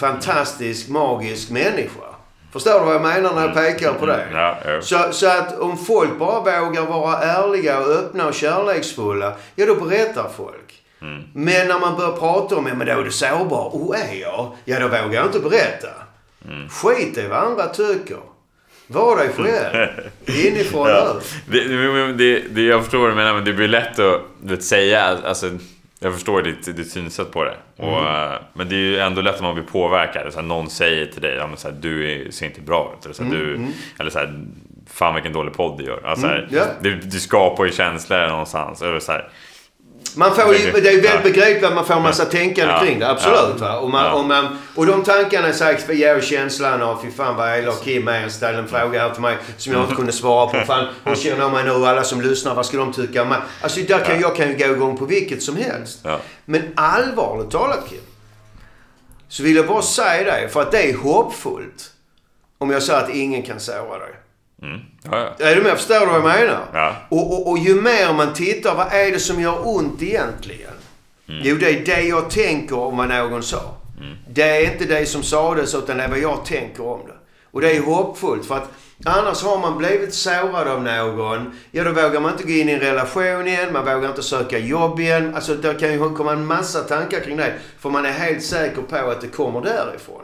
fantastisk, 0.00 0.88
magisk 0.88 1.50
människa. 1.50 2.10
Förstår 2.52 2.80
du 2.80 2.86
vad 2.86 2.94
jag 2.94 3.02
menar 3.02 3.34
när 3.34 3.42
jag 3.46 3.54
pekar 3.54 3.92
på 3.92 4.06
det? 4.06 4.28
Ja, 4.32 4.58
jo. 4.66 4.82
Så, 4.82 4.98
så 5.12 5.26
att 5.26 5.58
om 5.58 5.78
folk 5.78 6.18
bara 6.18 6.64
vågar 6.64 6.86
vara 6.86 7.18
ärliga 7.18 7.78
och 7.80 7.86
öppna 7.86 8.26
och 8.26 8.34
kärleksfulla, 8.34 9.32
ja 9.54 9.66
då 9.66 9.74
berättar 9.74 10.30
folk. 10.36 10.82
Mm. 11.02 11.22
Men 11.34 11.68
när 11.68 11.80
man 11.80 11.96
börjar 11.96 12.12
prata 12.12 12.56
om, 12.56 12.66
ja 12.66 12.74
men 12.74 12.86
då 12.86 12.92
är 12.92 13.04
du 13.04 13.10
sårbar. 13.10 13.70
Och 13.74 13.96
är 13.96 14.14
jag? 14.20 14.52
Ja 14.64 14.80
då 14.80 14.88
vågar 14.88 15.12
jag 15.12 15.26
inte 15.26 15.40
berätta. 15.40 15.88
Mm. 16.48 16.68
Skit 16.68 17.18
i 17.18 17.26
vad 17.26 17.38
andra 17.38 17.66
tycker. 17.66 18.18
Var 18.86 19.16
dig 19.16 19.28
själv. 19.28 19.88
Inifrån 20.26 20.80
och 20.82 20.88
Ja. 20.88 21.16
Det, 21.46 22.12
det, 22.12 22.40
det, 22.50 22.62
jag 22.62 22.82
förstår 22.82 22.98
vad 22.98 23.10
du 23.10 23.14
menar, 23.14 23.34
men 23.34 23.44
det 23.44 23.52
blir 23.52 23.68
lätt 23.68 23.98
att 23.98 24.20
vet, 24.42 24.64
säga... 24.64 25.18
Alltså, 25.24 25.50
jag 26.02 26.12
förstår 26.14 26.42
ditt, 26.42 26.76
ditt 26.76 26.90
synsätt 26.90 27.32
på 27.32 27.44
det. 27.44 27.56
Och, 27.76 27.98
Mm. 28.00 28.32
eh, 28.32 28.38
men 28.52 28.68
det 28.68 28.74
är 28.74 28.78
ju 28.78 28.98
ändå 28.98 29.20
lätt 29.20 29.38
om 29.38 29.44
man 29.44 29.54
blir 29.54 29.64
påverkad. 29.64 30.32
Så 30.32 30.38
här, 30.40 30.46
någon 30.46 30.70
säger 30.70 31.06
till 31.06 31.22
dig 31.22 31.34
ja, 31.34 31.46
men 31.46 31.56
så 31.56 31.68
här, 31.68 31.76
du 31.80 32.28
ser 32.30 32.46
inte 32.46 32.60
bra 32.60 32.94
ut. 32.98 33.04
Eller 33.04 33.14
så 33.14 33.24
här, 33.24 33.30
du, 33.30 33.66
eller 33.98 34.10
så 34.10 34.18
här, 34.18 34.40
fan 34.86 35.14
vilken 35.14 35.32
dålig 35.32 35.54
podd 35.54 35.78
du 35.78 35.84
gör. 35.84 36.00
Alltså, 36.06 36.26
Mm, 36.26 36.44
ja. 36.50 36.64
du, 36.80 36.94
du 37.00 37.20
skapar 37.20 37.64
ju 37.64 37.72
känslor 37.72 38.28
någonstans. 38.28 38.82
Eller 38.82 39.00
så 39.00 39.12
Man 40.16 40.34
får 40.34 40.54
ju, 40.56 40.72
det 40.72 40.88
är 40.88 40.92
ju 40.92 41.00
väldigt 41.00 41.22
begripligt 41.34 41.64
att 41.64 41.74
man 41.74 41.86
får 41.86 41.94
en 41.94 42.02
massa 42.02 42.24
tänkande 42.24 42.72
Ja. 42.74 42.80
kring 42.80 42.98
det. 42.98 43.10
Absolut. 43.10 43.56
Ja. 43.60 43.78
Och, 43.78 43.90
man, 43.90 44.12
och, 44.12 44.24
man, 44.24 44.58
och 44.74 44.86
de 44.86 45.02
tankarna 45.04 45.52
säkert 45.52 45.94
ger 45.94 46.20
känslan 46.20 46.82
av 46.82 46.98
fy 47.02 47.10
fan 47.10 47.36
vad 47.36 47.58
elak 47.58 47.84
Kim 47.84 48.08
är. 48.08 48.20
Han 48.20 48.30
ställde 48.30 48.58
en 48.58 48.68
fråga 48.68 49.00
här 49.00 49.10
till 49.10 49.22
mig 49.22 49.36
som 49.56 49.72
jag 49.72 49.82
inte 49.82 49.94
kunde 49.94 50.12
svara 50.12 50.46
på. 50.46 50.66
Fan, 50.66 50.86
hur 51.04 51.14
känner 51.14 51.38
jag 51.38 51.52
mig 51.52 51.64
nu? 51.64 51.70
Alla 51.86 52.04
som 52.04 52.20
lyssnar, 52.20 52.54
vad 52.54 52.66
ska 52.66 52.76
de 52.76 52.92
tycka 52.92 53.22
om 53.22 53.28
mig? 53.28 53.38
Alltså 53.62 53.80
där 53.80 53.98
kan, 54.04 54.20
jag 54.20 54.36
kan 54.36 54.48
ju 54.48 54.56
gå 54.56 54.64
igång 54.74 54.96
på 54.96 55.04
vilket 55.04 55.42
som 55.42 55.56
helst. 55.56 55.98
Men 56.44 56.62
allvarligt 56.74 57.50
talat 57.50 57.88
Kim. 57.88 58.00
Så 59.28 59.42
vill 59.42 59.56
jag 59.56 59.66
bara 59.66 59.82
säga 59.82 60.24
det, 60.40 60.48
för 60.48 60.62
att 60.62 60.70
det 60.72 60.90
är 60.90 60.96
hoppfullt. 60.96 61.90
Om 62.58 62.70
jag 62.70 62.82
säger 62.82 63.00
att 63.04 63.10
ingen 63.14 63.42
kan 63.42 63.60
såra 63.60 63.98
dig. 63.98 64.14
Mm. 64.62 64.80
Ja, 65.02 65.34
ja. 65.38 65.46
Är 65.46 65.56
du 65.56 65.62
med? 65.62 65.76
Förstår 65.76 66.00
du 66.00 66.06
vad 66.06 66.14
jag 66.14 66.24
menar? 66.24 66.60
Ja. 66.72 66.96
Och, 67.08 67.32
och, 67.32 67.50
och 67.50 67.58
ju 67.58 67.74
mer 67.74 68.12
man 68.12 68.32
tittar, 68.32 68.74
vad 68.74 68.92
är 68.92 69.12
det 69.12 69.18
som 69.18 69.40
gör 69.40 69.68
ont 69.76 70.02
egentligen? 70.02 70.72
Jo, 71.26 71.56
det 71.56 71.70
är 71.70 71.84
det 71.84 72.02
jag 72.02 72.30
tänker 72.30 72.78
om 72.78 72.96
vad 72.96 73.08
någon 73.08 73.42
sa. 73.42 73.74
Det 74.28 74.42
är 74.42 74.72
inte 74.72 74.84
det 74.84 75.06
som 75.06 75.22
sades, 75.22 75.74
utan 75.74 75.96
det 75.96 76.02
är 76.02 76.08
vad 76.08 76.18
jag 76.18 76.44
tänker 76.44 76.86
om 76.86 77.00
det. 77.06 77.14
Och 77.50 77.60
det 77.60 77.76
är 77.76 77.80
hoppfullt, 77.80 78.46
för 78.46 78.56
att 78.56 78.68
annars 79.04 79.42
har 79.42 79.58
man 79.58 79.78
blivit 79.78 80.14
sårad 80.14 80.68
av 80.68 80.82
någon. 80.82 81.58
Ja, 81.70 81.84
då 81.84 81.92
vågar 81.92 82.20
man 82.20 82.32
inte 82.32 82.44
gå 82.44 82.50
in 82.50 82.68
i 82.68 82.72
en 82.72 82.80
relation 82.80 83.48
igen, 83.48 83.72
man 83.72 83.84
vågar 83.84 84.08
inte 84.08 84.22
söka 84.22 84.58
jobb 84.58 85.00
igen. 85.00 85.34
Alltså, 85.34 85.54
det 85.54 85.74
kan 85.74 85.92
ju 85.92 86.14
komma 86.14 86.32
en 86.32 86.46
massa 86.46 86.80
tankar 86.80 87.20
kring 87.20 87.36
det. 87.36 87.52
För 87.78 87.90
man 87.90 88.06
är 88.06 88.12
helt 88.12 88.42
säker 88.42 88.82
på 88.82 88.96
att 88.96 89.20
det 89.20 89.28
kommer 89.28 89.60
därifrån. 89.60 90.22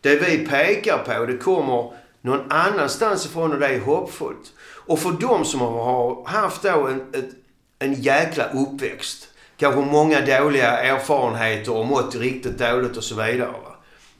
Det 0.00 0.16
vi 0.16 0.46
pekar 0.46 0.98
på, 0.98 1.26
det 1.26 1.36
kommer 1.36 1.92
någon 2.20 2.52
annanstans 2.52 3.26
ifrån 3.26 3.52
och 3.52 3.58
det 3.58 3.66
är 3.66 3.80
hoppfullt. 3.80 4.52
Och 4.60 4.98
för 4.98 5.10
de 5.10 5.44
som 5.44 5.60
har 5.60 6.24
haft 6.26 6.62
då 6.62 6.86
en, 6.86 7.14
ett, 7.14 7.30
en 7.78 7.94
jäkla 7.94 8.44
uppväxt, 8.44 9.28
kanske 9.56 9.80
många 9.80 10.20
dåliga 10.20 10.78
erfarenheter 10.78 11.76
och 11.76 11.86
mått 11.86 12.14
riktigt 12.14 12.58
dåligt 12.58 12.96
och 12.96 13.04
så 13.04 13.14
vidare. 13.14 13.54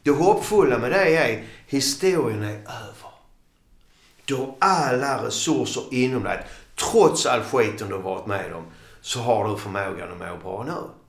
Det 0.03 0.11
hoppfulla 0.11 0.79
med 0.79 0.91
det 0.91 1.17
är, 1.17 1.45
historien 1.67 2.43
är 2.43 2.55
över. 2.55 3.11
Du 4.25 4.35
har 4.35 4.55
alla 4.59 5.27
resurser 5.27 5.83
inom 5.91 6.23
dig. 6.23 6.47
Trots 6.91 7.27
all 7.27 7.41
skiten 7.41 7.89
du 7.89 7.95
har 7.95 8.03
varit 8.03 8.27
med 8.27 8.53
om, 8.55 8.65
så 9.01 9.21
har 9.21 9.49
du 9.49 9.57
förmågan 9.57 10.13
att 10.13 10.19
må 10.19 10.37
bra 10.43 10.65
nu. 10.65 11.00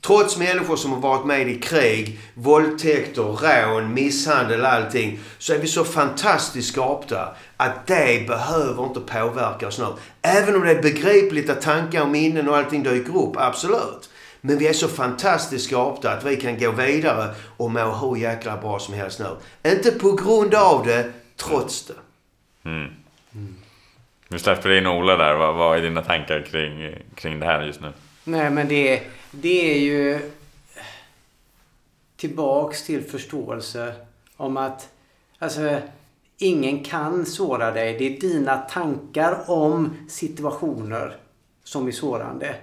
Trots 0.00 0.38
människor 0.38 0.76
som 0.76 0.92
har 0.92 1.00
varit 1.00 1.26
med 1.26 1.48
i 1.48 1.58
krig, 1.58 2.18
våldtäkter, 2.34 3.22
rån, 3.22 3.94
misshandel, 3.94 4.64
allting. 4.64 5.18
Så 5.38 5.54
är 5.54 5.58
vi 5.58 5.66
så 5.66 5.84
fantastiskt 5.84 6.72
skapta 6.72 7.36
att 7.56 7.86
det 7.86 8.26
behöver 8.26 8.84
inte 8.84 9.00
påverka 9.00 9.68
oss 9.68 9.78
nu. 9.78 9.86
Även 10.22 10.54
om 10.54 10.62
det 10.62 10.70
är 10.70 10.82
begripligt 10.82 11.50
att 11.50 11.60
tankar 11.60 12.02
och 12.02 12.08
minnen 12.08 12.48
och 12.48 12.56
allting 12.56 12.82
dyker 12.82 13.16
upp, 13.16 13.36
absolut. 13.36 14.10
Men 14.40 14.58
vi 14.58 14.68
är 14.68 14.72
så 14.72 14.88
fantastiskt 14.88 15.64
skapta 15.66 16.10
att 16.10 16.24
vi 16.24 16.36
kan 16.36 16.58
gå 16.58 16.70
vidare 16.70 17.34
och 17.56 17.70
må 17.70 17.92
hur 17.92 18.16
jäkla 18.16 18.56
bra 18.56 18.78
som 18.78 18.94
helst 18.94 19.20
nu. 19.20 19.70
Inte 19.70 19.90
på 19.90 20.12
grund 20.12 20.54
av 20.54 20.86
det, 20.86 21.12
trots 21.36 21.86
det. 21.86 21.94
Nu 24.28 24.38
släpper 24.38 24.68
du 24.68 24.78
in 24.78 24.86
Ola 24.86 25.16
där. 25.16 25.34
Vad, 25.34 25.54
vad 25.54 25.78
är 25.78 25.82
dina 25.82 26.02
tankar 26.02 26.46
kring, 26.50 26.94
kring 27.14 27.40
det 27.40 27.46
här 27.46 27.62
just 27.62 27.80
nu? 27.80 27.92
Nej, 28.24 28.50
men 28.50 28.68
det, 28.68 29.02
det 29.40 29.74
är 29.74 29.78
ju 29.78 30.30
tillbaks 32.16 32.82
till 32.82 33.02
förståelse 33.02 33.94
om 34.36 34.56
att 34.56 34.88
alltså, 35.38 35.78
ingen 36.38 36.84
kan 36.84 37.26
såra 37.26 37.70
dig. 37.70 37.98
Det 37.98 38.16
är 38.16 38.20
dina 38.20 38.56
tankar 38.56 39.50
om 39.50 39.96
situationer 40.08 41.16
som 41.64 41.86
är 41.86 41.92
sårande. 41.92 42.54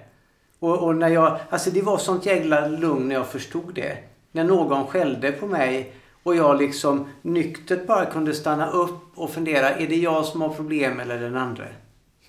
Och, 0.58 0.78
och 0.78 0.96
när 0.96 1.08
jag, 1.08 1.38
alltså 1.50 1.70
det 1.70 1.82
var 1.82 1.98
sånt 1.98 2.26
jävla 2.26 2.68
lugn 2.68 3.08
när 3.08 3.14
jag 3.14 3.28
förstod 3.28 3.74
det. 3.74 3.98
När 4.32 4.44
någon 4.44 4.86
skällde 4.86 5.32
på 5.32 5.46
mig 5.46 5.94
och 6.22 6.36
jag 6.36 6.58
liksom 6.58 7.08
nyktert 7.22 7.86
bara 7.86 8.06
kunde 8.06 8.34
stanna 8.34 8.70
upp 8.70 9.18
och 9.18 9.30
fundera, 9.30 9.70
är 9.70 9.88
det 9.88 9.96
jag 9.96 10.24
som 10.24 10.40
har 10.40 10.48
problem 10.48 11.00
eller 11.00 11.20
den 11.20 11.36
andra? 11.36 11.64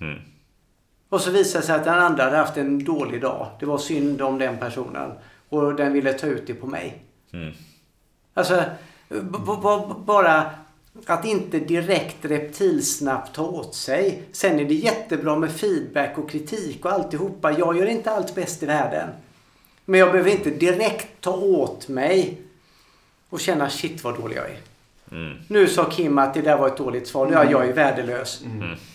Mm. 0.00 0.18
Och 1.14 1.20
så 1.20 1.30
visade 1.30 1.62
det 1.62 1.66
sig 1.66 1.76
att 1.76 1.84
den 1.84 1.98
andra 1.98 2.24
hade 2.24 2.36
haft 2.36 2.56
en 2.56 2.84
dålig 2.84 3.20
dag. 3.20 3.48
Det 3.60 3.66
var 3.66 3.78
synd 3.78 4.22
om 4.22 4.38
den 4.38 4.58
personen. 4.58 5.12
Och 5.48 5.74
den 5.74 5.92
ville 5.92 6.12
ta 6.12 6.26
ut 6.26 6.46
det 6.46 6.54
på 6.54 6.66
mig. 6.66 7.02
Mm. 7.32 7.54
Alltså, 8.34 8.64
bara 10.06 10.50
att 11.06 11.24
inte 11.24 11.58
direkt 11.58 12.24
reptilsnabbt 12.24 13.34
ta 13.34 13.42
åt 13.42 13.74
sig. 13.74 14.22
Sen 14.32 14.60
är 14.60 14.64
det 14.64 14.74
jättebra 14.74 15.36
med 15.36 15.52
feedback 15.52 16.18
och 16.18 16.30
kritik 16.30 16.84
och 16.84 16.92
alltihopa. 16.92 17.58
Jag 17.58 17.76
gör 17.76 17.86
inte 17.86 18.10
allt 18.10 18.34
bäst 18.34 18.62
i 18.62 18.66
världen. 18.66 19.08
Men 19.84 20.00
jag 20.00 20.12
behöver 20.12 20.30
inte 20.30 20.50
direkt 20.50 21.20
ta 21.20 21.36
åt 21.36 21.88
mig 21.88 22.40
och 23.28 23.40
känna 23.40 23.70
shit 23.70 24.04
vad 24.04 24.18
dålig 24.18 24.36
jag 24.36 24.50
är. 24.50 24.58
Mm. 25.12 25.36
Nu 25.48 25.68
sa 25.68 25.84
Kim 25.84 26.18
att 26.18 26.34
det 26.34 26.40
där 26.42 26.56
var 26.56 26.66
ett 26.66 26.76
dåligt 26.76 27.08
svar. 27.08 27.28
Ja, 27.32 27.44
jag 27.50 27.68
är 27.68 27.72
värdelös. 27.72 28.42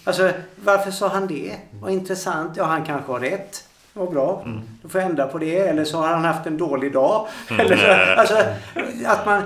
Alltså, 0.03 0.31
varför 0.55 0.91
sa 0.91 1.07
han 1.07 1.27
det? 1.27 1.55
Vad 1.81 1.91
intressant. 1.91 2.57
Ja, 2.57 2.63
han 2.63 2.85
kanske 2.85 3.11
har 3.11 3.19
rätt. 3.19 3.63
Vad 3.93 4.09
bra. 4.11 4.45
Då 4.81 4.89
får 4.89 5.01
jag 5.01 5.09
ändra 5.09 5.27
på 5.27 5.37
det. 5.37 5.57
Eller 5.59 5.85
så 5.85 5.97
har 5.97 6.07
han 6.07 6.25
haft 6.25 6.45
en 6.47 6.57
dålig 6.57 6.93
dag. 6.93 7.27
Eller 7.59 7.77
så, 7.77 8.21
alltså, 8.21 8.37
att 9.05 9.25
man 9.25 9.41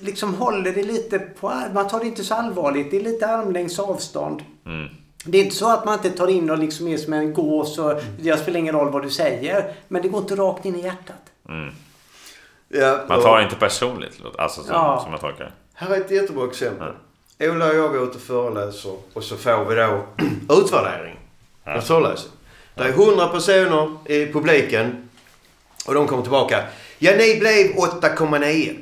liksom 0.00 0.34
håller 0.34 0.72
det 0.72 0.82
lite 0.82 1.18
på... 1.18 1.52
Man 1.74 1.88
tar 1.88 2.00
det 2.00 2.06
inte 2.06 2.24
så 2.24 2.34
allvarligt. 2.34 2.90
Det 2.90 2.96
är 2.96 3.00
lite 3.04 3.26
armlängds 3.26 3.78
avstånd. 3.78 4.42
Mm. 4.66 4.88
Det 5.24 5.38
är 5.38 5.44
inte 5.44 5.56
så 5.56 5.70
att 5.72 5.84
man 5.84 5.94
inte 5.94 6.10
tar 6.10 6.28
in 6.28 6.50
och 6.50 6.58
liksom 6.58 6.88
är 6.88 6.96
som 6.96 7.12
en 7.12 7.32
gås 7.34 7.78
och 7.78 8.00
det 8.20 8.36
spelar 8.36 8.58
ingen 8.60 8.74
roll 8.74 8.90
vad 8.92 9.02
du 9.02 9.10
säger. 9.10 9.72
Men 9.88 10.02
det 10.02 10.08
går 10.08 10.20
inte 10.20 10.36
rakt 10.36 10.64
in 10.64 10.76
i 10.76 10.82
hjärtat. 10.82 11.22
Mm. 11.48 11.74
Ja, 12.68 12.98
Man 13.08 13.22
tar 13.22 13.36
det 13.36 13.42
inte 13.44 13.56
personligt, 13.56 14.20
alltså 14.38 14.62
som, 14.62 14.70
Ja. 14.74 15.00
som 15.02 15.12
jag 15.12 15.20
tolkar 15.20 15.44
det. 15.44 15.52
Här 15.74 15.90
är 15.96 16.00
ett 16.00 16.10
jättebra 16.10 16.46
exempel. 16.46 16.92
Ola 17.40 17.68
och 17.68 17.74
jag 17.74 17.92
går 17.92 18.04
ut 18.04 18.14
och 18.14 18.20
föreläser 18.20 18.96
och 19.12 19.24
så 19.24 19.36
får 19.36 19.64
vi 19.64 19.74
då 19.74 20.04
utvärdering 20.62 21.18
av 21.66 21.80
föreläsningen. 21.80 22.38
Det 22.74 22.82
är 22.84 22.88
100 22.88 23.28
personer 23.28 23.96
i 24.12 24.32
publiken 24.32 25.08
och 25.86 25.94
de 25.94 26.06
kommer 26.06 26.22
tillbaka. 26.22 26.64
Ja, 26.98 27.12
ni 27.18 27.38
blev 27.40 27.66
8,9. 27.66 28.78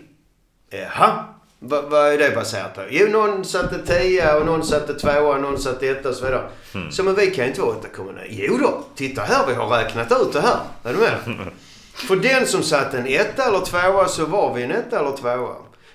Jaha, 0.70 1.24
Va- 1.58 1.82
vad 1.88 2.12
är 2.12 2.18
det 2.18 2.34
baserat 2.34 2.74
på? 2.74 2.82
Jo, 2.90 3.08
någon 3.08 3.44
satte 3.44 3.86
10 3.86 4.34
och 4.34 4.46
någon 4.46 4.64
satte 4.64 4.94
2 4.94 5.10
och 5.10 5.40
någon 5.40 5.58
satte 5.58 5.88
1 5.88 6.06
och 6.06 6.14
så 6.14 6.24
vidare. 6.24 6.48
Så 6.92 7.02
men 7.02 7.14
vi 7.14 7.26
kan 7.30 7.44
ju 7.44 7.48
inte 7.50 7.60
vara 7.62 7.74
8,9. 7.76 8.24
Jo 8.28 8.56
då, 8.58 8.84
titta 8.94 9.22
här, 9.22 9.46
vi 9.46 9.54
har 9.54 9.68
räknat 9.68 10.12
ut 10.22 10.32
det 10.32 10.40
här. 10.40 10.56
Är 10.84 10.92
du 10.92 10.98
med? 10.98 11.14
För 11.94 12.16
den 12.16 12.46
som 12.46 12.62
satte 12.62 12.98
en 12.98 13.06
1 13.06 13.38
eller 13.38 13.58
2 14.00 14.08
så 14.08 14.24
var 14.26 14.54
vi 14.54 14.62
en 14.62 14.70
1 14.70 14.92
eller 14.92 15.16
2. 15.16 15.48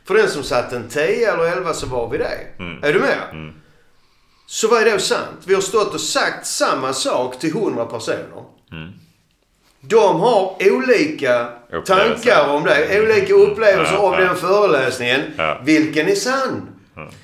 För 0.08 0.14
den 0.14 0.30
som 0.30 0.44
satte 0.44 0.76
en 0.76 0.88
10 0.90 1.34
eller 1.34 1.44
11 1.58 1.74
så 1.74 1.88
var 1.88 2.10
vi 2.10 2.18
det. 2.18 2.38
Är 2.88 2.94
du 2.94 3.00
med? 3.00 3.52
Så 4.48 4.68
vad 4.68 4.82
är 4.88 4.92
då 4.92 5.00
sant? 5.00 5.40
Vi 5.46 5.54
har 5.54 5.62
stått 5.62 5.94
och 5.94 6.02
sagt 6.02 6.46
samma 6.48 6.94
sak 6.94 7.40
till 7.40 7.50
100 7.58 7.86
personer. 7.86 8.44
De 9.82 10.20
har 10.20 10.56
olika 10.72 11.48
Upplevelser. 11.72 11.96
tankar 11.96 12.50
om 12.50 12.64
det. 12.64 13.02
Olika 13.02 13.34
upplevelser 13.34 13.94
Ja, 13.94 14.00
av 14.00 14.14
ja. 14.14 14.20
den 14.20 14.36
föreläsningen. 14.36 15.22
Ja. 15.38 15.62
Vilken 15.64 16.08
är 16.08 16.16
sann? 16.16 16.70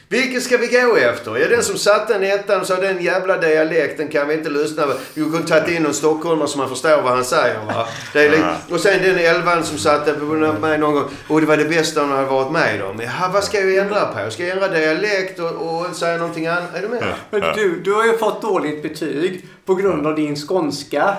Vilken 0.09 0.41
ska 0.41 0.57
vi 0.57 0.67
gå 0.67 0.95
efter? 0.95 1.37
Ja, 1.37 1.47
den 1.47 1.63
som 1.63 1.77
satte 1.77 2.15
en 2.15 2.23
ettan 2.23 2.61
och 2.61 2.67
sa 2.67 2.75
den 2.75 3.01
jävla 3.03 3.37
dialekten 3.37 4.07
kan 4.07 4.27
vi 4.27 4.33
inte 4.33 4.49
lyssna 4.49 4.83
på. 4.83 4.93
Vi 5.13 5.21
kunde 5.23 5.47
tagit 5.47 5.69
in 5.69 5.83
någon 5.83 5.93
stockholmare 5.93 6.47
så 6.47 6.57
man 6.57 6.69
förstår 6.69 7.01
vad 7.01 7.11
han 7.13 7.25
säger. 7.25 7.59
Va? 7.65 7.87
Det 8.13 8.25
är 8.25 8.29
li- 8.31 8.73
och 8.75 8.79
sen 8.79 9.01
den 9.03 9.17
elvan 9.17 9.63
som 9.63 9.77
satte 9.77 10.13
på 10.13 10.25
mig 10.25 10.77
någon 10.77 10.93
gång. 10.93 11.03
Och 11.27 11.41
det 11.41 11.47
var 11.47 11.57
det 11.57 11.65
bästa 11.65 12.01
hon 12.01 12.09
hade 12.11 12.25
varit 12.25 12.51
med 12.51 12.81
om. 12.83 12.99
Jaha, 13.01 13.29
vad 13.33 13.43
ska 13.43 13.59
jag 13.59 13.75
ändra 13.85 14.05
på? 14.05 14.31
Ska 14.31 14.43
jag 14.43 14.51
ändra 14.51 14.67
dialekt 14.67 15.39
och, 15.39 15.51
och 15.51 15.95
säga 15.95 16.17
någonting 16.17 16.47
annat? 16.47 16.75
Är 16.75 16.81
du 16.81 16.87
med? 16.87 17.03
Men 17.29 17.41
du, 17.55 17.79
du 17.79 17.93
har 17.93 18.05
ju 18.05 18.17
fått 18.17 18.41
dåligt 18.41 18.83
betyg 18.83 19.45
på 19.65 19.75
grund 19.75 20.07
av 20.07 20.15
din 20.15 20.35
skånska. 20.35 21.15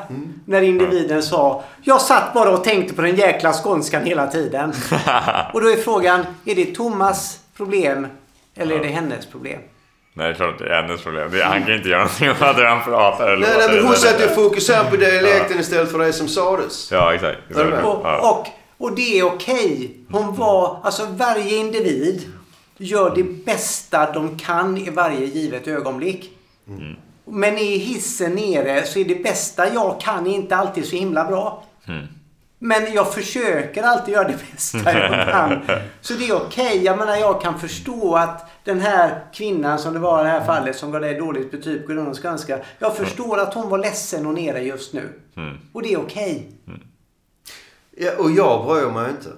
När 0.47 0.63
individen 0.63 1.23
sa 1.23 1.65
Jag 1.83 2.01
satt 2.01 2.35
bara 2.35 2.51
och 2.51 2.65
tänkte 2.65 2.95
på 2.95 3.03
den 3.03 3.17
jäkla 3.17 3.53
skånskan 3.53 4.05
hela 4.05 4.27
tiden. 4.27 4.73
och 5.53 5.61
då 5.61 5.71
är 5.71 5.77
frågan, 5.77 6.27
är 6.45 6.55
det 6.55 6.75
Thomas 6.75 7.39
problem 7.57 8.07
eller 8.57 8.75
är 8.77 8.83
det 8.83 8.89
hennes 8.89 9.27
problem? 9.27 9.61
Nej, 10.15 10.27
det 10.27 10.33
är 10.33 10.35
klart 10.35 10.53
att 10.53 10.59
det 10.59 10.75
är 10.77 10.83
hennes 10.83 11.03
problem. 11.03 11.29
Det, 11.33 11.43
han 11.45 11.63
kan 11.65 11.75
inte 11.75 11.89
göra 11.89 12.01
någonting 12.01 12.31
åt 12.31 12.37
hur 12.59 12.65
han 12.65 12.85
pratar 12.85 13.29
eller 13.29 13.47
Nej, 13.47 13.57
nej, 13.59 13.69
men 13.69 13.83
hon 13.85 13.91
Det- 13.93 13.97
satt 13.99 14.21
ju 14.21 14.27
det- 14.27 14.35
fokuserade 14.35 14.91
på 14.91 14.97
dialekten 14.97 15.61
istället 15.61 15.91
för 15.91 15.99
det 15.99 16.13
som 16.13 16.29
sades. 16.29 16.93
Ja, 16.93 17.15
exakt. 17.15 17.39
Exakt. 17.51 17.85
Och, 17.85 18.31
och, 18.31 18.47
och 18.79 18.95
det 18.97 19.19
är 19.19 19.25
okej. 19.27 19.97
Hon 20.11 20.37
var, 20.37 20.79
alltså 20.83 21.07
varje 21.11 21.57
individ 21.57 22.33
gör 22.77 23.15
det 23.15 23.23
bästa 23.23 24.13
de 24.13 24.39
kan 24.39 24.77
i 24.79 24.91
varje 24.91 25.27
givet 25.27 25.69
ögonblick. 25.69 26.31
Men 27.25 27.59
är 27.59 27.79
hissen 27.79 28.35
nere 28.35 28.87
så 28.87 28.99
är 28.99 29.05
det 29.05 29.23
bästa 29.23 29.75
jag 29.75 30.01
kan 30.01 30.27
inte 30.27 30.57
alltid 30.57 30.87
så 30.87 30.97
himla 30.97 31.25
bra. 31.25 31.65
Men 32.65 32.93
jag 32.93 33.15
försöker 33.15 33.83
alltid 33.83 34.15
göra 34.15 34.29
det 34.29 34.39
bästa 34.53 34.99
jag 34.99 35.29
kan. 35.29 35.61
Så 36.01 36.15
det 36.15 36.29
är 36.29 36.37
okej. 36.37 36.85
Jag 36.85 36.99
menar 36.99 37.17
jag 37.17 37.43
kan 37.43 37.61
förstå 37.61 38.17
att 38.17 38.51
den 38.65 38.81
här 38.81 39.21
kvinnan 39.35 39.79
som 39.79 39.93
det 39.93 39.99
var 39.99 40.21
i 40.21 40.25
det 40.25 40.31
här 40.31 40.45
fallet 40.45 40.77
som 40.77 40.91
gav 40.91 41.01
dig 41.01 41.15
dåligt 41.15 41.51
betyg 41.51 41.87
på 41.87 41.93
grund 41.93 42.09
av 42.09 42.15
skånska. 42.15 42.59
Jag 42.79 42.97
förstår 42.97 43.41
att 43.41 43.55
hon 43.55 43.69
var 43.69 43.79
ledsen 43.79 44.27
och 44.27 44.35
nere 44.35 44.61
just 44.61 44.93
nu. 44.93 45.09
Och 45.73 45.83
det 45.83 45.93
är 45.93 46.01
okej. 46.01 46.51
Ja, 47.91 48.11
och 48.19 48.31
jag 48.31 48.67
bryr 48.67 48.91
mig 48.91 49.11
inte. 49.11 49.31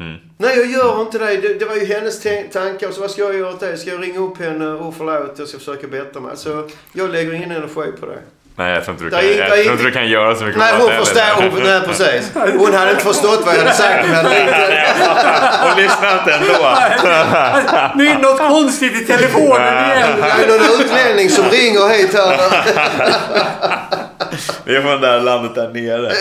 Mm. 0.00 0.16
Nej, 0.38 0.58
jag 0.58 0.66
gör 0.66 1.00
inte 1.00 1.18
det. 1.18 1.36
det. 1.36 1.58
Det 1.58 1.64
var 1.64 1.76
ju 1.76 1.84
hennes 1.84 2.22
tankar. 2.52 2.90
Så 2.90 3.00
vad 3.00 3.10
ska 3.10 3.22
jag 3.22 3.34
göra 3.34 3.50
åt 3.50 3.60
det? 3.60 3.76
Ska 3.76 3.90
jag 3.90 4.02
ringa 4.02 4.18
upp 4.18 4.38
henne 4.38 4.66
och 4.66 4.94
förlåt? 4.94 5.38
Jag 5.38 5.48
ska 5.48 5.58
försöka 5.58 5.88
bättra 5.88 6.20
mig. 6.20 6.30
Alltså, 6.30 6.68
jag 6.92 7.10
lägger 7.10 7.32
ingen 7.32 7.50
energi 7.50 7.92
på 8.00 8.06
det. 8.06 8.18
Nej, 8.56 8.74
jag 8.74 8.84
tror 8.84 8.94
inte 8.94 9.04
du 9.04 9.10
kan, 9.10 9.20
jag 9.20 9.28
gick- 9.58 9.64
tror 9.64 9.72
inte 9.72 9.84
du 9.84 9.90
kan 9.90 10.08
göra 10.08 10.34
så 10.34 10.44
mycket 10.44 10.58
Nej, 10.58 10.74
hon 10.78 10.88
det 10.88 10.96
förstår. 10.96 11.50
Hon, 11.50 11.62
nej, 11.62 11.80
precis. 11.80 12.32
Hon 12.34 12.74
hade 12.74 12.90
inte 12.90 13.02
förstått 13.04 13.42
vad 13.46 13.54
jag 13.54 13.58
hade 13.58 13.72
sagt 13.74 14.04
om 14.04 14.10
jag 14.10 14.16
hade 14.16 14.28
ringt 14.28 14.50
henne. 14.50 14.86
Hon 15.62 15.82
lyssnar 15.82 16.18
inte 16.18 16.32
ändå. 16.34 16.54
Nu 17.96 18.06
är 18.06 18.14
det 18.14 18.22
något 18.22 18.38
konstigt 18.38 19.02
i 19.02 19.04
telefonen 19.04 19.90
igen. 19.90 20.08
Det 20.20 20.44
är 20.44 20.48
någon 20.48 20.80
utlänning 20.80 21.30
som 21.30 21.44
ringer 21.44 21.88
hit 21.88 22.14
här. 22.14 22.36
Det 24.64 24.76
är 24.76 24.82
från 24.82 25.00
det 25.00 25.06
där 25.06 25.20
landet 25.20 25.54
där 25.54 25.68
nere. 25.68 26.12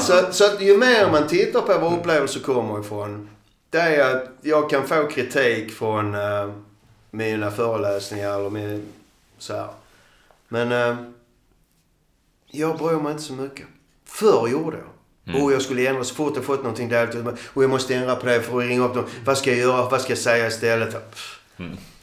Så, 0.00 0.14
så 0.30 0.44
att 0.44 0.60
ju 0.60 0.76
mer 0.76 1.10
man 1.12 1.26
tittar 1.26 1.60
på 1.60 1.78
var 1.78 1.92
upplevelser 1.92 2.40
kommer 2.40 2.80
ifrån. 2.80 3.28
Det 3.70 3.78
är 3.78 4.14
att 4.16 4.24
jag 4.42 4.70
kan 4.70 4.86
få 4.86 5.06
kritik 5.06 5.78
från 5.78 6.14
eh, 6.14 6.48
mina 7.10 7.50
föreläsningar 7.50 8.34
eller 8.38 8.50
min, 8.50 8.86
så 9.38 9.54
här. 9.56 9.68
Men 10.48 10.72
eh, 10.72 10.96
jag 12.50 12.78
bryr 12.78 12.96
mig 13.00 13.12
inte 13.12 13.24
så 13.24 13.32
mycket. 13.32 13.66
Förr 14.04 14.48
gjorde 14.48 14.76
jag. 14.76 14.86
Och 15.42 15.52
jag 15.52 15.62
skulle 15.62 15.88
ändra 15.88 16.04
så 16.04 16.14
fort 16.14 16.32
jag 16.36 16.44
fått 16.44 16.58
någonting 16.62 16.88
dåligt. 16.88 17.14
Och 17.54 17.62
jag 17.62 17.70
måste 17.70 17.94
ändra 17.94 18.16
på 18.16 18.26
det 18.26 18.42
för 18.42 18.58
att 18.58 18.64
ringa 18.64 18.84
upp 18.84 18.94
dem. 18.94 19.04
Vad 19.24 19.38
ska 19.38 19.50
jag 19.50 19.58
göra? 19.58 19.88
Vad 19.88 20.00
ska 20.00 20.10
jag 20.12 20.18
säga 20.18 20.46
istället? 20.46 21.10
Pff. 21.10 21.40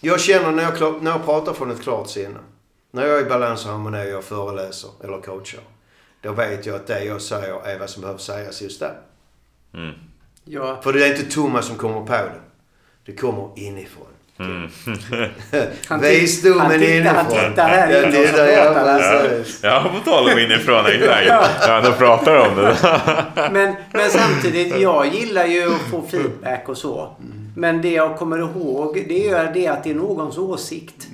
Jag 0.02 0.20
känner 0.20 0.52
när 0.52 0.64
jag, 0.64 0.78
klar- 0.78 1.00
när 1.02 1.12
jag 1.12 1.26
pratar 1.26 1.54
från 1.54 1.72
ett 1.72 1.82
klart 1.82 2.10
sinne. 2.10 2.40
När 2.92 3.08
jag 3.08 3.18
är 3.20 3.26
i 3.26 3.30
balans 3.30 3.66
och 3.66 3.72
harmoni 3.72 4.06
och 4.06 4.10
jag 4.10 4.24
föreläser 4.24 4.90
eller 5.04 5.22
coachar. 5.22 5.62
Då 6.22 6.32
vet 6.32 6.66
jag 6.66 6.76
att 6.76 6.88
det 6.88 7.04
jag 7.04 7.22
säger 7.22 7.66
är 7.68 7.80
vad 7.80 7.90
som 7.90 8.02
behöver 8.02 8.20
sägas 8.20 8.62
just 8.62 8.80
där. 8.80 9.00
Ja, 10.46 10.82
För 10.82 10.94
det 10.94 11.06
är 11.08 11.18
inte 11.20 11.32
Thomas 11.32 11.66
som 11.68 11.76
kommer 11.78 12.00
på 12.02 12.14
det. 12.14 12.42
Det 13.06 13.16
kommer 13.16 13.50
inifrån. 13.56 14.06
Han 15.88 16.02
Visdomen 16.02 16.60
han 16.60 16.72
tittar- 16.72 16.86
inifrån. 16.96 17.16
han 17.16 17.26
tittar 17.50 17.68
här 17.68 17.92
Jag 17.92 18.04
inne 18.10 18.20
och 18.20 18.26
tittar, 18.26 18.48
ja, 18.48 18.74
pratar. 18.74 19.44
Ja, 19.64 19.92
på 20.04 20.10
tal 20.12 20.24
om 20.34 20.40
inifrån 20.40 20.86
exakt. 20.86 21.26
Jag 21.86 21.98
pratar 21.98 22.36
om 22.50 22.56
det. 22.56 22.78
Men, 23.52 23.76
men 23.94 24.10
samtidigt, 24.10 24.80
jag 24.80 25.08
gillar 25.08 25.46
ju 25.46 25.68
att 25.76 25.82
få 25.92 26.02
feedback 26.02 26.70
och 26.70 26.78
så. 26.78 27.16
Men 27.56 27.82
det 27.82 27.92
jag 27.92 28.18
kommer 28.18 28.38
ihåg, 28.38 29.06
det 29.08 29.30
är 29.30 29.54
det 29.54 29.68
att 29.68 29.84
det 29.84 29.90
är 29.90 29.96
någons 29.96 30.38
åsikt. 30.38 31.08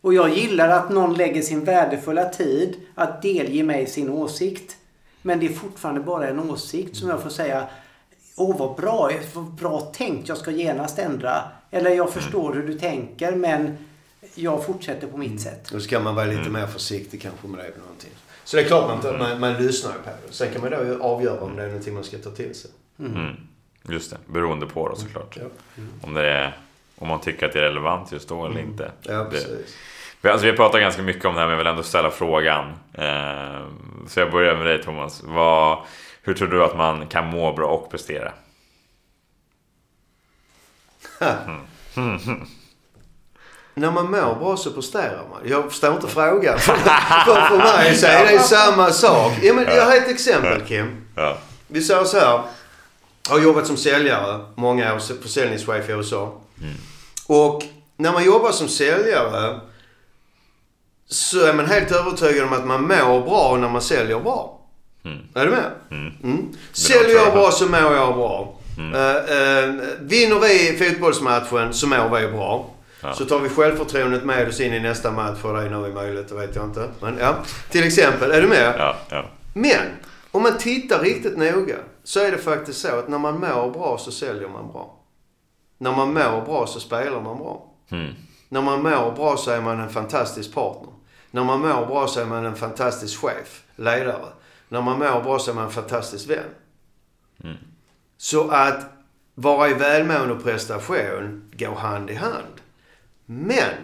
Och 0.00 0.14
jag 0.14 0.28
gillar 0.30 0.68
att 0.68 0.90
någon 0.90 1.14
lägger 1.14 1.42
sin 1.42 1.64
värdefulla 1.64 2.24
tid 2.24 2.74
att 2.94 3.22
delge 3.22 3.62
mig 3.62 3.86
sin 3.86 4.10
åsikt. 4.10 4.76
Men 5.22 5.40
det 5.40 5.46
är 5.46 5.52
fortfarande 5.52 6.00
bara 6.00 6.28
en 6.28 6.40
åsikt 6.50 6.96
som 6.96 7.08
jag 7.08 7.22
får 7.22 7.30
säga 7.30 7.62
Åh 8.36 8.58
vad 8.58 8.76
bra, 8.76 9.10
vad 9.34 9.44
bra 9.44 9.80
tänkt, 9.80 10.28
jag 10.28 10.38
ska 10.38 10.50
genast 10.50 10.98
ändra. 10.98 11.42
Eller 11.70 11.90
jag 11.90 12.12
förstår 12.12 12.54
hur 12.54 12.66
du 12.66 12.78
tänker 12.78 13.32
men 13.32 13.76
jag 14.34 14.64
fortsätter 14.66 15.06
på 15.06 15.16
mitt 15.16 15.40
sätt. 15.40 15.68
Då 15.72 15.80
ska 15.80 16.00
man 16.00 16.14
vara 16.14 16.26
lite 16.26 16.50
mer 16.50 16.66
försiktig 16.66 17.22
kanske 17.22 17.46
med 17.46 17.58
det. 17.58 17.78
Någonting. 17.80 18.10
Så 18.44 18.56
det 18.56 18.62
är 18.62 18.66
klart 18.66 19.02
man, 19.04 19.18
man, 19.18 19.40
man 19.40 19.54
lyssnar 19.54 19.92
på 19.92 19.98
det. 20.26 20.32
Sen 20.32 20.52
kan 20.52 20.60
man 20.60 20.70
då 20.70 21.04
avgöra 21.04 21.40
om 21.40 21.56
det 21.56 21.62
är 21.62 21.66
någonting 21.66 21.94
man 21.94 22.04
ska 22.04 22.18
ta 22.18 22.30
till 22.30 22.54
sig. 22.54 22.70
Mm. 22.98 23.36
Just 23.88 24.10
det, 24.10 24.18
beroende 24.26 24.66
på 24.66 24.88
då 24.88 24.96
såklart. 24.96 25.36
Ja, 25.40 25.46
Om, 26.02 26.14
det 26.14 26.26
är, 26.26 26.56
om 26.98 27.08
man 27.08 27.20
tycker 27.20 27.46
att 27.46 27.52
det 27.52 27.58
är 27.58 27.62
relevant 27.62 28.12
just 28.12 28.28
då 28.28 28.46
eller 28.46 28.60
inte. 28.60 28.92
ja 29.02 29.12
Det, 29.18 29.30
precis. 29.30 29.76
vi, 30.20 30.28
alltså, 30.28 30.44
vi 30.44 30.50
har 30.50 30.56
pratat 30.56 30.80
ganska 30.80 31.02
mycket 31.02 31.24
om 31.24 31.34
det 31.34 31.40
här 31.40 31.46
men 31.46 31.52
jag 31.52 31.58
vill 31.58 31.66
ändå 31.66 31.82
ställa 31.82 32.10
frågan. 32.10 32.64
Eh, 32.92 33.66
så 34.08 34.20
jag 34.20 34.30
börjar 34.30 34.56
med 34.56 34.66
dig 34.66 34.82
Thomas. 34.82 35.22
Vad, 35.24 35.78
hur 36.22 36.34
tror 36.34 36.48
du 36.48 36.64
att 36.64 36.76
man 36.76 37.06
kan 37.06 37.26
må 37.26 37.52
bra 37.52 37.68
och 37.68 37.90
prestera? 37.90 38.32
När 43.74 43.90
man 43.90 44.10
mår 44.10 44.34
bra 44.34 44.56
så 44.56 44.70
presterar 44.70 45.28
man. 45.30 45.40
Jag 45.44 45.70
förstår 45.70 45.94
inte 45.94 46.06
frågan. 46.06 46.58
för, 46.58 46.76
för, 47.48 47.56
mig 47.56 47.96
så 47.96 48.06
är 48.06 48.32
det 48.32 48.38
samma 48.38 48.90
sak. 48.90 49.32
Ja, 49.42 49.54
men 49.54 49.64
jag 49.64 49.84
har 49.84 49.96
ett 49.96 50.08
exempel 50.08 50.60
Kim. 50.60 51.06
Ja. 51.16 51.38
Vi 51.68 51.82
säger 51.82 52.04
så 52.04 52.18
här. 52.18 52.42
Jag 53.28 53.34
har 53.34 53.40
jobbat 53.40 53.66
som 53.66 53.76
säljare 53.76 54.44
många 54.54 54.94
år, 54.94 54.98
försäljningschef 55.22 55.88
i 55.88 55.92
USA. 55.92 56.40
Och 57.26 57.62
när 57.96 58.12
man 58.12 58.24
jobbar 58.24 58.52
som 58.52 58.68
säljare 58.68 59.60
så 61.06 61.44
är 61.44 61.54
man 61.54 61.66
helt 61.66 61.92
övertygad 61.92 62.44
om 62.46 62.52
att 62.52 62.66
man 62.66 62.82
mår 62.82 63.20
bra 63.20 63.56
när 63.60 63.68
man 63.68 63.82
säljer 63.82 64.20
bra. 64.20 64.61
Är 65.34 65.44
du 65.46 65.50
med? 65.50 65.70
Mm. 66.22 66.52
Säljer 66.72 67.16
jag 67.16 67.32
bra 67.32 67.50
så 67.50 67.66
mår 67.68 67.94
jag 67.94 68.14
bra. 68.14 68.58
Eh, 68.78 69.16
eh, 69.16 69.74
vinner 70.00 70.40
vi 70.40 70.78
fotbollsmatchen 70.78 71.74
så 71.74 71.86
mår 71.86 72.20
vi 72.20 72.28
bra. 72.28 72.70
Så 73.14 73.24
tar 73.24 73.38
vi 73.38 73.48
självförtroendet 73.48 74.24
med 74.24 74.48
oss 74.48 74.60
in 74.60 74.74
i 74.74 74.80
nästa 74.80 75.10
match 75.10 75.38
för 75.38 75.54
det 75.54 75.66
är 75.66 75.70
nog 75.70 75.94
möjligt, 75.94 76.28
det 76.28 76.34
vet 76.34 76.56
jag 76.56 76.64
inte. 76.64 76.88
Men 77.00 77.18
ja, 77.18 77.36
till 77.70 77.84
exempel. 77.84 78.30
Är 78.30 78.42
du 78.42 78.48
med? 78.48 78.74
Ja, 78.78 78.96
ja. 79.08 79.24
Men 79.54 79.86
om 80.30 80.42
man 80.42 80.58
tittar 80.58 81.00
riktigt 81.00 81.38
noga 81.38 81.76
så 82.04 82.20
är 82.20 82.30
det 82.30 82.38
faktiskt 82.38 82.80
så 82.80 82.98
att 82.98 83.08
när 83.08 83.18
man 83.18 83.40
mår 83.40 83.70
bra 83.70 83.98
så 83.98 84.12
säljer 84.12 84.48
man 84.48 84.72
bra. 84.72 84.98
När 85.78 85.92
man 85.92 86.14
mår 86.14 86.44
bra 86.46 86.66
så 86.66 86.80
spelar 86.80 87.20
man 87.20 87.38
bra. 87.38 87.66
Mm. 87.90 88.14
När 88.48 88.62
man 88.62 88.82
mår 88.82 89.12
bra 89.16 89.36
så 89.36 89.50
är 89.50 89.60
man 89.60 89.80
en 89.80 89.90
fantastisk 89.90 90.54
partner. 90.54 90.92
När 91.30 91.44
man 91.44 91.60
mår 91.60 91.86
bra 91.86 92.06
så 92.06 92.20
är 92.20 92.24
man 92.24 92.44
en 92.44 92.56
fantastisk 92.56 93.20
chef, 93.20 93.62
ledare. 93.76 94.26
När 94.72 94.82
man 94.82 94.98
mår 94.98 95.22
bra 95.22 95.38
så 95.38 95.50
är 95.50 95.54
man 95.54 95.64
en 95.64 95.70
fantastisk 95.70 96.30
vän. 96.30 96.50
Så 98.16 98.50
att 98.50 98.80
vara 99.34 99.68
i 99.68 99.74
välmående 99.74 100.34
och 100.34 100.44
prestation 100.44 101.50
går 101.58 101.74
hand 101.74 102.10
i 102.10 102.14
hand. 102.14 102.60
Men 103.26 103.74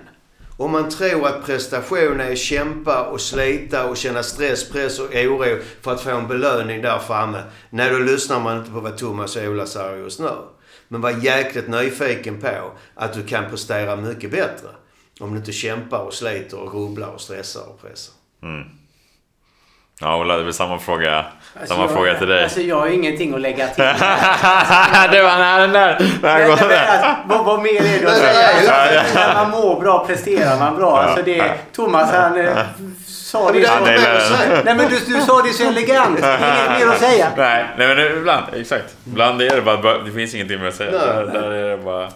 om 0.57 0.71
man 0.71 0.91
tror 0.91 1.27
att 1.27 1.45
prestation 1.45 2.21
är 2.21 2.35
kämpa 2.35 3.03
och 3.03 3.21
slita 3.21 3.87
och 3.87 3.97
känna 3.97 4.23
stress, 4.23 4.71
press 4.71 4.99
och 4.99 5.15
oro 5.15 5.59
för 5.81 5.93
att 5.93 6.01
få 6.01 6.11
en 6.11 6.29
belöning 6.29 6.83
där 6.83 6.99
framme. 6.99 7.43
Nej, 7.71 7.91
då 7.91 7.99
lyssnar 7.99 8.41
man 8.41 8.59
inte 8.59 8.71
på 8.71 8.81
vad 8.81 8.97
Thomas 8.97 9.37
och 9.37 9.43
Ola 9.45 9.67
säger 9.67 9.97
just 9.97 10.21
nu. 10.21 10.31
Men 10.89 11.01
var 11.01 11.11
jäkligt 11.11 11.69
nyfiken 11.69 12.41
på 12.41 12.73
att 12.95 13.13
du 13.13 13.27
kan 13.27 13.51
prestera 13.51 13.97
mycket 13.97 14.31
bättre. 14.31 14.69
Om 15.21 15.31
du 15.31 15.37
inte 15.37 15.53
kämpar 15.53 15.99
och 15.99 16.15
sliter 16.15 16.59
och 16.59 16.75
rubblar 16.75 17.09
och 17.09 17.21
stressar 17.21 17.69
och 17.69 17.81
pressar. 17.81 18.15
Ja, 20.01 20.17
Ola, 20.21 20.35
det 20.35 20.41
är 20.41 20.45
väl 20.45 20.53
samma 20.55 20.79
fråga, 20.79 21.25
Alltså, 21.61 21.75
samma 21.75 21.85
jag, 21.87 21.93
fråga 21.93 22.19
till 22.19 22.27
dig. 22.29 22.43
Alltså 22.45 22.61
jag 22.61 22.77
har 22.81 22.87
ingenting 22.87 23.35
att 23.35 23.41
lägga 23.41 23.67
till. 23.69 23.85
det 23.85 25.23
var 25.23 25.39
nära 25.39 25.61
den 25.61 25.73
där. 25.73 25.99
Nej, 26.23 26.47
går 26.49 26.59
nej, 26.69 26.87
alltså, 26.89 27.17
vad, 27.27 27.45
vad 27.45 27.63
mer 27.63 27.71
är 27.85 28.01
det 28.03 28.07
att 28.11 28.19
Nej, 28.23 28.35
nej, 28.35 28.67
säga? 28.67 28.87
nej, 28.87 28.99
Alltså, 28.99 29.19
När 29.19 29.35
man 29.35 29.51
mår 29.51 29.81
bra 29.81 30.07
presterar 30.07 30.59
man 30.59 30.77
bra. 30.77 30.99
Alltså 30.99 31.23
det, 31.25 31.53
Thomas 31.73 32.11
han 32.13 32.41
eh, 32.41 32.57
sa 33.07 33.53
det 33.53 33.65
så. 33.67 33.73
nej, 33.85 33.99
nej. 34.03 34.63
Nej 34.65 34.75
men 34.75 34.89
du, 34.91 35.15
du 35.15 35.21
sa 35.21 35.43
det 35.43 35.53
så 35.53 35.69
elegant. 35.69 36.19
Inget 36.19 36.79
mer 36.79 36.87
att 36.95 37.01
säga. 37.01 37.29
Nej, 37.37 37.67
nej 37.79 37.95
men 37.97 38.17
ibland, 38.19 38.45
exakt. 38.57 38.97
Ibland 39.07 39.43
är 39.43 39.57
det 39.57 39.63
bara, 39.63 39.99
det 39.99 40.13
finns 40.13 40.35
ingenting 40.35 40.61
mer 40.61 40.69
att 40.69 40.75
säga. 40.75 40.91
Nej. 40.91 41.01
Där, 41.07 41.25
där 41.27 41.51
är 41.51 41.71
det 41.77 41.85
bara, 41.85 42.09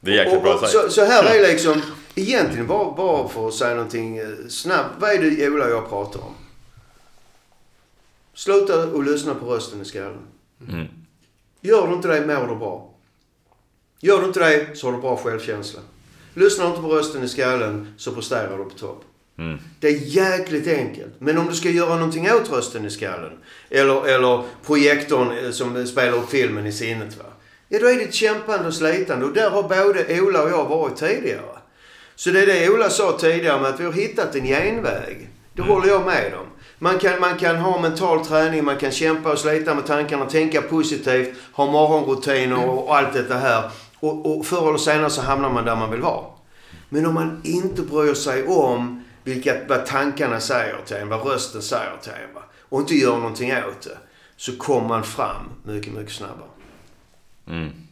det 0.00 0.10
är 0.10 0.14
jäkligt 0.14 0.36
Och, 0.36 0.42
bra 0.42 0.58
sagt. 0.58 0.72
så, 0.72 0.88
så 0.90 1.04
här 1.04 1.24
är 1.24 1.40
liksom, 1.40 1.82
egentligen 2.14 2.66
bara, 2.66 2.90
bara 2.96 3.28
för 3.28 3.48
att 3.48 3.54
säga 3.54 3.70
någonting 3.74 4.18
eh, 4.18 4.24
snabbt. 4.48 4.88
Vad 4.98 5.10
är 5.10 5.18
det 5.18 5.48
Ola 5.50 5.64
och 5.64 5.70
jag 5.70 5.88
pratar 5.90 6.20
om? 6.20 6.34
Sluta 8.36 8.86
och 8.86 9.04
lyssna 9.04 9.34
på 9.34 9.46
rösten 9.46 9.82
i 9.82 9.84
skallen. 9.84 10.26
Mm. 10.68 10.86
Gör 11.60 11.88
du 11.88 11.94
inte 11.94 12.08
det 12.08 12.26
mår 12.26 12.46
du 12.46 12.56
bra. 12.56 12.94
Gör 14.00 14.20
du 14.20 14.26
inte 14.26 14.40
det 14.40 14.78
så 14.78 14.86
har 14.86 14.92
du 14.92 15.00
bra 15.00 15.16
självkänsla. 15.16 15.80
Lyssnar 16.34 16.64
du 16.64 16.70
inte 16.70 16.82
på 16.82 16.88
rösten 16.88 17.22
i 17.22 17.28
skallen 17.28 17.94
så 17.96 18.12
presterar 18.12 18.58
du 18.58 18.64
på 18.64 18.70
topp. 18.70 19.04
Mm. 19.38 19.58
Det 19.80 19.88
är 19.88 19.92
jäkligt 19.92 20.66
enkelt. 20.66 21.12
Men 21.18 21.38
om 21.38 21.46
du 21.46 21.54
ska 21.54 21.70
göra 21.70 21.94
någonting 21.94 22.30
åt 22.30 22.52
rösten 22.52 22.84
i 22.84 22.90
skallen. 22.90 23.32
Eller, 23.70 24.08
eller 24.08 24.42
projektorn 24.66 25.38
eh, 25.44 25.50
som 25.50 25.86
spelar 25.86 26.18
upp 26.18 26.30
filmen 26.30 26.66
i 26.66 26.72
sinnet. 26.72 27.16
Va? 27.16 27.24
Ja, 27.68 27.78
då 27.78 27.86
är 27.86 27.96
det 27.96 28.02
ett 28.02 28.14
kämpande 28.14 28.68
och 28.68 28.74
slitande. 28.74 29.26
Och 29.26 29.32
där 29.32 29.50
har 29.50 29.62
både 29.62 30.20
Ola 30.20 30.42
och 30.42 30.50
jag 30.50 30.68
varit 30.68 30.96
tidigare. 30.96 31.58
Så 32.14 32.30
det 32.30 32.42
är 32.42 32.46
det 32.46 32.70
Ola 32.70 32.90
sa 32.90 33.18
tidigare 33.18 33.60
med 33.60 33.70
att 33.70 33.80
vi 33.80 33.84
har 33.84 33.92
hittat 33.92 34.34
en 34.34 34.44
genväg. 34.44 35.28
Det 35.52 35.62
håller 35.62 35.88
jag 35.88 36.06
med 36.06 36.34
om. 36.34 36.45
Man 36.78 36.98
kan, 36.98 37.20
man 37.20 37.36
kan 37.38 37.56
ha 37.56 37.80
mental 37.80 38.26
träning, 38.26 38.64
man 38.64 38.76
kan 38.76 38.90
kämpa 38.90 39.32
och 39.32 39.38
slita 39.38 39.74
med 39.74 39.86
tankarna, 39.86 40.24
tänka 40.24 40.62
positivt, 40.62 41.36
ha 41.52 41.66
morgonrutiner 41.66 42.68
och 42.68 42.96
allt 42.96 43.12
detta 43.12 43.36
här. 43.36 43.70
Och, 44.00 44.38
och 44.38 44.46
förr 44.46 44.68
eller 44.68 44.78
senare 44.78 45.10
så 45.10 45.22
hamnar 45.22 45.50
man 45.50 45.64
där 45.64 45.76
man 45.76 45.90
vill 45.90 46.00
vara. 46.00 46.24
Men 46.88 47.06
om 47.06 47.14
man 47.14 47.40
inte 47.44 47.82
bryr 47.82 48.14
sig 48.14 48.46
om 48.46 49.04
vilka, 49.24 49.56
vad 49.68 49.86
tankarna 49.86 50.40
säger 50.40 50.76
till 50.86 50.96
en, 50.96 51.08
vad 51.08 51.26
rösten 51.26 51.62
säger 51.62 51.96
till 52.02 52.12
en 52.12 52.34
va? 52.34 52.42
och 52.68 52.80
inte 52.80 52.94
gör 52.94 53.16
någonting 53.16 53.52
åt 53.52 53.82
det. 53.82 53.98
Så 54.36 54.56
kommer 54.56 54.88
man 54.88 55.04
fram 55.04 55.48
mycket, 55.62 55.92
mycket 55.92 56.12
snabbare. 56.12 56.48
Mm. 57.46 57.85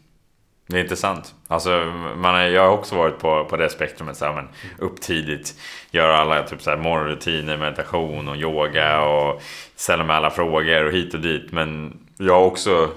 Det 0.66 0.76
är 0.76 0.80
intressant. 0.82 1.34
Alltså, 1.48 1.92
man 2.16 2.34
är, 2.34 2.48
jag 2.48 2.62
har 2.62 2.70
också 2.70 2.94
varit 2.96 3.18
på, 3.18 3.44
på 3.44 3.56
det 3.56 3.68
spektrumet. 3.70 4.16
Så 4.16 4.24
här, 4.24 4.32
men 4.32 4.48
upp 4.78 5.00
tidigt, 5.00 5.54
göra 5.90 6.16
alla 6.18 6.42
typ, 6.42 6.62
så 6.62 6.70
här, 6.70 6.76
morgonrutiner, 6.76 7.56
meditation 7.56 8.28
och 8.28 8.36
yoga 8.36 9.00
och 9.00 9.42
ställa 9.76 10.04
mig 10.04 10.16
alla 10.16 10.30
frågor 10.30 10.84
och 10.84 10.92
hit 10.92 11.14
och 11.14 11.20
dit. 11.20 11.52
Men 11.52 11.98
jag 12.18 12.34
har 12.34 12.44
också 12.44 12.88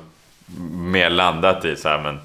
mer 0.71 1.09
landat 1.09 1.65
i 1.65 1.75
så 1.75 1.89
här, 1.89 2.01
men 2.01 2.19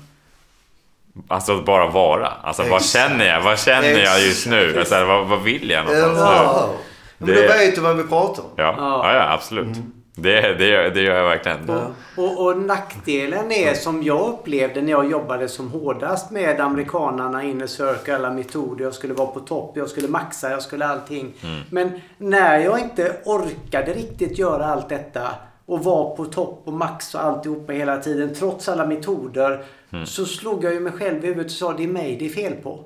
Alltså 1.28 1.58
att 1.58 1.64
bara 1.64 1.86
vara. 1.86 2.28
Alltså 2.42 2.62
vad 2.62 2.84
känner 2.84 3.26
jag? 3.26 3.40
Vad 3.40 3.58
känner 3.60 3.98
jag 3.98 4.20
just 4.20 4.46
nu? 4.46 4.78
Alltså, 4.78 5.04
vad, 5.04 5.26
vad 5.26 5.42
vill 5.42 5.70
jag 5.70 5.84
någonstans 5.84 6.18
nu? 6.18 6.24
hur? 6.24 6.76
Men 7.18 7.28
Det- 7.28 7.42
då 7.48 7.52
vet 7.52 7.74
du 7.74 7.80
vad 7.80 7.96
vi 7.96 8.02
pratar 8.02 8.42
om. 8.42 8.48
Ja, 8.56 8.74
ja, 8.78 9.14
ja 9.14 9.32
absolut. 9.32 9.76
Det, 10.14 10.54
det, 10.54 10.66
gör, 10.68 10.90
det 10.90 11.00
gör 11.02 11.16
jag 11.16 11.24
verkligen. 11.24 11.70
Och, 12.16 12.46
och 12.46 12.58
nackdelen 12.58 13.52
är 13.52 13.74
som 13.74 14.02
jag 14.02 14.28
upplevde 14.28 14.82
när 14.82 14.90
jag 14.90 15.10
jobbade 15.10 15.48
som 15.48 15.70
hårdast 15.70 16.30
med 16.30 16.60
amerikanarna, 16.60 17.42
inner 17.42 17.66
circle, 17.66 18.16
alla 18.16 18.30
metoder. 18.30 18.84
Jag 18.84 18.94
skulle 18.94 19.14
vara 19.14 19.26
på 19.26 19.40
topp, 19.40 19.72
jag 19.76 19.88
skulle 19.88 20.08
maxa, 20.08 20.50
jag 20.50 20.62
skulle 20.62 20.86
allting. 20.86 21.32
Men 21.70 22.00
när 22.18 22.58
jag 22.58 22.80
inte 22.80 23.16
orkade 23.24 23.92
riktigt 23.92 24.38
göra 24.38 24.66
allt 24.66 24.88
detta 24.88 25.28
och 25.66 25.84
var 25.84 26.16
på 26.16 26.24
topp 26.24 26.62
och 26.64 26.72
max 26.72 27.14
och 27.14 27.24
alltihopa 27.24 27.72
hela 27.72 27.96
tiden 27.96 28.34
trots 28.34 28.68
alla 28.68 28.86
metoder. 28.86 29.64
Så 30.06 30.24
slog 30.26 30.64
jag 30.64 30.74
ju 30.74 30.80
mig 30.80 30.92
själv 30.92 31.24
i 31.24 31.26
huvudet 31.26 31.46
och 31.46 31.52
sa 31.52 31.72
det 31.72 31.84
är 31.84 31.88
mig 31.88 32.16
det 32.18 32.26
är 32.26 32.30
fel 32.30 32.52
på. 32.52 32.84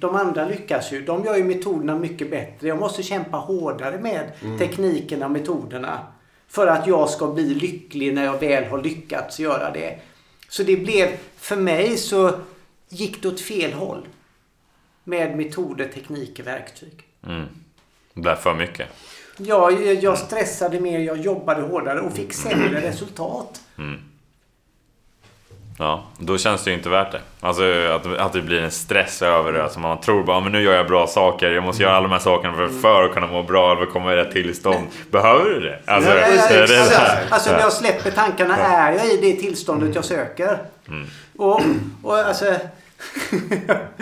De 0.00 0.14
andra 0.14 0.44
lyckas 0.48 0.92
ju. 0.92 1.02
De 1.02 1.24
gör 1.24 1.36
ju 1.36 1.44
metoderna 1.44 1.98
mycket 1.98 2.30
bättre. 2.30 2.68
Jag 2.68 2.78
måste 2.78 3.02
kämpa 3.02 3.36
hårdare 3.36 3.98
med 3.98 4.30
teknikerna 4.58 5.24
och 5.26 5.32
metoderna. 5.32 5.98
För 6.48 6.66
att 6.66 6.86
jag 6.86 7.10
ska 7.10 7.26
bli 7.26 7.54
lycklig 7.54 8.14
när 8.14 8.24
jag 8.24 8.40
väl 8.40 8.64
har 8.64 8.82
lyckats 8.82 9.40
göra 9.40 9.70
det. 9.70 9.98
Så 10.48 10.62
det 10.62 10.76
blev, 10.76 11.08
för 11.36 11.56
mig 11.56 11.96
så 11.96 12.40
gick 12.88 13.22
det 13.22 13.28
åt 13.28 13.40
fel 13.40 13.72
håll. 13.72 14.08
Med 15.04 15.36
metoder, 15.36 15.88
tekniker, 15.88 16.42
verktyg. 16.42 17.02
Mm. 17.26 17.46
Det 18.14 18.20
blev 18.20 18.34
för 18.34 18.54
mycket. 18.54 18.88
Jag, 19.38 19.94
jag 19.94 20.18
stressade 20.18 20.80
mer, 20.80 20.98
jag 20.98 21.20
jobbade 21.20 21.62
hårdare 21.62 22.00
och 22.00 22.12
fick 22.12 22.32
sämre 22.32 22.88
resultat. 22.88 23.60
Ja, 25.78 26.02
då 26.18 26.38
känns 26.38 26.64
det 26.64 26.70
ju 26.70 26.76
inte 26.76 26.88
värt 26.88 27.12
det. 27.12 27.20
Alltså 27.40 27.62
att, 27.92 28.18
att 28.18 28.32
det 28.32 28.42
blir 28.42 28.62
en 28.62 28.70
stress 28.70 29.22
över 29.22 29.52
det. 29.52 29.62
Alltså 29.62 29.80
man 29.80 30.00
tror 30.00 30.22
bara, 30.24 30.40
men 30.40 30.52
nu 30.52 30.62
gör 30.62 30.74
jag 30.74 30.86
bra 30.86 31.06
saker. 31.06 31.50
Jag 31.50 31.64
måste 31.64 31.82
göra 31.82 31.96
alla 31.96 32.02
de 32.08 32.12
här 32.12 32.18
sakerna 32.18 32.54
för, 32.54 32.68
för 32.68 33.04
att 33.04 33.14
kunna 33.14 33.26
må 33.26 33.42
bra 33.42 33.72
eller 33.76 33.86
komma 33.86 34.12
i 34.12 34.16
rätt 34.16 34.32
tillstånd. 34.32 34.86
Behöver 35.10 35.44
du 35.50 35.60
det? 35.60 35.78
Alltså, 35.86 36.10
Ja, 36.10 36.16
det, 36.16 36.74
ja, 36.74 36.84
det. 36.88 37.26
Alltså 37.30 37.52
när 37.52 37.60
jag 37.60 37.72
släpper 37.72 38.10
tankarna 38.10 38.56
är 38.56 38.92
jag 38.92 39.06
i 39.06 39.16
det 39.16 39.32
tillståndet 39.40 39.94
jag 39.94 40.04
söker. 40.04 40.58
Och, 41.38 41.60
och 42.02 42.18
alltså... 42.18 42.44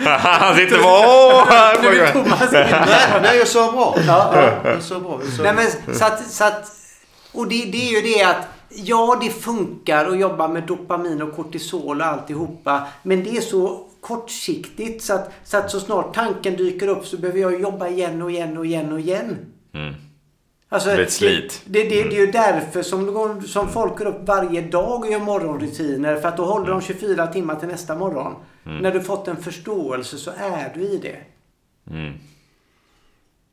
Han 0.05 0.55
sitter 0.55 0.81
bara 0.83 1.81
Nu 1.81 1.99
är 2.01 2.11
Thomas 2.11 2.51
Nej, 2.51 2.85
nej, 3.21 3.37
jag 3.37 3.47
sa 3.47 3.71
bra. 3.71 3.95
Ja, 4.07 4.33
ja. 4.35 4.71
Jag 4.71 4.81
sa 4.81 4.99
bra. 4.99 5.19
Jag 5.23 5.33
sa 5.33 5.43
Nej, 5.43 5.53
bra. 5.53 5.63
men, 5.85 5.95
så 5.95 6.05
att, 6.05 6.27
så 6.31 6.43
att, 6.43 6.71
och 7.31 7.47
det, 7.47 7.65
det 7.65 7.77
är 7.77 8.01
ju 8.01 8.13
det 8.13 8.23
att 8.23 8.47
ja, 8.75 9.19
det 9.21 9.29
funkar 9.29 10.05
att 10.05 10.19
jobba 10.19 10.47
med 10.47 10.63
dopamin 10.63 11.21
och 11.21 11.35
kortisol 11.35 12.01
och 12.01 12.07
alltihopa. 12.07 12.87
Men 13.03 13.23
det 13.23 13.37
är 13.37 13.41
så 13.41 13.87
kortsiktigt 14.01 15.03
så 15.03 15.13
att, 15.13 15.31
så 15.43 15.57
att 15.57 15.71
så 15.71 15.79
snart 15.79 16.13
tanken 16.13 16.55
dyker 16.55 16.87
upp 16.87 17.05
så 17.05 17.17
behöver 17.17 17.39
jag 17.39 17.61
jobba 17.61 17.87
igen 17.87 18.21
och 18.21 18.31
igen 18.31 18.57
och 18.57 18.65
igen 18.65 18.91
och 18.91 18.99
igen. 18.99 19.37
Mm. 19.73 19.93
Alltså, 20.69 20.89
Det 20.89 21.11
slit. 21.11 21.61
Det, 21.65 21.83
det, 21.83 21.89
det, 21.89 22.09
det 22.09 22.15
är 22.15 22.25
ju 22.25 22.31
därför 22.31 22.83
som, 22.83 23.41
som 23.47 23.69
folk 23.69 23.97
går 23.97 24.05
upp 24.05 24.27
varje 24.27 24.61
dag 24.61 24.99
och 24.99 25.11
gör 25.11 25.19
morgonrutiner. 25.19 26.15
För 26.15 26.27
att 26.27 26.37
då 26.37 26.45
håller 26.45 26.71
de 26.71 26.81
24 26.81 27.27
timmar 27.27 27.55
till 27.55 27.67
nästa 27.67 27.95
morgon. 27.95 28.35
När 28.63 28.91
du 28.91 29.01
fått 29.01 29.27
en 29.27 29.37
förståelse 29.37 30.17
så 30.17 30.31
är 30.37 30.71
du 30.75 30.81
i 30.81 30.97
det. 30.97 31.17
Mm. 31.95 32.13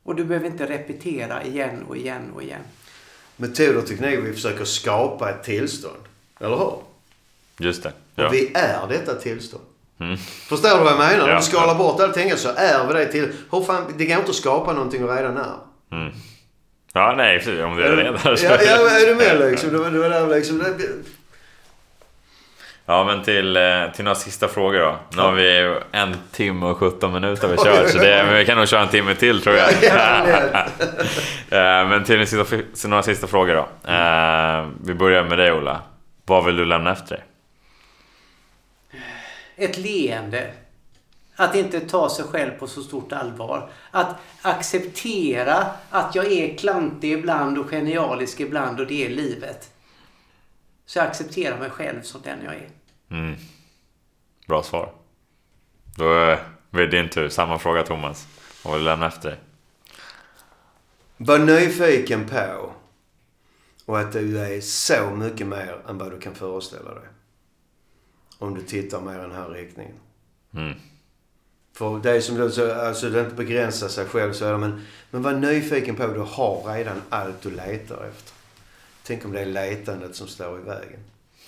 Och 0.03 0.15
du 0.15 0.25
behöver 0.25 0.47
inte 0.47 0.65
repetera 0.65 1.43
igen 1.43 1.83
och 1.87 1.97
igen 1.97 2.31
och 2.35 2.43
igen. 2.43 2.61
Metod 3.37 3.75
och 3.75 3.87
teknik, 3.87 4.19
vi 4.23 4.33
försöker 4.33 4.65
skapa 4.65 5.29
ett 5.29 5.43
tillstånd. 5.43 5.97
Eller 6.39 6.57
hur? 6.57 6.73
Just 7.57 7.83
det. 7.83 7.89
Och 7.89 8.23
Ja. 8.23 8.29
vi 8.29 8.51
är 8.53 8.87
detta 8.89 9.15
tillstånd. 9.15 9.63
Mm. 9.99 10.17
Förstår 10.17 10.69
du 10.69 10.83
vad 10.83 10.91
jag 10.93 10.97
menar? 10.99 11.23
Om 11.23 11.29
Ja. 11.29 11.35
du 11.37 11.41
skalar 11.43 11.75
bort 11.75 11.99
allting 12.01 12.31
så 12.37 12.49
är 12.55 12.87
vi 12.87 12.93
det 12.93 13.05
till. 13.11 13.31
Hur 13.51 13.61
fan, 13.63 13.93
det 13.97 14.05
går 14.05 14.17
inte 14.17 14.29
att 14.29 14.35
skapa 14.35 14.73
någonting 14.73 15.03
och 15.03 15.15
redan 15.15 15.37
är. 15.37 16.11
ja, 16.93 17.13
nej, 17.17 17.37
precis, 17.39 17.59
om 17.63 17.75
det 17.77 17.87
är 17.87 17.95
redan. 17.95 18.19
Ja, 18.25 18.35
ja, 18.41 18.89
är 18.89 19.07
du 19.07 19.15
med 19.15 19.51
liksom? 19.51 19.69
Det 19.73 19.77
var, 19.77 19.91
det 19.91 19.99
var 19.99 20.09
där 20.09 20.27
liksom. 20.27 20.57
Det, 20.57 20.87
Ja, 22.85 23.03
men 23.03 23.23
till, 23.23 23.57
eh, 23.57 23.91
till 23.95 24.03
några 24.03 24.15
sista 24.15 24.47
frågor 24.47 24.79
då. 24.79 24.95
Nu 25.15 25.21
har 25.21 25.31
vi 25.31 25.75
en 25.91 26.15
timme 26.31 26.65
och 26.65 26.77
17 26.77 27.13
minuter 27.13 27.47
vi 27.47 27.57
kört, 27.57 27.89
så 27.89 27.97
det, 27.97 28.23
men 28.25 28.35
vi 28.35 28.45
kan 28.45 28.57
nog 28.57 28.67
köra 28.67 28.81
en 28.81 28.87
timme 28.89 29.15
till 29.15 29.41
tror 29.41 29.55
jag. 29.55 29.69
Eh, 31.49 31.87
men 31.87 32.03
till 32.03 32.25
några 32.87 33.03
sista 33.03 33.27
frågor 33.27 33.55
då. 33.55 33.91
Eh, 33.91 34.67
Vi 34.83 34.93
börjar 34.93 35.23
med 35.23 35.37
dig 35.37 35.51
Ola. 35.51 35.81
Vad 36.25 36.45
vill 36.45 36.55
du 36.55 36.65
lämna 36.65 36.91
efter 36.91 37.15
dig? 37.15 37.25
Ett 39.55 39.77
leende. 39.77 40.47
Att 41.35 41.55
inte 41.55 41.79
ta 41.79 42.09
sig 42.09 42.25
själv 42.25 42.51
på 42.51 42.67
så 42.67 42.81
stort 42.81 43.11
allvar. 43.13 43.69
Att 43.91 44.15
acceptera 44.41 45.65
att 45.89 46.15
jag 46.15 46.31
är 46.31 46.57
klantig 46.57 47.11
ibland 47.11 47.57
och 47.57 47.69
genialisk 47.69 48.39
ibland 48.39 48.79
och 48.79 48.87
det 48.87 49.05
är 49.05 49.09
livet. 49.09 49.69
Så 50.93 50.99
jag 50.99 51.07
accepterar 51.07 51.59
mig 51.59 51.69
själv 51.69 52.01
som 52.01 52.21
den 52.21 52.39
jag 52.43 52.53
är. 52.53 52.69
Mm. 53.09 53.35
Bra 54.47 54.63
svar. 54.63 54.93
Då 55.95 56.23
eh, 56.23 56.39
blir 56.69 56.87
det 56.87 57.01
din 57.01 57.09
tur. 57.09 57.29
Samma 57.29 57.59
fråga 57.59 57.83
Thomas. 57.83 58.27
Vad 58.63 58.73
vill 58.73 58.83
du 58.83 58.89
lämna 58.89 59.07
efter 59.07 59.29
dig? 59.29 59.39
Var 61.17 61.39
nyfiken 61.39 62.29
på 62.29 62.71
och 63.85 63.99
att 63.99 64.11
du 64.11 64.39
är 64.39 64.61
så 64.61 65.09
mycket 65.09 65.47
mer 65.47 65.81
än 65.87 65.97
vad 65.97 66.11
du 66.11 66.19
kan 66.19 66.35
föreställa 66.35 66.93
dig. 66.93 67.07
Om 68.37 68.55
du 68.55 68.61
tittar 68.61 69.01
mer 69.01 69.19
i 69.19 69.21
den 69.21 69.31
här 69.31 69.49
riktningen. 69.49 69.95
Mm. 70.53 70.73
För 71.73 71.99
det 71.99 72.11
är 72.11 72.21
som 72.21 72.35
du 72.35 72.51
säger, 72.51 72.75
alltså 72.75 73.09
det 73.09 73.19
inte 73.19 73.35
begränsar 73.35 73.87
sig 73.87 74.05
själv 74.05 74.33
så 74.33 74.45
är 74.45 74.51
det, 74.51 74.57
men, 74.57 74.85
men 75.11 75.21
var 75.21 75.33
nyfiken 75.33 75.95
på, 75.95 76.07
du 76.07 76.19
har 76.19 76.73
redan 76.75 77.01
allt 77.09 77.41
du 77.41 77.51
letar 77.51 78.05
efter. 78.05 78.42
Tänk 79.07 79.25
om 79.25 79.31
det 79.31 79.41
är 79.41 79.45
letandet 79.45 80.15
som 80.15 80.27
står 80.27 80.59
i 80.59 80.61
vägen. 80.61 80.99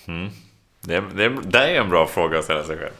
Mm. 0.06 0.28
Det, 0.80 1.00
det, 1.00 1.28
det 1.44 1.58
är 1.58 1.80
en 1.80 1.90
bra 1.90 2.06
fråga 2.06 2.38
att 2.38 2.44
ställa 2.44 2.64
sig 2.64 2.78
själv. 2.78 2.92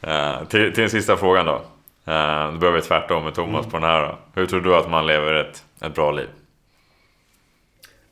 Eh, 0.00 0.44
till, 0.44 0.72
till 0.72 0.80
den 0.80 0.90
sista 0.90 1.16
frågan 1.16 1.46
då. 1.46 1.62
Uh, 2.08 2.52
då 2.52 2.58
börjar 2.58 2.74
vi 2.74 2.80
tvärtom 2.80 3.24
med 3.24 3.34
Thomas 3.34 3.66
på 3.66 3.72
den 3.72 3.82
här 3.82 4.02
då. 4.02 4.18
Hur 4.34 4.46
tror 4.46 4.60
du 4.60 4.76
att 4.76 4.90
man 4.90 5.06
lever 5.06 5.34
ett, 5.34 5.64
ett 5.80 5.94
bra 5.94 6.10
liv? 6.10 6.28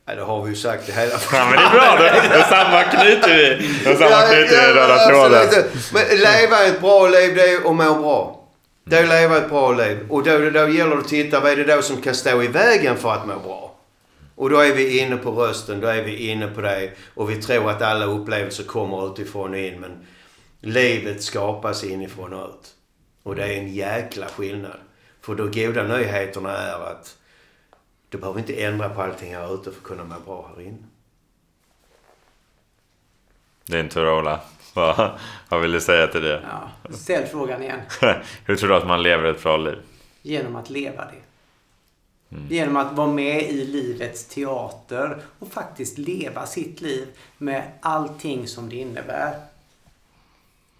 Ja, 0.05 0.15
det 0.15 0.21
har 0.21 0.43
vi 0.43 0.49
ju 0.49 0.55
sagt 0.55 0.89
i 0.89 0.91
hela 0.91 1.13
Ja 1.31 1.45
men 1.45 1.51
det 1.51 1.65
är 1.65 1.71
bra, 1.71 1.97
då, 1.99 2.37
då 2.37 2.43
sammanknyter 2.43 3.35
vi. 3.35 3.67
Då 3.85 3.95
sammanknyter 3.95 4.67
vi 4.67 4.73
röda 4.73 5.07
tråden. 5.07 5.63
Men 5.93 6.17
leva 6.17 6.65
ett 6.65 6.81
bra 6.81 7.07
liv, 7.07 7.35
det 7.35 7.41
är 7.41 7.57
att 7.57 7.75
må 7.75 8.01
bra. 8.01 8.47
Det 8.83 8.97
är 8.97 9.03
att 9.03 9.09
leva 9.09 9.37
ett 9.37 9.49
bra 9.49 9.71
liv. 9.71 10.05
Och 10.09 10.23
då, 10.23 10.37
då 10.37 10.69
gäller 10.69 10.95
det 10.95 11.01
att 11.01 11.07
titta, 11.07 11.39
vad 11.39 11.51
är 11.51 11.55
det 11.55 11.75
då 11.75 11.81
som 11.81 12.01
kan 12.01 12.15
stå 12.15 12.43
i 12.43 12.47
vägen 12.47 12.97
för 12.97 13.13
att 13.13 13.25
må 13.27 13.39
bra? 13.39 13.66
Och 14.37 14.49
då 14.49 14.59
är 14.59 14.73
vi 14.73 14.99
inne 14.99 15.17
på 15.17 15.31
rösten, 15.31 15.81
då 15.81 15.87
är 15.87 16.03
vi 16.03 16.29
inne 16.29 16.47
på 16.47 16.61
det. 16.61 16.91
Och 17.13 17.29
vi 17.29 17.41
tror 17.41 17.69
att 17.69 17.81
alla 17.81 18.05
upplevelser 18.05 18.63
kommer 18.63 19.11
utifrån 19.11 19.51
och 19.51 19.59
in. 19.59 19.79
Men 19.79 20.07
livet 20.59 21.23
skapas 21.23 21.83
inifrån 21.83 22.33
och 22.33 22.49
ut. 22.49 22.75
Och 23.23 23.35
det 23.35 23.43
är 23.43 23.57
en 23.57 23.73
jäkla 23.73 24.27
skillnad. 24.27 24.79
För 25.21 25.35
de 25.35 25.51
goda 25.51 25.83
nyheterna 25.83 26.57
är 26.57 26.91
att 26.91 27.17
du 28.09 28.17
behöver 28.17 28.39
inte 28.39 28.63
ändra 28.63 28.89
på 28.89 29.01
allting 29.01 29.35
här 29.35 29.53
ute 29.53 29.71
för 29.71 29.77
att 29.77 29.83
kunna 29.83 30.03
må 30.03 30.15
bra 30.25 30.51
här 30.55 30.63
inne. 30.63 30.83
Din 33.65 33.89
tur 33.89 34.09
Ola. 34.19 34.39
Vad, 34.73 35.11
vad 35.49 35.61
vill 35.61 35.71
du 35.71 35.81
säga 35.81 36.07
till 36.07 36.21
det? 36.21 36.43
Ja, 36.49 36.91
ställ 36.91 37.25
frågan 37.25 37.63
igen. 37.63 37.79
Hur 38.45 38.55
tror 38.55 38.69
du 38.69 38.75
att 38.75 38.87
man 38.87 39.03
lever 39.03 39.23
ett 39.23 39.43
bra 39.43 39.57
liv? 39.57 39.77
Genom 40.21 40.55
att 40.55 40.69
leva 40.69 41.05
det. 41.05 41.26
Genom 42.29 42.77
att 42.77 42.93
vara 42.93 43.07
med 43.07 43.43
i 43.43 43.65
livets 43.65 44.25
teater 44.25 45.17
och 45.39 45.51
faktiskt 45.51 45.97
leva 45.97 46.45
sitt 46.45 46.81
liv 46.81 47.07
med 47.37 47.63
allting 47.81 48.47
som 48.47 48.69
det 48.69 48.75
innebär. 48.75 49.35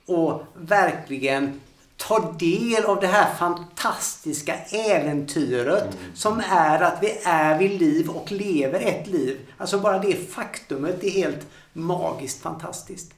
Och 0.06 0.44
verkligen 0.56 1.62
ta 1.98 2.32
del 2.32 2.86
av 2.86 3.00
det 3.00 3.08
här 3.08 3.36
fantastiska 3.36 4.56
äventyret 4.72 5.98
som 6.14 6.42
är 6.50 6.82
att 6.82 6.98
vi 7.02 7.20
är 7.26 7.60
vid 7.60 7.80
liv 7.80 8.10
och 8.10 8.32
lever 8.32 8.80
ett 8.80 9.08
liv. 9.08 9.40
Alltså 9.58 9.80
bara 9.80 10.00
det 10.00 10.32
faktumet 10.32 11.04
är 11.04 11.10
helt 11.10 11.48
magiskt 11.74 12.42
fantastiskt. 12.42 13.14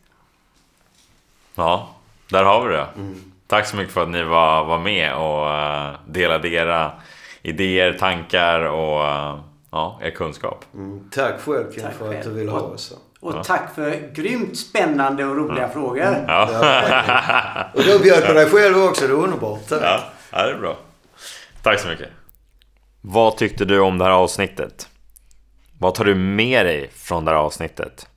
Ja, 1.55 1.95
där 2.29 2.43
har 2.43 2.67
vi 2.67 2.75
det. 2.75 2.87
Tack 3.47 3.67
så 3.67 3.75
mycket 3.75 3.93
för 3.93 4.03
att 4.03 4.09
ni 4.09 4.23
var, 4.23 4.65
var 4.65 4.79
med 4.79 5.15
och 5.15 5.53
eh, 5.53 5.95
delade 6.07 6.49
era 6.49 6.91
idéer, 7.41 7.93
tankar 7.93 8.59
och 8.59 9.05
eh, 9.07 9.39
ja, 9.71 9.99
er 10.03 10.09
kunskap. 10.11 10.65
Mm, 10.73 11.09
tack 11.11 11.39
själv 11.41 11.71
Ken 11.73 11.83
Tack 11.83 11.93
för 11.93 12.05
att 12.07 12.11
själv. 12.13 12.23
du 12.33 12.39
ville 12.39 12.51
ha 12.51 12.59
Och- 12.59 12.73
oss. 12.73 12.93
Och 13.21 13.43
tack 13.43 13.75
för 13.75 14.13
grymt 14.13 14.57
spännande 14.57 15.25
och 15.25 15.35
roliga 15.37 15.69
frågor. 15.69 16.25
Ja. 16.27 16.49
Och 17.73 17.83
du 17.83 17.99
bjöd 17.99 18.25
på 18.25 18.33
dig 18.33 18.49
själv 18.49 18.77
också, 18.83 19.07
det 19.07 19.13
är 19.13 19.17
underbart. 19.17 19.67
Tack. 19.69 19.81
Ja, 19.83 20.03
ja, 20.31 20.43
det 20.45 20.51
är 20.51 20.57
bra. 20.57 20.77
Tack 21.63 21.79
så 21.79 21.87
mycket. 21.87 22.09
Vad 23.01 23.37
tyckte 23.37 23.65
du 23.65 23.79
om 23.79 23.97
det 23.97 24.03
här 24.03 24.11
avsnittet? 24.11 24.87
Vad 25.79 25.95
tar 25.95 26.05
du 26.05 26.15
med 26.15 26.65
dig 26.65 26.89
från 26.95 27.25
det 27.25 27.31
här 27.31 27.37
avsnittet? 27.37 28.07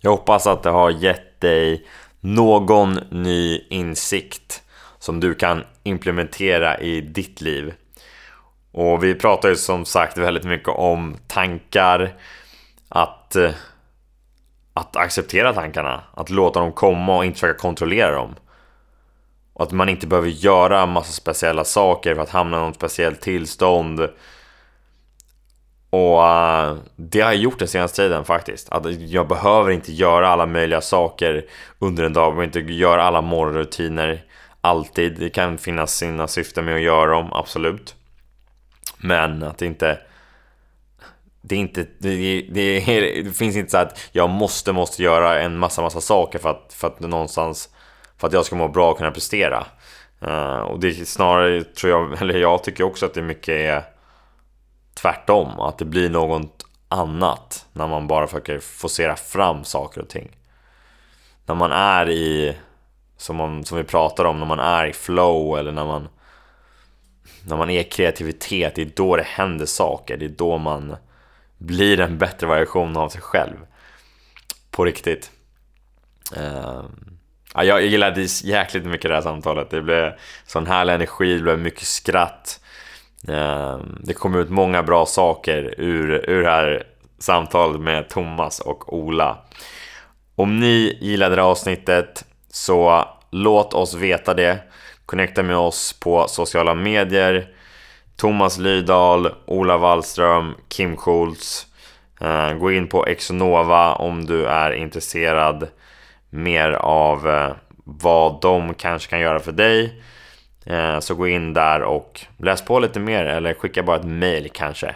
Jag 0.00 0.10
hoppas 0.10 0.46
att 0.46 0.62
det 0.62 0.70
har 0.70 0.90
gett 0.90 1.40
dig 1.40 1.86
någon 2.20 2.94
ny 3.10 3.58
insikt 3.70 4.62
som 5.04 5.20
du 5.20 5.34
kan 5.34 5.64
implementera 5.82 6.78
i 6.78 7.00
ditt 7.00 7.40
liv. 7.40 7.74
Och 8.72 9.04
vi 9.04 9.14
pratar 9.14 9.48
ju 9.48 9.56
som 9.56 9.84
sagt 9.84 10.18
väldigt 10.18 10.44
mycket 10.44 10.68
om 10.68 11.16
tankar, 11.26 12.14
att, 12.88 13.36
eh, 13.36 13.50
att 14.74 14.96
acceptera 14.96 15.52
tankarna, 15.52 16.02
att 16.14 16.30
låta 16.30 16.60
dem 16.60 16.72
komma 16.72 17.16
och 17.16 17.24
inte 17.24 17.40
försöka 17.40 17.58
kontrollera 17.58 18.10
dem. 18.14 18.34
Och 19.52 19.62
att 19.62 19.72
man 19.72 19.88
inte 19.88 20.06
behöver 20.06 20.28
göra 20.28 20.86
massa 20.86 21.12
speciella 21.12 21.64
saker 21.64 22.14
för 22.14 22.22
att 22.22 22.30
hamna 22.30 22.56
i 22.56 22.60
något 22.60 22.76
speciellt 22.76 23.20
tillstånd. 23.20 24.00
Och 25.90 26.18
uh, 26.18 26.76
det 26.96 27.20
har 27.20 27.32
jag 27.32 27.36
gjort 27.36 27.58
den 27.58 27.68
senaste 27.68 28.02
tiden 28.02 28.24
faktiskt. 28.24 28.72
Att 28.72 29.00
jag 29.00 29.28
behöver 29.28 29.70
inte 29.70 29.92
göra 29.92 30.28
alla 30.28 30.46
möjliga 30.46 30.80
saker 30.80 31.44
under 31.78 32.04
en 32.04 32.12
dag. 32.12 32.24
Jag 32.24 32.32
behöver 32.32 32.58
inte 32.58 32.72
göra 32.72 33.02
alla 33.02 33.20
morgonrutiner 33.20 34.24
alltid. 34.64 35.18
Det 35.18 35.30
kan 35.30 35.58
finnas 35.58 35.96
sina 35.96 36.28
syften 36.28 36.64
med 36.64 36.74
att 36.74 36.80
göra 36.80 37.10
dem, 37.10 37.32
absolut. 37.32 37.94
Men 38.96 39.42
att 39.42 39.58
det 39.58 39.66
inte... 39.66 39.98
Det, 41.40 41.54
är 41.54 41.58
inte, 41.58 41.86
det, 41.98 42.40
det, 42.50 42.80
det 43.22 43.36
finns 43.36 43.56
inte 43.56 43.70
så 43.70 43.78
att 43.78 44.08
jag 44.12 44.30
måste, 44.30 44.72
måste 44.72 45.02
göra 45.02 45.40
en 45.40 45.58
massa, 45.58 45.82
massa 45.82 46.00
saker 46.00 46.38
för 46.38 46.50
att, 46.50 46.72
för 46.72 46.88
att 46.88 47.00
någonstans 47.00 47.68
för 48.16 48.26
att 48.26 48.32
jag 48.32 48.44
ska 48.44 48.56
må 48.56 48.68
bra 48.68 48.90
och 48.90 48.98
kunna 48.98 49.10
prestera. 49.10 49.66
Uh, 50.22 50.58
och 50.58 50.80
det 50.80 50.88
är 50.88 51.04
snarare, 51.04 51.64
tror 51.64 51.92
jag, 51.92 52.12
eller 52.22 52.38
jag 52.38 52.64
tycker 52.64 52.84
också 52.84 53.06
att 53.06 53.14
det 53.14 53.22
mycket 53.22 53.48
är 53.48 53.82
tvärtom. 54.94 55.60
Att 55.60 55.78
det 55.78 55.84
blir 55.84 56.10
något 56.10 56.64
annat 56.88 57.66
när 57.72 57.88
man 57.88 58.06
bara 58.06 58.26
försöker 58.26 58.58
forcera 58.58 59.16
fram 59.16 59.64
saker 59.64 60.00
och 60.00 60.08
ting. 60.08 60.36
När 61.46 61.54
man 61.54 61.72
är 61.72 62.10
i, 62.10 62.56
som, 63.16 63.36
man, 63.36 63.64
som 63.64 63.78
vi 63.78 63.84
pratar 63.84 64.24
om, 64.24 64.38
när 64.38 64.46
man 64.46 64.60
är 64.60 64.86
i 64.86 64.92
flow 64.92 65.58
eller 65.58 65.72
när 65.72 65.84
man 65.84 66.08
när 67.46 67.56
man 67.56 67.70
är 67.70 67.82
kreativitet, 67.82 68.74
det 68.74 68.82
är 68.82 68.90
då 68.96 69.16
det 69.16 69.22
händer 69.22 69.66
saker. 69.66 70.16
Det 70.16 70.24
är 70.24 70.28
då 70.28 70.58
man 70.58 70.96
blir 71.58 72.00
en 72.00 72.18
bättre 72.18 72.46
version 72.46 72.96
av 72.96 73.08
sig 73.08 73.20
själv. 73.20 73.56
På 74.70 74.84
riktigt. 74.84 75.30
Uh, 76.36 76.84
Ja, 77.56 77.64
jag 77.64 77.86
gillade 77.86 78.26
jäkligt 78.44 78.84
mycket 78.84 79.08
det 79.08 79.14
här 79.14 79.22
samtalet. 79.22 79.70
Det 79.70 79.82
blev 79.82 80.12
sån 80.46 80.66
härlig 80.66 80.94
energi, 80.94 81.34
det 81.34 81.42
blev 81.42 81.58
mycket 81.58 81.86
skratt. 81.86 82.60
Uh, 83.28 83.78
det 84.00 84.14
kom 84.14 84.34
ut 84.34 84.50
många 84.50 84.82
bra 84.82 85.06
saker 85.06 85.74
ur, 85.78 86.30
ur 86.30 86.42
det 86.42 86.50
här 86.50 86.86
samtalet 87.18 87.80
med 87.80 88.08
Thomas 88.08 88.60
och 88.60 88.94
Ola. 88.94 89.38
Om 90.34 90.60
ni 90.60 90.98
gillade 91.00 91.36
det 91.36 91.42
här 91.42 91.48
avsnittet 91.48 92.24
så 92.54 93.08
låt 93.30 93.74
oss 93.74 93.94
veta 93.94 94.34
det. 94.34 94.58
Connecta 95.06 95.42
med 95.42 95.56
oss 95.56 96.00
på 96.00 96.28
sociala 96.28 96.74
medier. 96.74 97.48
Thomas 98.16 98.58
Lydahl, 98.58 99.34
Ola 99.46 99.76
Wallström, 99.76 100.54
Kim 100.68 100.96
Schultz. 100.96 101.66
Eh, 102.20 102.52
gå 102.52 102.72
in 102.72 102.88
på 102.88 103.06
Exonova 103.06 103.94
om 103.94 104.26
du 104.26 104.46
är 104.46 104.70
intresserad 104.72 105.68
mer 106.30 106.70
av 106.70 107.28
eh, 107.28 107.52
vad 107.84 108.40
de 108.40 108.74
kanske 108.74 109.10
kan 109.10 109.20
göra 109.20 109.40
för 109.40 109.52
dig. 109.52 110.02
Eh, 110.66 110.98
så 110.98 111.14
gå 111.14 111.28
in 111.28 111.54
där 111.54 111.82
och 111.82 112.20
läs 112.38 112.62
på 112.62 112.78
lite 112.78 113.00
mer 113.00 113.24
eller 113.24 113.54
skicka 113.54 113.82
bara 113.82 113.96
ett 113.96 114.06
mail 114.06 114.50
kanske. 114.52 114.94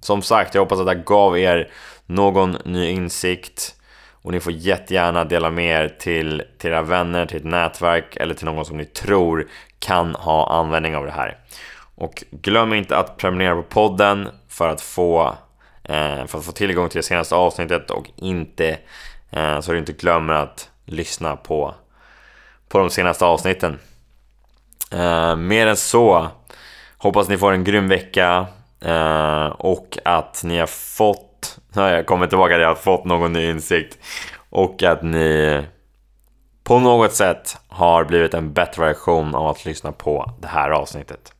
Som 0.00 0.22
sagt, 0.22 0.54
jag 0.54 0.62
hoppas 0.62 0.80
att 0.80 0.86
jag 0.86 1.04
gav 1.04 1.38
er 1.38 1.68
någon 2.06 2.56
ny 2.64 2.90
insikt. 2.90 3.74
Och 4.24 4.32
ni 4.32 4.40
får 4.40 4.52
jättegärna 4.52 5.24
dela 5.24 5.50
med 5.50 5.84
er 5.84 5.88
till, 5.88 6.42
till 6.58 6.70
era 6.70 6.82
vänner, 6.82 7.26
till 7.26 7.36
ett 7.36 7.44
nätverk 7.44 8.16
eller 8.16 8.34
till 8.34 8.46
någon 8.46 8.64
som 8.64 8.76
ni 8.76 8.84
tror 8.84 9.48
kan 9.78 10.14
ha 10.14 10.52
användning 10.52 10.96
av 10.96 11.04
det 11.04 11.12
här. 11.12 11.38
Och 11.94 12.24
glöm 12.30 12.74
inte 12.74 12.96
att 12.96 13.16
prenumerera 13.16 13.54
på 13.54 13.62
podden 13.62 14.28
för 14.48 14.68
att 14.68 14.80
få, 14.80 15.26
eh, 15.84 16.26
för 16.26 16.38
att 16.38 16.44
få 16.44 16.52
tillgång 16.52 16.88
till 16.88 16.98
det 16.98 17.02
senaste 17.02 17.34
avsnittet 17.34 17.90
och 17.90 18.10
inte 18.16 18.78
Eh, 19.34 19.60
så 19.60 19.72
du 19.72 19.78
inte 19.78 19.92
glömmer 19.92 20.34
att 20.34 20.70
lyssna 20.84 21.36
på, 21.36 21.74
på 22.68 22.78
de 22.78 22.90
senaste 22.90 23.24
avsnitten. 23.24 23.78
Eh, 24.92 25.36
mer 25.36 25.66
än 25.66 25.76
så, 25.76 26.28
hoppas 26.98 27.28
ni 27.28 27.38
får 27.38 27.52
en 27.52 27.64
grym 27.64 27.88
vecka 27.88 28.46
eh, 28.80 29.46
och 29.46 29.98
att 30.04 30.42
ni 30.44 30.58
har 30.58 30.66
fått, 30.66 31.30
jag 31.74 32.06
kommit 32.06 32.30
tillbaka 32.30 32.48
till 32.48 32.56
att 32.56 32.62
jag 32.62 32.68
har 32.68 32.74
fått 32.74 33.04
någon 33.04 33.32
ny 33.32 33.50
insikt 33.50 33.98
och 34.50 34.82
att 34.82 35.02
ni 35.02 35.62
på 36.64 36.78
något 36.78 37.12
sätt 37.12 37.56
har 37.68 38.04
blivit 38.04 38.34
en 38.34 38.52
bättre 38.52 38.84
version 38.84 39.34
av 39.34 39.46
att 39.46 39.64
lyssna 39.64 39.92
på 39.92 40.30
det 40.40 40.48
här 40.48 40.70
avsnittet. 40.70 41.33